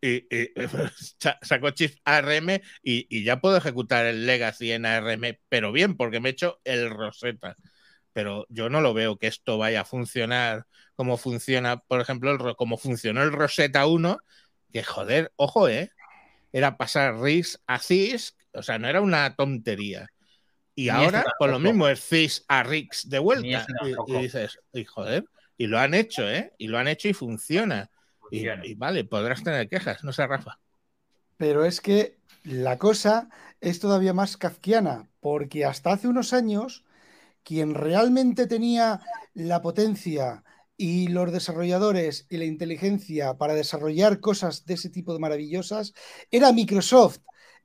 y, 0.00 0.26
saco 1.42 1.70
chips 1.70 1.98
ARM 2.04 2.60
y, 2.84 3.24
ya 3.24 3.40
puedo 3.40 3.56
ejecutar 3.56 4.06
el 4.06 4.26
Legacy 4.26 4.70
en 4.70 4.86
ARM, 4.86 5.38
pero 5.48 5.72
bien, 5.72 5.96
porque 5.96 6.20
me 6.20 6.28
he 6.28 6.32
hecho 6.32 6.60
el 6.62 6.90
roseta. 6.90 7.56
Pero 8.12 8.46
yo 8.48 8.70
no 8.70 8.80
lo 8.80 8.94
veo 8.94 9.18
que 9.18 9.26
esto 9.26 9.58
vaya 9.58 9.80
a 9.80 9.84
funcionar 9.84 10.66
como 10.94 11.16
funciona, 11.16 11.78
por 11.78 12.00
ejemplo, 12.00 12.30
el, 12.30 12.56
como 12.56 12.76
funcionó 12.76 13.22
el 13.22 13.32
Rosetta 13.32 13.86
1, 13.86 14.18
que 14.72 14.84
joder, 14.84 15.32
ojo, 15.36 15.68
¿eh? 15.68 15.90
Era 16.52 16.76
pasar 16.76 17.20
RIS 17.20 17.60
a 17.66 17.78
CIS 17.78 18.36
o 18.52 18.62
sea, 18.62 18.78
no 18.78 18.88
era 18.88 19.00
una 19.00 19.34
tontería. 19.34 20.08
Y 20.74 20.88
ahora, 20.88 21.24
por 21.38 21.50
lo 21.50 21.58
mismo, 21.58 21.88
es 21.88 22.00
Fish 22.00 22.42
a 22.48 22.62
Rix 22.62 23.08
de 23.08 23.18
vuelta. 23.18 23.66
Y, 24.06 24.12
dices, 24.22 24.58
y 24.72 24.84
joder, 24.84 25.24
y 25.58 25.66
lo 25.66 25.78
han 25.78 25.94
hecho, 25.94 26.28
¿eh? 26.28 26.54
Y 26.58 26.68
lo 26.68 26.78
han 26.78 26.88
hecho 26.88 27.08
y 27.08 27.12
funciona. 27.12 27.90
Y, 28.30 28.74
vale, 28.74 29.04
podrás 29.04 29.42
tener 29.42 29.68
quejas, 29.68 30.04
no 30.04 30.12
sé, 30.12 30.26
Rafa. 30.26 30.58
Pero 31.36 31.64
es 31.64 31.80
que 31.80 32.16
la 32.44 32.78
cosa 32.78 33.28
es 33.60 33.80
todavía 33.80 34.14
más 34.14 34.36
kafkiana, 34.36 35.08
porque 35.20 35.64
hasta 35.64 35.92
hace 35.92 36.08
unos 36.08 36.32
años, 36.32 36.84
quien 37.42 37.74
realmente 37.74 38.46
tenía 38.46 39.00
la 39.34 39.60
potencia 39.60 40.44
y 40.76 41.08
los 41.08 41.30
desarrolladores 41.30 42.26
y 42.30 42.38
la 42.38 42.44
inteligencia 42.44 43.36
para 43.36 43.54
desarrollar 43.54 44.20
cosas 44.20 44.64
de 44.64 44.74
ese 44.74 44.88
tipo 44.88 45.12
de 45.12 45.18
maravillosas 45.18 45.92
era 46.30 46.52
Microsoft 46.52 47.18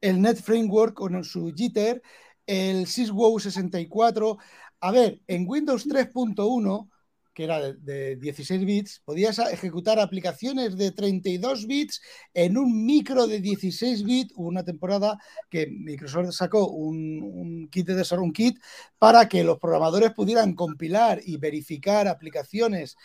el 0.06 0.22
Net 0.22 0.40
Framework 0.40 0.94
con 0.94 1.23
su 1.23 1.52
Jitter, 1.52 1.99
el 2.45 2.86
SysWow 2.86 3.40
64. 3.40 4.38
A 4.82 4.91
ver, 4.91 5.19
en 5.26 5.45
Windows 5.48 5.88
3.1, 5.88 6.90
que 7.34 7.44
era 7.44 7.73
de, 7.73 8.15
16 8.15 8.65
bits, 8.65 9.02
podías 9.03 9.40
ejecutar 9.40 9.99
aplicaciones 9.99 10.77
de 10.77 10.91
32 10.91 11.65
bits 11.65 12.02
en 12.36 12.56
un 12.56 12.86
micro 12.86 13.26
de 13.26 13.40
16 13.40 14.03
bits. 14.03 14.34
Hubo 14.36 14.48
una 14.48 14.64
temporada 14.64 15.18
que 15.49 15.65
Microsoft 15.65 16.34
sacó 16.34 16.68
un, 16.68 17.68
kit 17.72 17.88
de 17.88 17.95
desarrollo, 17.95 18.27
un 18.27 18.34
kit 18.34 18.60
para 18.99 19.27
que 19.27 19.44
los 19.44 19.57
programadores 19.57 20.11
pudieran 20.11 20.53
compilar 20.53 21.19
y 21.26 21.38
verificar 21.38 22.07
aplicaciones 22.07 22.95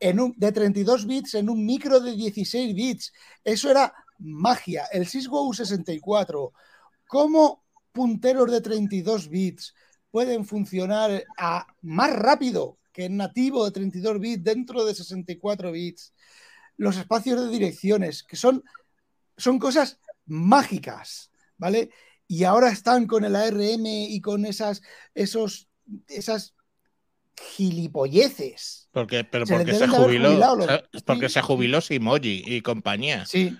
en 0.00 0.20
un, 0.20 0.34
de 0.38 0.52
32 0.52 1.06
bits 1.06 1.34
en 1.34 1.50
un 1.50 1.66
micro 1.66 2.00
de 2.00 2.12
16 2.12 2.74
bits. 2.74 3.12
Eso 3.44 3.70
era 3.70 3.92
magia. 4.18 4.86
El 4.92 5.06
SysGo 5.06 5.52
64, 5.52 6.52
¿cómo 7.06 7.64
punteros 7.92 8.50
de 8.50 8.60
32 8.60 9.28
bits 9.28 9.74
pueden 10.10 10.44
funcionar 10.44 11.24
a 11.38 11.66
más 11.82 12.12
rápido 12.14 12.78
que 12.92 13.06
el 13.06 13.16
nativo 13.16 13.64
de 13.64 13.70
32 13.70 14.20
bits 14.20 14.44
dentro 14.44 14.84
de 14.84 14.94
64 14.94 15.72
bits? 15.72 16.12
Los 16.76 16.96
espacios 16.96 17.40
de 17.40 17.48
direcciones, 17.48 18.22
que 18.22 18.36
son, 18.36 18.62
son 19.36 19.58
cosas 19.58 19.98
mágicas, 20.26 21.30
¿vale? 21.56 21.90
Y 22.28 22.44
ahora 22.44 22.70
están 22.70 23.06
con 23.06 23.24
el 23.24 23.36
ARM 23.36 23.86
y 23.86 24.20
con 24.20 24.44
esas, 24.46 24.82
esos, 25.14 25.68
esas 26.08 26.55
gilipolleces. 27.38 28.88
Porque, 28.92 29.24
pero 29.24 29.44
porque 29.44 29.74
se 29.74 29.88
jubiló, 29.88 30.56
porque 31.04 31.28
se 31.28 31.42
jubiló 31.42 31.80
Simoji 31.80 32.42
y 32.46 32.62
compañía. 32.62 33.26
Sí, 33.26 33.56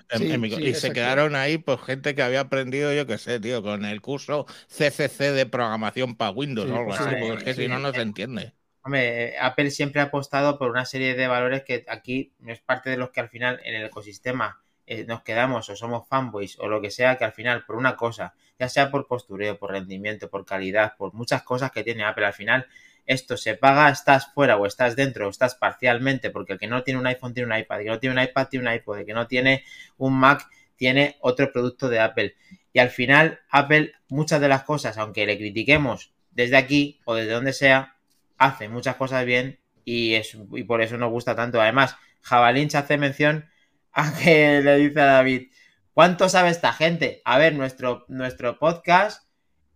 y 0.59 0.75
se 0.75 0.93
quedaron 0.93 1.37
ahí, 1.37 1.59
pues 1.59 1.81
gente 1.81 2.15
que 2.15 2.23
había 2.23 2.41
aprendido, 2.41 2.93
yo 2.95 3.07
qué 3.07 3.19
sé, 3.19 3.39
tío, 3.39 3.63
con 3.63 3.85
el 3.85 4.01
curso 4.01 4.47
CCC 4.69 5.33
de 5.33 5.47
programación 5.47 6.17
para 6.17 6.31
Windows 6.31 6.71
o 6.71 6.77
algo 6.77 6.95
así, 6.95 7.15
porque 7.29 7.55
si 7.55 7.69
no, 7.69 7.79
no 7.79 7.93
se 7.93 8.01
entiende. 8.01 8.55
Hombre, 8.83 9.37
Apple 9.39 9.71
siempre 9.73 10.01
ha 10.01 10.05
apostado 10.05 10.59
por 10.59 10.71
una 10.71 10.85
serie 10.85 11.15
de 11.15 11.27
valores 11.27 11.65
que 11.65 11.85
aquí 11.89 12.33
no 12.39 12.53
es 12.53 12.61
parte 12.61 12.89
de 12.89 12.97
los 12.97 13.11
que 13.11 13.21
al 13.21 13.29
final 13.29 13.61
en 13.65 13.75
el 13.75 13.87
ecosistema 13.87 14.63
eh, 14.87 15.05
nos 15.05 15.23
quedamos 15.23 15.69
o 15.69 15.75
somos 15.75 16.07
fanboys 16.09 16.59
o 16.61 16.69
lo 16.69 16.81
que 16.81 16.93
sea, 16.93 17.19
que 17.19 17.25
al 17.25 17.33
final 17.33 17.65
por 17.67 17.75
una 17.75 17.97
cosa, 17.97 18.35
ya 18.59 18.69
sea 18.69 18.91
por 18.91 19.09
postureo, 19.09 19.59
por 19.59 19.73
rendimiento, 19.73 20.31
por 20.31 20.47
calidad, 20.47 20.95
por 20.97 21.13
muchas 21.13 21.43
cosas 21.43 21.73
que 21.73 21.83
tiene 21.83 22.05
Apple, 22.05 22.27
al 22.27 22.33
final 22.33 22.69
esto 23.07 23.37
se 23.37 23.55
paga, 23.55 23.89
estás 23.89 24.33
fuera 24.35 24.57
o 24.57 24.67
estás 24.67 24.97
dentro 24.97 25.27
o 25.27 25.31
estás 25.31 25.55
parcialmente, 25.55 26.31
porque 26.31 26.55
el 26.55 26.59
que 26.59 26.67
no 26.67 26.83
tiene 26.83 27.01
un 27.01 27.07
iPhone 27.07 27.33
tiene 27.33 27.53
un 27.53 27.59
iPad, 27.59 27.81
el 27.81 27.85
que 27.85 27.91
no 27.91 27.99
tiene 28.01 28.21
un 28.21 28.23
iPad 28.23 28.49
tiene 28.49 28.69
un 28.69 28.75
iPod, 28.75 28.99
el 28.99 29.07
que 29.07 29.15
no 29.15 29.27
tiene 29.27 29.65
un 29.97 30.19
Mac 30.19 30.49
tiene 30.77 31.17
otro 31.21 31.53
producto 31.53 31.89
de 31.89 32.01
Apple. 32.01 32.37
Y 32.73 32.79
al 32.79 32.91
final, 32.91 33.41
Apple, 33.49 33.93
muchas 34.09 34.41
de 34.41 34.49
las 34.49 34.65
cosas, 34.65 34.99
aunque 34.99 35.25
le 35.25 35.39
critiquemos 35.39 36.13
desde 36.31 36.57
aquí 36.57 37.01
o 37.05 37.15
desde 37.15 37.33
donde 37.33 37.53
sea, 37.53 37.97
hace 38.37 38.69
muchas 38.69 38.97
cosas 38.97 39.25
bien 39.25 39.59
y, 39.85 40.15
es, 40.15 40.37
y 40.53 40.65
por 40.65 40.83
eso 40.83 40.99
nos 40.99 41.11
gusta 41.11 41.35
tanto. 41.35 41.61
Además, 41.61 41.97
Jabalinch 42.21 42.75
hace 42.75 42.99
mención 42.99 43.49
a 43.93 44.13
que 44.15 44.61
le 44.65 44.77
dice 44.77 45.01
a 45.01 45.07
David, 45.07 45.49
¿cuánto 45.95 46.29
sabe 46.29 46.51
esta 46.51 46.73
gente? 46.73 47.23
A 47.25 47.39
ver, 47.39 47.55
nuestro, 47.55 48.05
nuestro 48.09 48.59
podcast 48.59 49.27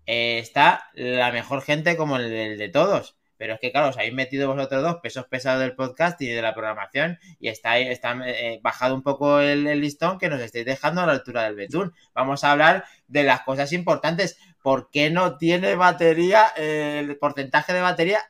eh, 0.04 0.38
está 0.38 0.90
la 0.94 1.32
mejor 1.32 1.62
gente 1.62 1.96
como 1.96 2.16
el 2.16 2.58
de 2.58 2.68
todos. 2.68 3.19
Pero 3.40 3.54
es 3.54 3.60
que, 3.60 3.72
claro, 3.72 3.88
os 3.88 3.96
habéis 3.96 4.12
metido 4.12 4.54
vosotros 4.54 4.82
dos 4.82 4.96
pesos 4.96 5.24
pesados 5.24 5.62
del 5.62 5.74
podcast 5.74 6.20
y 6.20 6.26
de 6.26 6.42
la 6.42 6.52
programación 6.52 7.18
y 7.40 7.48
está, 7.48 7.78
está 7.78 8.14
eh, 8.26 8.60
bajado 8.62 8.94
un 8.94 9.02
poco 9.02 9.40
el, 9.40 9.64
listón 9.80 10.18
que 10.18 10.28
nos 10.28 10.42
estáis 10.42 10.66
dejando 10.66 11.00
a 11.00 11.06
la 11.06 11.12
altura 11.12 11.44
del 11.44 11.54
betún. 11.54 11.94
Vamos 12.14 12.44
a 12.44 12.52
hablar 12.52 12.84
de 13.08 13.22
las 13.22 13.40
cosas 13.40 13.72
importantes. 13.72 14.38
¿Por 14.62 14.90
qué 14.90 15.08
no 15.08 15.38
tiene 15.38 15.74
batería? 15.74 16.48
el 16.54 17.16
porcentaje 17.16 17.72
de 17.72 17.80
batería 17.80 18.20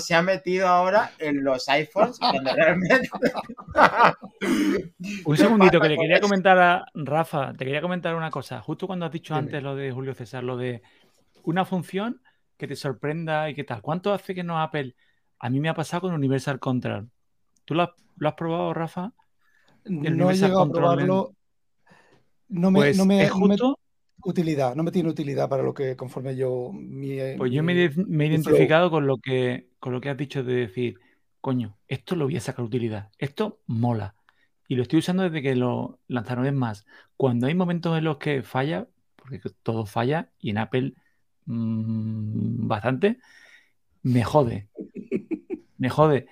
se 0.00 0.14
ha 0.14 0.20
metido 0.20 0.68
ahora 0.68 1.12
en 1.18 1.42
los 1.42 1.66
iPhones 1.70 2.18
cuando 2.20 2.54
realmente... 2.54 3.08
un 5.24 5.36
segundito, 5.38 5.80
que 5.80 5.88
le 5.88 5.96
quería 5.96 6.20
comentar 6.20 6.58
a 6.58 6.84
Rafa, 6.92 7.54
te 7.54 7.64
quería 7.64 7.80
comentar 7.80 8.14
una 8.14 8.30
cosa. 8.30 8.60
Justo 8.60 8.86
cuando 8.86 9.06
has 9.06 9.12
dicho 9.12 9.34
antes 9.34 9.62
lo 9.62 9.74
de 9.74 9.92
Julio 9.92 10.12
César, 10.12 10.44
lo 10.44 10.58
de 10.58 10.82
una 11.44 11.64
función 11.64 12.20
que 12.58 12.66
te 12.66 12.76
sorprenda 12.76 13.48
y 13.48 13.54
qué 13.54 13.64
tal. 13.64 13.80
¿Cuánto 13.80 14.12
hace 14.12 14.34
que 14.34 14.42
no 14.42 14.60
Apple? 14.60 14.94
A 15.38 15.48
mí 15.48 15.60
me 15.60 15.68
ha 15.68 15.74
pasado 15.74 16.02
con 16.02 16.14
Universal 16.14 16.58
Control. 16.58 17.08
¿Tú 17.64 17.74
lo 17.74 17.84
has, 17.84 18.34
probado, 18.34 18.74
Rafa? 18.74 19.12
no 19.84 20.30
he 20.30 20.34
llegado 20.34 20.62
a 20.62 20.70
probarlo. 20.70 21.34
No 22.48 22.70
me, 22.70 22.80
pues 22.80 22.98
no 22.98 23.04
me, 23.04 23.28
justo... 23.28 23.78
utilidad, 24.24 24.74
no 24.74 24.82
me 24.82 24.90
tiene 24.90 25.10
utilidad 25.10 25.48
para 25.48 25.62
lo 25.62 25.74
que 25.74 25.96
conforme 25.96 26.34
yo 26.34 26.72
Pues 27.36 27.52
yo 27.52 27.62
me, 27.62 27.84
he 27.84 28.26
identificado 28.26 28.90
con 28.90 29.06
lo 29.06 29.18
que 29.18 29.68
con 29.78 29.92
lo 29.92 30.00
que 30.00 30.08
has 30.08 30.16
dicho 30.16 30.42
de 30.42 30.54
decir, 30.54 30.98
coño, 31.42 31.76
esto 31.86 32.16
lo 32.16 32.24
voy 32.24 32.36
a 32.36 32.40
sacar 32.40 32.64
utilidad, 32.64 33.10
esto 33.18 33.60
mola. 33.66 34.14
Y 34.66 34.76
lo 34.76 34.82
estoy 34.82 34.98
usando 34.98 35.22
desde 35.22 35.42
que 35.42 35.54
lo 35.54 36.00
lanzaron. 36.08 36.46
Es 36.46 36.54
más, 36.54 36.86
cuando 37.16 37.46
hay 37.46 37.54
momentos 37.54 37.96
en 37.96 38.04
los 38.04 38.16
que 38.16 38.42
falla, 38.42 38.88
porque 39.16 39.40
todo 39.62 39.86
falla, 39.86 40.30
y 40.40 40.50
en 40.50 40.58
Apple 40.58 40.94
Mm, 41.48 42.68
bastante, 42.68 43.18
me 44.02 44.24
jode. 44.24 44.68
Me 45.78 45.88
jode. 45.90 46.26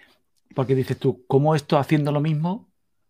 Porque 0.54 0.74
dices 0.74 0.98
tú, 0.98 1.24
¿cómo 1.28 1.54
esto 1.54 1.78
haciendo 1.78 2.12
lo 2.12 2.20
mismo 2.20 2.68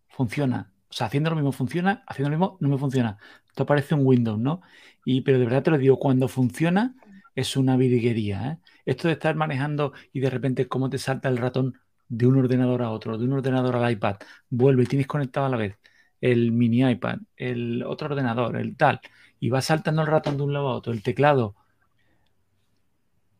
funciona? 0.08 0.72
O 0.90 0.92
sea, 0.92 1.06
haciendo 1.08 1.30
lo 1.30 1.36
mismo 1.36 1.52
funciona, 1.52 2.04
haciendo 2.06 2.30
lo 2.30 2.36
mismo 2.36 2.58
no 2.60 2.68
me 2.68 2.78
funciona. 2.78 3.18
Esto 3.48 3.64
parece 3.66 3.94
un 3.94 4.06
Windows, 4.06 4.38
¿no? 4.38 4.60
Y, 5.04 5.22
pero 5.22 5.38
de 5.38 5.46
verdad 5.46 5.62
te 5.62 5.70
lo 5.70 5.78
digo, 5.78 5.98
cuando 5.98 6.28
funciona 6.28 6.94
es 7.34 7.56
una 7.56 7.76
virguería. 7.76 8.52
¿eh? 8.52 8.58
Esto 8.84 9.08
de 9.08 9.14
estar 9.14 9.34
manejando 9.34 9.92
y 10.12 10.20
de 10.20 10.30
repente 10.30 10.68
cómo 10.68 10.90
te 10.90 10.98
salta 10.98 11.28
el 11.28 11.38
ratón 11.38 11.78
de 12.08 12.26
un 12.26 12.36
ordenador 12.38 12.82
a 12.82 12.90
otro, 12.90 13.18
de 13.18 13.24
un 13.24 13.32
ordenador 13.32 13.76
al 13.76 13.92
iPad, 13.92 14.16
vuelve 14.50 14.84
y 14.84 14.86
tienes 14.86 15.06
conectado 15.06 15.46
a 15.46 15.48
la 15.50 15.56
vez 15.56 15.78
el 16.20 16.52
mini 16.52 16.88
iPad, 16.90 17.18
el 17.36 17.82
otro 17.82 18.08
ordenador, 18.08 18.56
el 18.56 18.76
tal, 18.76 19.00
y 19.40 19.50
va 19.50 19.60
saltando 19.60 20.02
el 20.02 20.08
ratón 20.08 20.36
de 20.36 20.42
un 20.44 20.52
lado 20.52 20.68
a 20.68 20.76
otro, 20.76 20.92
el 20.92 21.02
teclado, 21.02 21.56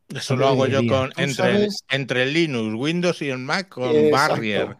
eso 0.08 0.36
lo 0.36 0.48
hago 0.48 0.66
yo 0.66 0.86
con 0.86 1.12
entre, 1.16 1.68
entre 1.88 2.26
Linux, 2.26 2.74
Windows 2.76 3.22
y 3.22 3.28
el 3.28 3.38
Mac 3.38 3.68
con 3.68 3.92
Barrier. 4.10 4.76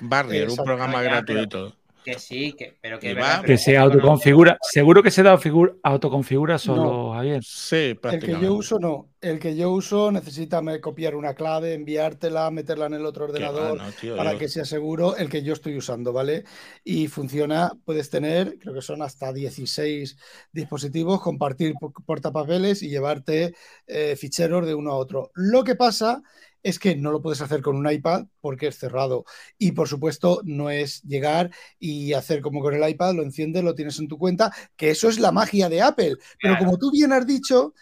Barrier, 0.00 0.50
un 0.50 0.56
programa 0.56 1.02
gratuito. 1.02 1.76
Que 2.04 2.18
sí, 2.18 2.52
que, 2.52 2.76
pero 2.82 2.98
que, 2.98 3.16
que 3.46 3.56
se 3.56 3.78
autoconfigura. 3.78 4.58
Seguro 4.60 5.02
que 5.02 5.10
se 5.10 5.22
da 5.22 5.38
autoconfigura 5.82 6.58
solo, 6.58 7.14
Javier. 7.14 7.42
Sí, 7.42 7.98
El 8.02 8.20
que 8.20 8.38
yo 8.38 8.52
uso 8.52 8.78
no. 8.78 9.08
El 9.22 9.38
que 9.38 9.56
yo 9.56 9.70
uso 9.70 10.12
necesita 10.12 10.60
copiar 10.82 11.14
una 11.14 11.32
clave, 11.32 11.72
enviártela, 11.72 12.50
meterla 12.50 12.86
en 12.86 12.94
el 12.94 13.06
otro 13.06 13.24
ordenador 13.24 13.80
para 14.14 14.36
que 14.36 14.48
sea 14.48 14.66
seguro 14.66 15.16
el 15.16 15.30
que 15.30 15.42
yo 15.42 15.54
estoy 15.54 15.78
usando, 15.78 16.12
¿vale? 16.12 16.44
Y 16.84 17.08
funciona, 17.08 17.72
puedes 17.86 18.10
tener, 18.10 18.58
creo 18.58 18.74
que 18.74 18.82
son 18.82 19.00
hasta 19.00 19.32
16 19.32 20.18
dispositivos, 20.52 21.22
compartir 21.22 21.72
portapapeles 22.04 22.82
y 22.82 22.90
llevarte 22.90 23.54
eh, 23.86 24.14
ficheros 24.16 24.66
de 24.66 24.74
uno 24.74 24.90
a 24.90 24.96
otro. 24.96 25.30
Lo 25.32 25.64
que 25.64 25.74
pasa 25.74 26.22
es 26.64 26.80
que 26.80 26.96
no 26.96 27.12
lo 27.12 27.22
puedes 27.22 27.40
hacer 27.42 27.62
con 27.62 27.76
un 27.76 27.88
iPad 27.88 28.26
porque 28.40 28.66
es 28.68 28.78
cerrado. 28.78 29.26
Y 29.58 29.72
por 29.72 29.86
supuesto, 29.86 30.40
no 30.44 30.70
es 30.70 31.02
llegar 31.02 31.50
y 31.78 32.14
hacer 32.14 32.40
como 32.40 32.62
con 32.62 32.72
el 32.74 32.88
iPad, 32.88 33.14
lo 33.14 33.22
enciendes, 33.22 33.62
lo 33.62 33.74
tienes 33.74 33.98
en 34.00 34.08
tu 34.08 34.16
cuenta, 34.18 34.50
que 34.74 34.88
eso 34.90 35.08
es 35.08 35.20
la 35.20 35.30
magia 35.30 35.68
de 35.68 35.82
Apple. 35.82 36.16
Pero 36.40 36.56
como 36.58 36.78
tú 36.78 36.90
bien 36.90 37.12
has 37.12 37.26
dicho, 37.26 37.74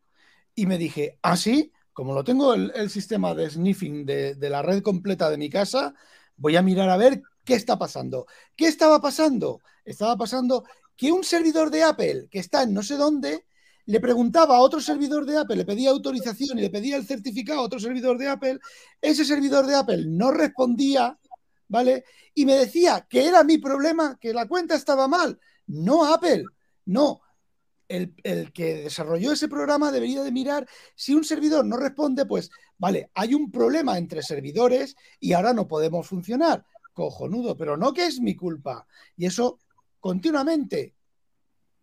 Y 0.55 0.65
me 0.65 0.77
dije, 0.77 1.19
¿ah, 1.21 1.37
sí? 1.37 1.71
Como 1.93 2.13
lo 2.13 2.23
tengo 2.23 2.53
el, 2.53 2.89
sistema 2.89 3.33
de 3.33 3.49
sniffing 3.49 4.05
de, 4.05 4.35
de, 4.35 4.49
la 4.49 4.61
red 4.61 4.81
completa 4.81 5.29
de 5.29 5.37
mi 5.37 5.49
casa, 5.49 5.93
voy 6.35 6.55
a 6.55 6.61
mirar 6.61 6.89
a 6.89 6.97
ver 6.97 7.21
qué 7.43 7.55
está 7.55 7.77
pasando. 7.77 8.27
¿Qué 8.55 8.67
estaba 8.67 9.01
pasando? 9.01 9.61
Estaba 9.85 10.17
pasando 10.17 10.63
que 10.95 11.11
un 11.11 11.23
servidor 11.23 11.69
de 11.69 11.83
Apple 11.83 12.27
que 12.29 12.39
está 12.39 12.63
en 12.63 12.73
no 12.73 12.83
sé 12.83 12.97
dónde 12.97 13.45
le 13.85 14.01
preguntaba 14.01 14.57
a 14.57 14.59
otro 14.59 14.81
servidor 14.81 15.25
de 15.25 15.37
Apple, 15.37 15.55
le 15.55 15.65
pedía 15.65 15.91
autorización 15.91 16.59
y 16.59 16.61
le 16.63 16.69
pedía 16.69 16.97
el 16.97 17.07
certificado 17.07 17.61
a 17.61 17.63
otro 17.63 17.79
servidor 17.79 18.17
de 18.17 18.27
Apple, 18.27 18.59
ese 19.01 19.23
servidor 19.23 19.65
de 19.65 19.75
Apple 19.75 20.03
no 20.07 20.31
respondía, 20.31 21.17
¿vale? 21.69 22.03
Y 22.33 22.45
me 22.45 22.55
decía 22.55 23.07
que 23.09 23.25
era 23.25 23.45
mi 23.45 23.59
problema, 23.59 24.17
que 24.19 24.33
la 24.33 24.45
cuenta 24.45 24.75
estaba 24.75 25.07
mal. 25.07 25.39
No 25.67 26.13
Apple, 26.13 26.43
no 26.85 27.21
el, 27.87 28.51
que 28.53 28.83
desarrolló 28.83 29.31
ese 29.31 29.47
programa 29.47 29.91
debería 29.91 30.23
de 30.23 30.31
mirar 30.31 30.67
si 30.95 31.13
un 31.13 31.23
servidor 31.23 31.65
no 31.65 31.77
responde, 31.77 32.25
pues 32.25 32.49
vale, 32.77 33.09
hay 33.13 33.33
un 33.33 33.51
problema 33.51 33.97
entre 33.97 34.21
servidores 34.21 34.95
y 35.19 35.33
ahora 35.33 35.53
no 35.53 35.67
podemos 35.67 36.07
funcionar. 36.07 36.65
Cojonudo, 36.93 37.55
pero 37.55 37.77
no 37.77 37.93
que 37.93 38.05
es 38.05 38.19
mi 38.19 38.35
culpa. 38.35 38.87
Y 39.15 39.25
eso 39.27 39.59
continuamente. 39.99 40.95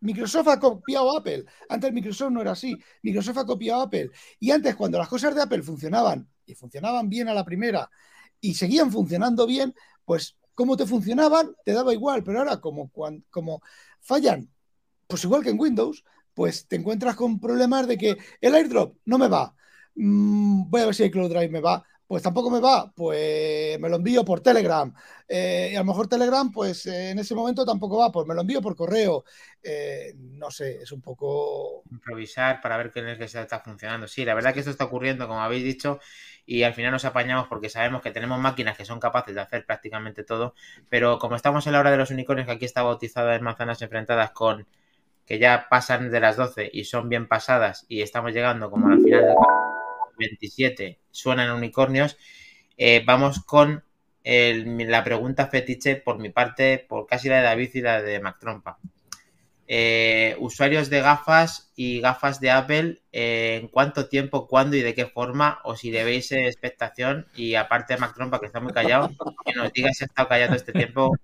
Microsoft 0.01 0.49
ha 0.49 0.61
copiado 0.61 1.17
Apple. 1.17 1.45
Antes 1.69 1.93
Microsoft 1.93 2.31
no 2.33 2.43
era 2.43 2.53
así. 2.53 2.77
Microsoft 3.03 3.39
ha 3.39 3.47
copiado 3.47 3.83
Apple. 3.83 4.11
Y 4.39 4.51
antes, 4.51 4.75
cuando 4.77 4.99
las 4.99 5.09
cosas 5.09 5.35
de 5.35 5.43
Apple 5.43 5.63
funcionaban 5.63 6.29
y 6.45 6.55
funcionaban 6.55 7.09
bien 7.09 7.29
a 7.29 7.35
la 7.35 7.45
primera 7.45 7.91
y 8.41 8.55
seguían 8.55 8.93
funcionando 8.93 9.47
bien, 9.47 9.75
pues 10.05 10.37
cómo 10.55 10.77
te 10.77 10.87
funcionaban, 10.87 11.55
te 11.65 11.73
daba 11.73 11.95
igual, 11.95 12.23
pero 12.23 12.41
ahora 12.41 12.61
como, 12.61 12.91
cuan- 12.91 13.25
como 13.31 13.63
fallan, 14.01 14.51
pues 15.07 15.25
igual 15.25 15.43
que 15.43 15.51
en 15.51 15.61
Windows, 15.61 16.05
pues 16.35 16.67
te 16.69 16.77
encuentras 16.77 17.17
con 17.17 17.41
problemas 17.41 17.87
de 17.87 17.97
que 17.99 18.17
el 18.41 18.55
airdrop 18.55 18.97
no 19.05 19.19
me 19.19 19.29
va. 19.29 19.55
Mm, 19.95 20.69
voy 20.71 20.81
a 20.83 20.87
ver 20.87 20.95
si 20.95 21.05
el 21.05 21.11
Cloud 21.11 21.31
Drive 21.31 21.49
me 21.49 21.61
va. 21.61 21.85
Pues 22.07 22.23
tampoco 22.23 22.51
me 22.51 22.61
va, 22.61 22.93
pues 22.95 23.81
me 23.81 23.89
lo 23.89 23.97
envío 23.97 24.25
por 24.25 24.41
Telegram. 24.41 24.93
Eh, 25.27 25.71
y 25.73 25.77
a 25.77 25.79
lo 25.79 25.87
mejor 25.87 26.07
Telegram, 26.07 26.51
pues 26.53 26.85
eh, 26.87 27.11
en 27.11 27.19
ese 27.19 27.35
momento 27.35 27.65
tampoco 27.65 27.97
va, 27.99 28.13
pues 28.13 28.27
me 28.27 28.35
lo 28.35 28.43
envío 28.43 28.61
por 28.61 28.77
correo. 28.77 29.25
Eh, 29.63 30.13
no 30.17 30.51
sé, 30.51 30.83
es 30.83 30.93
un 30.93 31.01
poco. 31.01 31.83
improvisar 31.91 32.61
para 32.61 32.77
ver 32.77 32.93
qué 32.93 33.11
es 33.11 33.19
que 33.19 33.27
se 33.27 33.41
está 33.41 33.61
funcionando. 33.61 34.07
Sí, 34.07 34.25
la 34.25 34.35
verdad 34.35 34.53
que 34.53 34.61
esto 34.61 34.71
está 34.71 34.85
ocurriendo, 34.85 35.27
como 35.27 35.41
habéis 35.41 35.65
dicho, 35.65 35.99
y 36.45 36.63
al 36.63 36.75
final 36.75 36.93
nos 36.93 37.05
apañamos 37.07 37.49
porque 37.49 37.71
sabemos 37.71 38.03
que 38.03 38.11
tenemos 38.11 38.39
máquinas 38.39 38.77
que 38.77 38.85
son 38.85 39.01
capaces 39.01 39.35
de 39.35 39.41
hacer 39.41 39.65
prácticamente 39.67 40.25
todo, 40.25 40.55
pero 40.91 41.19
como 41.19 41.37
estamos 41.37 41.67
en 41.67 41.73
la 41.73 41.81
hora 41.81 41.91
de 41.91 41.97
los 41.97 42.11
unicornios, 42.11 42.47
que 42.47 42.53
aquí 42.53 42.65
está 42.67 42.83
bautizada 42.83 43.35
en 43.35 43.43
manzanas 43.43 43.81
enfrentadas 43.83 44.31
con 44.33 44.67
que 45.27 45.39
ya 45.39 45.67
pasan 45.69 46.11
de 46.11 46.21
las 46.21 46.37
12 46.37 46.71
y 46.73 46.85
son 46.85 47.09
bien 47.09 47.29
pasadas 47.29 47.87
y 47.89 48.03
estamos 48.03 48.33
llegando 48.33 48.71
como 48.71 48.89
al 48.89 49.01
final 49.01 49.25
del 49.25 49.37
27, 50.19 51.01
suenan 51.11 51.51
unicornios, 51.51 52.17
eh, 52.77 53.03
vamos 53.07 53.45
con 53.45 53.85
la 54.25 55.05
pregunta 55.05 55.49
fetiche 55.49 55.97
por 55.97 56.19
mi 56.19 56.31
parte, 56.31 56.85
por 56.89 57.07
casi 57.07 57.29
la 57.29 57.37
de 57.37 57.43
David 57.43 57.71
y 57.75 57.81
la 57.83 58.03
de 58.03 58.21
Mac 58.21 58.39
Trompa. 58.39 58.79
Eh, 59.67 60.37
usuarios 60.41 60.91
de 60.91 61.01
gafas 61.01 61.73
y 61.75 62.01
gafas 62.01 62.39
de 62.39 62.51
Apple, 62.51 63.03
eh, 63.13 63.61
¿en 63.63 63.69
cuánto 63.69 64.09
tiempo, 64.09 64.47
cuándo 64.47 64.77
y 64.77 64.83
de 64.83 64.95
qué 64.95 65.07
forma? 65.07 65.61
O 65.65 65.75
si 65.75 65.95
eh, 65.97 66.47
expectación. 66.47 67.27
Y 67.35 67.55
aparte 67.55 67.95
de 67.95 68.01
Mac 68.01 68.15
Trompa, 68.15 68.41
que 68.41 68.47
está 68.47 68.61
muy 68.61 68.73
callado, 68.73 69.11
que 69.45 69.55
nos 69.55 69.73
diga 69.73 69.93
si 69.93 70.05
ha 70.05 70.07
estado 70.07 70.29
callado 70.29 70.55
este 70.55 70.73
tiempo. 70.73 71.17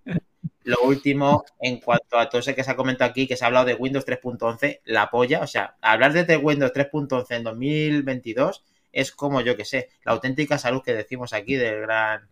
Lo 0.65 0.77
último, 0.83 1.45
en 1.61 1.81
cuanto 1.81 2.19
a 2.19 2.29
todo 2.29 2.41
ese 2.41 2.55
que 2.55 2.63
se 2.65 2.71
ha 2.71 2.77
comentado 2.77 3.11
aquí, 3.11 3.27
que 3.27 3.37
se 3.37 3.45
ha 3.45 3.47
hablado 3.47 3.67
de 3.67 3.75
Windows 3.75 4.05
3.11, 4.07 4.81
la 4.85 5.11
polla. 5.11 5.41
O 5.41 5.47
sea, 5.47 5.77
hablar 5.81 6.13
de 6.13 6.37
Windows 6.37 6.73
3.11 6.73 7.27
en 7.37 7.45
2022 7.45 8.65
es 8.93 9.13
como, 9.13 9.41
yo 9.41 9.57
que 9.57 9.65
sé, 9.65 9.89
la 10.05 10.13
auténtica 10.13 10.59
salud 10.59 10.83
que 10.83 10.93
decimos 10.95 11.33
aquí 11.33 11.55
del 11.55 11.81
gran... 11.83 12.29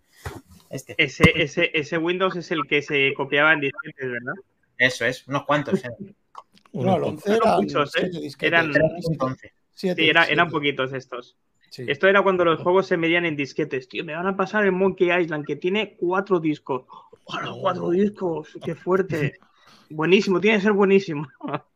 Este. 0.71 0.95
Ese, 0.99 1.25
ese, 1.37 1.71
ese 1.73 1.97
Windows 1.99 2.37
es 2.37 2.51
el 2.51 2.67
que 2.69 2.83
se 2.83 3.15
copiaba 3.15 3.53
en 3.55 3.61
disquetes, 3.61 4.11
¿verdad? 4.11 4.35
Eso 4.77 5.07
es, 5.07 5.27
unos 5.27 5.45
cuantos. 5.47 5.83
¿eh? 5.85 5.89
No, 6.73 6.97
el 6.97 7.03
11 7.05 7.35
eran 7.37 7.57
muchos, 7.57 7.97
¿eh? 7.97 8.01
siete 8.03 8.21
disquetes. 8.21 8.53
Eran- 8.53 8.73
3.11. 8.73 9.53
Siete, 9.73 10.03
Sí, 10.03 10.09
era- 10.11 10.25
eran 10.27 10.51
poquitos 10.51 10.93
estos. 10.93 11.37
Sí. 11.71 11.85
Esto 11.87 12.09
era 12.09 12.23
cuando 12.23 12.45
los 12.45 12.61
juegos 12.61 12.87
se 12.87 12.97
medían 12.97 13.25
en 13.25 13.37
disquetes. 13.37 13.89
Tío, 13.89 14.05
me 14.05 14.15
van 14.15 14.27
a 14.27 14.37
pasar 14.37 14.65
el 14.65 14.73
Monkey 14.73 15.11
Island, 15.13 15.47
que 15.47 15.57
tiene 15.57 15.97
cuatro 15.97 16.41
discos. 16.41 16.85
¡Hola, 17.25 17.53
cuatro 17.61 17.91
discos! 17.91 18.59
¡Qué 18.65 18.75
fuerte! 18.75 19.39
Buenísimo, 19.91 20.41
tiene 20.41 20.59
que 20.59 20.63
ser 20.63 20.73
buenísimo. 20.73 21.29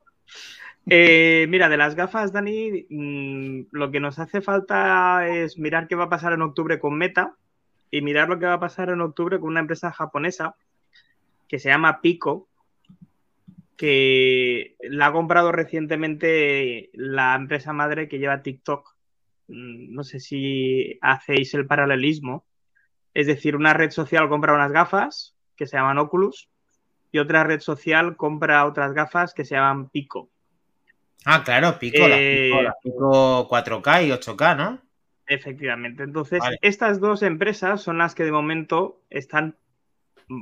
Eh, 0.86 1.46
mira, 1.48 1.68
de 1.68 1.76
las 1.76 1.94
gafas, 1.94 2.32
Dani, 2.32 2.86
mm, 2.90 3.66
lo 3.70 3.92
que 3.92 4.00
nos 4.00 4.18
hace 4.18 4.40
falta 4.40 5.28
es 5.28 5.56
mirar 5.56 5.86
qué 5.86 5.94
va 5.94 6.04
a 6.04 6.08
pasar 6.08 6.32
en 6.32 6.42
octubre 6.42 6.80
con 6.80 6.98
Meta 6.98 7.36
y 7.88 8.02
mirar 8.02 8.28
lo 8.28 8.38
que 8.40 8.46
va 8.46 8.54
a 8.54 8.60
pasar 8.60 8.88
en 8.88 9.00
octubre 9.00 9.38
con 9.38 9.50
una 9.50 9.60
empresa 9.60 9.92
japonesa 9.92 10.56
que 11.46 11.60
se 11.60 11.68
llama 11.68 12.00
Pico, 12.00 12.48
que 13.76 14.76
la 14.80 15.06
ha 15.06 15.12
comprado 15.12 15.52
recientemente 15.52 16.90
la 16.94 17.34
empresa 17.34 17.72
madre 17.72 18.08
que 18.08 18.18
lleva 18.18 18.42
TikTok. 18.42 18.91
Mm, 19.52 19.94
No 19.94 20.02
sé 20.02 20.18
si 20.20 20.98
hacéis 21.02 21.54
el 21.54 21.66
paralelismo. 21.66 22.44
Es 23.14 23.26
decir, 23.26 23.56
una 23.56 23.74
red 23.74 23.90
social 23.90 24.28
compra 24.28 24.54
unas 24.54 24.72
gafas 24.72 25.36
que 25.56 25.66
se 25.66 25.76
llaman 25.76 25.98
Oculus 25.98 26.48
y 27.12 27.18
otra 27.18 27.44
red 27.44 27.60
social 27.60 28.16
compra 28.16 28.64
otras 28.66 28.94
gafas 28.94 29.34
que 29.34 29.44
se 29.44 29.54
llaman 29.54 29.90
Pico. 29.90 30.30
Ah, 31.26 31.44
claro, 31.44 31.78
Pico, 31.78 32.08
la 32.08 32.16
Eh, 32.18 32.44
Pico, 32.46 32.62
la 32.62 32.74
Pico 32.82 33.48
4K 33.48 34.06
y 34.06 34.10
8K, 34.10 34.56
¿no? 34.56 34.80
Efectivamente. 35.26 36.02
Entonces, 36.02 36.40
Vale. 36.40 36.56
estas 36.62 37.00
dos 37.00 37.22
empresas 37.22 37.82
son 37.82 37.98
las 37.98 38.14
que 38.14 38.24
de 38.24 38.32
momento 38.32 39.02
están 39.10 39.56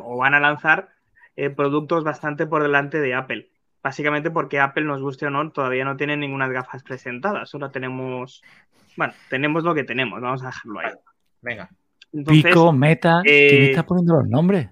o 0.03 0.17
van 0.17 0.35
a 0.35 0.41
lanzar 0.41 0.91
eh, 1.37 1.51
productos 1.51 2.05
bastante 2.05 2.47
por 2.47 2.63
delante 2.63 3.01
de 3.01 3.15
Apple. 3.15 3.51
Básicamente 3.83 4.31
porque 4.31 4.61
Apple, 4.61 4.85
nos 4.85 5.01
guste 5.01 5.27
o 5.27 5.31
no, 5.31 5.51
todavía 5.51 5.85
no 5.85 5.97
tiene 5.97 6.17
ninguna 6.17 6.49
gafas 6.49 6.83
presentadas. 6.83 7.49
Solo 7.49 7.71
tenemos, 7.71 8.43
bueno, 8.97 9.15
tenemos 9.29 9.65
lo 9.65 9.75
que 9.75 9.85
tenemos. 9.85 10.21
Vamos 10.21 10.43
a 10.43 10.47
dejarlo 10.47 10.81
ahí. 10.81 10.93
Venga. 11.41 11.71
Entonces, 12.13 12.45
Pico, 12.45 12.73
Meta. 12.73 13.23
eh, 13.25 13.49
¿Quién 13.49 13.63
está 13.65 13.87
poniendo 13.87 14.17
los 14.17 14.29
nombres? 14.29 14.69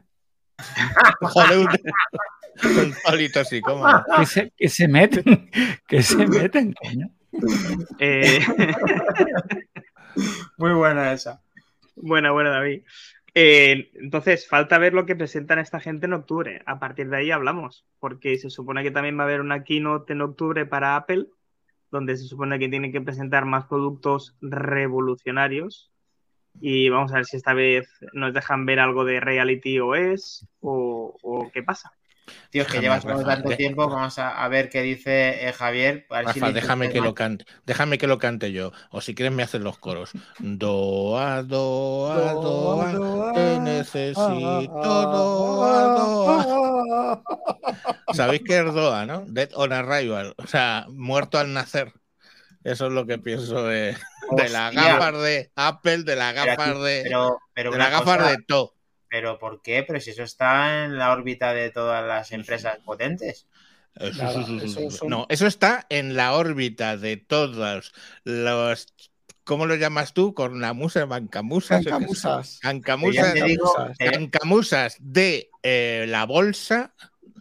Palito 3.05 3.41
así, 3.41 3.61
¿cómo? 3.61 3.85
Que 4.17 4.27
se, 4.27 4.53
que 4.57 4.69
se 4.69 4.89
meten. 4.89 5.51
Que 5.87 6.03
se 6.03 6.27
meten, 6.27 6.73
coño. 6.75 7.09
eh, 7.99 8.41
Muy 10.57 10.73
buena 10.73 11.13
esa. 11.13 11.41
Buena, 11.95 12.33
buena, 12.33 12.51
David. 12.51 12.83
Eh, 13.35 13.91
entonces, 13.95 14.49
falta 14.49 14.79
ver 14.79 14.95
lo 14.95 15.07
que 15.07 15.17
presentan 15.17 15.59
esta 15.59 15.81
gente 15.81 16.07
en 16.07 16.15
octubre. 16.15 16.63
A 16.67 16.79
partir 16.79 17.09
de 17.09 17.19
ahí 17.19 17.31
hablamos, 17.31 17.85
porque 18.01 18.37
se 18.39 18.51
supone 18.51 18.83
que 18.83 18.91
también 18.91 19.19
va 19.19 19.23
a 19.23 19.27
haber 19.27 19.41
una 19.41 19.65
keynote 19.65 20.13
en 20.13 20.23
octubre 20.23 20.67
para 20.67 20.97
Apple, 20.97 21.27
donde 21.91 22.17
se 22.17 22.25
supone 22.25 22.59
que 22.59 22.69
tienen 22.69 22.93
que 22.93 23.01
presentar 23.01 23.45
más 23.45 23.67
productos 23.67 24.37
revolucionarios. 24.41 25.93
Y 26.61 26.89
vamos 26.89 27.13
a 27.13 27.17
ver 27.17 27.27
si 27.27 27.37
esta 27.37 27.55
vez 27.55 27.89
nos 28.13 28.35
dejan 28.35 28.67
ver 28.67 28.81
algo 28.81 29.05
de 29.05 29.21
Reality 29.21 29.79
OS 29.79 30.49
o, 30.61 31.17
o 31.23 31.51
qué 31.53 31.63
pasa. 31.63 31.93
Tío, 32.51 32.63
es 32.63 32.69
que 32.69 32.81
llevas 32.81 33.03
todo 33.03 33.13
Rafa, 33.15 33.27
tanto 33.35 33.51
de- 33.51 33.57
tiempo. 33.57 33.89
Vamos 33.89 34.19
a, 34.19 34.43
a 34.43 34.49
ver 34.49 34.69
qué 34.69 34.83
dice 34.83 35.49
eh, 35.49 35.53
Javier. 35.53 36.07
a 36.11 36.19
ver 36.23 36.33
si 36.33 36.41
Rafa, 36.41 36.53
déjame 36.53 36.91
que 36.91 37.01
lo 37.01 37.15
cante, 37.15 37.45
déjame 37.67 37.99
que 37.99 38.07
lo 38.07 38.19
cante 38.19 38.53
yo. 38.53 38.73
O 38.91 39.01
si 39.01 39.15
quieres 39.15 39.35
me 39.35 39.43
hacen 39.43 39.65
los 39.65 39.79
coros. 39.79 40.11
Doa, 40.39 41.43
doa, 41.43 42.33
doa, 42.35 43.33
te 43.35 43.61
necesito, 43.61 44.71
doa, 44.83 45.83
doa. 45.83 47.23
Sabéis 48.13 48.43
que 48.43 48.59
es 48.59 48.75
Doa, 48.75 49.07
¿no? 49.07 49.25
Dead 49.27 49.51
on 49.55 49.73
arrival. 49.73 50.35
O 50.39 50.47
sea, 50.47 50.87
muerto 50.89 51.39
al 51.39 51.53
nacer. 51.53 51.93
Eso 52.65 52.87
es 52.87 52.93
lo 52.93 53.07
que 53.07 53.19
pienso 53.19 53.65
de, 53.65 53.97
de 54.33 54.49
las 54.49 54.75
gafas 54.75 55.23
de 55.23 55.51
Apple, 55.55 56.03
de 56.03 56.17
las 56.17 56.35
Pero 56.35 56.47
gafas 56.47 56.83
de, 56.83 57.01
Pero, 57.05 57.39
pero 57.55 57.71
de 57.71 57.79
las 57.79 57.91
gafas 57.91 58.19
cosa, 58.19 58.31
de 58.31 58.37
To. 58.47 58.75
¿Pero 59.09 59.39
por 59.39 59.63
qué? 59.63 59.83
Pero 59.83 60.01
si 60.01 60.11
eso 60.11 60.23
está 60.23 60.85
en 60.85 60.99
la 60.99 61.13
órbita 61.13 61.55
de 61.55 61.71
todas 61.71 62.07
las 62.07 62.33
empresas 62.33 62.79
potentes. 62.85 63.47
Eso, 63.95 64.23
Nada, 64.23 64.31
eso- 64.31 64.41
eso- 64.41 64.65
eso 64.65 64.81
eso- 64.81 64.91
son- 64.99 65.09
No, 65.11 65.27
eso 65.29 65.47
está 65.47 65.87
en 65.89 66.15
la 66.15 66.35
órbita 66.35 66.97
de 66.97 67.17
todos 67.17 67.93
los. 68.25 68.85
¿Cómo 69.45 69.65
lo 69.65 69.77
llamas 69.77 70.13
tú? 70.13 70.35
Cornamusas, 70.35 71.09
bancamusas. 71.09 71.83
Te 71.83 71.91
digo, 71.91 72.07
Cancamusas. 72.61 73.97
te- 73.97 74.11
Cancamusas 74.11 74.97
de 75.01 75.51
eh, 75.63 76.05
la 76.09 76.27
bolsa, 76.27 76.95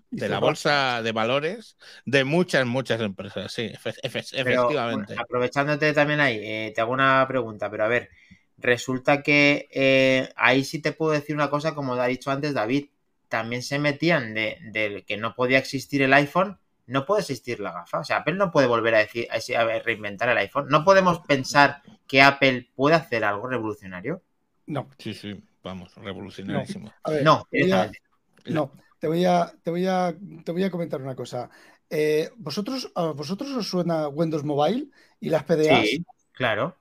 de 0.10 0.30
la 0.30 0.40
bolsa 0.40 1.02
de 1.04 1.12
valores, 1.12 1.78
de 2.06 2.24
muchas, 2.24 2.66
muchas 2.66 3.02
empresas. 3.02 3.52
Sí, 3.52 3.64
efe- 3.64 4.00
efe- 4.02 4.26
pero, 4.32 4.62
efectivamente. 4.64 5.08
bueno, 5.14 5.22
aprovechándote 5.22 5.94
también 5.94 6.22
ahí, 6.22 6.40
eh, 6.42 6.72
te 6.74 6.82
hago 6.82 6.94
una 6.94 7.26
pregunta, 7.28 7.70
pero 7.70 7.84
a 7.84 7.88
ver, 7.88 8.10
resulta 8.58 9.24
que 9.24 9.70
eh, 9.72 10.30
ahí 10.36 10.64
sí 10.64 10.82
te 10.82 10.92
puedo 10.94 11.12
decir 11.12 11.36
una 11.36 11.50
cosa, 11.50 11.76
como 11.76 11.94
ha 11.94 12.08
dicho 12.08 12.32
antes 12.32 12.54
David, 12.54 12.88
también 13.30 13.62
se 13.64 13.80
metían 13.80 14.34
de, 14.34 14.58
de 14.72 15.04
que 15.06 15.18
no 15.18 15.36
podía 15.36 15.58
existir 15.60 16.02
el 16.02 16.14
iPhone, 16.14 16.60
no 16.88 17.06
puede 17.06 17.22
existir 17.22 17.60
la 17.60 17.72
gafa. 17.74 18.00
O 18.00 18.04
sea, 18.04 18.18
Apple 18.18 18.36
no 18.36 18.52
puede 18.52 18.68
volver 18.68 18.96
a 18.96 19.00
decir, 19.00 19.28
a 19.32 19.80
reinventar 19.80 20.30
el 20.30 20.38
iPhone. 20.38 20.68
No 20.70 20.84
podemos 20.86 21.20
pensar 21.20 21.82
que 22.08 22.22
Apple 22.22 22.70
puede 22.76 22.96
hacer 22.96 23.24
algo 23.26 23.48
revolucionario. 23.48 24.22
No, 24.68 24.88
Sí, 25.00 25.14
sí, 25.14 25.44
vamos, 25.64 25.96
revolucionarísimo. 25.96 26.94
a 27.04 27.12
ver, 27.12 27.24
No, 27.24 27.44
te 27.50 27.58
voy 27.58 27.72
a- 27.72 27.92
directamente. 27.92 28.00
No, 28.48 28.74
te 29.00 29.08
voy 29.08 29.26
a, 29.26 29.54
te 29.64 29.72
voy 29.72 29.88
a, 29.88 30.16
te 30.46 30.52
voy 30.54 30.64
a 30.64 30.72
comentar 30.72 31.02
una 31.02 31.16
cosa. 31.16 31.50
Eh, 31.90 32.32
¿vosotros, 32.38 32.92
¿A 32.96 33.12
vosotros 33.14 33.52
os 33.52 33.70
suena 33.70 34.08
Windows 34.10 34.44
Mobile 34.46 34.90
y 35.20 35.30
las 35.30 35.44
PDAs? 35.46 35.90
Sí, 35.90 36.06
claro. 36.32 36.78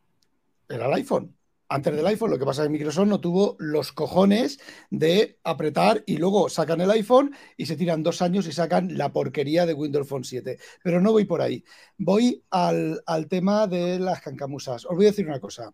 Era 0.68 0.86
el 0.86 0.94
iPhone. 0.94 1.35
Antes 1.68 1.96
del 1.96 2.06
iPhone, 2.06 2.30
lo 2.30 2.38
que 2.38 2.44
pasa 2.44 2.62
es 2.62 2.68
que 2.68 2.72
Microsoft 2.72 3.08
no 3.08 3.20
tuvo 3.20 3.56
los 3.58 3.90
cojones 3.92 4.60
de 4.90 5.38
apretar 5.42 6.04
y 6.06 6.16
luego 6.16 6.48
sacan 6.48 6.80
el 6.80 6.90
iPhone 6.92 7.34
y 7.56 7.66
se 7.66 7.76
tiran 7.76 8.04
dos 8.04 8.22
años 8.22 8.46
y 8.46 8.52
sacan 8.52 8.96
la 8.96 9.12
porquería 9.12 9.66
de 9.66 9.74
Windows 9.74 10.06
Phone 10.08 10.22
7. 10.24 10.58
Pero 10.84 11.00
no 11.00 11.10
voy 11.10 11.24
por 11.24 11.42
ahí. 11.42 11.64
Voy 11.98 12.44
al, 12.50 13.02
al 13.04 13.26
tema 13.26 13.66
de 13.66 13.98
las 13.98 14.20
cancamusas. 14.20 14.84
Os 14.84 14.94
voy 14.94 15.06
a 15.06 15.10
decir 15.10 15.26
una 15.26 15.40
cosa. 15.40 15.72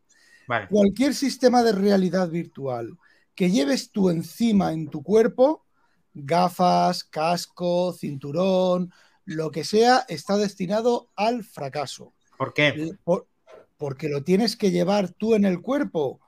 Vale. 0.48 0.68
Cualquier 0.68 1.14
sistema 1.14 1.62
de 1.62 1.72
realidad 1.72 2.28
virtual 2.30 2.96
que 3.34 3.50
lleves 3.50 3.90
tú 3.90 4.08
encima 4.10 4.72
en 4.72 4.88
tu 4.88 5.02
cuerpo, 5.02 5.66
gafas, 6.14 7.04
casco, 7.04 7.92
cinturón, 7.92 8.92
lo 9.24 9.50
que 9.50 9.64
sea, 9.64 10.04
está 10.08 10.36
destinado 10.36 11.10
al 11.16 11.44
fracaso. 11.44 12.14
¿Por 12.36 12.52
qué? 12.54 12.92
Por- 13.04 13.28
porque 13.82 14.08
lo 14.08 14.22
tienes 14.22 14.56
que 14.56 14.70
llevar 14.70 15.08
tú 15.10 15.34
en 15.34 15.44
el 15.44 15.60
cuerpo. 15.60 16.20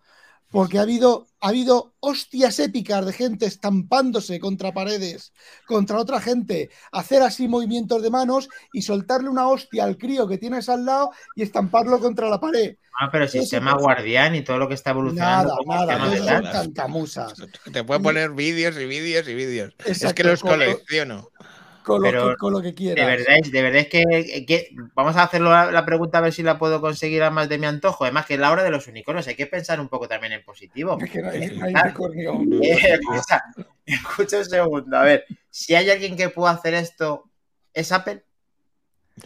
porque 0.50 0.78
ha 0.78 0.82
habido, 0.82 1.28
ha 1.40 1.48
habido 1.50 1.94
hostias 2.00 2.58
épicas 2.58 3.06
de 3.06 3.12
gente 3.12 3.46
estampándose 3.46 4.40
contra 4.40 4.72
paredes, 4.72 5.32
contra 5.66 5.98
otra 6.00 6.20
gente, 6.20 6.70
hacer 6.92 7.22
así 7.22 7.46
movimientos 7.48 8.02
de 8.02 8.10
manos 8.10 8.48
y 8.72 8.82
soltarle 8.82 9.28
una 9.28 9.46
hostia 9.48 9.84
al 9.84 9.96
crío 9.98 10.26
que 10.28 10.38
tienes 10.38 10.68
al 10.68 10.84
lado 10.84 11.10
y 11.36 11.42
estamparlo 11.42 12.00
contra 12.00 12.28
la 12.28 12.40
pared. 12.40 12.76
Ah, 13.00 13.08
pero 13.12 13.26
Eso 13.26 13.38
sistema 13.38 13.72
pasa. 13.72 13.82
guardián 13.82 14.34
y 14.34 14.42
todo 14.42 14.58
lo 14.58 14.68
que 14.68 14.74
está 14.74 14.90
evolucionando. 14.90 15.56
Nada, 15.66 15.96
nada, 15.96 16.06
no 16.06 16.16
son 16.16 16.42
cantamusas. 16.52 17.34
Te 17.72 17.84
puedo 17.84 18.00
poner 18.02 18.30
vídeos 18.32 18.76
y 18.78 18.86
vídeos 18.86 19.28
y 19.28 19.34
vídeos. 19.34 19.74
es 19.84 20.12
que 20.14 20.24
los 20.24 20.40
colecciono. 20.40 21.30
Con 21.38 21.53
lo, 21.86 22.10
Pero 22.10 22.30
que, 22.30 22.36
con 22.36 22.52
lo 22.52 22.62
que 22.62 22.68
De 22.68 22.74
quieras. 22.74 23.06
verdad, 23.06 23.36
es- 23.42 23.52
de 23.52 23.62
verdad 23.62 23.80
es 23.80 23.88
que, 23.88 24.44
que- 24.46 24.70
vamos 24.94 25.16
a 25.16 25.24
hacerlo 25.24 25.50
la, 25.50 25.70
la 25.70 25.84
pregunta 25.84 26.18
a 26.18 26.20
ver 26.20 26.32
si 26.32 26.42
la 26.42 26.58
puedo 26.58 26.80
conseguir 26.80 27.22
a 27.22 27.30
más 27.30 27.48
de 27.48 27.58
mi 27.58 27.66
antojo. 27.66 28.04
Además, 28.04 28.26
que 28.26 28.34
es 28.34 28.40
la 28.40 28.50
hora 28.50 28.62
de 28.62 28.70
los 28.70 28.86
unicornios, 28.86 29.26
hay 29.28 29.36
que 29.36 29.46
pensar 29.46 29.80
un 29.80 29.88
poco 29.88 30.08
también 30.08 30.32
en 30.32 30.44
positivo. 30.44 30.98
Es 31.02 31.10
que 31.10 31.20
no 31.22 31.30
hay, 31.30 31.40
no 31.50 31.64
hay 31.64 31.74
unicornio. 31.74 32.40
Eh, 32.62 32.94
escucha, 32.94 33.42
escucha 33.84 34.38
un 34.38 34.44
segundo, 34.44 34.96
a 34.96 35.02
ver, 35.02 35.24
si 35.50 35.74
hay 35.74 35.90
alguien 35.90 36.16
que 36.16 36.28
pueda 36.30 36.52
hacer 36.52 36.74
esto, 36.74 37.30
¿es 37.72 37.92
Apple? 37.92 38.24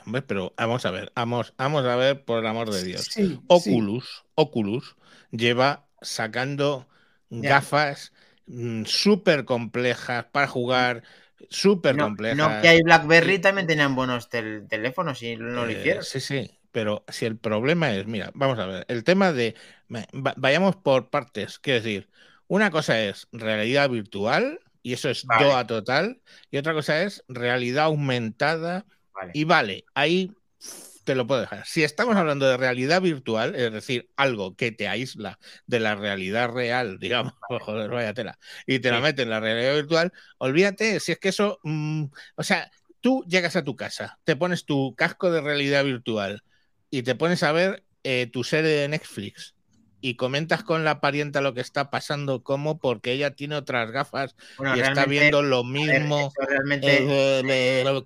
Hombre, 0.05 0.23
pero 0.23 0.53
vamos 0.57 0.85
a 0.85 0.91
ver, 0.91 1.13
vamos, 1.15 1.55
vamos 1.57 1.85
a 1.85 1.97
ver, 1.97 2.25
por 2.25 2.41
el 2.41 2.47
amor 2.47 2.71
de 2.71 2.83
Dios. 2.85 3.07
Sí, 3.11 3.29
sí. 3.39 3.41
Oculus, 3.49 4.25
Oculus 4.35 4.97
lleva 5.31 5.87
sacando 6.03 6.87
gafas 7.31 8.13
súper 8.85 9.45
complejas 9.45 10.27
para 10.27 10.47
jugar, 10.47 11.03
súper 11.51 11.99
No, 11.99 12.07
complejas. 12.07 12.31
Nokia 12.31 12.75
y 12.75 12.83
BlackBerry 12.83 13.41
también 13.41 13.67
tenían 13.67 13.95
buenos 13.95 14.29
tel- 14.31 14.67
teléfonos 14.69 15.23
y 15.23 15.37
no 15.37 15.65
lo 15.67 15.71
Eh, 15.71 15.73
hicieron. 15.73 16.05
Sí, 16.05 16.21
sí, 16.21 16.51
pero 16.71 17.05
si 17.09 17.25
el 17.27 17.39
problema 17.39 17.93
es, 17.95 18.07
mira, 18.07 18.31
vamos 18.35 18.59
a 18.59 18.67
ver, 18.67 18.85
el 18.89 19.03
tema 19.05 19.33
de, 19.33 19.55
va- 19.91 20.35
vayamos 20.37 20.77
por 20.77 21.11
partes, 21.11 21.59
quiero 21.59 21.81
decir, 21.83 22.11
una 22.47 22.71
cosa 22.71 23.01
es 23.03 23.29
realidad 23.33 23.91
virtual, 23.91 24.61
y 24.83 24.93
eso 24.93 25.09
es 25.11 25.27
Vale. 25.29 25.37
DOA 25.37 25.67
total, 25.67 26.23
y 26.51 26.59
otra 26.59 26.75
cosa 26.75 27.03
es 27.03 27.25
realidad 27.29 27.85
aumentada, 27.87 28.87
Vale. 29.15 29.33
y 29.33 29.45
vale, 29.45 29.89
ahí 29.95 30.38
te 31.09 31.15
lo 31.15 31.27
puedo 31.27 31.41
dejar. 31.41 31.65
Si 31.65 31.83
estamos 31.83 32.17
hablando 32.17 32.47
de 32.47 32.59
realidad 32.59 33.01
virtual, 33.01 33.55
es 33.55 33.73
decir, 33.73 34.11
algo 34.15 34.55
que 34.55 34.73
te 34.73 34.89
aísla 34.89 35.39
de 35.67 35.81
la 35.81 35.95
realidad 35.95 36.51
real, 36.51 36.99
digamos, 37.01 37.33
joder, 37.49 37.89
vaya 37.89 38.13
tela, 38.13 38.39
y 38.67 38.79
te 38.81 38.91
la 38.91 39.01
mete 39.01 39.23
en 39.23 39.31
la 39.31 39.41
realidad 39.41 39.75
virtual, 39.75 40.13
olvídate, 40.37 41.01
si 41.01 41.13
es 41.13 41.19
que 41.19 41.31
eso, 41.31 41.61
mm, 41.63 42.05
o 42.37 42.43
sea, 42.43 42.71
tú 43.01 43.25
llegas 43.27 43.57
a 43.57 43.65
tu 43.65 43.75
casa, 43.75 44.19
te 44.25 44.37
pones 44.37 44.67
tu 44.67 44.95
casco 44.97 45.31
de 45.31 45.41
realidad 45.41 45.83
virtual 45.83 46.43
y 46.91 47.03
te 47.05 47.15
pones 47.15 47.43
a 47.43 47.53
ver 47.53 47.85
eh, 48.05 48.29
tu 48.31 48.45
serie 48.45 48.71
de 48.73 48.89
Netflix 48.89 49.55
y 50.01 50.15
comentas 50.15 50.63
con 50.63 50.85
la 50.85 51.01
parienta 51.01 51.41
lo 51.41 51.55
que 51.55 51.61
está 51.61 51.91
pasando, 51.91 52.43
como 52.43 52.79
porque 52.79 53.13
ella 53.13 53.33
tiene 53.33 53.57
otras 53.57 53.91
gafas 53.91 54.37
Bueno, 54.57 54.77
y 54.77 54.81
está 54.81 55.07
viendo 55.07 55.43
lo 55.43 55.65
ver, 55.65 55.73
mismo. 55.73 56.19
eso 56.19 56.49
realmente 56.49 56.99
eh, 57.03 57.43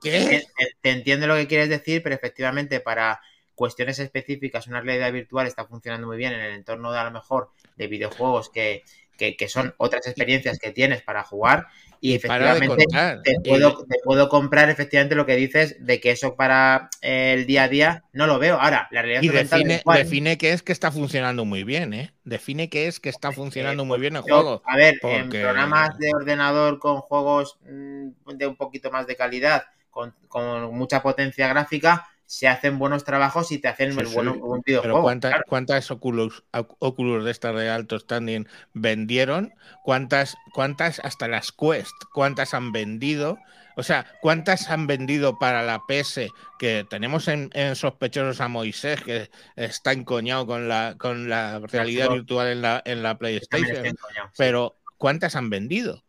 eh, 0.05 0.49
te 0.81 0.91
entiendo 0.91 1.27
lo 1.27 1.37
que 1.37 1.47
quieres 1.47 1.69
decir, 1.69 2.03
pero 2.03 2.15
efectivamente 2.15 2.81
para 2.81 3.21
cuestiones 3.55 3.99
específicas 3.99 4.67
una 4.67 4.81
realidad 4.81 5.13
virtual 5.13 5.47
está 5.47 5.67
funcionando 5.67 6.07
muy 6.07 6.17
bien 6.17 6.33
en 6.33 6.41
el 6.41 6.55
entorno 6.55 6.91
de 6.93 6.99
a 6.99 7.05
lo 7.05 7.11
mejor 7.11 7.51
de 7.77 7.87
videojuegos 7.87 8.49
que, 8.49 8.83
que, 9.17 9.37
que 9.37 9.49
son 9.49 9.75
otras 9.77 10.07
experiencias 10.07 10.59
que 10.59 10.71
tienes 10.73 11.03
para 11.03 11.23
jugar 11.23 11.67
y 12.05 12.15
efectivamente 12.17 12.85
te 13.23 13.35
puedo, 13.49 13.85
te 13.85 13.97
puedo 14.03 14.29
comprar 14.29 14.69
efectivamente 14.69 15.15
lo 15.15 15.25
que 15.25 15.37
dices 15.37 15.77
de 15.79 16.01
que 16.01 16.11
eso 16.11 16.35
para 16.35 16.91
eh, 17.01 17.35
el 17.35 17.47
día 17.47 17.63
a 17.63 17.69
día 17.69 18.05
no 18.13 18.27
lo 18.27 18.41
veo. 18.41 18.61
Ahora, 18.61 18.89
la 18.91 19.03
realidad 19.03 19.23
Y 19.23 19.29
define, 19.29 19.77
igual. 19.77 19.99
define 19.99 20.37
que 20.37 20.53
es 20.53 20.63
que 20.65 20.73
está 20.73 20.91
funcionando 20.91 21.45
muy 21.45 21.63
bien, 21.63 21.95
¿eh? 21.95 22.13
Define 22.25 22.69
que 22.69 22.89
es 22.89 22.99
que 22.99 23.09
está 23.09 23.31
funcionando 23.31 23.85
muy 23.85 24.01
bien 24.01 24.17
el 24.17 24.25
Yo, 24.27 24.35
juego. 24.35 24.63
a 24.67 24.77
ver, 24.77 24.97
en 25.01 25.29
programas 25.29 25.97
de 25.99 26.13
ordenador 26.13 26.81
con 26.81 27.03
juegos 27.03 27.59
mm, 27.71 28.09
de 28.35 28.47
un 28.49 28.57
poquito 28.57 28.91
más 28.91 29.07
de 29.07 29.15
calidad, 29.15 29.63
con, 29.89 30.13
con 30.27 30.75
mucha 30.75 31.03
potencia 31.03 31.47
gráfica, 31.47 32.09
se 32.33 32.49
hacen 32.49 32.79
buenos 32.79 33.05
trabajos 33.05 33.53
y 33.53 33.59
te 33.59 33.69
hacen 33.69 33.93
Sí, 33.93 34.01
el 34.01 34.07
sí. 34.07 34.15
bueno, 34.15 34.33
un 34.41 34.63
Pero 34.63 34.63
videojuego. 34.65 35.03
¿cuántas, 35.03 35.33
claro. 35.33 35.45
cuántas 35.47 35.91
Oculus, 35.91 36.45
Oculus 36.79 37.25
de 37.27 37.31
estas 37.31 37.55
de 37.55 37.69
alto 37.69 37.99
standing 37.99 38.49
vendieron? 38.73 39.53
¿Cuántas, 39.85 40.39
¿Cuántas 40.55 40.99
hasta 41.01 41.29
las 41.29 41.53
Quest? 41.53 41.93
¿Cuántas 42.15 42.55
han 42.55 42.73
vendido? 42.73 43.39
O 43.77 43.83
sea, 43.83 44.07
¿cuántas 44.23 44.71
han 44.71 44.87
vendido 44.87 45.39
para 45.39 45.63
la 45.63 45.83
PS? 45.87 46.21
Que 46.59 46.87
tenemos 46.89 47.29
en, 47.29 47.51
en 47.53 47.77
sospechosos 47.77 48.41
a 48.41 48.49
Moisés, 48.49 49.03
que 49.03 49.31
está 49.57 49.93
encoñado 49.93 50.47
con 50.47 50.69
la, 50.69 50.95
con 50.99 51.29
la 51.29 51.59
realidad 51.59 52.09
virtual 52.09 52.49
en 52.49 52.63
la, 52.63 52.81
en 52.87 53.03
la 53.03 53.19
PlayStation. 53.19 53.77
estoy 53.77 53.91
encoñado, 53.91 54.29
sí. 54.29 54.35
Pero, 54.39 54.79
¿cuántas 54.97 55.37
han 55.37 55.51
vendido? 55.51 56.03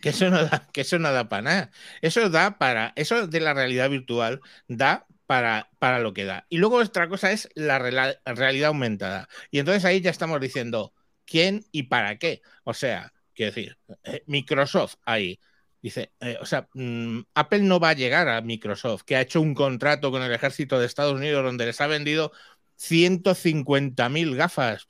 Que 0.00 0.10
eso 0.10 0.30
no 0.30 0.44
da, 0.44 0.68
que 0.72 0.82
eso 0.82 0.98
no 1.00 1.12
da 1.12 1.28
para 1.28 1.42
nada. 1.42 1.70
Eso 2.02 2.30
da 2.30 2.58
para, 2.58 2.92
eso 2.96 3.26
de 3.26 3.40
la 3.40 3.54
realidad 3.54 3.90
virtual 3.90 4.40
da 4.68 5.07
para, 5.28 5.68
para 5.78 5.98
lo 6.00 6.14
que 6.14 6.24
da. 6.24 6.46
Y 6.48 6.56
luego 6.56 6.76
otra 6.78 7.06
cosa 7.06 7.30
es 7.32 7.50
la 7.54 7.78
realidad 7.78 8.68
aumentada. 8.68 9.28
Y 9.50 9.58
entonces 9.58 9.84
ahí 9.84 10.00
ya 10.00 10.10
estamos 10.10 10.40
diciendo 10.40 10.94
quién 11.26 11.66
y 11.70 11.82
para 11.84 12.18
qué. 12.18 12.40
O 12.64 12.72
sea, 12.72 13.12
quiero 13.34 13.52
decir, 13.52 13.76
eh, 14.04 14.22
Microsoft 14.26 14.94
ahí. 15.04 15.38
Dice, 15.82 16.12
eh, 16.20 16.38
o 16.40 16.46
sea, 16.46 16.66
mm, 16.72 17.20
Apple 17.34 17.60
no 17.60 17.78
va 17.78 17.90
a 17.90 17.92
llegar 17.92 18.26
a 18.28 18.40
Microsoft, 18.40 19.02
que 19.02 19.16
ha 19.16 19.20
hecho 19.20 19.42
un 19.42 19.54
contrato 19.54 20.10
con 20.10 20.22
el 20.22 20.32
ejército 20.32 20.80
de 20.80 20.86
Estados 20.86 21.12
Unidos 21.14 21.44
donde 21.44 21.66
les 21.66 21.80
ha 21.82 21.86
vendido 21.86 22.32
150.000 22.78 24.34
gafas 24.34 24.88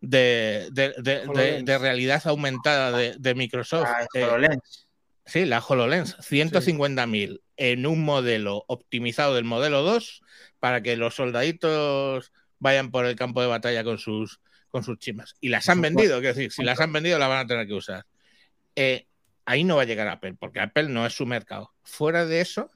de, 0.00 0.68
de- 0.72 0.94
de- 0.98 1.62
de- 1.62 1.78
realidad 1.78 2.22
aumentada 2.26 2.96
de, 2.96 3.34
Microsoft. 3.34 3.88
Ah, 3.88 4.06
Eh, 4.14 4.24
HoloLens. 4.24 4.88
Sí, 5.26 5.46
la 5.46 5.60
HoloLens, 5.60 6.16
150.000 6.18 7.40
en 7.56 7.86
un 7.86 8.04
modelo 8.04 8.64
optimizado 8.68 9.34
del 9.34 9.44
modelo 9.44 9.82
2 9.82 10.22
para 10.60 10.82
que 10.82 10.96
los 10.96 11.14
soldaditos 11.14 12.32
vayan 12.58 12.90
por 12.90 13.06
el 13.06 13.16
campo 13.16 13.40
de 13.40 13.46
batalla 13.46 13.84
con 13.84 13.98
sus, 13.98 14.40
con 14.70 14.82
sus 14.82 14.98
chimas. 14.98 15.34
Y 15.40 15.48
las 15.48 15.68
han 15.68 15.80
vendido, 15.80 16.18
quiero 16.20 16.34
decir, 16.34 16.52
si 16.52 16.64
las 16.64 16.80
han 16.80 16.92
vendido 16.92 17.18
las 17.18 17.28
van 17.28 17.44
a 17.44 17.46
tener 17.46 17.66
que 17.66 17.74
usar. 17.74 18.06
Eh, 18.76 19.06
ahí 19.44 19.64
no 19.64 19.76
va 19.76 19.82
a 19.82 19.86
llegar 19.86 20.08
Apple, 20.08 20.34
porque 20.38 20.60
Apple 20.60 20.88
no 20.88 21.06
es 21.06 21.12
su 21.12 21.26
mercado. 21.26 21.72
Fuera 21.82 22.26
de 22.26 22.40
eso, 22.40 22.70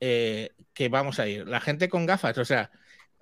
eh, 0.00 0.50
que 0.72 0.88
vamos 0.88 1.18
a 1.18 1.26
ir. 1.26 1.46
La 1.46 1.60
gente 1.60 1.88
con 1.88 2.06
gafas, 2.06 2.38
o 2.38 2.44
sea, 2.44 2.70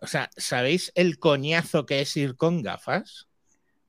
o 0.01 0.07
sea, 0.07 0.29
¿sabéis 0.37 0.93
el 0.95 1.19
coñazo 1.19 1.87
que 1.87 2.01
es 2.01 2.17
ir 2.17 2.37
con 2.37 2.63
gafas? 2.63 3.29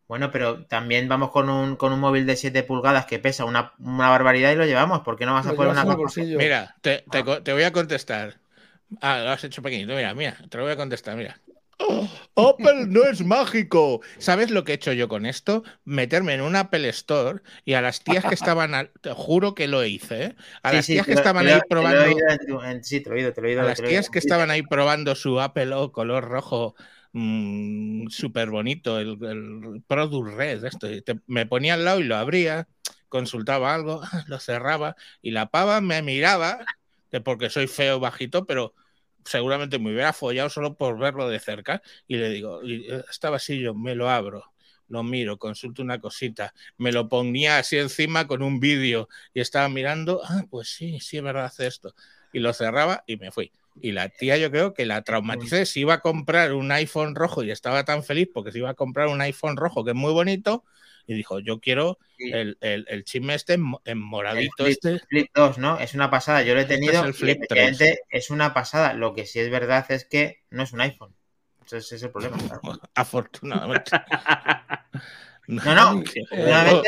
Bueno, 0.08 0.30
pero 0.32 0.66
también 0.66 1.08
vamos 1.08 1.32
con 1.32 1.50
un, 1.50 1.76
con 1.76 1.92
un 1.92 2.00
móvil 2.00 2.26
de 2.28 2.36
7 2.36 2.62
pulgadas 2.64 3.06
que 3.06 3.18
pesa 3.20 3.46
una, 3.46 3.74
una 3.80 4.10
barbaridad 4.10 4.52
y 4.52 4.56
lo 4.56 4.66
llevamos. 4.66 5.02
¿Por 5.02 5.18
qué 5.18 5.26
no 5.26 5.34
vas 5.34 5.48
a 5.48 5.52
Lo 5.52 5.56
poner 5.56 5.72
una 5.72 5.96
bolsillo. 5.96 6.38
Mira, 6.38 6.76
te, 6.82 7.04
te 7.10 7.20
Ah. 7.20 7.42
te 7.44 7.54
voy 7.54 7.64
a 7.64 7.72
contestar. 7.72 8.36
Ah, 9.02 9.20
lo 9.24 9.32
has 9.32 9.44
hecho 9.44 9.62
pequeñito. 9.62 9.96
Mira, 9.96 10.14
mira, 10.14 10.38
te 10.50 10.58
lo 10.58 10.64
voy 10.64 10.74
a 10.74 10.78
contestar, 10.78 11.16
mira. 11.18 11.40
¡Oh! 11.78 12.08
Apple 12.38 12.86
no 12.88 13.04
es 13.04 13.24
mágico. 13.26 14.02
¿Sabes 14.18 14.50
lo 14.50 14.64
que 14.64 14.72
he 14.72 14.76
hecho 14.76 14.94
yo 14.94 15.08
con 15.10 15.26
esto? 15.26 15.64
Meterme 15.84 16.34
en 16.36 16.42
un 16.42 16.56
Apple 16.56 16.88
Store 16.90 17.42
y 17.66 17.74
a 17.74 17.82
las 17.82 18.02
tías 18.04 18.24
que 18.24 18.34
estaban, 18.34 18.74
al- 18.74 18.92
te 19.02 19.12
juro 19.12 19.56
que 19.56 19.68
lo 19.68 19.84
hice, 19.84 20.24
¿eh? 20.24 20.36
a 20.64 20.70
Sí, 20.70 20.76
las 20.78 20.86
sí, 20.86 20.94
tías 20.94 21.06
que 21.06 21.14
lo- 21.14 21.20
estaban 21.20 21.48
ahí 21.48 21.60
probando, 21.68 22.02
sí, 22.82 23.02
te 23.02 23.10
lo 23.10 23.16
he 23.16 23.20
oído, 23.20 23.34
te 23.34 23.42
lo 23.42 23.48
he 23.48 23.50
oído. 23.52 23.62
a 23.62 23.66
las 23.66 23.82
tías 23.82 24.10
que 24.10 24.20
estaban 24.20 24.52
ahí 24.52 24.62
probando 24.62 25.16
su 25.16 25.42
Apple 25.42 25.74
O 25.74 25.92
color 25.92 26.24
rojo 26.26 26.76
súper 28.10 28.50
bonito, 28.50 29.00
el, 29.00 29.18
el 29.24 29.84
Product 29.88 30.36
Red, 30.36 30.66
esto, 30.66 30.88
me 31.28 31.46
ponía 31.46 31.76
al 31.76 31.86
lado 31.86 32.00
y 32.00 32.04
lo 32.04 32.18
abría, 32.18 32.68
consultaba 33.10 33.74
algo, 33.74 34.02
lo 34.28 34.40
cerraba 34.40 34.96
y 35.22 35.32
la 35.32 35.50
pava 35.50 35.80
me 35.82 36.02
miraba, 36.02 36.66
que 37.12 37.22
porque 37.22 37.50
soy 37.50 37.68
feo 37.68 38.00
bajito, 38.00 38.46
pero 38.46 38.74
seguramente 39.24 39.80
me 39.80 39.92
hubiera 39.92 40.14
follado 40.14 40.50
solo 40.50 40.76
por 40.76 40.98
verlo 41.00 41.30
de 41.30 41.40
cerca 41.40 41.82
y 42.08 42.18
le 42.18 42.30
digo, 42.30 42.64
y, 42.64 42.92
eh, 42.92 43.04
estaba 43.10 43.38
así 43.38 43.60
yo, 43.60 43.74
me 43.74 43.96
lo 43.96 44.10
abro. 44.10 44.52
Lo 44.88 45.02
miro, 45.02 45.40
consulto 45.40 45.82
una 45.82 46.00
cosita, 46.00 46.54
me 46.78 46.92
lo 46.92 47.10
ponía 47.10 47.58
así 47.58 47.78
encima 47.78 48.28
con 48.28 48.44
un 48.44 48.60
vídeo 48.60 49.10
y 49.34 49.40
estaba 49.40 49.68
mirando, 49.68 50.22
ah, 50.24 50.44
pues 50.50 50.70
sí, 50.70 51.00
sí 51.00 51.18
es 51.18 51.24
verdad, 51.24 51.52
esto. 51.58 51.96
Y 52.32 52.40
lo 52.40 52.54
cerraba 52.54 53.04
y 53.08 53.18
me 53.18 53.32
fui. 53.32 53.52
Y 53.82 53.92
la 53.92 54.10
tía 54.10 54.38
yo 54.38 54.50
creo 54.52 54.74
que 54.74 54.86
la 54.86 55.04
traumaticé, 55.04 55.66
si 55.66 55.82
iba 55.82 55.96
a 55.96 56.00
comprar 56.02 56.54
un 56.54 56.72
iPhone 56.72 57.16
rojo 57.16 57.44
y 57.44 57.52
estaba 57.52 57.84
tan 57.84 58.04
feliz 58.04 58.30
porque 58.34 58.52
se 58.52 58.60
iba 58.60 58.70
a 58.70 58.74
comprar 58.76 59.08
un 59.08 59.22
iPhone 59.22 59.58
rojo 59.58 59.84
que 59.84 59.92
es 59.92 59.96
muy 59.96 60.14
bonito, 60.14 60.64
y 61.08 61.14
dijo, 61.14 61.40
yo 61.40 61.60
quiero 61.60 62.00
el, 62.18 62.58
el, 62.62 62.86
el 62.90 63.04
chisme 63.04 63.36
este 63.36 63.54
en, 63.54 63.76
El 63.84 63.96
moradito 63.98 64.64
flip, 64.64 64.70
este. 64.70 65.00
Flip 65.08 65.30
2, 65.34 65.58
¿no? 65.60 65.80
Es 65.80 65.94
una 65.94 66.10
pasada. 66.10 66.42
Yo 66.42 66.54
lo 66.54 66.60
he 66.60 66.64
Este 66.64 66.76
es 66.76 66.80
tenido 66.80 67.06
el 67.06 67.14
Flip 67.14 67.38
efectivamente 67.38 68.00
es 68.10 68.30
una 68.30 68.54
pasada. 68.54 68.94
Lo 68.94 69.14
que 69.14 69.26
sí 69.26 69.40
es 69.40 69.50
verdad 69.52 69.86
es 69.90 70.06
que 70.06 70.44
no 70.50 70.64
es 70.64 70.74
un 70.74 70.82
iPhone. 70.82 71.16
Ese 71.66 71.78
ese 71.78 71.96
es 71.96 72.04
el 72.04 72.12
problema. 72.12 72.38
claro. 72.38 72.80
Afortunadamente. 72.96 73.92
No, 75.48 75.76
no. 75.76 76.04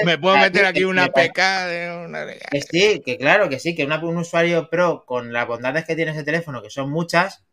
Me 0.05 0.17
puedo 0.17 0.37
meter 0.37 0.65
aquí 0.65 0.83
una 0.83 1.07
PK 1.07 1.65
de 1.67 2.05
una... 2.05 2.25
Que 2.25 2.61
sí, 2.61 3.01
que 3.05 3.17
claro, 3.17 3.49
que 3.49 3.59
sí, 3.59 3.75
que 3.75 3.85
una- 3.85 3.99
un 4.03 4.17
usuario 4.17 4.69
pro 4.69 5.05
con 5.05 5.31
las 5.33 5.47
bondades 5.47 5.85
que 5.85 5.95
tiene 5.95 6.11
ese 6.11 6.23
teléfono, 6.23 6.61
que 6.61 6.69
son 6.69 6.89
muchas, 6.89 7.43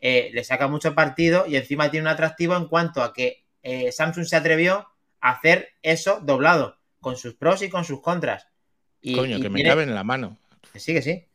eh, 0.00 0.30
le 0.32 0.44
saca 0.44 0.68
mucho 0.68 0.94
partido 0.94 1.46
y 1.46 1.56
encima 1.56 1.90
tiene 1.90 2.06
un 2.06 2.12
atractivo 2.12 2.56
en 2.56 2.66
cuanto 2.66 3.02
a 3.02 3.12
que 3.12 3.44
eh, 3.62 3.92
Samsung 3.92 4.24
se 4.26 4.36
atrevió 4.36 4.88
hacer 5.20 5.70
eso 5.82 6.20
doblado, 6.22 6.76
con 7.00 7.16
sus 7.16 7.34
pros 7.34 7.62
y 7.62 7.68
con 7.68 7.84
sus 7.84 8.00
contras. 8.02 8.48
Y, 9.00 9.16
Coño, 9.16 9.38
y 9.38 9.40
que 9.40 9.48
me 9.50 9.62
cabe 9.62 9.84
en 9.84 9.94
la 9.94 10.04
mano. 10.04 10.36
que 10.72 10.80
sí, 10.80 10.92
que 10.92 11.02
sí. 11.02 11.26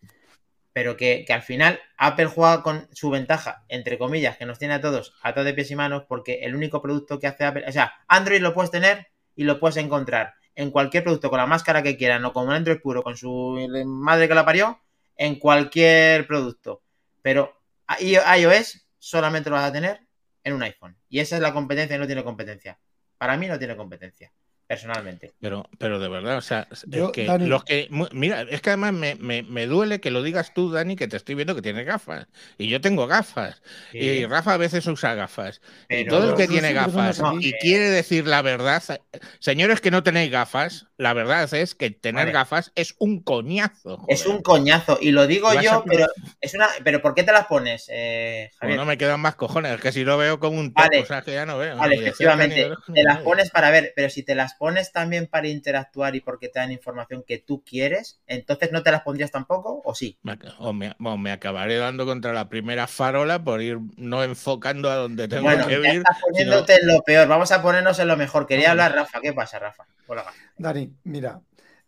Pero 0.78 0.95
que, 0.95 1.26
que 1.26 1.34
al 1.34 1.41
final 1.41 1.80
Apple 1.98 2.28
juega 2.28 2.62
con 2.62 2.88
su 2.94 3.10
ventaja, 3.10 3.66
entre 3.68 3.98
comillas, 3.98 4.38
que 4.38 4.45
nos 4.45 4.60
tiene 4.60 4.76
a 4.76 4.80
todos 4.80 5.16
atados 5.24 5.48
de 5.48 5.56
pies 5.56 5.72
y 5.72 5.76
manos, 5.76 6.04
porque 6.08 6.41
el 6.44 6.56
único 6.56 6.84
producto 6.84 7.18
que 7.18 7.26
hace 7.26 7.45
Apple, 7.45 7.66
o 7.68 7.72
sea, 7.72 7.95
Android 8.08 8.41
lo 8.41 8.54
puedes 8.54 8.70
tener 8.70 9.08
y 9.36 9.45
lo 9.45 9.60
puedes 9.60 9.78
encontrar 9.78 10.36
en 10.54 10.70
cualquier 10.70 11.04
producto 11.04 11.32
con 11.32 11.40
la 11.40 11.48
máscara 11.48 11.82
que 11.82 11.98
quieran 11.98 12.24
o 12.26 12.32
con 12.32 12.45
un 12.45 12.54
Android 12.54 12.78
puro, 12.80 13.02
con 13.02 13.18
su 13.18 13.58
madre 13.88 14.28
que 14.28 14.36
la 14.36 14.45
parió, 14.45 14.80
en 15.16 15.40
cualquier 15.40 16.28
producto. 16.28 16.84
Pero 17.24 17.60
iOS 17.99 18.88
solamente 18.99 19.49
lo 19.49 19.56
vas 19.56 19.66
a 19.66 19.74
tener 19.74 20.02
en 20.44 20.54
un 20.54 20.62
iPhone. 20.62 20.95
Y 21.10 21.22
esa 21.22 21.38
es 21.38 21.41
la 21.41 21.54
competencia 21.54 21.95
y 21.95 21.99
no 21.99 22.06
tiene 22.06 22.24
competencia. 22.24 22.78
Para 23.18 23.36
mí 23.36 23.48
no 23.48 23.58
tiene 23.58 23.76
competencia, 23.76 24.32
personalmente. 24.68 25.34
Pero, 25.39 25.69
pero 25.77 25.99
de 25.99 26.10
verdad, 26.10 26.38
o 26.38 26.41
sea, 26.41 26.68
es 26.72 26.85
Yo, 26.88 27.11
que 27.11 27.26
Dani- 27.26 27.48
los 27.48 27.64
que. 27.64 27.88
mu- 27.89 28.07
Mira, 28.11 28.41
es 28.41 28.61
que 28.61 28.69
además 28.72 28.94
me, 28.94 29.15
me- 29.15 29.44
me 29.44 29.65
duele 29.65 29.99
que 30.02 30.11
lo 30.11 30.22
digas 30.23 30.53
tú, 30.53 30.72
Dani, 30.72 30.95
que 30.95 31.07
te 31.07 31.18
estoy 31.18 31.35
viendo 31.35 31.56
que 31.56 31.61
tienes 31.61 31.85
gafas. 31.85 32.27
Y 32.57 32.68
yo 32.69 32.81
tengo 32.81 33.07
gafas. 33.07 33.61
Y 33.94 34.26
Rafa 34.26 34.53
a 34.53 34.57
veces 34.57 34.85
usa 34.88 35.15
gafas. 35.15 35.61
y 35.89 36.03
Pero- 36.03 36.18
todo 36.18 36.30
el 36.31 36.35
que 36.35 36.48
tiene 36.48 36.73
gafas 36.73 37.22
y 37.39 37.53
quiere 37.53 37.89
decir 37.89 38.27
la 38.27 38.41
verdad, 38.41 38.84
señores 39.39 39.81
que 39.81 39.91
no 39.91 40.03
tenéis 40.03 40.31
gafas, 40.31 40.88
la 40.98 41.14
verdad 41.14 41.52
es 41.53 41.76
que 41.76 41.91
tener 41.91 42.26
Vale. 42.26 42.31
gafas 42.34 42.72
es 42.76 42.95
un 42.99 43.22
coñazo. 43.22 44.03
Es 44.07 44.26
un 44.26 44.41
coñazo. 44.41 44.98
Y 45.02 45.11
lo 45.11 45.27
digo 45.27 45.49
yo, 45.61 45.73
a- 45.73 45.84
pero 45.85 46.07
es 46.41 46.53
una. 46.53 46.68
Pero 46.84 47.02
¿por 47.02 47.15
qué 47.15 47.23
te 47.23 47.31
las 47.31 47.45
pones, 47.48 47.85
eh, 47.89 48.48
Pues 48.52 48.60
Javier? 48.60 48.77
no 48.80 48.85
me 48.85 48.98
quedan 48.98 49.19
más 49.19 49.35
cojones, 49.35 49.73
es 49.73 49.81
que 49.81 49.91
si 49.91 50.03
lo 50.03 50.18
veo 50.18 50.39
como 50.39 50.60
un 50.60 50.73
Vale. 50.73 50.89
topo, 50.98 51.03
o 51.03 51.07
sea, 51.07 51.22
que 51.22 51.34
ya 51.34 51.45
no 51.45 51.57
veo. 51.57 51.77
Vale, 51.77 51.95
efectivamente, 51.95 52.69
te 52.94 53.03
las 53.03 53.19
pones 53.19 53.49
para 53.52 53.72
ver, 53.72 53.94
pero 53.95 54.10
si 54.10 54.23
te 54.23 54.35
las 54.35 54.56
pones 54.58 54.92
también 54.92 55.28
para 55.28 55.48
interactuar 55.48 56.16
y 56.16 56.22
porque 56.22 56.50
te 56.50 56.60
dan 56.60 56.72
información 56.72 57.24
que 57.26 57.38
tú 57.40 57.64
quieres, 57.64 58.20
entonces 58.28 58.72
no 58.72 58.84
te 58.84 58.92
las 58.92 59.02
pondrías 59.02 59.32
tampoco, 59.32 59.82
o 59.86 59.96
sí. 59.96 60.18
O 60.60 60.74
me, 60.74 60.94
o 61.00 61.18
me 61.18 61.32
acabaré 61.32 61.78
dando 61.78 62.06
contra 62.06 62.34
la 62.34 62.50
primera 62.50 62.88
farola 62.88 63.44
por 63.44 63.62
ir 63.62 63.80
no 63.98 64.24
enfocando 64.24 64.90
a 64.90 64.96
donde 64.96 65.28
tengo 65.28 65.44
Bueno, 65.44 65.68
que 65.68 65.74
ir. 65.80 65.86
estás 65.98 66.20
poniéndote 66.22 66.74
en 66.74 66.88
lo 66.88 67.02
peor. 67.04 67.28
Vamos 67.28 67.52
a 67.52 67.62
ponernos 67.62 67.98
en 68.00 68.08
lo 68.08 68.18
mejor. 68.18 68.48
Quería 68.48 68.72
hablar 68.72 68.94
Rafa. 68.94 69.22
¿Qué 69.22 69.34
pasa, 69.34 69.60
Rafa? 69.60 69.86
Hola. 70.08 70.26
Dani, 70.58 70.94
mira, 71.04 71.42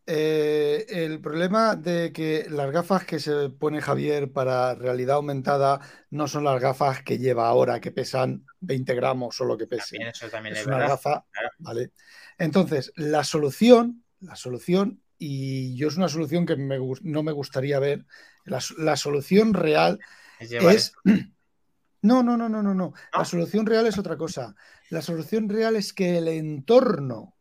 eh, 0.05 0.85
el 0.89 1.21
problema 1.21 1.75
de 1.75 2.11
que 2.11 2.45
las 2.49 2.71
gafas 2.71 3.05
que 3.05 3.19
se 3.19 3.49
pone 3.49 3.81
Javier 3.81 4.31
para 4.31 4.73
realidad 4.75 5.17
aumentada 5.17 5.79
no 6.09 6.27
son 6.27 6.43
las 6.45 6.59
gafas 6.59 7.03
que 7.03 7.17
lleva 7.19 7.47
ahora, 7.47 7.79
que 7.79 7.91
pesan 7.91 8.45
20 8.59 8.95
gramos 8.95 9.39
o 9.39 9.45
lo 9.45 9.57
que 9.57 9.67
pese. 9.67 9.97
También 9.97 10.07
eso 10.09 10.27
también 10.29 10.55
es, 10.55 10.61
Es 10.61 10.67
una 10.67 10.77
verdad. 10.77 10.89
gafa, 10.93 11.25
claro. 11.31 11.49
¿vale? 11.59 11.91
Entonces, 12.39 12.91
la 12.95 13.23
solución, 13.23 14.03
la 14.21 14.35
solución, 14.35 15.01
y 15.17 15.75
yo 15.75 15.89
es 15.89 15.97
una 15.97 16.07
solución 16.07 16.45
que 16.45 16.55
me 16.55 16.79
no 17.01 17.23
me 17.23 17.31
gustaría 17.33 17.79
ver, 17.79 18.05
la, 18.45 18.95
solución 18.95 19.53
real 19.53 19.99
Es 20.39 20.93
no, 22.01 22.23
no, 22.23 22.37
no, 22.37 22.49
no, 22.49 22.63
no. 22.63 22.73
¿No? 22.73 22.93
La 23.13 23.25
solución 23.25 23.65
real 23.65 23.85
es 23.85 23.97
otra 23.97 24.17
cosa. 24.17 24.55
La 24.89 25.01
solución 25.01 25.49
real 25.49 25.75
es 25.75 25.93
que 25.93 26.17
el 26.17 26.29
entorno 26.29 27.35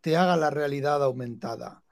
te 0.00 0.16
haga 0.16 0.36
la 0.36 0.50
realidad 0.50 1.02
aumentada. 1.04 1.84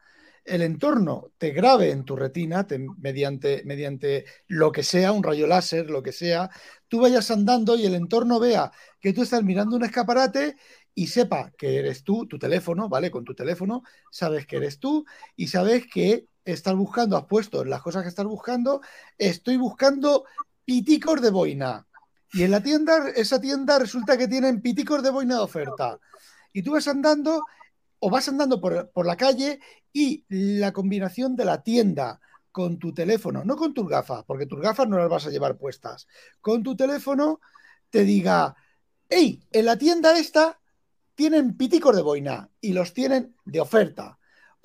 El 0.44 0.62
entorno 0.62 1.32
te 1.38 1.50
grabe 1.50 1.90
en 1.90 2.04
tu 2.04 2.16
retina 2.16 2.66
te- 2.66 2.78
mediante, 2.78 3.62
mediante 3.66 4.24
lo 4.46 4.72
que 4.72 4.84
sea, 4.84 5.12
un 5.12 5.22
rayo 5.22 5.46
láser, 5.46 5.90
lo 5.90 6.02
que 6.02 6.12
sea. 6.12 6.50
Tú 6.88 7.00
vayas 7.00 7.30
andando 7.30 7.76
y 7.76 7.84
el 7.84 7.94
entorno 7.94 8.40
vea 8.40 8.70
que 9.00 9.12
tú 9.12 9.22
estás 9.22 9.42
mirando 9.42 9.76
un 9.76 9.84
escaparate 9.84 10.56
y 10.98 11.08
sepa 11.08 11.52
que 11.58 11.78
eres 11.78 12.02
tú, 12.02 12.26
tu 12.26 12.38
teléfono, 12.38 12.88
¿vale? 12.88 13.10
Con 13.10 13.22
tu 13.22 13.34
teléfono, 13.34 13.84
sabes 14.10 14.46
que 14.46 14.56
eres 14.56 14.80
tú 14.80 15.04
y 15.36 15.48
sabes 15.48 15.86
que 15.86 16.26
estás 16.42 16.74
buscando, 16.74 17.18
has 17.18 17.26
puesto 17.26 17.66
las 17.66 17.82
cosas 17.82 18.02
que 18.02 18.08
estás 18.08 18.24
buscando, 18.24 18.80
estoy 19.18 19.58
buscando 19.58 20.24
piticos 20.64 21.20
de 21.20 21.30
boina. 21.30 21.86
Y 22.32 22.44
en 22.44 22.50
la 22.50 22.62
tienda, 22.62 23.10
esa 23.14 23.38
tienda 23.38 23.78
resulta 23.78 24.16
que 24.16 24.26
tienen 24.26 24.62
piticos 24.62 25.02
de 25.02 25.10
boina 25.10 25.34
de 25.34 25.42
oferta. 25.42 26.00
Y 26.54 26.62
tú 26.62 26.72
vas 26.72 26.88
andando 26.88 27.44
o 27.98 28.08
vas 28.08 28.26
andando 28.28 28.58
por, 28.58 28.90
por 28.90 29.04
la 29.04 29.18
calle 29.18 29.60
y 29.92 30.24
la 30.30 30.72
combinación 30.72 31.36
de 31.36 31.44
la 31.44 31.62
tienda 31.62 32.20
con 32.52 32.78
tu 32.78 32.94
teléfono, 32.94 33.44
no 33.44 33.54
con 33.56 33.74
tus 33.74 33.86
gafas, 33.86 34.24
porque 34.24 34.46
tus 34.46 34.62
gafas 34.62 34.88
no 34.88 34.96
las 34.96 35.10
vas 35.10 35.26
a 35.26 35.30
llevar 35.30 35.58
puestas, 35.58 36.08
con 36.40 36.62
tu 36.62 36.74
teléfono 36.74 37.40
te 37.90 38.02
diga, 38.04 38.56
hey, 39.10 39.46
en 39.52 39.66
la 39.66 39.76
tienda 39.76 40.18
esta 40.18 40.58
tienen 41.16 41.56
piticos 41.56 41.96
de 41.96 42.02
boina 42.02 42.50
y 42.60 42.74
los 42.74 42.92
tienen 42.92 43.34
de 43.44 43.60
oferta. 43.60 44.15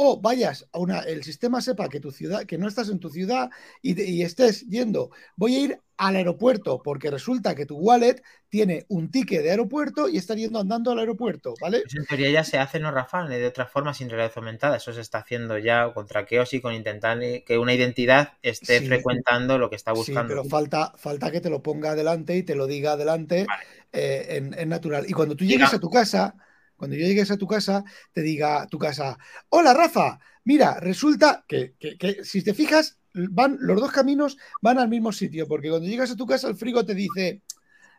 O 0.03 0.19
vayas 0.27 0.57
a 0.73 0.79
una, 0.79 0.99
el 1.13 1.23
sistema 1.23 1.61
sepa 1.61 1.89
que 1.89 1.99
tu 1.99 2.11
ciudad, 2.11 2.45
que 2.49 2.57
no 2.57 2.67
estás 2.67 2.89
en 2.89 2.99
tu 2.99 3.09
ciudad 3.09 3.49
y, 3.81 3.93
te- 3.95 4.05
y 4.09 4.23
estés 4.23 4.55
yendo, 4.67 5.11
voy 5.35 5.55
a 5.55 5.59
ir 5.65 5.81
al 5.97 6.15
aeropuerto, 6.15 6.81
porque 6.81 7.11
resulta 7.11 7.53
que 7.55 7.65
tu 7.67 7.77
wallet 7.77 8.23
tiene 8.49 8.85
un 8.89 9.11
ticket 9.11 9.43
de 9.43 9.51
aeropuerto 9.51 10.09
y 10.09 10.17
estás 10.17 10.37
yendo 10.37 10.59
andando 10.59 10.91
al 10.91 10.99
aeropuerto, 10.99 11.53
¿vale? 11.59 11.83
Eso 11.85 11.97
en 11.99 12.05
teoría 12.05 12.29
ya 12.31 12.43
se 12.43 12.57
hace, 12.59 12.79
¿no, 12.79 12.91
Rafa? 12.91 13.27
De 13.27 13.45
otra 13.45 13.65
forma, 13.67 13.93
sin 13.93 14.09
realidad 14.09 14.31
aumentada. 14.35 14.77
Eso 14.77 14.93
se 14.93 15.01
está 15.01 15.19
haciendo 15.19 15.57
ya 15.57 15.93
con 15.93 16.07
traqueos 16.07 16.53
y 16.53 16.61
con 16.61 16.73
intentar 16.73 17.19
que 17.45 17.57
una 17.57 17.73
identidad 17.73 18.33
esté 18.41 18.79
Sí. 18.79 18.87
frecuentando 18.87 19.57
lo 19.57 19.69
que 19.69 19.75
está 19.75 19.91
Sí, 19.93 19.97
buscando. 20.01 20.29
pero 20.29 20.43
falta, 20.45 20.93
falta 20.97 21.31
que 21.31 21.41
te 21.41 21.49
lo 21.49 21.61
ponga 21.61 21.91
adelante 21.91 22.35
y 22.37 22.43
te 22.43 22.55
lo 22.55 22.65
diga 22.67 22.93
adelante 22.93 23.45
Vale. 23.47 23.63
eh, 23.91 24.25
en, 24.37 24.53
en 24.57 24.69
natural. 24.69 25.05
Y 25.09 25.13
cuando 25.13 25.35
tú 25.35 25.43
llegues 25.45 25.73
a 25.73 25.79
tu 25.79 25.89
casa, 25.89 26.35
cuando 26.81 26.97
yo 26.97 27.05
llegues 27.05 27.29
a 27.29 27.37
tu 27.37 27.45
casa, 27.45 27.83
te 28.11 28.23
diga 28.23 28.65
tu 28.65 28.79
casa, 28.79 29.15
hola 29.49 29.71
Rafa, 29.71 30.17
mira, 30.45 30.79
resulta 30.79 31.45
que, 31.47 31.75
si 32.23 32.43
te 32.43 32.55
fijas, 32.55 32.97
van, 33.13 33.59
los 33.59 33.79
dos 33.79 33.91
caminos 33.91 34.35
van 34.63 34.79
al 34.79 34.89
mismo 34.89 35.11
sitio, 35.11 35.47
porque 35.47 35.69
cuando 35.69 35.87
llegas 35.87 36.09
a 36.09 36.15
tu 36.15 36.25
casa 36.25 36.47
el 36.47 36.55
frigo 36.55 36.83
te 36.83 36.95
dice, 36.95 37.43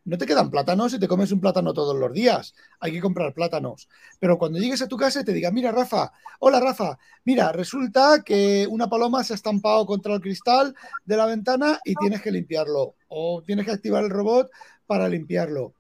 no 0.04 0.18
te 0.18 0.26
quedan 0.26 0.50
plátanos 0.50 0.92
y 0.94 0.98
te 0.98 1.06
comes 1.06 1.30
un 1.30 1.40
plátano 1.40 1.72
todos 1.72 1.96
los 1.96 2.12
días, 2.12 2.56
hay 2.80 2.90
que 2.90 3.00
comprar 3.00 3.32
plátanos. 3.34 3.88
Pero 4.18 4.36
cuando 4.36 4.59
llegues 4.59 4.82
a 4.82 4.88
tu 4.88 4.96
casa 4.96 5.20
y 5.20 5.24
te 5.24 5.32
diga, 5.32 5.52
mira 5.52 5.70
Rafa, 5.70 6.10
hola 6.40 6.59
Rafa, 6.59 6.98
mira, 7.24 7.52
resulta 7.52 8.24
que 8.24 8.66
una 8.68 8.90
paloma 8.90 9.22
se 9.22 9.34
ha 9.34 9.36
estampado 9.36 9.86
contra 9.86 10.12
el 10.12 10.20
cristal 10.20 10.74
de 11.04 11.16
la 11.16 11.26
ventana 11.26 11.78
y 11.84 11.94
tienes 11.94 12.20
que 12.20 12.32
limpiarlo 12.32 12.96
o 13.06 13.44
tienes 13.46 13.64
que 13.64 13.70
activar 13.70 14.02
el 14.02 14.10
robot 14.10 14.50
para 14.88 15.09
limpiarlo. 15.09 15.72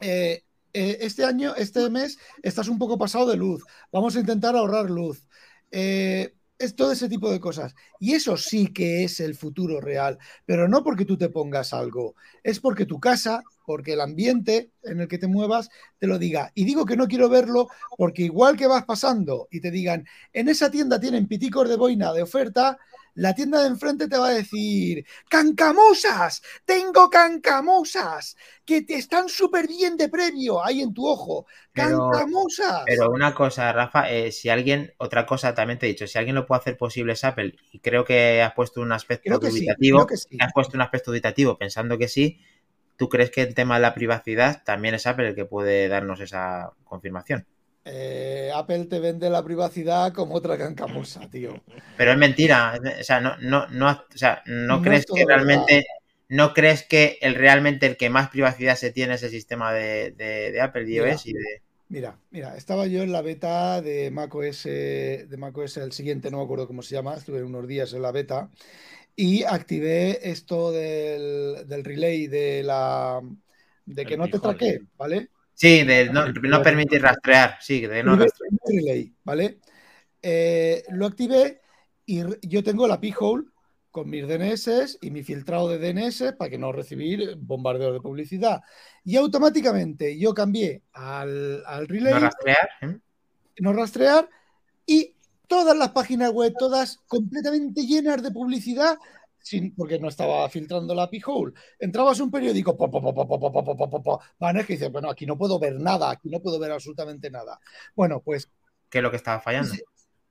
Eh, 0.00 0.42
eh, 0.76 0.98
este 1.00 1.24
año, 1.24 1.54
este 1.54 1.88
mes, 1.88 2.18
estás 2.42 2.68
un 2.68 2.78
poco 2.78 2.98
pasado 2.98 3.30
de 3.30 3.36
luz. 3.38 3.64
Vamos 3.90 4.14
a 4.14 4.20
intentar 4.20 4.54
ahorrar 4.54 4.90
luz. 4.90 5.26
Eh, 5.70 6.34
es 6.58 6.76
todo 6.76 6.92
ese 6.92 7.08
tipo 7.08 7.30
de 7.30 7.40
cosas. 7.40 7.74
Y 7.98 8.12
eso 8.12 8.36
sí 8.36 8.74
que 8.74 9.02
es 9.02 9.20
el 9.20 9.34
futuro 9.36 9.80
real, 9.80 10.18
pero 10.44 10.68
no 10.68 10.84
porque 10.84 11.06
tú 11.06 11.16
te 11.16 11.30
pongas 11.30 11.72
algo, 11.72 12.14
es 12.42 12.60
porque 12.60 12.84
tu 12.84 13.00
casa, 13.00 13.42
porque 13.64 13.94
el 13.94 14.02
ambiente 14.02 14.70
en 14.82 15.00
el 15.00 15.08
que 15.08 15.16
te 15.16 15.28
muevas 15.28 15.70
te 15.98 16.06
lo 16.06 16.18
diga. 16.18 16.52
Y 16.54 16.66
digo 16.66 16.84
que 16.84 16.96
no 16.96 17.08
quiero 17.08 17.30
verlo 17.30 17.68
porque 17.96 18.24
igual 18.24 18.58
que 18.58 18.66
vas 18.66 18.84
pasando 18.84 19.48
y 19.50 19.62
te 19.62 19.70
digan, 19.70 20.04
en 20.34 20.50
esa 20.50 20.70
tienda 20.70 21.00
tienen 21.00 21.26
piticos 21.26 21.70
de 21.70 21.76
boina 21.76 22.12
de 22.12 22.20
oferta, 22.20 22.78
la 23.16 23.34
tienda 23.34 23.62
de 23.62 23.68
enfrente 23.68 24.08
te 24.08 24.18
va 24.18 24.28
a 24.28 24.34
decir, 24.34 25.04
cancamusas, 25.28 26.42
tengo 26.64 27.10
cancamusas, 27.10 28.36
que 28.64 28.82
te 28.82 28.94
están 28.94 29.28
súper 29.28 29.66
bien 29.66 29.96
de 29.96 30.08
previo 30.08 30.64
ahí 30.64 30.82
en 30.82 30.92
tu 30.92 31.06
ojo. 31.06 31.46
Cancamusas. 31.72 32.82
Pero 32.86 33.10
una 33.10 33.34
cosa, 33.34 33.72
Rafa, 33.72 34.10
eh, 34.10 34.30
si 34.32 34.50
alguien, 34.50 34.92
otra 34.98 35.24
cosa 35.26 35.54
también 35.54 35.78
te 35.78 35.86
he 35.86 35.88
dicho, 35.88 36.06
si 36.06 36.18
alguien 36.18 36.36
lo 36.36 36.46
puede 36.46 36.60
hacer 36.60 36.76
posible 36.76 37.14
es 37.14 37.24
Apple, 37.24 37.56
y 37.72 37.80
creo 37.80 38.04
que 38.04 38.42
has 38.42 38.52
puesto 38.52 38.82
un 38.82 38.92
aspecto 38.92 39.40
sí, 39.40 39.48
dubitativo, 39.48 40.06
sí. 40.14 40.36
has 40.38 40.52
puesto 40.52 40.76
un 40.76 40.82
aspecto 40.82 41.10
dubitativo 41.10 41.56
pensando 41.56 41.96
que 41.96 42.08
sí, 42.08 42.40
¿tú 42.96 43.08
crees 43.08 43.30
que 43.30 43.42
el 43.42 43.54
tema 43.54 43.76
de 43.76 43.82
la 43.82 43.94
privacidad 43.94 44.62
también 44.62 44.94
es 44.94 45.06
Apple 45.06 45.28
el 45.28 45.34
que 45.34 45.46
puede 45.46 45.88
darnos 45.88 46.20
esa 46.20 46.72
confirmación? 46.84 47.46
Eh, 47.88 48.50
Apple 48.54 48.86
te 48.86 48.98
vende 49.00 49.30
la 49.30 49.44
privacidad 49.44 50.12
como 50.12 50.34
otra 50.36 50.58
cancamusa, 50.58 51.28
tío. 51.30 51.62
Pero 51.96 52.12
es 52.12 52.18
mentira, 52.18 52.78
o 53.00 53.02
sea, 53.04 53.20
no, 53.20 53.36
no, 53.38 53.66
no, 53.68 53.90
o 53.90 54.18
sea, 54.18 54.42
no, 54.46 54.80
No 54.80 54.82
crees 54.82 55.06
que 55.12 55.24
verdad. 55.24 55.26
realmente, 55.26 55.86
no 56.28 56.52
crees 56.54 56.82
que 56.86 57.18
el 57.22 57.34
realmente 57.34 57.86
el 57.86 57.96
que 57.96 58.10
más 58.10 58.28
privacidad 58.30 58.76
se 58.76 58.92
tiene 58.92 59.14
es 59.14 59.22
el 59.22 59.30
sistema 59.30 59.72
de, 59.72 60.12
de- 60.12 60.52
de 60.52 60.60
Apple, 60.60 60.90
iOS 60.90 61.26
y 61.26 61.32
de... 61.34 61.62
Mira, 61.88 62.20
mira, 62.30 62.56
estaba 62.56 62.86
yo 62.88 63.02
en 63.02 63.12
la 63.12 63.22
beta 63.22 63.80
de 63.80 64.10
macOS, 64.10 64.64
de 64.64 65.36
macOS 65.38 65.76
el 65.76 65.92
siguiente, 65.92 66.30
no 66.30 66.38
me 66.38 66.44
acuerdo 66.44 66.66
cómo 66.66 66.82
se 66.82 66.94
llama, 66.96 67.14
estuve 67.14 67.44
unos 67.44 67.68
días 67.68 67.92
en 67.92 68.02
la 68.02 68.10
beta 68.10 68.50
y 69.16 69.44
activé 69.44 70.30
esto 70.30 70.72
del, 70.72 71.66
del 71.68 71.84
relay 71.84 72.26
de 72.28 72.62
la 72.64 73.20
de 73.86 74.06
que 74.06 74.16
El 74.16 74.18
no 74.18 74.30
te 74.30 74.40
traquee, 74.40 74.80
¿vale? 74.96 75.30
Sí, 75.56 75.84
de 75.84 76.10
no, 76.10 76.28
no 76.28 76.62
permitir 76.62 77.00
rastrear, 77.00 77.56
sí, 77.60 77.80
de 77.80 78.02
no 78.02 78.14
rastrear. 78.14 78.52
relay, 78.68 79.12
¿vale? 79.24 79.58
Eh, 80.20 80.84
lo 80.90 81.06
activé 81.06 81.62
y 82.04 82.22
yo 82.46 82.62
tengo 82.62 82.86
la 82.86 83.00
P-Hole 83.00 83.46
con 83.90 84.10
mis 84.10 84.28
DNS 84.28 84.98
y 85.00 85.10
mi 85.10 85.22
filtrado 85.22 85.70
de 85.70 85.78
DNS 85.78 86.34
para 86.34 86.50
que 86.50 86.58
no 86.58 86.72
recibir 86.72 87.36
bombardeos 87.38 87.94
de 87.94 88.00
publicidad. 88.00 88.60
Y 89.02 89.16
automáticamente 89.16 90.18
yo 90.18 90.34
cambié 90.34 90.82
al, 90.92 91.64
al 91.64 91.88
relay. 91.88 92.12
No 92.12 92.20
rastrear. 92.20 92.68
¿eh? 92.82 92.98
no 93.58 93.72
rastrear 93.72 94.28
y 94.84 95.14
todas 95.46 95.76
las 95.76 95.90
páginas 95.90 96.30
web, 96.32 96.52
todas 96.58 96.98
completamente 97.06 97.86
llenas 97.86 98.22
de 98.22 98.30
publicidad, 98.30 98.98
sin, 99.46 99.76
porque 99.76 100.00
no 100.00 100.08
estaba 100.08 100.48
filtrando 100.48 100.92
la 100.92 101.08
pijol. 101.08 101.54
Entrabas 101.78 102.18
un 102.18 102.32
periódico, 102.32 102.76
po, 102.76 102.90
po, 102.90 104.02
po, 104.02 104.20
van 104.40 104.56
es 104.56 104.66
que 104.66 104.72
dices, 104.72 104.90
bueno, 104.90 105.08
aquí 105.08 105.24
no 105.24 105.38
puedo 105.38 105.60
ver 105.60 105.78
nada, 105.78 106.10
aquí 106.10 106.28
no 106.28 106.40
puedo 106.40 106.58
ver 106.58 106.72
absolutamente 106.72 107.30
nada. 107.30 107.60
Bueno, 107.94 108.20
pues... 108.20 108.50
¿Qué 108.90 108.98
es 108.98 109.04
lo 109.04 109.10
que 109.10 109.18
estaba 109.18 109.40
fallando? 109.40 109.72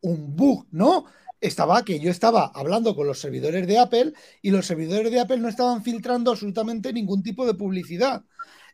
Un 0.02 0.36
bug, 0.36 0.68
¿no? 0.72 1.06
Estaba 1.40 1.86
que 1.86 1.98
yo 1.98 2.12
estaba 2.12 2.52
hablando 2.54 2.94
con 2.94 3.08
los 3.08 3.20
servidores 3.20 3.66
de 3.68 3.80
Apple 3.80 4.12
y 4.42 4.52
los 4.52 4.66
servidores 4.66 5.10
de 5.10 5.22
Apple 5.22 5.38
no 5.38 5.48
estaban 5.48 5.82
filtrando 5.82 6.32
absolutamente 6.32 6.92
ningún 6.92 7.24
tipo 7.24 7.46
de 7.46 7.54
publicidad 7.54 8.22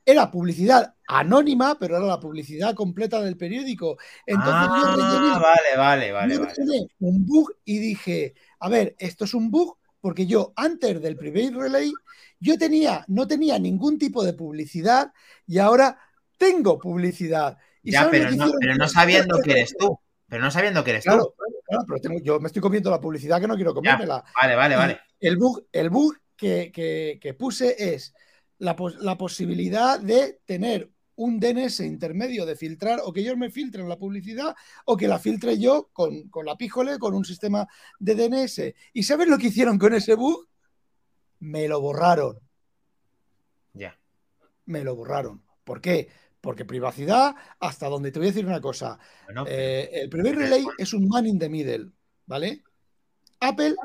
era 0.03 0.31
publicidad 0.31 0.95
anónima, 1.07 1.77
pero 1.79 1.97
era 1.97 2.05
la 2.07 2.19
publicidad 2.19 2.73
completa 2.73 3.21
del 3.21 3.37
periódico. 3.37 3.97
Entonces 4.25 4.53
ah, 4.55 4.79
yo 4.81 4.95
rellené, 4.95 5.39
vale, 5.39 5.77
vale, 5.77 6.11
vale, 6.11 6.33
yo 6.33 6.43
rellené 6.43 6.79
vale. 6.79 6.87
un 6.99 7.25
bug 7.27 7.53
y 7.63 7.77
dije, 7.77 8.33
a 8.59 8.67
ver, 8.67 8.95
esto 8.97 9.25
es 9.25 9.35
un 9.35 9.51
bug 9.51 9.77
porque 10.01 10.25
yo 10.25 10.51
antes 10.55 11.01
del 11.01 11.15
Private 11.15 11.51
Relay 11.55 11.91
yo 12.39 12.57
tenía, 12.57 13.05
no 13.07 13.27
tenía 13.27 13.57
ningún 13.59 13.97
tipo 13.99 14.23
de 14.23 14.33
publicidad 14.33 15.13
y 15.47 15.59
ahora 15.59 15.97
tengo 16.37 16.79
publicidad. 16.79 17.57
¿Y 17.83 17.91
Ya, 17.91 18.09
pero 18.09 18.25
no, 18.25 18.31
hicieron? 18.31 18.53
pero 18.59 18.75
no 18.75 18.87
sabiendo 18.89 19.39
que 19.41 19.51
eres 19.51 19.75
tú. 19.77 19.97
Pero 20.27 20.43
no 20.43 20.51
sabiendo 20.51 20.83
que 20.83 20.91
eres 20.91 21.03
Claro, 21.03 21.25
tú. 21.37 21.43
claro, 21.67 21.83
pero 21.87 21.99
tengo- 22.01 22.19
yo 22.23 22.39
me 22.39 22.47
estoy 22.47 22.61
comiendo 22.61 22.89
la 22.89 22.99
publicidad 23.01 23.39
que 23.39 23.47
no 23.47 23.55
quiero 23.55 23.73
comérmela. 23.73 24.23
Vale, 24.41 24.55
vale, 24.55 24.75
vale. 24.75 24.99
El 25.19 25.37
bug, 25.37 25.67
el 25.71 25.89
bug 25.89 26.15
que, 26.35 26.71
que- 26.73 27.19
que 27.21 27.33
puse 27.35 27.93
es 27.93 28.13
la, 28.57 28.75
pos- 28.75 28.95
la 29.01 29.17
posibilidad 29.17 29.99
de 29.99 30.39
tener 30.45 30.89
un 31.21 31.39
DNS 31.39 31.81
intermedio 31.81 32.45
de 32.45 32.55
filtrar 32.55 32.99
o 33.03 33.13
que 33.13 33.21
ellos 33.21 33.37
me 33.37 33.51
filtren 33.51 33.87
la 33.87 33.97
publicidad 33.97 34.55
o 34.85 34.97
que 34.97 35.07
la 35.07 35.19
filtre 35.19 35.57
yo 35.59 35.89
con, 35.93 36.29
con 36.29 36.45
la 36.45 36.57
píjole, 36.57 36.97
con 36.97 37.13
un 37.13 37.23
sistema 37.23 37.67
de 37.99 38.15
DNS. 38.15 38.73
¿Y 38.93 39.03
sabes 39.03 39.27
lo 39.27 39.37
que 39.37 39.47
hicieron 39.47 39.77
con 39.77 39.93
ese 39.93 40.15
bug? 40.15 40.47
Me 41.39 41.67
lo 41.67 41.79
borraron. 41.79 42.39
Ya. 43.73 43.97
Me 44.65 44.83
lo 44.83 44.95
borraron. 44.95 45.43
¿Por 45.63 45.79
qué? 45.79 46.09
Porque 46.41 46.65
privacidad, 46.65 47.35
hasta 47.59 47.87
donde 47.87 48.11
te 48.11 48.17
voy 48.17 48.29
a 48.29 48.31
decir 48.31 48.47
una 48.47 48.61
cosa. 48.61 48.97
Bueno, 49.25 49.45
Eh, 49.47 49.89
el 49.93 50.09
primer 50.09 50.35
relay 50.35 50.65
es 50.79 50.91
un 50.91 51.07
man 51.07 51.27
in 51.27 51.37
the 51.37 51.49
middle, 51.49 51.91
¿vale? 52.25 52.63
Apple, 53.39 53.75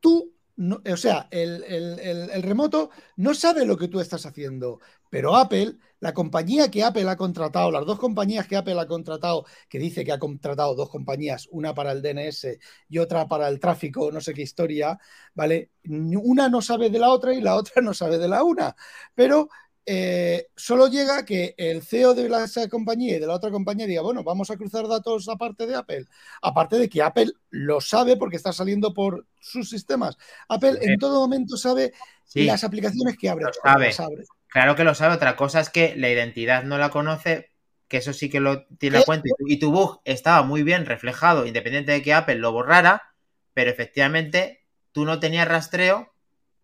tú, 0.00 0.33
o 0.56 0.96
sea, 0.96 1.28
el 1.30 2.42
remoto 2.42 2.90
no 3.16 3.34
sabe 3.34 3.64
lo 3.64 3.76
que 3.76 3.88
tú 3.88 4.00
estás 4.00 4.24
haciendo, 4.26 4.80
pero 5.10 5.36
Apple, 5.36 5.76
la 6.00 6.12
compañía 6.12 6.70
que 6.70 6.82
Apple 6.82 7.08
ha 7.08 7.16
contratado, 7.16 7.70
las 7.70 7.86
dos 7.86 7.98
compañías 7.98 8.46
que 8.46 8.56
Apple 8.56 8.78
ha 8.80 8.86
contratado, 8.86 9.46
que 9.68 9.78
dice 9.78 10.04
que 10.04 10.12
ha 10.12 10.18
contratado 10.18 10.74
dos 10.74 10.90
compañías, 10.90 11.48
una 11.50 11.72
para 11.72 11.92
el 11.92 12.02
DNS 12.02 12.58
y 12.88 12.98
otra 12.98 13.26
para 13.26 13.48
el 13.48 13.60
tráfico, 13.60 14.10
no 14.12 14.20
sé 14.20 14.34
qué 14.34 14.42
historia, 14.42 14.98
¿vale? 15.34 15.70
Una 15.84 16.48
no 16.48 16.60
sabe 16.60 16.90
de 16.90 16.98
la 16.98 17.10
otra 17.10 17.32
y 17.32 17.40
la 17.40 17.54
otra 17.54 17.80
no 17.80 17.94
sabe 17.94 18.18
de 18.18 18.28
la 18.28 18.42
una, 18.42 18.74
pero 19.14 19.48
eh, 19.86 20.48
solo 20.56 20.88
llega 20.88 21.26
que 21.26 21.54
el 21.58 21.82
CEO 21.82 22.14
de 22.14 22.28
la 22.28 22.44
esa 22.44 22.68
compañía 22.68 23.16
y 23.16 23.20
de 23.20 23.26
la 23.26 23.34
otra 23.34 23.50
compañía 23.50 23.86
diga, 23.86 24.00
bueno, 24.00 24.24
vamos 24.24 24.50
a 24.50 24.56
cruzar 24.56 24.88
datos 24.88 25.28
aparte 25.28 25.66
de 25.66 25.74
Apple. 25.74 26.06
Aparte 26.40 26.78
de 26.78 26.88
que 26.88 27.02
Apple 27.02 27.32
lo 27.50 27.80
sabe 27.80 28.16
porque 28.16 28.36
está 28.36 28.52
saliendo 28.52 28.94
por 28.94 29.26
sus 29.40 29.68
sistemas. 29.68 30.16
Apple 30.48 30.78
en 30.80 30.98
todo 30.98 31.20
momento 31.20 31.56
sabe 31.56 31.92
sí, 32.24 32.44
las 32.44 32.64
aplicaciones 32.64 33.16
que 33.18 33.28
abre. 33.28 33.46
sabe. 33.62 33.86
las 33.86 34.00
abre. 34.00 34.24
claro 34.48 34.74
que 34.74 34.84
lo 34.84 34.94
sabe. 34.94 35.14
Otra 35.14 35.36
cosa 35.36 35.60
es 35.60 35.68
que 35.68 35.94
la 35.96 36.08
identidad 36.08 36.64
no 36.64 36.78
la 36.78 36.90
conoce, 36.90 37.50
que 37.86 37.98
eso 37.98 38.14
sí 38.14 38.30
que 38.30 38.40
lo 38.40 38.66
tiene 38.78 38.98
en 38.98 39.04
cuenta. 39.04 39.28
Y 39.46 39.58
tu 39.58 39.70
bug 39.70 40.00
estaba 40.04 40.42
muy 40.42 40.62
bien 40.62 40.86
reflejado, 40.86 41.46
independiente 41.46 41.92
de 41.92 42.02
que 42.02 42.14
Apple 42.14 42.36
lo 42.36 42.52
borrara, 42.52 43.14
pero 43.52 43.70
efectivamente 43.70 44.64
tú 44.92 45.04
no 45.04 45.20
tenías 45.20 45.46
rastreo, 45.46 46.14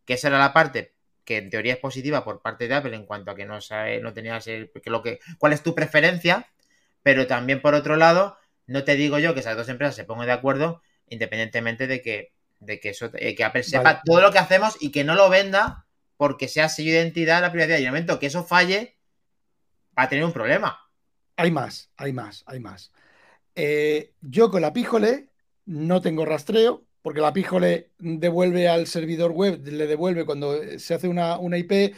que 0.06 0.14
esa 0.14 0.28
era 0.28 0.38
la 0.38 0.54
parte 0.54 0.94
que 1.30 1.36
en 1.36 1.48
teoría 1.48 1.74
es 1.74 1.78
positiva 1.78 2.24
por 2.24 2.42
parte 2.42 2.66
de 2.66 2.74
Apple 2.74 2.96
en 2.96 3.06
cuanto 3.06 3.30
a 3.30 3.36
que 3.36 3.46
no 3.46 3.60
sabe, 3.60 4.00
no 4.00 4.12
tenías 4.12 4.48
el, 4.48 4.68
que 4.82 4.90
lo 4.90 5.00
que, 5.00 5.20
cuál 5.38 5.52
es 5.52 5.62
tu 5.62 5.76
preferencia, 5.76 6.48
pero 7.04 7.28
también 7.28 7.62
por 7.62 7.74
otro 7.74 7.94
lado, 7.94 8.36
no 8.66 8.82
te 8.82 8.96
digo 8.96 9.16
yo 9.20 9.32
que 9.32 9.38
esas 9.38 9.56
dos 9.56 9.68
empresas 9.68 9.94
se 9.94 10.02
pongan 10.02 10.26
de 10.26 10.32
acuerdo, 10.32 10.82
independientemente 11.08 11.86
de 11.86 12.02
que, 12.02 12.32
de 12.58 12.80
que 12.80 12.88
eso, 12.88 13.12
eh, 13.14 13.36
que 13.36 13.44
Apple 13.44 13.62
sepa 13.62 13.84
Vale. 13.84 14.00
todo 14.04 14.20
lo 14.20 14.32
que 14.32 14.40
hacemos 14.40 14.76
y 14.80 14.90
que 14.90 15.04
no 15.04 15.14
lo 15.14 15.30
venda 15.30 15.86
porque 16.16 16.48
sea 16.48 16.68
sello 16.68 16.90
de 16.90 16.98
identidad 16.98 17.40
la 17.40 17.52
privacidad. 17.52 17.78
Y 17.78 17.82
en 17.82 17.86
el 17.86 17.92
momento 17.92 18.18
que 18.18 18.26
eso 18.26 18.42
falle, 18.42 18.96
va 19.96 20.02
a 20.02 20.08
tener 20.08 20.24
un 20.24 20.32
problema. 20.32 20.80
Hay 21.36 21.52
más, 21.52 21.92
hay 21.96 22.12
más, 22.12 22.42
hay 22.48 22.58
más. 22.58 22.90
Eh, 23.54 24.14
yo 24.20 24.50
con 24.50 24.62
la 24.62 24.72
píjole 24.72 25.28
no 25.64 26.00
tengo 26.00 26.24
rastreo, 26.24 26.82
porque 27.02 27.20
la 27.20 27.32
píjole 27.32 27.90
devuelve 27.98 28.68
al 28.68 28.86
servidor 28.86 29.32
web, 29.32 29.60
le 29.66 29.86
devuelve 29.86 30.24
cuando 30.24 30.54
se 30.78 30.94
hace 30.94 31.08
una, 31.08 31.38
una 31.38 31.58
IP, 31.58 31.94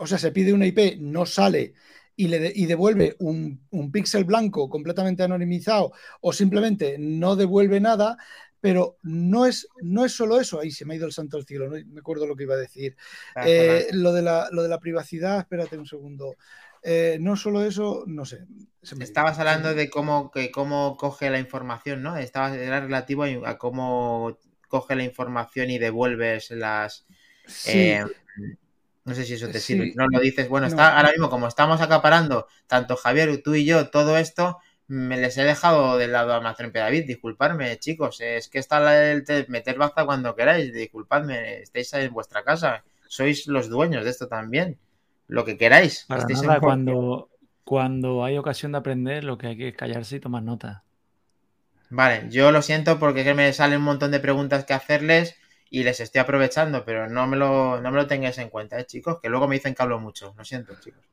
o 0.00 0.06
sea, 0.06 0.18
se 0.18 0.32
pide 0.32 0.52
una 0.52 0.66
IP, 0.66 0.96
no 0.98 1.26
sale 1.26 1.74
y, 2.16 2.28
le 2.28 2.38
de- 2.38 2.52
y 2.54 2.66
devuelve 2.66 3.16
un, 3.20 3.66
un 3.70 3.92
píxel 3.92 4.24
blanco 4.24 4.68
completamente 4.68 5.22
anonimizado 5.22 5.92
o 6.20 6.32
simplemente 6.32 6.96
no 6.98 7.36
devuelve 7.36 7.80
nada. 7.80 8.16
Pero 8.62 8.98
no 9.02 9.46
es, 9.46 9.66
no 9.80 10.04
es 10.04 10.12
solo 10.12 10.38
eso. 10.38 10.60
Ahí 10.60 10.70
se 10.70 10.84
me 10.84 10.92
ha 10.92 10.96
ido 10.98 11.06
el 11.06 11.12
santo 11.12 11.38
al 11.38 11.46
cielo, 11.46 11.64
no 11.70 11.76
me 11.86 12.00
acuerdo 12.00 12.26
lo 12.26 12.36
que 12.36 12.42
iba 12.42 12.54
a 12.54 12.58
decir. 12.58 12.94
Eh, 13.40 13.86
lo, 13.92 14.12
de 14.12 14.20
la, 14.20 14.48
lo 14.52 14.62
de 14.62 14.68
la 14.68 14.78
privacidad, 14.78 15.38
espérate 15.38 15.78
un 15.78 15.86
segundo. 15.86 16.36
Eh, 16.82 17.18
no 17.20 17.36
solo 17.36 17.62
eso, 17.64 18.04
no 18.06 18.24
sé. 18.24 18.40
me. 18.96 19.04
Estabas 19.04 19.38
hablando 19.38 19.74
de 19.74 19.90
cómo, 19.90 20.30
que 20.30 20.50
cómo 20.50 20.96
coge 20.96 21.28
la 21.30 21.38
información, 21.38 22.02
¿no? 22.02 22.16
Estabas, 22.16 22.54
era 22.56 22.80
relativo 22.80 23.24
a, 23.44 23.58
cómo 23.58 24.38
coge 24.68 24.94
la 24.96 25.04
información 25.04 25.70
y 25.70 25.78
devuelves 25.78 26.50
las... 26.50 27.06
Sí, 27.46 27.90
eh, 27.90 28.04
no 29.04 29.14
sé 29.14 29.24
si 29.24 29.34
eso 29.34 29.48
te 29.48 29.60
Sí. 29.60 29.74
sirve. 29.74 29.92
No 29.96 30.06
lo 30.08 30.20
dices. 30.20 30.48
Bueno, 30.48 30.66
No. 30.66 30.70
está 30.70 30.96
ahora 30.96 31.10
mismo, 31.10 31.28
como 31.30 31.48
estamos 31.48 31.80
acaparando, 31.80 32.46
tanto 32.66 32.96
Javier, 32.96 33.42
tú 33.42 33.54
y 33.54 33.64
yo, 33.64 33.90
todo 33.90 34.16
esto, 34.16 34.58
me 34.86 35.16
les 35.16 35.36
he 35.38 35.44
dejado 35.44 35.98
de 35.98 36.08
lado 36.08 36.32
a 36.32 36.36
Amazon 36.36 36.72
David. 36.72 37.04
Disculpadme, 37.06 37.78
chicos. 37.78 38.20
Es 38.20 38.48
que 38.48 38.58
está 38.58 39.10
el 39.10 39.24
te- 39.24 39.46
meter 39.48 39.76
baza 39.78 40.04
cuando 40.04 40.34
queráis. 40.36 40.72
Disculpadme, 40.72 41.60
estáis 41.62 41.92
en 41.94 42.12
vuestra 42.12 42.42
casa. 42.44 42.84
Sois 43.08 43.46
los 43.48 43.68
dueños 43.68 44.04
de 44.04 44.10
esto 44.10 44.28
también. 44.28 44.78
Lo 45.30 45.44
que 45.44 45.56
queráis. 45.56 46.04
Para 46.08 46.20
Estáis 46.20 46.42
en 46.42 46.48
nada, 46.48 46.60
cuando, 46.60 47.30
cuando 47.64 48.24
hay 48.24 48.36
ocasión 48.36 48.72
de 48.72 48.78
aprender, 48.78 49.24
lo 49.24 49.38
que 49.38 49.46
hay 49.48 49.56
que 49.56 49.68
es 49.68 49.76
callarse 49.76 50.16
y 50.16 50.20
tomar 50.20 50.42
nota. 50.42 50.84
Vale, 51.90 52.26
yo 52.30 52.52
lo 52.52 52.62
siento 52.62 52.98
porque 52.98 53.20
es 53.20 53.26
que 53.26 53.34
me 53.34 53.52
salen 53.52 53.78
un 53.78 53.84
montón 53.84 54.10
de 54.10 54.20
preguntas 54.20 54.64
que 54.64 54.72
hacerles 54.72 55.36
y 55.70 55.82
les 55.84 56.00
estoy 56.00 56.20
aprovechando, 56.20 56.84
pero 56.84 57.08
no 57.08 57.26
me 57.26 57.36
lo, 57.36 57.80
no 57.80 57.90
me 57.90 57.96
lo 57.96 58.06
tengáis 58.06 58.38
en 58.38 58.48
cuenta, 58.48 58.78
¿eh, 58.78 58.86
chicos, 58.86 59.18
que 59.20 59.28
luego 59.28 59.46
me 59.48 59.56
dicen 59.56 59.74
que 59.74 59.82
hablo 59.82 60.00
mucho. 60.00 60.34
Lo 60.36 60.44
siento, 60.44 60.74
chicos. 60.80 61.04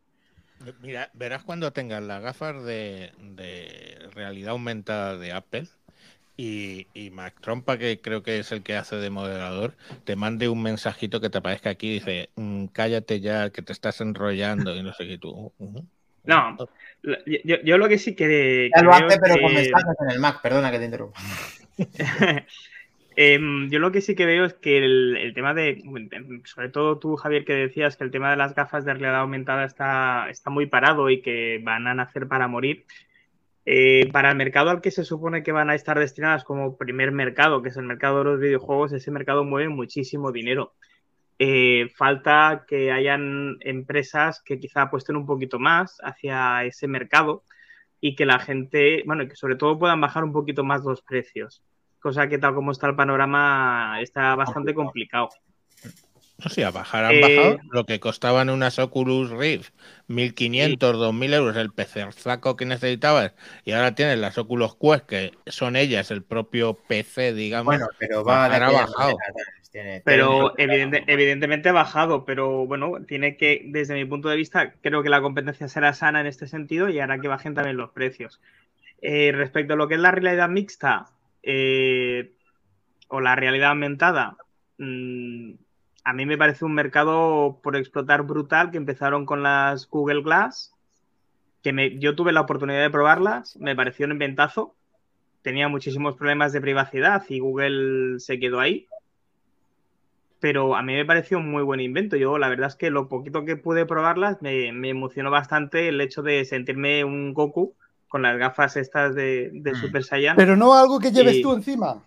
Mira, 0.81 1.10
verás 1.14 1.44
cuando 1.44 1.72
tengas 1.72 2.02
las 2.03 2.22
gafas 2.22 2.64
de, 2.64 3.11
de 3.19 4.10
realidad 4.14 4.52
aumentada 4.52 5.18
de 5.18 5.31
Apple 5.31 5.68
y, 6.38 6.88
y 6.93 7.09
Mac 7.11 7.39
Trompa, 7.41 7.77
que 7.77 7.99
creo 8.01 8.23
que 8.23 8.39
es 8.39 8.51
el 8.51 8.64
que 8.64 8.76
hace 8.76 8.95
de 8.97 9.09
moderador, 9.09 9.76
te 10.05 10.15
mande 10.15 10.49
un 10.49 10.61
mensajito 10.64 11.19
que 11.22 11.30
te 11.30 11.39
aparezca 11.39 11.69
aquí 11.72 11.88
y 11.89 11.93
dice, 11.95 12.30
"Mm, 12.35 12.68
cállate 12.68 13.19
ya, 13.22 13.49
que 13.51 13.61
te 13.64 13.73
estás 13.73 14.01
enrollando 14.01 14.76
y 14.76 14.84
no 14.84 14.93
sé 14.93 15.07
qué 15.07 15.18
tú. 15.18 15.53
ujú". 15.57 15.88
No, 16.23 16.57
Yo, 17.43 17.55
yo 17.64 17.77
lo 17.77 17.88
que 17.88 17.97
sí 17.97 18.15
que. 18.15 18.69
Ya 18.76 18.81
lo 18.84 18.91
veo 18.91 19.07
hace, 19.07 19.19
pero 19.19 19.35
que- 19.35 19.41
con 19.41 19.53
mensajes 19.53 19.95
en 20.01 20.09
el 20.11 20.19
Mac, 20.19 20.41
perdona 20.41 20.72
que 20.72 20.80
te 20.80 20.85
interrumpa. 20.85 21.19
Em, 23.19 23.69
yo 23.72 23.80
lo 23.80 23.91
que 23.91 24.01
sí 24.01 24.15
que 24.15 24.26
veo 24.27 24.45
es 24.45 24.53
que 24.55 24.77
el, 24.77 25.18
el 25.18 25.34
tema 25.34 25.53
de, 25.53 25.81
sobre 26.45 26.69
todo 26.69 26.99
tú, 26.99 27.15
Javier, 27.18 27.45
que 27.45 27.53
decías 27.53 27.97
que 27.97 28.03
el 28.03 28.11
tema 28.11 28.30
de 28.31 28.38
las 28.38 28.55
gafas 28.55 28.85
de 28.85 28.93
realidad 28.93 29.22
aumentada 29.22 29.65
está, 29.65 30.30
está 30.30 30.51
muy 30.51 30.68
parado 30.68 31.09
y 31.09 31.22
que 31.22 31.59
van 31.64 31.88
a 31.88 31.95
nacer 31.95 32.27
para 32.27 32.47
morir. 32.47 32.85
Eh, 33.69 34.10
para 34.14 34.31
el 34.31 34.38
mercado 34.38 34.69
al 34.69 34.80
que 34.80 34.91
se 34.91 35.03
supone 35.03 35.44
que 35.44 35.52
van 35.52 35.69
a 35.69 35.76
estar 35.76 35.99
destinadas 35.99 36.45
como 36.45 36.77
primer 36.77 37.11
mercado, 37.11 37.61
que 37.61 37.68
es 37.68 37.76
el 37.76 37.84
mercado 37.84 38.19
de 38.19 38.23
los 38.23 38.39
videojuegos, 38.39 38.94
ese 38.94 39.11
mercado 39.11 39.44
mueve 39.44 39.68
muchísimo 39.68 40.31
dinero. 40.31 40.73
Eh, 41.38 41.89
falta 41.95 42.64
que 42.65 42.91
hayan 42.91 43.57
empresas 43.60 44.41
que 44.41 44.57
quizá 44.57 44.84
apuesten 44.84 45.18
un 45.18 45.26
poquito 45.26 45.60
más 45.60 45.98
hacia 46.02 46.64
ese 46.64 46.88
mercado 46.88 47.44
y 47.99 48.15
que 48.15 48.26
la 48.26 48.39
gente, 48.39 49.03
bueno, 49.06 49.23
y 49.23 49.27
que 49.27 49.35
sobre 49.35 49.57
todo 49.57 49.77
puedan 49.77 49.99
bajar 49.99 50.23
un 50.23 50.31
poquito 50.31 50.64
más 50.64 50.85
los 50.85 51.02
precios 51.02 51.64
cosa 51.99 52.27
que 52.27 52.38
tal 52.38 52.56
como 52.56 52.72
está 52.72 52.88
el 52.88 52.95
panorama 52.95 53.99
está 54.02 54.35
bastante 54.35 54.73
complicado. 54.73 55.30
No 56.43 56.49
sé, 56.51 56.64
a 56.64 56.69
bajar 56.72 57.05
han 57.05 57.15
Eh, 57.15 57.22
bajado 57.22 57.57
lo 57.72 57.85
que 57.85 57.99
costaban 57.99 58.49
unas 58.51 58.77
Oculus 58.77 59.31
Rift, 59.31 59.72
1500, 60.07 60.93
2000 60.95 61.34
euros 61.34 61.55
el 61.57 61.72
saco 62.14 62.55
que 62.55 62.65
necesitabas 62.65 63.34
y 63.65 63.72
ahora 63.72 63.95
tienes 63.95 64.19
las 64.19 64.38
Oculus 64.38 64.76
Quest 64.76 65.05
que 65.07 65.31
son 65.47 65.76
ellas 65.76 66.11
el 66.11 66.23
propio 66.23 66.76
PC, 66.88 67.34
digamos. 67.34 67.65
Bueno, 67.76 67.88
pero 67.97 68.23
va 68.23 68.43
de 68.43 68.59
Bajar 68.59 68.64
ha 68.64 68.68
aquella 68.68 68.81
bajado. 68.85 69.18
manera, 69.18 69.51
Tiene- 69.72 70.01
Pero 70.05 70.53
tiene- 70.55 70.73
evidente- 70.76 71.03
evidentemente 71.07 71.69
ha 71.69 71.73
bajado, 71.73 72.23
pero 72.26 72.65
bueno, 72.65 73.03
tiene 73.05 73.35
que, 73.35 73.64
desde 73.65 73.95
mi 73.95 74.05
punto 74.05 74.30
de 74.30 74.35
vista, 74.38 74.73
creo 74.81 75.03
que 75.03 75.09
la 75.09 75.22
competencia 75.22 75.68
será 75.68 75.93
sana 75.93 76.22
en 76.22 76.27
este 76.27 76.47
sentido 76.47 76.88
y 76.89 76.99
hará 76.99 77.19
que 77.19 77.27
bajen 77.27 77.53
también 77.53 77.77
los 77.77 77.91
precios. 77.91 78.39
Eh, 79.01 79.31
respecto 79.34 79.73
a 79.73 79.76
lo 79.76 79.88
que 79.88 79.95
es 79.95 79.99
la 79.99 80.11
realidad 80.11 80.49
mixta 80.49 81.07
eh, 81.43 82.31
o 83.09 83.22
la 83.22 83.35
realidad 83.35 83.69
aumentada, 83.72 84.38
mm, 84.77 85.53
a 86.10 86.14
mí 86.14 86.26
me 86.26 86.38
parece 86.38 86.64
un 86.64 86.74
mercado 86.74 87.60
por 87.62 87.76
explotar 87.76 88.24
brutal 88.24 88.72
que 88.72 88.78
empezaron 88.78 89.26
con 89.26 89.44
las 89.44 89.90
Google 89.90 90.22
Glass, 90.22 90.74
que 91.64 91.74
me- 91.74 92.00
yo 92.00 92.16
tuve 92.16 92.32
la 92.32 92.40
oportunidad 92.42 92.82
de 92.82 92.90
probarlas, 92.90 93.58
me 93.58 93.76
pareció 93.76 94.06
un 94.06 94.14
inventazo, 94.14 94.74
tenía 95.42 95.68
muchísimos 95.68 96.16
problemas 96.16 96.54
de 96.54 96.62
privacidad 96.62 97.24
y 97.28 97.40
Google 97.40 98.20
se 98.20 98.40
quedó 98.40 98.60
ahí 98.62 98.88
pero 100.40 100.76
a 100.76 100.84
mí 100.84 100.94
me 100.94 101.04
pareció 101.04 101.40
un 101.40 101.50
muy 101.50 101.64
buen 101.64 101.80
invento. 101.80 102.16
Yo 102.16 102.38
la 102.38 102.48
verdad 102.48 102.68
es 102.68 102.76
que 102.76 102.92
lo 102.92 103.08
poquito 103.10 103.44
que 103.44 103.58
pude 103.58 103.88
probarlas 103.88 104.40
me, 104.44 104.72
me 104.72 104.90
emocionó 104.90 105.32
bastante 105.32 105.90
el 105.90 106.00
hecho 106.00 106.22
de 106.22 106.46
sentirme 106.46 107.04
un 107.04 107.34
Goku 107.34 107.74
con 108.08 108.22
las 108.22 108.38
gafas 108.38 108.78
estas 108.78 109.16
de, 109.16 109.50
de 109.52 109.72
Mm. 109.72 109.76
Super 109.76 110.04
Saiyan. 110.04 110.36
Pero 110.36 110.56
no 110.56 110.76
algo 110.76 111.00
que 111.00 111.12
lleves 111.12 111.38
Y- 111.38 111.42
tú 111.42 111.54
encima. 111.54 112.04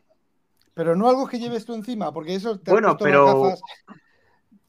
Pero 0.81 0.97
no 0.97 1.11
algo 1.11 1.27
que 1.28 1.39
lleves 1.39 1.66
tú 1.66 1.74
encima, 1.74 2.11
porque 2.11 2.35
eso 2.35 2.59
te 2.59 2.70
has 2.70 2.73
Bueno, 2.73 2.97
puesto 2.97 3.05
pero- 3.05 3.27
las 3.27 3.35
gafas. 3.35 3.61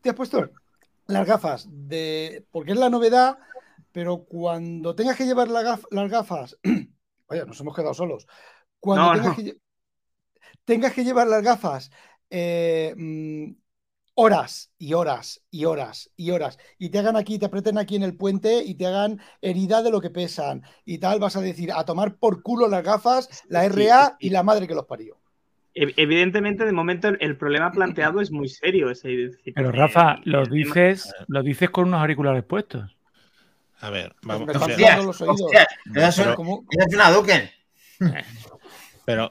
Te 0.01 0.09
has 0.09 0.15
puesto 0.17 0.49
las 1.07 1.25
gafas 1.25 1.67
de. 1.71 2.45
Porque 2.51 2.73
es 2.73 2.77
la 2.77 2.89
novedad, 2.89 3.37
pero 3.93 4.25
cuando 4.25 4.93
tengas 4.93 5.15
que 5.15 5.25
llevar 5.25 5.47
la 5.47 5.61
gaf- 5.61 5.87
las 5.89 6.09
gafas. 6.11 6.57
Vaya, 7.29 7.45
nos 7.45 7.57
hemos 7.61 7.73
quedado 7.73 7.93
solos. 7.93 8.27
Cuando 8.81 9.05
No, 9.05 9.11
tengas, 9.13 9.29
no. 9.29 9.35
Que, 9.37 9.43
lle- 9.53 9.59
tengas 10.65 10.91
que 10.91 11.05
llevar 11.05 11.27
las 11.27 11.43
gafas 11.43 11.89
eh, 12.29 12.93
mm, 12.97 13.53
horas 14.15 14.73
y 14.77 14.93
horas 14.93 15.41
y 15.49 15.63
horas 15.63 16.11
y 16.17 16.31
horas 16.31 16.57
y 16.77 16.89
te 16.89 16.99
hagan 16.99 17.15
aquí, 17.15 17.39
te 17.39 17.45
aprieten 17.45 17.77
aquí 17.77 17.95
en 17.95 18.03
el 18.03 18.17
puente 18.17 18.61
y 18.65 18.75
te 18.75 18.85
hagan 18.85 19.21
herida 19.39 19.81
de 19.81 19.91
lo 19.91 20.01
que 20.01 20.09
pesan 20.09 20.61
y 20.83 20.97
tal, 20.97 21.21
vas 21.21 21.37
a 21.37 21.41
decir 21.41 21.71
a 21.71 21.85
tomar 21.85 22.17
por 22.17 22.41
culo 22.43 22.67
las 22.67 22.83
gafas, 22.83 23.29
la 23.47 23.63
RA 23.63 24.17
y 24.19 24.29
la 24.29 24.43
madre 24.43 24.67
que 24.67 24.75
los 24.75 24.85
parió. 24.87 25.20
Ev- 25.73 25.93
Evidentemente, 25.97 26.65
de 26.65 26.71
momento, 26.73 27.07
el- 27.07 27.37
problema 27.37 27.71
planteado 27.71 28.19
es 28.21 28.29
muy 28.31 28.49
serio. 28.49 28.89
es 28.89 29.01
decir, 29.03 29.39
Pero 29.55 29.69
eh, 29.69 29.71
Rafa, 29.71 30.19
el 30.25 30.31
lo 30.31 30.43
tema- 30.43 30.55
dices, 30.55 31.13
lo 31.27 31.43
dices 31.43 31.69
con 31.69 31.87
unos 31.87 32.01
auriculares 32.01 32.43
puestos. 32.43 32.95
A 33.79 33.89
ver, 33.89 34.13
vamos 34.23 34.49
a 34.55 34.67
ver. 34.67 35.03
los 35.03 35.21
oídos. 35.21 35.51
Pero- 35.93 36.51
una 36.93 37.11
Duken. 37.11 37.49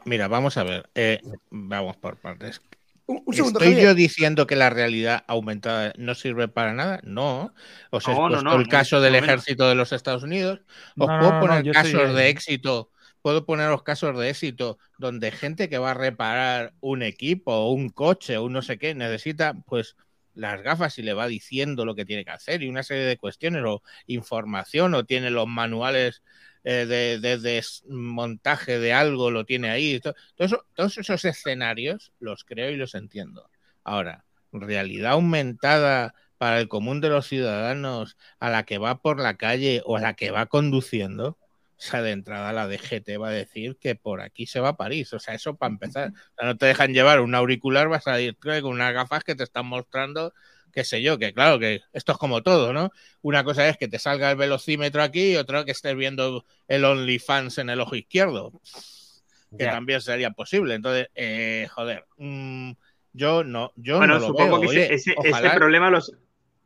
Mira, 0.05 0.29
vamos 0.29 0.57
a 0.57 0.65
ver. 0.65 0.89
eh, 0.95 1.21
vamos 1.51 1.97
por 1.97 2.17
partes. 2.17 2.61
un, 3.07 3.23
un 3.27 3.35
segundo, 3.35 3.59
¿Estoy 3.59 3.73
Javier. 3.75 3.89
yo 3.91 3.95
diciendo 3.95 4.47
que 4.47 4.57
la 4.57 4.71
realidad 4.71 5.25
aumentada 5.27 5.93
no 5.97 6.15
sirve 6.15 6.49
para 6.49 6.73
nada? 6.75 7.01
No. 7.03 7.53
Os 7.91 8.07
he 8.07 8.11
No, 8.13 8.17
no, 8.17 8.29
puesto 8.29 8.45
no, 8.45 8.57
el 8.57 8.63
no, 8.65 8.69
caso 8.69 9.01
del 9.01 9.13
no, 9.15 9.19
no. 9.21 9.25
ejército 9.25 9.69
de 9.69 9.75
los 9.75 9.93
Estados 9.93 10.23
Unidos. 10.23 10.61
Os 10.99 11.07
puedo 11.09 11.41
poner 11.41 11.59
estoy 11.59 11.73
casos 11.73 12.15
de 12.15 12.29
éxito. 12.29 12.91
Puedo 13.23 13.45
poneros 13.47 13.83
casos 13.83 14.19
de 14.19 14.31
éxito 14.31 14.79
donde 14.99 15.31
gente 15.31 15.69
que 15.69 15.79
va 15.79 15.93
a 15.93 15.95
reparar 15.95 16.75
un 16.81 17.03
equipo 17.03 17.53
o 17.53 17.73
un 17.73 17.91
coche 17.91 18.39
un 18.39 18.53
no 18.53 18.63
sé 18.63 18.79
qué 18.79 18.95
necesita, 18.95 19.55
pues, 19.67 19.97
las 20.35 20.63
gafas 20.63 20.99
y 20.99 21.03
le 21.03 21.13
va 21.13 21.27
diciendo 21.27 21.85
lo 21.85 21.95
que 21.95 22.05
tiene 22.05 22.25
que 22.25 22.31
hacer 22.31 22.63
y 22.63 22.69
una 22.69 22.83
serie 22.83 23.05
de 23.05 23.19
cuestiones 23.19 23.63
o 23.67 23.83
información 24.07 24.95
o 24.95 25.05
tiene 25.05 25.31
los 25.31 25.47
manuales 25.49 26.23
eh, 26.65 26.87
de, 26.87 27.19
de 27.21 27.39
desmontaje 27.39 28.79
de 28.79 28.93
algo, 28.93 29.31
lo 29.31 29.45
tiene 29.45 29.71
ahí. 29.71 30.01
To- 30.01 30.15
todo 30.37 30.47
eso- 30.47 30.67
todos 30.75 30.99
esos 30.99 31.25
escenarios 31.25 32.13
los 32.21 32.45
creo 32.45 32.71
y 32.71 32.77
los 32.77 32.95
entiendo. 32.95 33.51
Ahora, 33.85 34.25
realidad 34.53 35.13
aumentada 35.13 36.15
para 36.39 36.61
el 36.61 36.69
común 36.69 37.01
de 37.01 37.09
los 37.11 37.27
ciudadanos 37.27 38.17
a 38.39 38.51
la 38.51 38.65
que 38.65 38.79
va 38.79 39.01
por 39.03 39.21
la 39.21 39.37
calle 39.37 39.83
o 39.85 39.97
a 39.97 40.01
la 40.01 40.15
que 40.15 40.31
va 40.31 40.47
conduciendo, 40.47 41.39
o 41.81 41.83
sea, 41.83 42.03
de 42.03 42.11
entrada 42.11 42.53
la 42.53 42.69
DGT 42.69 43.17
va 43.19 43.29
a 43.29 43.33
decir 43.33 43.79
que 43.81 43.95
por 43.95 44.21
aquí 44.21 44.47
se 44.47 44.61
va 44.61 44.69
a 44.71 44.77
París. 44.77 45.13
O 45.15 45.19
sea, 45.19 45.35
eso 45.35 45.57
para 45.57 45.73
empezar. 45.73 46.11
O 46.11 46.35
sea, 46.39 46.47
no 46.49 46.57
te 46.59 46.67
dejan 46.67 46.93
llevar 46.93 47.21
un 47.21 47.35
auricular, 47.35 47.89
vas 47.89 48.07
a 48.07 48.21
ir 48.21 48.37
con 48.37 48.67
unas 48.67 48.93
gafas 48.93 49.25
que 49.25 49.35
te 49.35 49.45
están 49.45 49.65
mostrando, 49.67 50.35
qué 50.75 50.85
sé 50.85 51.01
yo, 51.03 51.19
que 51.19 51.33
claro, 51.33 51.59
que 51.59 51.81
esto 51.95 52.13
es 52.13 52.19
como 52.19 52.43
todo, 52.43 52.75
¿no? 52.75 52.91
Una 53.23 53.45
cosa 53.45 53.67
es 53.67 53.79
que 53.79 53.89
te 53.89 53.99
salga 53.99 54.31
el 54.31 54.37
velocímetro 54.37 55.03
aquí 55.03 55.33
y 55.33 55.37
otra 55.37 55.65
que 55.65 55.71
estés 55.71 55.97
viendo 55.97 56.45
el 56.69 56.85
OnlyFans 56.85 57.57
en 57.57 57.71
el 57.71 57.81
ojo 57.81 57.97
izquierdo, 57.97 58.53
que 59.57 59.65
también 59.65 60.01
sería 60.03 60.31
posible. 60.33 60.75
Entonces, 60.75 61.09
eh, 61.15 61.67
joder, 61.73 62.05
mm, 62.19 62.73
yo 63.15 63.43
no, 63.43 63.73
yo 63.77 63.97
Bueno, 63.97 64.15
no 64.15 64.21
lo 64.21 64.27
supongo 64.27 64.53
veo. 64.53 64.61
que 64.61 64.67
Oye, 64.69 64.95
ese- 64.95 65.13
ese 65.13 65.15
ojalá- 65.17 65.55
problema 65.55 65.89
los, 65.91 66.13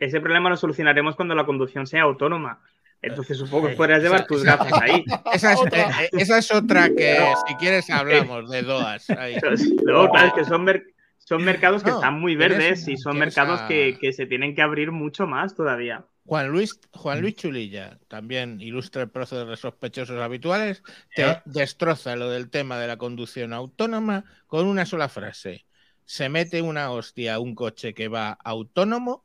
ese 0.01 0.21
problema 0.21 0.51
lo 0.51 0.57
solucionaremos 0.57 1.15
cuando 1.17 1.35
la 1.37 1.47
conducción 1.47 1.87
sea 1.87 2.03
autónoma. 2.03 2.61
Entonces 3.09 3.39
supongo 3.39 3.67
que 3.69 3.73
Eh, 3.75 3.77
esa- 3.77 3.99
llevar 3.99 4.27
tus 4.27 4.43
gafas 4.43 4.73
ahí. 4.81 5.05
Esa 5.33 5.53
es, 5.53 5.61
Otra. 5.61 5.81
eh, 6.03 6.05
eh, 6.05 6.09
esa 6.13 6.39
es 6.39 6.51
otra 6.53 6.89
que, 6.89 7.17
si 7.49 7.55
quieres, 7.57 7.91
hablamos 7.91 8.51
de 8.51 8.63
DOAS. 8.63 9.11
ahí. 9.11 9.37
No, 9.85 10.09
claro, 10.11 10.29
es 10.29 10.33
que 10.35 10.45
son, 10.45 10.65
mer- 10.65 10.85
son 11.19 11.45
mercados 11.45 11.83
que 11.83 11.91
No, 11.91 11.97
están 11.97 12.21
muy 12.21 12.37
verdes 12.37 12.87
y 12.89 12.97
son 12.97 13.19
mercados 13.19 13.61
a- 13.61 13.69
que, 13.69 13.99
que 14.01 14.13
se 14.13 14.27
tienen 14.27 14.55
que 14.55 14.63
abrir 14.63 14.91
mucho 14.93 15.27
más 15.27 15.55
todavía. 15.55 16.05
Juan 16.27 16.49
Luis, 16.49 16.81
Juan 16.93 17.21
Luis 17.21 17.37
Chulilla, 17.37 17.99
también 18.09 18.59
ilustra 18.59 19.03
el 19.03 19.11
proceso 19.11 19.45
de 19.45 19.57
sospechosos 19.59 20.19
habituales, 20.23 20.83
te 21.15 21.23
¿Eh? 21.31 21.43
destroza 21.45 22.17
lo 22.17 22.31
del 22.31 22.49
tema 22.49 22.79
de 22.79 22.87
la 22.87 22.97
conducción 22.97 23.53
autónoma 23.53 24.25
con 24.47 24.65
una 24.67 24.87
sola 24.87 25.11
frase. 25.11 25.67
Se 26.07 26.31
mete 26.31 26.63
una 26.63 26.91
hostia 26.93 27.35
a 27.35 27.39
un 27.41 27.55
coche 27.55 27.93
que 27.93 28.09
va 28.09 28.39
autónomo 28.43 29.23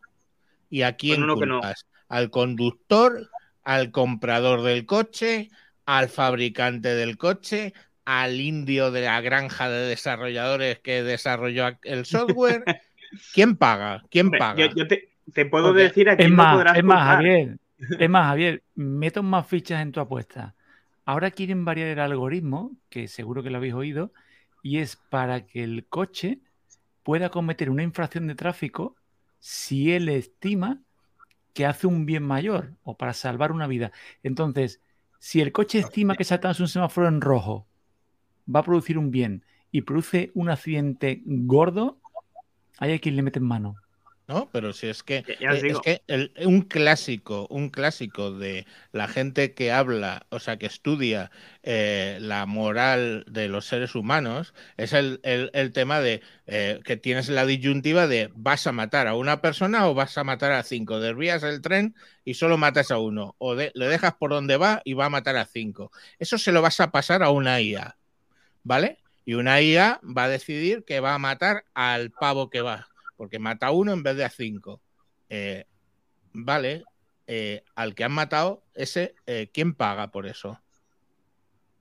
y 0.70 0.82
a 0.82 0.98
quién 0.98 1.26
no. 1.26 1.36
culpas? 1.36 1.86
Al 2.10 2.30
conductor, 2.32 3.30
al 3.70 3.92
comprador 3.92 4.64
del 4.64 4.88
coche, 4.88 5.50
al 5.86 6.10
fabricante 6.10 6.90
del 6.96 7.18
coche, 7.18 7.76
al 8.04 8.40
indio 8.42 8.90
de 8.90 9.02
la 9.02 9.22
granja 9.22 9.70
de 9.70 9.86
desarrolladores 9.88 10.80
que 10.80 11.04
desarrolló 11.04 11.78
el 11.84 12.06
software. 12.06 12.64
¿Quién 13.34 13.56
paga? 13.58 14.04
¿Quién 14.10 14.28
Hombre, 14.28 14.40
paga? 14.40 14.66
Yo, 14.66 14.74
yo 14.76 14.88
te, 14.88 15.10
te 15.34 15.46
puedo 15.46 15.68
Porque- 15.68 15.84
decir 15.84 16.10
a 16.10 16.14
Es 16.14 16.30
no 16.32 16.36
más, 16.38 16.56
podrás 16.56 16.78
es 16.78 16.84
más. 16.84 17.04
Javier. 17.16 17.58
Es 18.00 18.10
más, 18.10 18.26
Javier, 18.26 18.64
meto 18.74 19.22
más 19.22 19.46
fichas 19.46 19.84
en 19.84 19.92
tu 19.92 20.00
apuesta. 20.00 20.56
Ahora 21.06 21.30
quieren 21.30 21.64
variar 21.64 21.90
el 21.90 22.00
algoritmo, 22.00 22.72
que 22.90 23.08
seguro 23.08 23.44
que 23.44 23.52
lo 23.52 23.58
habéis 23.58 23.76
oído, 23.76 24.12
y 24.64 24.80
es 24.80 24.96
para 24.96 25.46
que 25.46 25.64
el 25.64 25.86
coche 25.88 26.40
pueda 27.04 27.30
cometer 27.30 27.70
una 27.70 27.84
infracción 27.84 28.26
de 28.26 28.34
tráfico 28.34 28.96
si 29.40 29.94
él 29.94 30.10
estima 30.10 30.82
que 31.54 31.66
hace 31.66 31.88
un 31.88 32.06
bien 32.06 32.24
mayor 32.24 32.76
o 32.84 32.98
para 32.98 33.14
salvar 33.14 33.52
una 33.52 33.68
vida. 33.68 33.92
Entonces, 34.24 34.82
si 35.20 35.42
el 35.42 35.52
coche 35.52 35.80
estima 35.80 36.16
que 36.16 36.24
saltándose 36.24 36.64
un 36.64 36.70
semáforo 36.70 37.08
en 37.08 37.22
rojo 37.22 37.68
va 38.54 38.62
a 38.62 38.64
producir 38.64 38.98
un 38.98 39.12
bien 39.12 39.46
y 39.72 39.82
produce 39.82 40.32
un 40.34 40.50
accidente 40.50 41.22
gordo, 41.26 42.00
hay 42.78 42.94
a 42.94 43.00
quien 43.00 43.16
le 43.16 43.22
mete 43.22 43.40
en 43.40 43.46
mano. 43.46 43.76
¿No? 44.30 44.50
Pero 44.52 44.74
si 44.74 44.88
es 44.88 45.04
que, 45.04 45.26
eh, 45.50 45.66
es 45.68 45.82
que 45.82 46.04
el- 46.08 46.34
un 46.46 46.62
clásico, 46.62 47.48
un 47.50 47.70
clásico 47.70 48.32
de 48.32 48.68
la 48.94 49.08
gente 49.10 49.56
que 49.56 49.72
habla, 49.74 50.28
o 50.30 50.40
sea, 50.40 50.58
que 50.58 50.68
estudia 50.68 51.32
eh, 51.64 52.20
la 52.22 52.46
moral 52.46 53.26
de 53.28 53.48
los 53.50 53.66
seres 53.66 53.96
humanos, 53.96 54.54
es 54.78 54.94
el, 54.94 55.20
el- 55.24 55.50
el 55.54 55.74
tema 55.74 56.00
de 56.02 56.22
eh, 56.48 56.80
que 56.86 56.98
tienes 56.98 57.30
la 57.30 57.46
disyuntiva 57.48 58.08
de 58.08 58.30
vas 58.36 58.68
a 58.68 58.72
matar 58.72 59.08
a 59.08 59.16
una 59.16 59.42
persona 59.42 59.88
o 59.90 59.94
vas 59.96 60.18
a 60.18 60.24
matar 60.24 60.52
a 60.54 60.64
cinco. 60.64 61.00
Desvías 61.00 61.44
el 61.44 61.62
tren 61.62 61.96
y 62.24 62.36
solo 62.36 62.58
matas 62.58 62.92
a 62.92 63.00
uno. 63.00 63.36
O 63.40 63.56
de- 63.56 63.72
le 63.76 63.88
dejas 63.88 64.14
por 64.16 64.32
donde 64.32 64.58
va 64.58 64.82
y 64.86 64.94
va 64.94 65.06
a 65.06 65.10
matar 65.10 65.38
a 65.38 65.46
cinco. 65.46 65.92
Eso 66.20 66.38
se 66.38 66.52
lo 66.52 66.62
vas 66.62 66.80
a 66.80 66.92
pasar 66.92 67.24
a 67.24 67.32
una 67.32 67.62
IA, 67.62 67.98
¿vale? 68.64 69.00
Y 69.26 69.34
una 69.36 69.62
IA 69.62 70.00
va 70.04 70.26
a 70.26 70.30
decidir 70.30 70.84
que 70.86 71.00
va 71.02 71.14
a 71.16 71.20
matar 71.20 71.66
al 71.74 72.12
pavo 72.12 72.50
que 72.50 72.62
va 72.62 72.89
porque 73.20 73.38
mata 73.38 73.68
a 73.68 73.72
uno 73.72 73.92
en 73.92 74.02
vez 74.02 74.16
de 74.16 74.24
a 74.24 74.30
cinco. 74.30 74.82
Eh, 75.28 75.66
vale, 76.32 76.86
eh, 77.28 77.64
al 77.76 77.94
que 77.94 78.06
han 78.06 78.14
matado, 78.14 78.64
ese, 78.74 79.14
eh, 79.28 79.50
¿quién 79.54 79.74
paga 79.74 80.10
por 80.10 80.26
eso? 80.26 80.58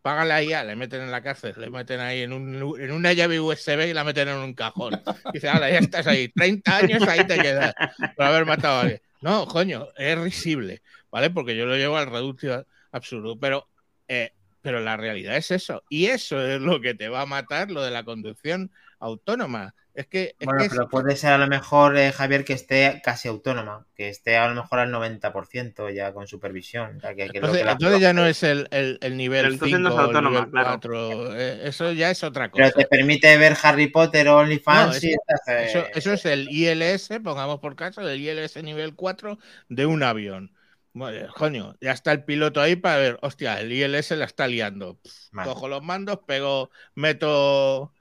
Paga 0.03 0.25
la 0.25 0.43
IA, 0.43 0.65
le 0.65 0.75
meten 0.75 1.01
en 1.01 1.13
la 1.13 1.23
cárcel, 1.23 1.55
le 1.57 1.71
meten 1.71 2.01
ahí 2.01 2.23
en, 2.23 2.33
un, 2.33 2.81
en 2.81 2.91
una 2.91 3.13
llave 3.13 3.39
USB 3.39 3.87
y 3.89 3.95
la 3.95 4.03
meten 4.03 4.27
en 4.27 4.39
un 4.39 4.53
cajón. 4.53 5.01
Dice, 5.33 5.49
ahora 5.49 5.71
ya 5.71 5.79
estás 5.79 6.09
ahí, 6.09 6.29
30 6.29 6.77
años 6.77 7.03
ahí 7.07 7.25
te 7.25 7.39
quedas 7.39 7.73
por 8.17 8.25
haber 8.25 8.45
matado 8.45 8.79
a 8.79 8.81
alguien. 8.81 9.01
No, 9.21 9.47
coño, 9.47 9.87
es 9.97 10.19
risible, 10.19 10.83
¿vale? 11.09 11.31
Porque 11.31 11.57
yo 11.57 11.67
lo 11.67 11.77
llevo 11.77 11.99
al 11.99 12.11
reducto 12.11 12.67
absurdo, 12.91 13.39
pero, 13.39 13.69
eh, 14.09 14.33
pero 14.61 14.81
la 14.81 14.97
realidad 14.97 15.37
es 15.37 15.53
eso. 15.53 15.85
Y 15.89 16.07
eso 16.07 16.45
es 16.45 16.61
lo 16.61 16.81
que 16.81 16.95
te 16.95 17.09
va 17.09 17.21
a 17.21 17.27
matar, 17.27 17.71
lo 17.71 17.81
de 17.81 17.93
la 17.93 18.03
conducción 18.03 18.73
autónoma. 18.99 19.77
Es 20.01 20.07
que, 20.07 20.37
es 20.41 20.49
Bueno, 20.49 20.55
que 20.55 20.65
es- 20.67 20.71
pero 20.71 20.89
puede 20.89 21.17
ser 21.17 21.33
a 21.33 21.39
lo 21.39 21.47
mejor, 21.49 21.97
eh, 21.99 22.13
Javier, 22.13 22.45
que 22.45 22.53
esté 22.55 23.01
casi 23.05 23.29
autónoma, 23.29 23.87
que 23.95 24.09
esté 24.09 24.37
a 24.37 24.49
lo 24.49 24.55
mejor 24.55 24.79
al 24.81 24.91
90% 24.91 25.91
ya 25.91 26.13
con 26.13 26.27
supervisión. 26.29 26.97
o 26.99 27.01
sea, 27.01 27.15
que- 27.15 27.31
que 27.31 27.41
lo 27.41 27.57
entonces, 27.57 27.57
que 27.57 27.65
la- 27.65 27.73
entonces 27.73 28.01
ya 28.01 28.13
no 28.13 28.27
es 28.27 28.43
el, 28.43 28.69
el- 28.71 28.99
el 29.03 29.17
nivel 29.17 29.51
Pero 29.51 29.53
5 29.53 29.55
entonces 29.55 29.81
no 29.81 29.89
es 29.91 29.97
el 29.97 30.05
autónoma, 30.07 30.21
nivel 30.21 30.51
claro. 30.51 30.81
4. 30.81 31.35
eh, 31.35 31.69
eso 31.69 31.93
ya 31.93 32.11
es 32.11 32.23
otra 32.25 32.51
Pero 32.55 32.71
cosa. 32.71 32.75
te 32.77 32.85
permite 32.87 33.39
ver 33.39 33.57
Harry 33.63 33.89
Potter 33.89 34.29
o 34.29 34.37
OnlyFans 34.39 34.95
No, 34.95 35.09
y 35.09 35.13
estás, 35.15 35.41
eh, 35.49 35.57
Eso, 35.57 35.91
eso 35.95 36.13
es 36.13 36.25
el 36.27 36.49
ILS, 36.51 37.21
pongamos 37.21 37.61
por 37.61 37.75
caso, 37.77 38.03
el 38.03 38.21
ILS 38.21 38.63
nivel 38.63 38.95
4 38.95 39.39
de 39.69 39.87
un 39.87 40.03
avión. 40.03 40.55
Bueno, 40.93 41.33
coño, 41.35 41.77
ya 41.81 41.93
está 41.93 42.13
el 42.13 42.25
piloto 42.25 42.61
ahí 42.61 42.77
para 42.77 42.97
ver, 42.99 43.19
hostia, 43.23 43.61
el 43.61 43.73
ILS 43.73 44.17
la 44.17 44.25
está 44.27 44.47
liando. 44.47 44.99
Pff. 45.01 45.31
Cojo 45.41 45.69
los 45.69 45.83
mandos, 45.83 46.21
pego, 46.27 46.71
meto, 46.95 47.93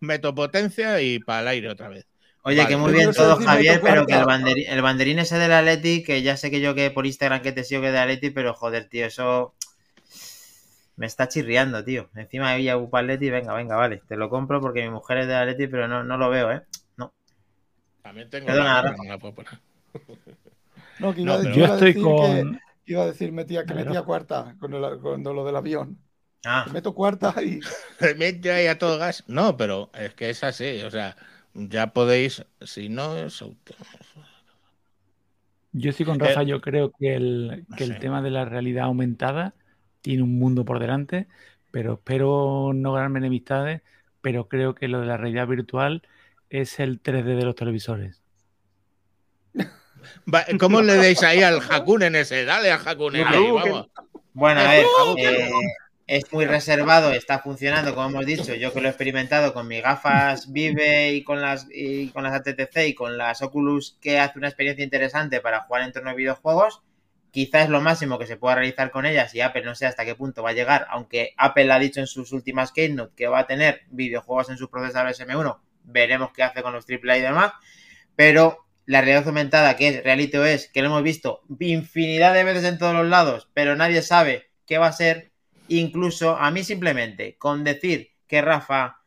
meto 0.00 0.34
potencia 0.34 1.00
y 1.00 1.18
para 1.18 1.42
el 1.42 1.48
aire 1.48 1.70
otra 1.70 1.88
vez. 1.88 2.06
Oye, 2.42 2.56
Vale. 2.58 2.68
que 2.68 2.76
muy 2.76 2.92
bien 2.92 3.06
no 3.06 3.12
todo, 3.12 3.34
decir 3.34 3.46
Javier, 3.46 3.80
pero 3.82 4.06
que 4.06 4.14
el 4.14 4.24
banderín, 4.24 4.64
el 4.68 4.82
banderín 4.82 5.18
ese 5.18 5.38
del 5.38 5.52
Atleti, 5.52 6.02
que 6.02 6.22
ya 6.22 6.36
sé 6.36 6.50
que 6.50 6.60
yo 6.60 6.74
que 6.74 6.90
por 6.90 7.06
Instagram 7.06 7.42
que 7.42 7.52
te 7.52 7.64
sigo 7.64 7.82
que 7.82 7.92
de 7.92 7.98
Atleti, 7.98 8.30
pero 8.30 8.54
joder, 8.54 8.88
tío, 8.88 9.06
eso 9.06 9.54
me 10.96 11.06
está 11.06 11.28
chirriando, 11.28 11.84
tío. 11.84 12.08
Encima 12.14 12.56
ella 12.56 12.76
upa 12.78 13.00
Atleti, 13.00 13.30
venga, 13.30 13.54
venga, 13.54 13.76
vale, 13.76 14.02
te 14.08 14.16
lo 14.16 14.30
compro 14.30 14.60
porque 14.60 14.82
mi 14.82 14.90
mujer 14.90 15.18
es 15.18 15.26
de 15.26 15.34
Atleti, 15.34 15.66
pero 15.66 15.86
no, 15.86 16.02
no 16.02 16.16
lo 16.16 16.30
veo, 16.30 16.50
¿eh? 16.50 16.62
También 18.02 18.30
tengo 18.30 18.46
Perdona, 18.46 18.82
la 18.82 18.90
no 18.90 19.04
la. 19.04 19.18
No, 20.98 21.14
que 21.14 21.20
iba, 21.22 21.34
No, 21.34 21.40
a- 21.40 21.42
que 21.42 21.54
Yo 21.58 21.64
estoy 21.66 21.88
decir 21.92 22.02
con. 22.02 22.52
que- 22.52 22.58
iba 22.86 23.02
a 23.02 23.06
decir 23.06 23.32
metía, 23.32 23.64
que 23.64 23.74
metía 23.74 24.02
cuarta 24.02 24.56
con, 24.58 24.72
el, 24.74 24.98
con 25.00 25.22
lo 25.22 25.44
del 25.44 25.56
avión. 25.56 25.98
Ah, 26.44 26.66
meto 26.72 26.94
cuarta 26.94 27.34
y 27.42 27.60
mete 28.16 28.52
ahí 28.52 28.66
a 28.66 28.78
todo 28.78 28.98
gas. 28.98 29.24
No, 29.26 29.56
pero 29.56 29.90
es 29.94 30.14
que 30.14 30.30
es 30.30 30.42
así, 30.42 30.82
o 30.82 30.90
sea, 30.90 31.16
ya 31.54 31.92
podéis, 31.92 32.44
si 32.62 32.88
no 32.88 33.16
es 33.16 33.42
auto. 33.42 33.74
Yo 35.72 35.90
estoy 35.90 36.06
con 36.06 36.20
Eh, 36.20 36.24
Rafa, 36.24 36.42
yo 36.42 36.60
creo 36.60 36.92
que 36.98 37.14
el, 37.14 37.64
que 37.76 37.84
el 37.84 37.98
tema 37.98 38.22
de 38.22 38.30
la 38.30 38.44
realidad 38.44 38.84
aumentada 38.86 39.54
tiene 40.00 40.22
un 40.22 40.38
mundo 40.38 40.64
por 40.64 40.78
delante, 40.78 41.28
pero 41.70 41.94
espero 41.94 42.72
no 42.74 42.94
ganarme 42.94 43.18
enemistades, 43.18 43.82
pero 44.20 44.48
creo 44.48 44.74
que 44.74 44.88
lo 44.88 45.00
de 45.00 45.06
la 45.06 45.16
realidad 45.16 45.46
virtual 45.46 46.02
es 46.48 46.80
el 46.80 47.02
3D 47.02 47.36
de 47.36 47.44
los 47.44 47.54
televisores. 47.54 48.22
¿Cómo 50.58 50.80
le 50.82 50.94
deis 50.94 51.22
ahí 51.22 51.42
al 51.42 51.60
Hakunen 51.60 52.16
ese? 52.16 52.44
Dale 52.44 52.70
al 52.70 52.80
Hakunen 52.86 53.26
ahí, 53.26 53.50
vamos. 53.50 53.88
Bueno, 54.32 54.60
a 54.60 54.68
ver, 54.68 54.86
eh, 55.18 55.50
es 56.10 56.32
muy 56.32 56.44
reservado, 56.44 57.12
está 57.12 57.38
funcionando, 57.38 57.94
como 57.94 58.08
hemos 58.08 58.26
dicho. 58.26 58.52
Yo 58.54 58.72
que 58.72 58.80
lo 58.80 58.88
he 58.88 58.90
experimentado 58.90 59.54
con 59.54 59.68
mis 59.68 59.80
gafas 59.80 60.50
Vive 60.50 61.12
y 61.12 61.22
con 61.22 61.40
las 61.40 61.68
y 61.72 62.08
con 62.08 62.24
las 62.24 62.34
ATTC 62.34 62.88
y 62.88 62.94
con 62.94 63.16
las 63.16 63.42
Oculus, 63.42 63.96
que 64.00 64.18
hace 64.18 64.36
una 64.36 64.48
experiencia 64.48 64.82
interesante 64.82 65.40
para 65.40 65.60
jugar 65.60 65.82
en 65.82 65.92
torno 65.92 66.10
a 66.10 66.14
videojuegos. 66.14 66.82
Quizás 67.30 67.64
es 67.64 67.68
lo 67.68 67.80
máximo 67.80 68.18
que 68.18 68.26
se 68.26 68.36
pueda 68.36 68.56
realizar 68.56 68.90
con 68.90 69.06
ellas 69.06 69.32
y 69.36 69.40
Apple 69.40 69.62
no 69.62 69.76
sé 69.76 69.86
hasta 69.86 70.04
qué 70.04 70.16
punto 70.16 70.42
va 70.42 70.50
a 70.50 70.52
llegar, 70.52 70.88
aunque 70.90 71.32
Apple 71.36 71.70
ha 71.70 71.78
dicho 71.78 72.00
en 72.00 72.08
sus 72.08 72.32
últimas 72.32 72.72
Keynote 72.72 73.14
que 73.14 73.28
va 73.28 73.38
a 73.38 73.46
tener 73.46 73.82
videojuegos 73.90 74.50
en 74.50 74.58
sus 74.58 74.68
procesadores 74.68 75.20
M1. 75.20 75.60
Veremos 75.84 76.32
qué 76.32 76.42
hace 76.42 76.60
con 76.62 76.72
los 76.72 76.86
AAA 76.90 77.18
y 77.18 77.20
demás. 77.20 77.52
Pero 78.16 78.66
la 78.84 79.00
realidad 79.00 79.28
aumentada, 79.28 79.76
que 79.76 79.86
es 79.86 80.02
Reality 80.02 80.38
OS, 80.38 80.70
que 80.72 80.82
lo 80.82 80.88
hemos 80.88 81.04
visto 81.04 81.42
infinidad 81.60 82.34
de 82.34 82.42
veces 82.42 82.64
en 82.64 82.78
todos 82.78 82.94
los 82.94 83.06
lados, 83.06 83.48
pero 83.54 83.76
nadie 83.76 84.02
sabe 84.02 84.50
qué 84.66 84.78
va 84.78 84.88
a 84.88 84.92
ser. 84.92 85.29
Incluso 85.70 86.36
a 86.36 86.50
mí 86.50 86.64
simplemente 86.64 87.36
con 87.38 87.64
decir 87.64 88.10
que 88.26 88.42
Rafa 88.42 88.98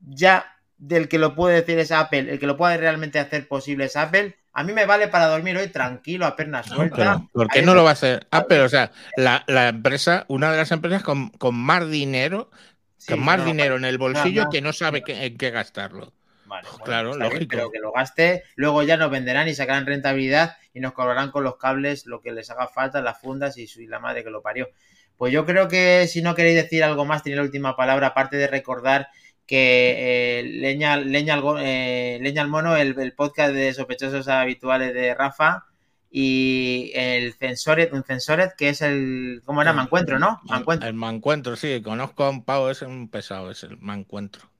ya 0.00 0.56
del 0.78 1.08
que 1.08 1.18
lo 1.18 1.34
puede 1.34 1.56
decir 1.60 1.78
es 1.78 1.92
Apple, 1.92 2.30
el 2.32 2.38
que 2.38 2.46
lo 2.46 2.56
puede 2.56 2.76
realmente 2.76 3.18
hacer 3.18 3.46
posible 3.48 3.84
es 3.84 3.96
Apple, 3.96 4.36
a 4.52 4.64
mí 4.64 4.72
me 4.72 4.84
vale 4.86 5.08
para 5.08 5.26
dormir 5.28 5.56
hoy 5.56 5.68
tranquilo, 5.68 6.26
a 6.26 6.36
perna 6.36 6.62
No, 6.62 6.76
suelta. 6.76 6.96
pero 6.96 7.28
¿Por 7.32 7.48
qué 7.48 7.58
Ahí 7.60 7.64
no 7.66 7.74
lo 7.74 7.84
va 7.84 7.90
a 7.90 7.92
hacer 7.94 8.26
Apple? 8.30 8.60
O 8.60 8.68
sea, 8.68 8.90
la, 9.16 9.44
la 9.46 9.68
empresa, 9.68 10.24
una 10.28 10.50
de 10.50 10.58
las 10.58 10.72
empresas 10.72 11.02
con, 11.02 11.30
con 11.30 11.54
más 11.54 11.88
dinero, 11.88 12.50
Sí, 12.98 13.12
con 13.12 13.24
más 13.24 13.38
no, 13.38 13.44
dinero 13.44 13.76
en 13.76 13.84
el 13.84 13.98
bolsillo 13.98 14.48
que 14.50 14.60
no 14.60 14.72
sabe 14.72 15.02
qué- 15.02 15.24
en 15.26 15.36
qué 15.36 15.50
gastarlo. 15.50 16.12
Vale, 16.44 16.68
bueno, 16.68 16.84
Claro, 16.84 17.08
bien, 17.10 17.22
lógico. 17.22 17.56
pero 17.56 17.70
que 17.70 17.78
lo 17.80 17.92
gaste, 17.92 18.44
luego 18.56 18.82
ya 18.82 18.96
nos 18.96 19.10
venderán 19.10 19.48
y 19.48 19.54
sacarán 19.54 19.86
rentabilidad 19.86 20.56
y 20.74 20.80
nos 20.80 20.92
cobrarán 20.92 21.30
con 21.30 21.44
los 21.44 21.56
cables 21.56 22.06
lo 22.06 22.20
que 22.20 22.32
les 22.32 22.50
haga 22.50 22.68
falta, 22.68 23.00
las 23.00 23.20
fundas 23.20 23.56
y 23.56 23.66
la 23.86 23.98
madre 23.98 24.22
que 24.22 24.30
lo 24.30 24.42
parió. 24.42 24.68
Pues 25.16 25.32
yo 25.32 25.46
creo 25.46 25.68
que 25.68 26.06
si 26.08 26.22
no 26.22 26.34
queréis 26.34 26.56
decir 26.56 26.84
algo 26.84 27.04
más, 27.04 27.22
tiene 27.22 27.36
la 27.36 27.42
última 27.42 27.76
palabra, 27.76 28.08
aparte 28.08 28.36
de 28.36 28.46
recordar 28.46 29.08
que 29.46 30.40
eh, 30.40 30.42
Leña, 30.44 30.96
Leña, 30.96 31.34
al 31.34 31.42
eh, 31.60 32.18
Leña 32.20 32.42
al 32.42 32.48
Mono, 32.48 32.76
el, 32.76 32.98
el 32.98 33.12
podcast 33.12 33.52
de 33.54 33.74
sospechosos 33.74 34.28
habituales 34.28 34.94
de 34.94 35.14
Rafa, 35.14 35.66
y 36.14 36.92
el 36.94 37.32
Censoret, 37.32 37.92
un 37.92 38.04
Censoret, 38.04 38.54
que 38.54 38.68
es 38.68 38.82
el. 38.82 39.40
¿Cómo 39.46 39.62
era? 39.62 39.72
Mancuentro, 39.72 40.18
¿no? 40.18 40.40
Mancuentro. 40.44 40.86
El 40.86 40.94
mancuentro, 40.94 41.56
sí, 41.56 41.80
conozco 41.82 42.24
a 42.24 42.30
un 42.30 42.44
pavo, 42.44 42.70
es 42.70 42.82
un 42.82 43.08
pesado, 43.08 43.50
es 43.50 43.64
el 43.64 43.78
mancuentro. 43.78 44.51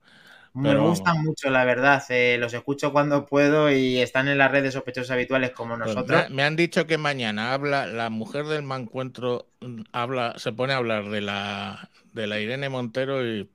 Me 0.55 0.75
gustan 0.75 1.21
mucho, 1.23 1.51
la 1.51 1.63
verdad. 1.63 2.03
eh, 2.09 2.37
los 2.39 2.53
escucho 2.55 2.91
cuando 2.91 3.25
puedo 3.27 3.71
y 3.71 3.99
están 3.99 4.27
en 4.27 4.39
las 4.39 4.49
redes 4.51 4.73
sospechosos 4.73 5.11
habituales 5.11 5.51
como 5.51 5.77
Pues 5.81 5.97
nosotros. 5.97 6.05
me, 6.05 6.29
me 6.29 6.43
han 6.43 6.55
dicho 6.55 6.87
que 6.87 6.97
mañana 6.97 7.53
habla, 7.53 7.85
la 7.87 8.09
mujer 8.09 8.45
del 8.45 8.63
mancuentro 8.63 9.47
mm, 9.61 9.81
habla, 9.91 10.33
se 10.37 10.53
pone 10.53 10.73
a 10.73 10.77
hablar 10.77 11.09
de 11.09 11.21
la 11.21 11.89
de 12.13 12.27
la 12.27 12.39
Irene 12.39 12.69
Montero 12.69 13.25
y 13.27 13.49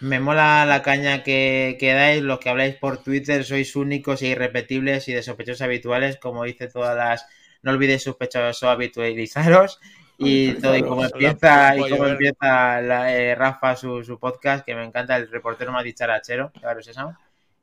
Me 0.00 0.18
mola 0.20 0.64
la 0.66 0.82
caña 0.82 1.22
que, 1.24 1.76
que 1.80 1.92
dais, 1.92 2.22
los 2.22 2.38
que 2.40 2.48
habláis 2.50 2.76
por 2.84 2.94
Twitter, 3.06 3.40
sois 3.50 3.70
únicos 3.84 4.22
e 4.22 4.28
irrepetibles 4.34 5.08
y 5.08 5.12
de 5.12 5.22
sospechosos 5.28 5.62
habituales, 5.62 6.16
como 6.24 6.44
dice 6.44 6.68
todas 6.68 6.96
las. 6.96 7.26
No 7.62 7.72
olvidéis 7.72 8.04
sospechosos 8.04 8.62
habitualizaros. 8.64 9.80
Y 10.20 10.54
todo, 10.54 10.76
y 10.76 10.82
como 10.82 11.04
empieza, 11.04 11.76
y 11.76 11.88
como 11.90 12.06
empieza 12.06 12.80
la, 12.80 13.16
eh, 13.16 13.36
Rafa 13.36 13.76
su, 13.76 14.02
su 14.02 14.18
podcast, 14.18 14.64
que 14.66 14.74
me 14.74 14.84
encanta, 14.84 15.16
el 15.16 15.30
reportero 15.30 15.70
más 15.70 15.84
dicharachero, 15.84 16.50
claro, 16.50 16.80
es 16.80 16.88
eso. 16.88 17.14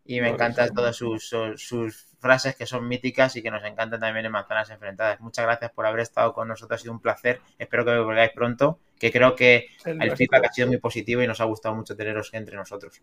Y 0.05 0.21
me 0.21 0.29
encantan 0.29 0.73
todas 0.73 0.95
sus, 0.95 1.27
sus, 1.27 1.61
sus 1.61 2.05
frases 2.19 2.55
que 2.55 2.65
son 2.65 2.87
míticas 2.87 3.35
y 3.35 3.43
que 3.43 3.51
nos 3.51 3.63
encantan 3.65 3.99
también 3.99 4.25
en 4.25 4.31
Manzanas 4.31 4.69
Enfrentadas. 4.69 5.19
Muchas 5.19 5.45
gracias 5.45 5.71
por 5.71 5.85
haber 5.85 5.99
estado 5.99 6.33
con 6.33 6.47
nosotros, 6.47 6.79
ha 6.79 6.81
sido 6.81 6.93
un 6.93 7.01
placer. 7.01 7.41
Espero 7.59 7.83
que 7.83 7.97
volváis 7.97 8.31
pronto, 8.31 8.79
que 8.97 9.11
creo 9.11 9.35
que 9.35 9.67
el 9.83 10.01
el 10.01 10.15
feedback 10.15 10.45
ha 10.45 10.53
sido 10.53 10.67
muy 10.67 10.77
positivo 10.77 11.21
y 11.21 11.27
nos 11.27 11.41
ha 11.41 11.45
gustado 11.45 11.75
mucho 11.75 11.95
teneros 11.95 12.33
entre 12.33 12.55
nosotros. 12.55 13.01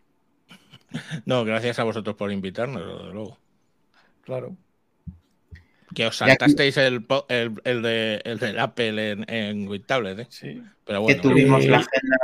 no, 1.26 1.44
gracias 1.44 1.78
a 1.78 1.84
vosotros 1.84 2.16
por 2.16 2.32
invitarnos, 2.32 2.82
desde 2.86 3.12
luego. 3.12 3.38
Claro. 4.22 4.56
Que 5.94 6.06
os 6.06 6.20
aquí- 6.22 6.30
saltasteis 6.30 6.76
el, 6.78 7.04
el, 7.28 7.52
el 7.64 7.82
de 7.82 8.20
el 8.24 8.38
del 8.38 8.58
Apple 8.58 9.12
en, 9.12 9.24
en 9.28 9.68
WinTablet, 9.68 10.18
¿eh? 10.20 10.26
Sí. 10.30 10.62
Pero 10.84 10.98
que 11.06 11.14
bueno, 11.14 11.22
tuvimos 11.22 11.64
eh, 11.64 11.68
la 11.68 11.76
agenda. 11.78 12.16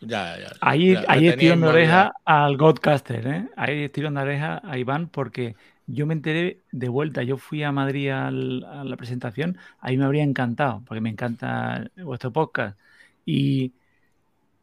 ya, 0.00 0.38
ya. 0.38 0.52
Ahí, 0.60 0.92
ya- 0.94 1.04
ahí 1.08 1.28
estirón 1.28 1.60
de 1.60 1.66
oreja 1.68 2.12
al 2.24 2.56
Godcaster, 2.56 3.26
¿eh? 3.26 3.48
Ahí 3.56 3.84
estirón 3.84 4.14
de 4.14 4.20
oreja 4.22 4.60
a 4.64 4.78
Iván 4.78 5.08
porque 5.08 5.56
yo 5.86 6.06
me 6.06 6.14
enteré 6.14 6.58
de 6.72 6.88
vuelta. 6.88 7.22
Yo 7.22 7.36
fui 7.36 7.62
a 7.62 7.72
Madrid 7.72 8.10
al- 8.10 8.64
a 8.64 8.84
la 8.84 8.96
presentación, 8.96 9.58
ahí 9.80 9.96
me 9.96 10.04
habría 10.04 10.22
encantado, 10.22 10.82
porque 10.86 11.00
me 11.00 11.10
encanta 11.10 11.90
vuestro 11.96 12.30
podcast. 12.32 12.78
Y 13.26 13.72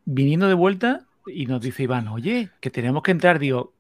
viniendo 0.06 0.48
de 0.48 0.54
vuelta, 0.54 1.02
y 1.28 1.46
nos 1.46 1.62
dice 1.62 1.84
Iván, 1.84 2.08
oye, 2.08 2.50
que 2.62 2.70
tenemos 2.70 3.04
que 3.04 3.12
entrar. 3.12 3.38
Digo, 3.40 3.74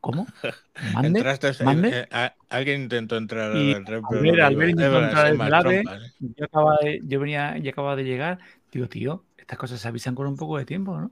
¿cómo? 0.00 0.26
¿Mande? 0.94 1.18
Entraste, 1.18 1.48
eh, 1.48 1.64
¿Mande? 1.64 1.88
eh, 2.00 2.08
a- 2.10 2.34
alguien 2.48 2.82
intentó 2.82 3.16
entrar 3.16 3.54
Y 3.56 3.74
al 3.74 3.86
red, 3.86 4.00
Albert- 4.02 4.22
pero- 4.32 4.46
Albert 4.46 4.70
intentó 4.70 4.84
es 4.86 4.92
verdad, 4.92 5.28
entrar 5.28 5.48
el 5.48 5.54
AVE. 5.54 5.82
trompas, 5.82 6.02
¿eh? 6.02 6.12
Yo, 6.36 6.44
acababa 6.46 6.78
de- 6.82 7.00
yo 7.04 7.20
venía 7.20 7.58
y 7.58 7.68
acababa 7.68 7.96
de 7.96 8.04
llegar. 8.04 8.38
Digo, 8.72 8.88
tío, 8.88 9.24
estas 9.36 9.58
cosas 9.58 9.80
se 9.80 9.88
avisan 9.88 10.14
con 10.14 10.26
un 10.26 10.36
poco 10.36 10.58
de 10.58 10.64
tiempo, 10.64 10.98
¿no? 10.98 11.10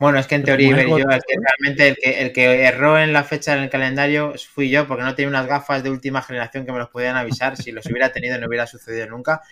Bueno, 0.00 0.18
es 0.20 0.28
que 0.28 0.36
en 0.36 0.42
Pero 0.44 0.56
teoría 0.58 0.80
es 0.80 0.88
yo, 0.88 0.96
el 0.96 1.20
que 1.26 1.36
realmente 1.40 1.88
el 1.88 1.96
que, 1.96 2.22
el 2.22 2.32
que 2.32 2.64
erró 2.66 2.98
en 3.00 3.12
la 3.12 3.24
fecha 3.24 3.56
en 3.56 3.64
el 3.64 3.70
calendario 3.70 4.32
fui 4.52 4.70
yo, 4.70 4.86
porque 4.86 5.02
no 5.02 5.14
tenía 5.16 5.28
unas 5.28 5.46
gafas 5.48 5.82
de 5.82 5.90
última 5.90 6.22
generación 6.22 6.64
que 6.64 6.70
me 6.70 6.78
los 6.78 6.88
podían 6.88 7.16
avisar. 7.16 7.56
Si 7.56 7.72
los 7.72 7.84
hubiera 7.86 8.12
tenido, 8.12 8.38
no 8.38 8.46
hubiera 8.46 8.68
sucedido 8.68 9.08
nunca. 9.08 9.42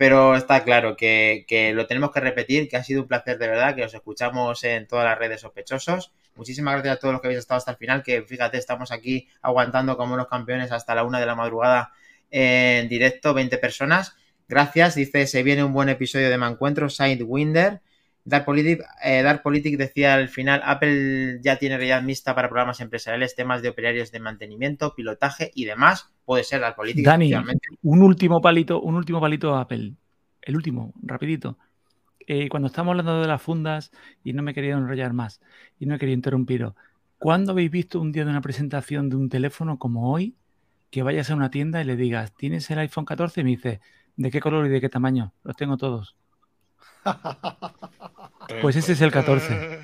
Pero 0.00 0.34
está 0.34 0.64
claro 0.64 0.96
que, 0.96 1.44
que 1.46 1.74
lo 1.74 1.86
tenemos 1.86 2.10
que 2.10 2.20
repetir, 2.20 2.70
que 2.70 2.78
ha 2.78 2.82
sido 2.82 3.02
un 3.02 3.06
placer 3.06 3.36
de 3.36 3.48
verdad, 3.48 3.74
que 3.74 3.84
os 3.84 3.92
escuchamos 3.92 4.64
en 4.64 4.86
todas 4.86 5.04
las 5.04 5.18
redes 5.18 5.42
sospechosos. 5.42 6.10
Muchísimas 6.36 6.72
gracias 6.72 6.96
a 6.96 6.98
todos 6.98 7.12
los 7.12 7.20
que 7.20 7.26
habéis 7.26 7.40
estado 7.40 7.58
hasta 7.58 7.72
el 7.72 7.76
final, 7.76 8.02
que 8.02 8.22
fíjate, 8.22 8.56
estamos 8.56 8.92
aquí 8.92 9.28
aguantando 9.42 9.98
como 9.98 10.14
unos 10.14 10.26
campeones 10.26 10.72
hasta 10.72 10.94
la 10.94 11.04
una 11.04 11.20
de 11.20 11.26
la 11.26 11.34
madrugada 11.34 11.92
en 12.30 12.88
directo, 12.88 13.34
20 13.34 13.58
personas. 13.58 14.16
Gracias, 14.48 14.94
dice, 14.94 15.26
se 15.26 15.42
viene 15.42 15.64
un 15.64 15.74
buen 15.74 15.90
episodio 15.90 16.30
de 16.30 16.38
Mancuentro, 16.38 16.88
Sidewinder. 16.88 17.82
Dark 18.24 18.44
Politic, 18.44 18.82
eh, 19.02 19.22
Dark 19.22 19.42
Politic 19.42 19.78
decía 19.78 20.14
al 20.14 20.28
final, 20.28 20.60
Apple 20.64 21.40
ya 21.42 21.56
tiene 21.56 21.76
realidad 21.76 22.02
mixta 22.02 22.34
para 22.34 22.48
programas 22.48 22.80
empresariales, 22.80 23.34
temas 23.34 23.62
de 23.62 23.70
operarios 23.70 24.12
de 24.12 24.20
mantenimiento, 24.20 24.94
pilotaje 24.94 25.50
y 25.54 25.64
demás. 25.64 26.10
Puede 26.24 26.44
ser 26.44 26.60
Dark 26.60 26.76
Politic, 26.76 27.04
Dani, 27.04 27.32
un 27.82 28.02
último 28.02 28.40
palito, 28.40 28.80
un 28.80 28.94
último 28.94 29.20
palito 29.20 29.54
a 29.54 29.62
Apple. 29.62 29.94
El 30.42 30.56
último, 30.56 30.92
rapidito. 31.02 31.58
Eh, 32.26 32.48
cuando 32.48 32.68
estamos 32.68 32.92
hablando 32.92 33.20
de 33.20 33.26
las 33.26 33.42
fundas 33.42 33.90
y 34.22 34.32
no 34.32 34.42
me 34.42 34.54
quería 34.54 34.74
enrollar 34.74 35.12
más 35.12 35.40
y 35.78 35.86
no 35.86 35.94
he 35.94 35.98
querido 35.98 36.14
interrumpiros, 36.14 36.74
¿Cuándo 37.20 37.52
habéis 37.52 37.70
visto 37.70 38.00
un 38.00 38.12
día 38.12 38.24
de 38.24 38.30
una 38.30 38.40
presentación 38.40 39.10
de 39.10 39.16
un 39.16 39.28
teléfono 39.28 39.78
como 39.78 40.10
hoy 40.10 40.36
que 40.90 41.02
vayas 41.02 41.30
a 41.30 41.34
una 41.34 41.50
tienda 41.50 41.82
y 41.82 41.84
le 41.84 41.94
digas, 41.94 42.34
¿tienes 42.34 42.70
el 42.70 42.78
iPhone 42.78 43.04
14? 43.04 43.42
Y 43.42 43.44
me 43.44 43.50
dice, 43.50 43.82
¿de 44.16 44.30
qué 44.30 44.40
color 44.40 44.64
y 44.64 44.70
de 44.70 44.80
qué 44.80 44.88
tamaño? 44.88 45.34
Los 45.44 45.54
tengo 45.54 45.76
todos. 45.76 46.16
Pues 48.62 48.76
ese 48.76 48.92
es 48.92 49.00
el 49.00 49.12
14. 49.12 49.80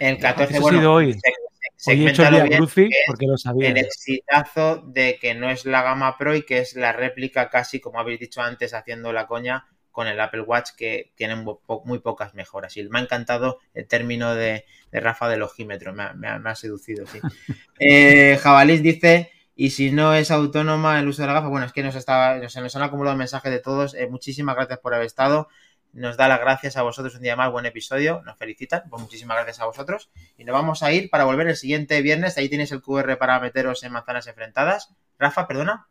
El 0.00 0.18
14, 0.18 0.56
Eso 0.56 0.66
ha 0.68 0.70
sido 0.72 0.92
hoy. 0.92 1.14
se- 1.14 1.90
Hoy 1.92 2.06
he 2.06 2.10
hecho 2.10 2.22
el 2.26 2.68
porque 3.06 3.26
lo 3.26 3.38
sabía. 3.38 3.70
el 3.70 3.78
exitazo 3.78 4.82
de 4.86 5.18
que 5.18 5.34
no 5.34 5.48
es 5.48 5.64
la 5.64 5.82
gama 5.82 6.18
Pro 6.18 6.34
y 6.36 6.42
que 6.42 6.58
es 6.58 6.74
la 6.76 6.92
réplica 6.92 7.48
casi, 7.48 7.80
como 7.80 7.98
habéis 8.00 8.20
dicho 8.20 8.42
antes, 8.42 8.74
haciendo 8.74 9.12
la 9.14 9.26
coña 9.26 9.66
con 9.90 10.06
el 10.06 10.20
Apple 10.20 10.42
Watch 10.42 10.70
que 10.76 11.12
tiene 11.14 11.36
muy, 11.36 11.54
po- 11.64 11.82
muy 11.86 12.00
pocas 12.00 12.34
mejoras. 12.34 12.76
Y 12.76 12.82
me 12.88 12.98
ha 12.98 13.02
encantado 13.02 13.60
el 13.72 13.86
término 13.88 14.34
de, 14.34 14.66
de 14.92 15.00
Rafa 15.00 15.28
del 15.28 15.42
ojímetro, 15.42 15.94
me 15.94 16.02
ha, 16.02 16.12
me 16.12 16.28
ha- 16.28 16.38
me 16.38 16.50
ha 16.50 16.54
seducido, 16.54 17.06
sí. 17.06 17.18
Eh, 17.78 18.36
Jabalís 18.42 18.82
dice, 18.82 19.30
y 19.56 19.70
si 19.70 19.90
no 19.90 20.12
es 20.12 20.30
autónoma 20.30 20.98
el 21.00 21.08
uso 21.08 21.22
de 21.22 21.28
la 21.28 21.34
gafa, 21.34 21.48
bueno, 21.48 21.64
es 21.64 21.72
que 21.72 21.82
nos, 21.82 21.94
está, 21.94 22.46
se 22.50 22.60
nos 22.60 22.76
han 22.76 22.82
acumulado 22.82 23.16
mensajes 23.16 23.50
de 23.50 23.58
todos. 23.58 23.94
Eh, 23.94 24.06
muchísimas 24.06 24.54
gracias 24.54 24.80
por 24.80 24.92
haber 24.92 25.06
estado. 25.06 25.48
Nos 25.92 26.16
da 26.16 26.28
las 26.28 26.38
gracias 26.40 26.76
a 26.76 26.82
vosotros 26.82 27.14
un 27.16 27.22
día 27.22 27.34
más, 27.34 27.50
buen 27.50 27.66
episodio, 27.66 28.22
nos 28.24 28.38
felicitan, 28.38 28.82
pues 28.88 29.02
muchísimas 29.02 29.36
gracias 29.36 29.60
a 29.60 29.66
vosotros. 29.66 30.10
Y 30.38 30.44
nos 30.44 30.52
vamos 30.54 30.82
a 30.82 30.92
ir 30.92 31.10
para 31.10 31.24
volver 31.24 31.48
el 31.48 31.56
siguiente 31.56 32.00
viernes, 32.00 32.38
ahí 32.38 32.48
tienes 32.48 32.70
el 32.72 32.80
QR 32.80 33.18
para 33.18 33.40
meteros 33.40 33.82
en 33.82 33.92
manzanas 33.92 34.26
enfrentadas. 34.28 34.94
Rafa, 35.18 35.48
perdona. 35.48 35.88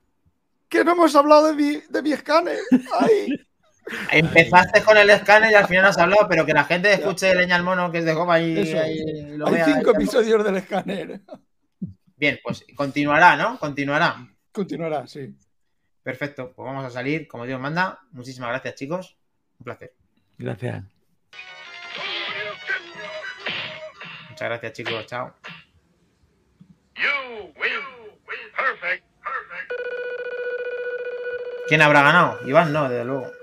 Que 0.69 0.83
no 0.83 0.93
hemos 0.93 1.15
hablado 1.15 1.47
de 1.47 1.53
mi, 1.53 1.81
de 1.89 2.01
mi 2.01 2.13
escáner. 2.13 2.59
¡Ay! 2.99 3.45
Empezaste 4.11 4.83
con 4.83 4.97
el 4.97 5.09
escáner 5.09 5.51
y 5.51 5.55
al 5.55 5.67
final 5.67 5.85
has 5.85 5.97
hablado, 5.97 6.27
pero 6.29 6.45
que 6.45 6.53
la 6.53 6.63
gente 6.63 6.93
escuche 6.93 7.33
leña 7.35 7.55
al 7.55 7.63
mono 7.63 7.91
que 7.91 7.97
es 7.99 8.05
de 8.05 8.13
goma 8.13 8.39
y, 8.39 8.57
Eso. 8.57 8.77
y 8.85 9.35
lo 9.37 9.47
Hay 9.47 9.53
vea. 9.55 9.65
cinco 9.65 9.91
episodios 9.91 10.43
del 10.43 10.57
escáner. 10.57 11.21
Bien, 12.15 12.39
pues 12.43 12.63
continuará, 12.75 13.35
¿no? 13.35 13.57
Continuará. 13.57 14.27
Continuará, 14.51 15.07
sí. 15.07 15.35
Perfecto, 16.03 16.53
pues 16.55 16.65
vamos 16.65 16.85
a 16.85 16.89
salir, 16.89 17.27
como 17.27 17.45
Dios 17.45 17.59
manda. 17.59 17.99
Muchísimas 18.11 18.49
gracias, 18.49 18.75
chicos. 18.75 19.18
Un 19.59 19.63
placer. 19.63 19.93
Gracias. 20.37 20.83
Muchas 24.29 24.47
gracias, 24.49 24.73
chicos. 24.73 25.05
Chao. 25.05 25.33
You 26.95 27.53
win. 27.57 27.81
Perfect. 28.55 29.05
Perfect. 29.21 29.73
¿Quién 31.67 31.81
habrá 31.81 32.01
ganado? 32.01 32.39
Iván, 32.47 32.71
no, 32.71 32.89
desde 32.89 33.05
luego. 33.05 33.38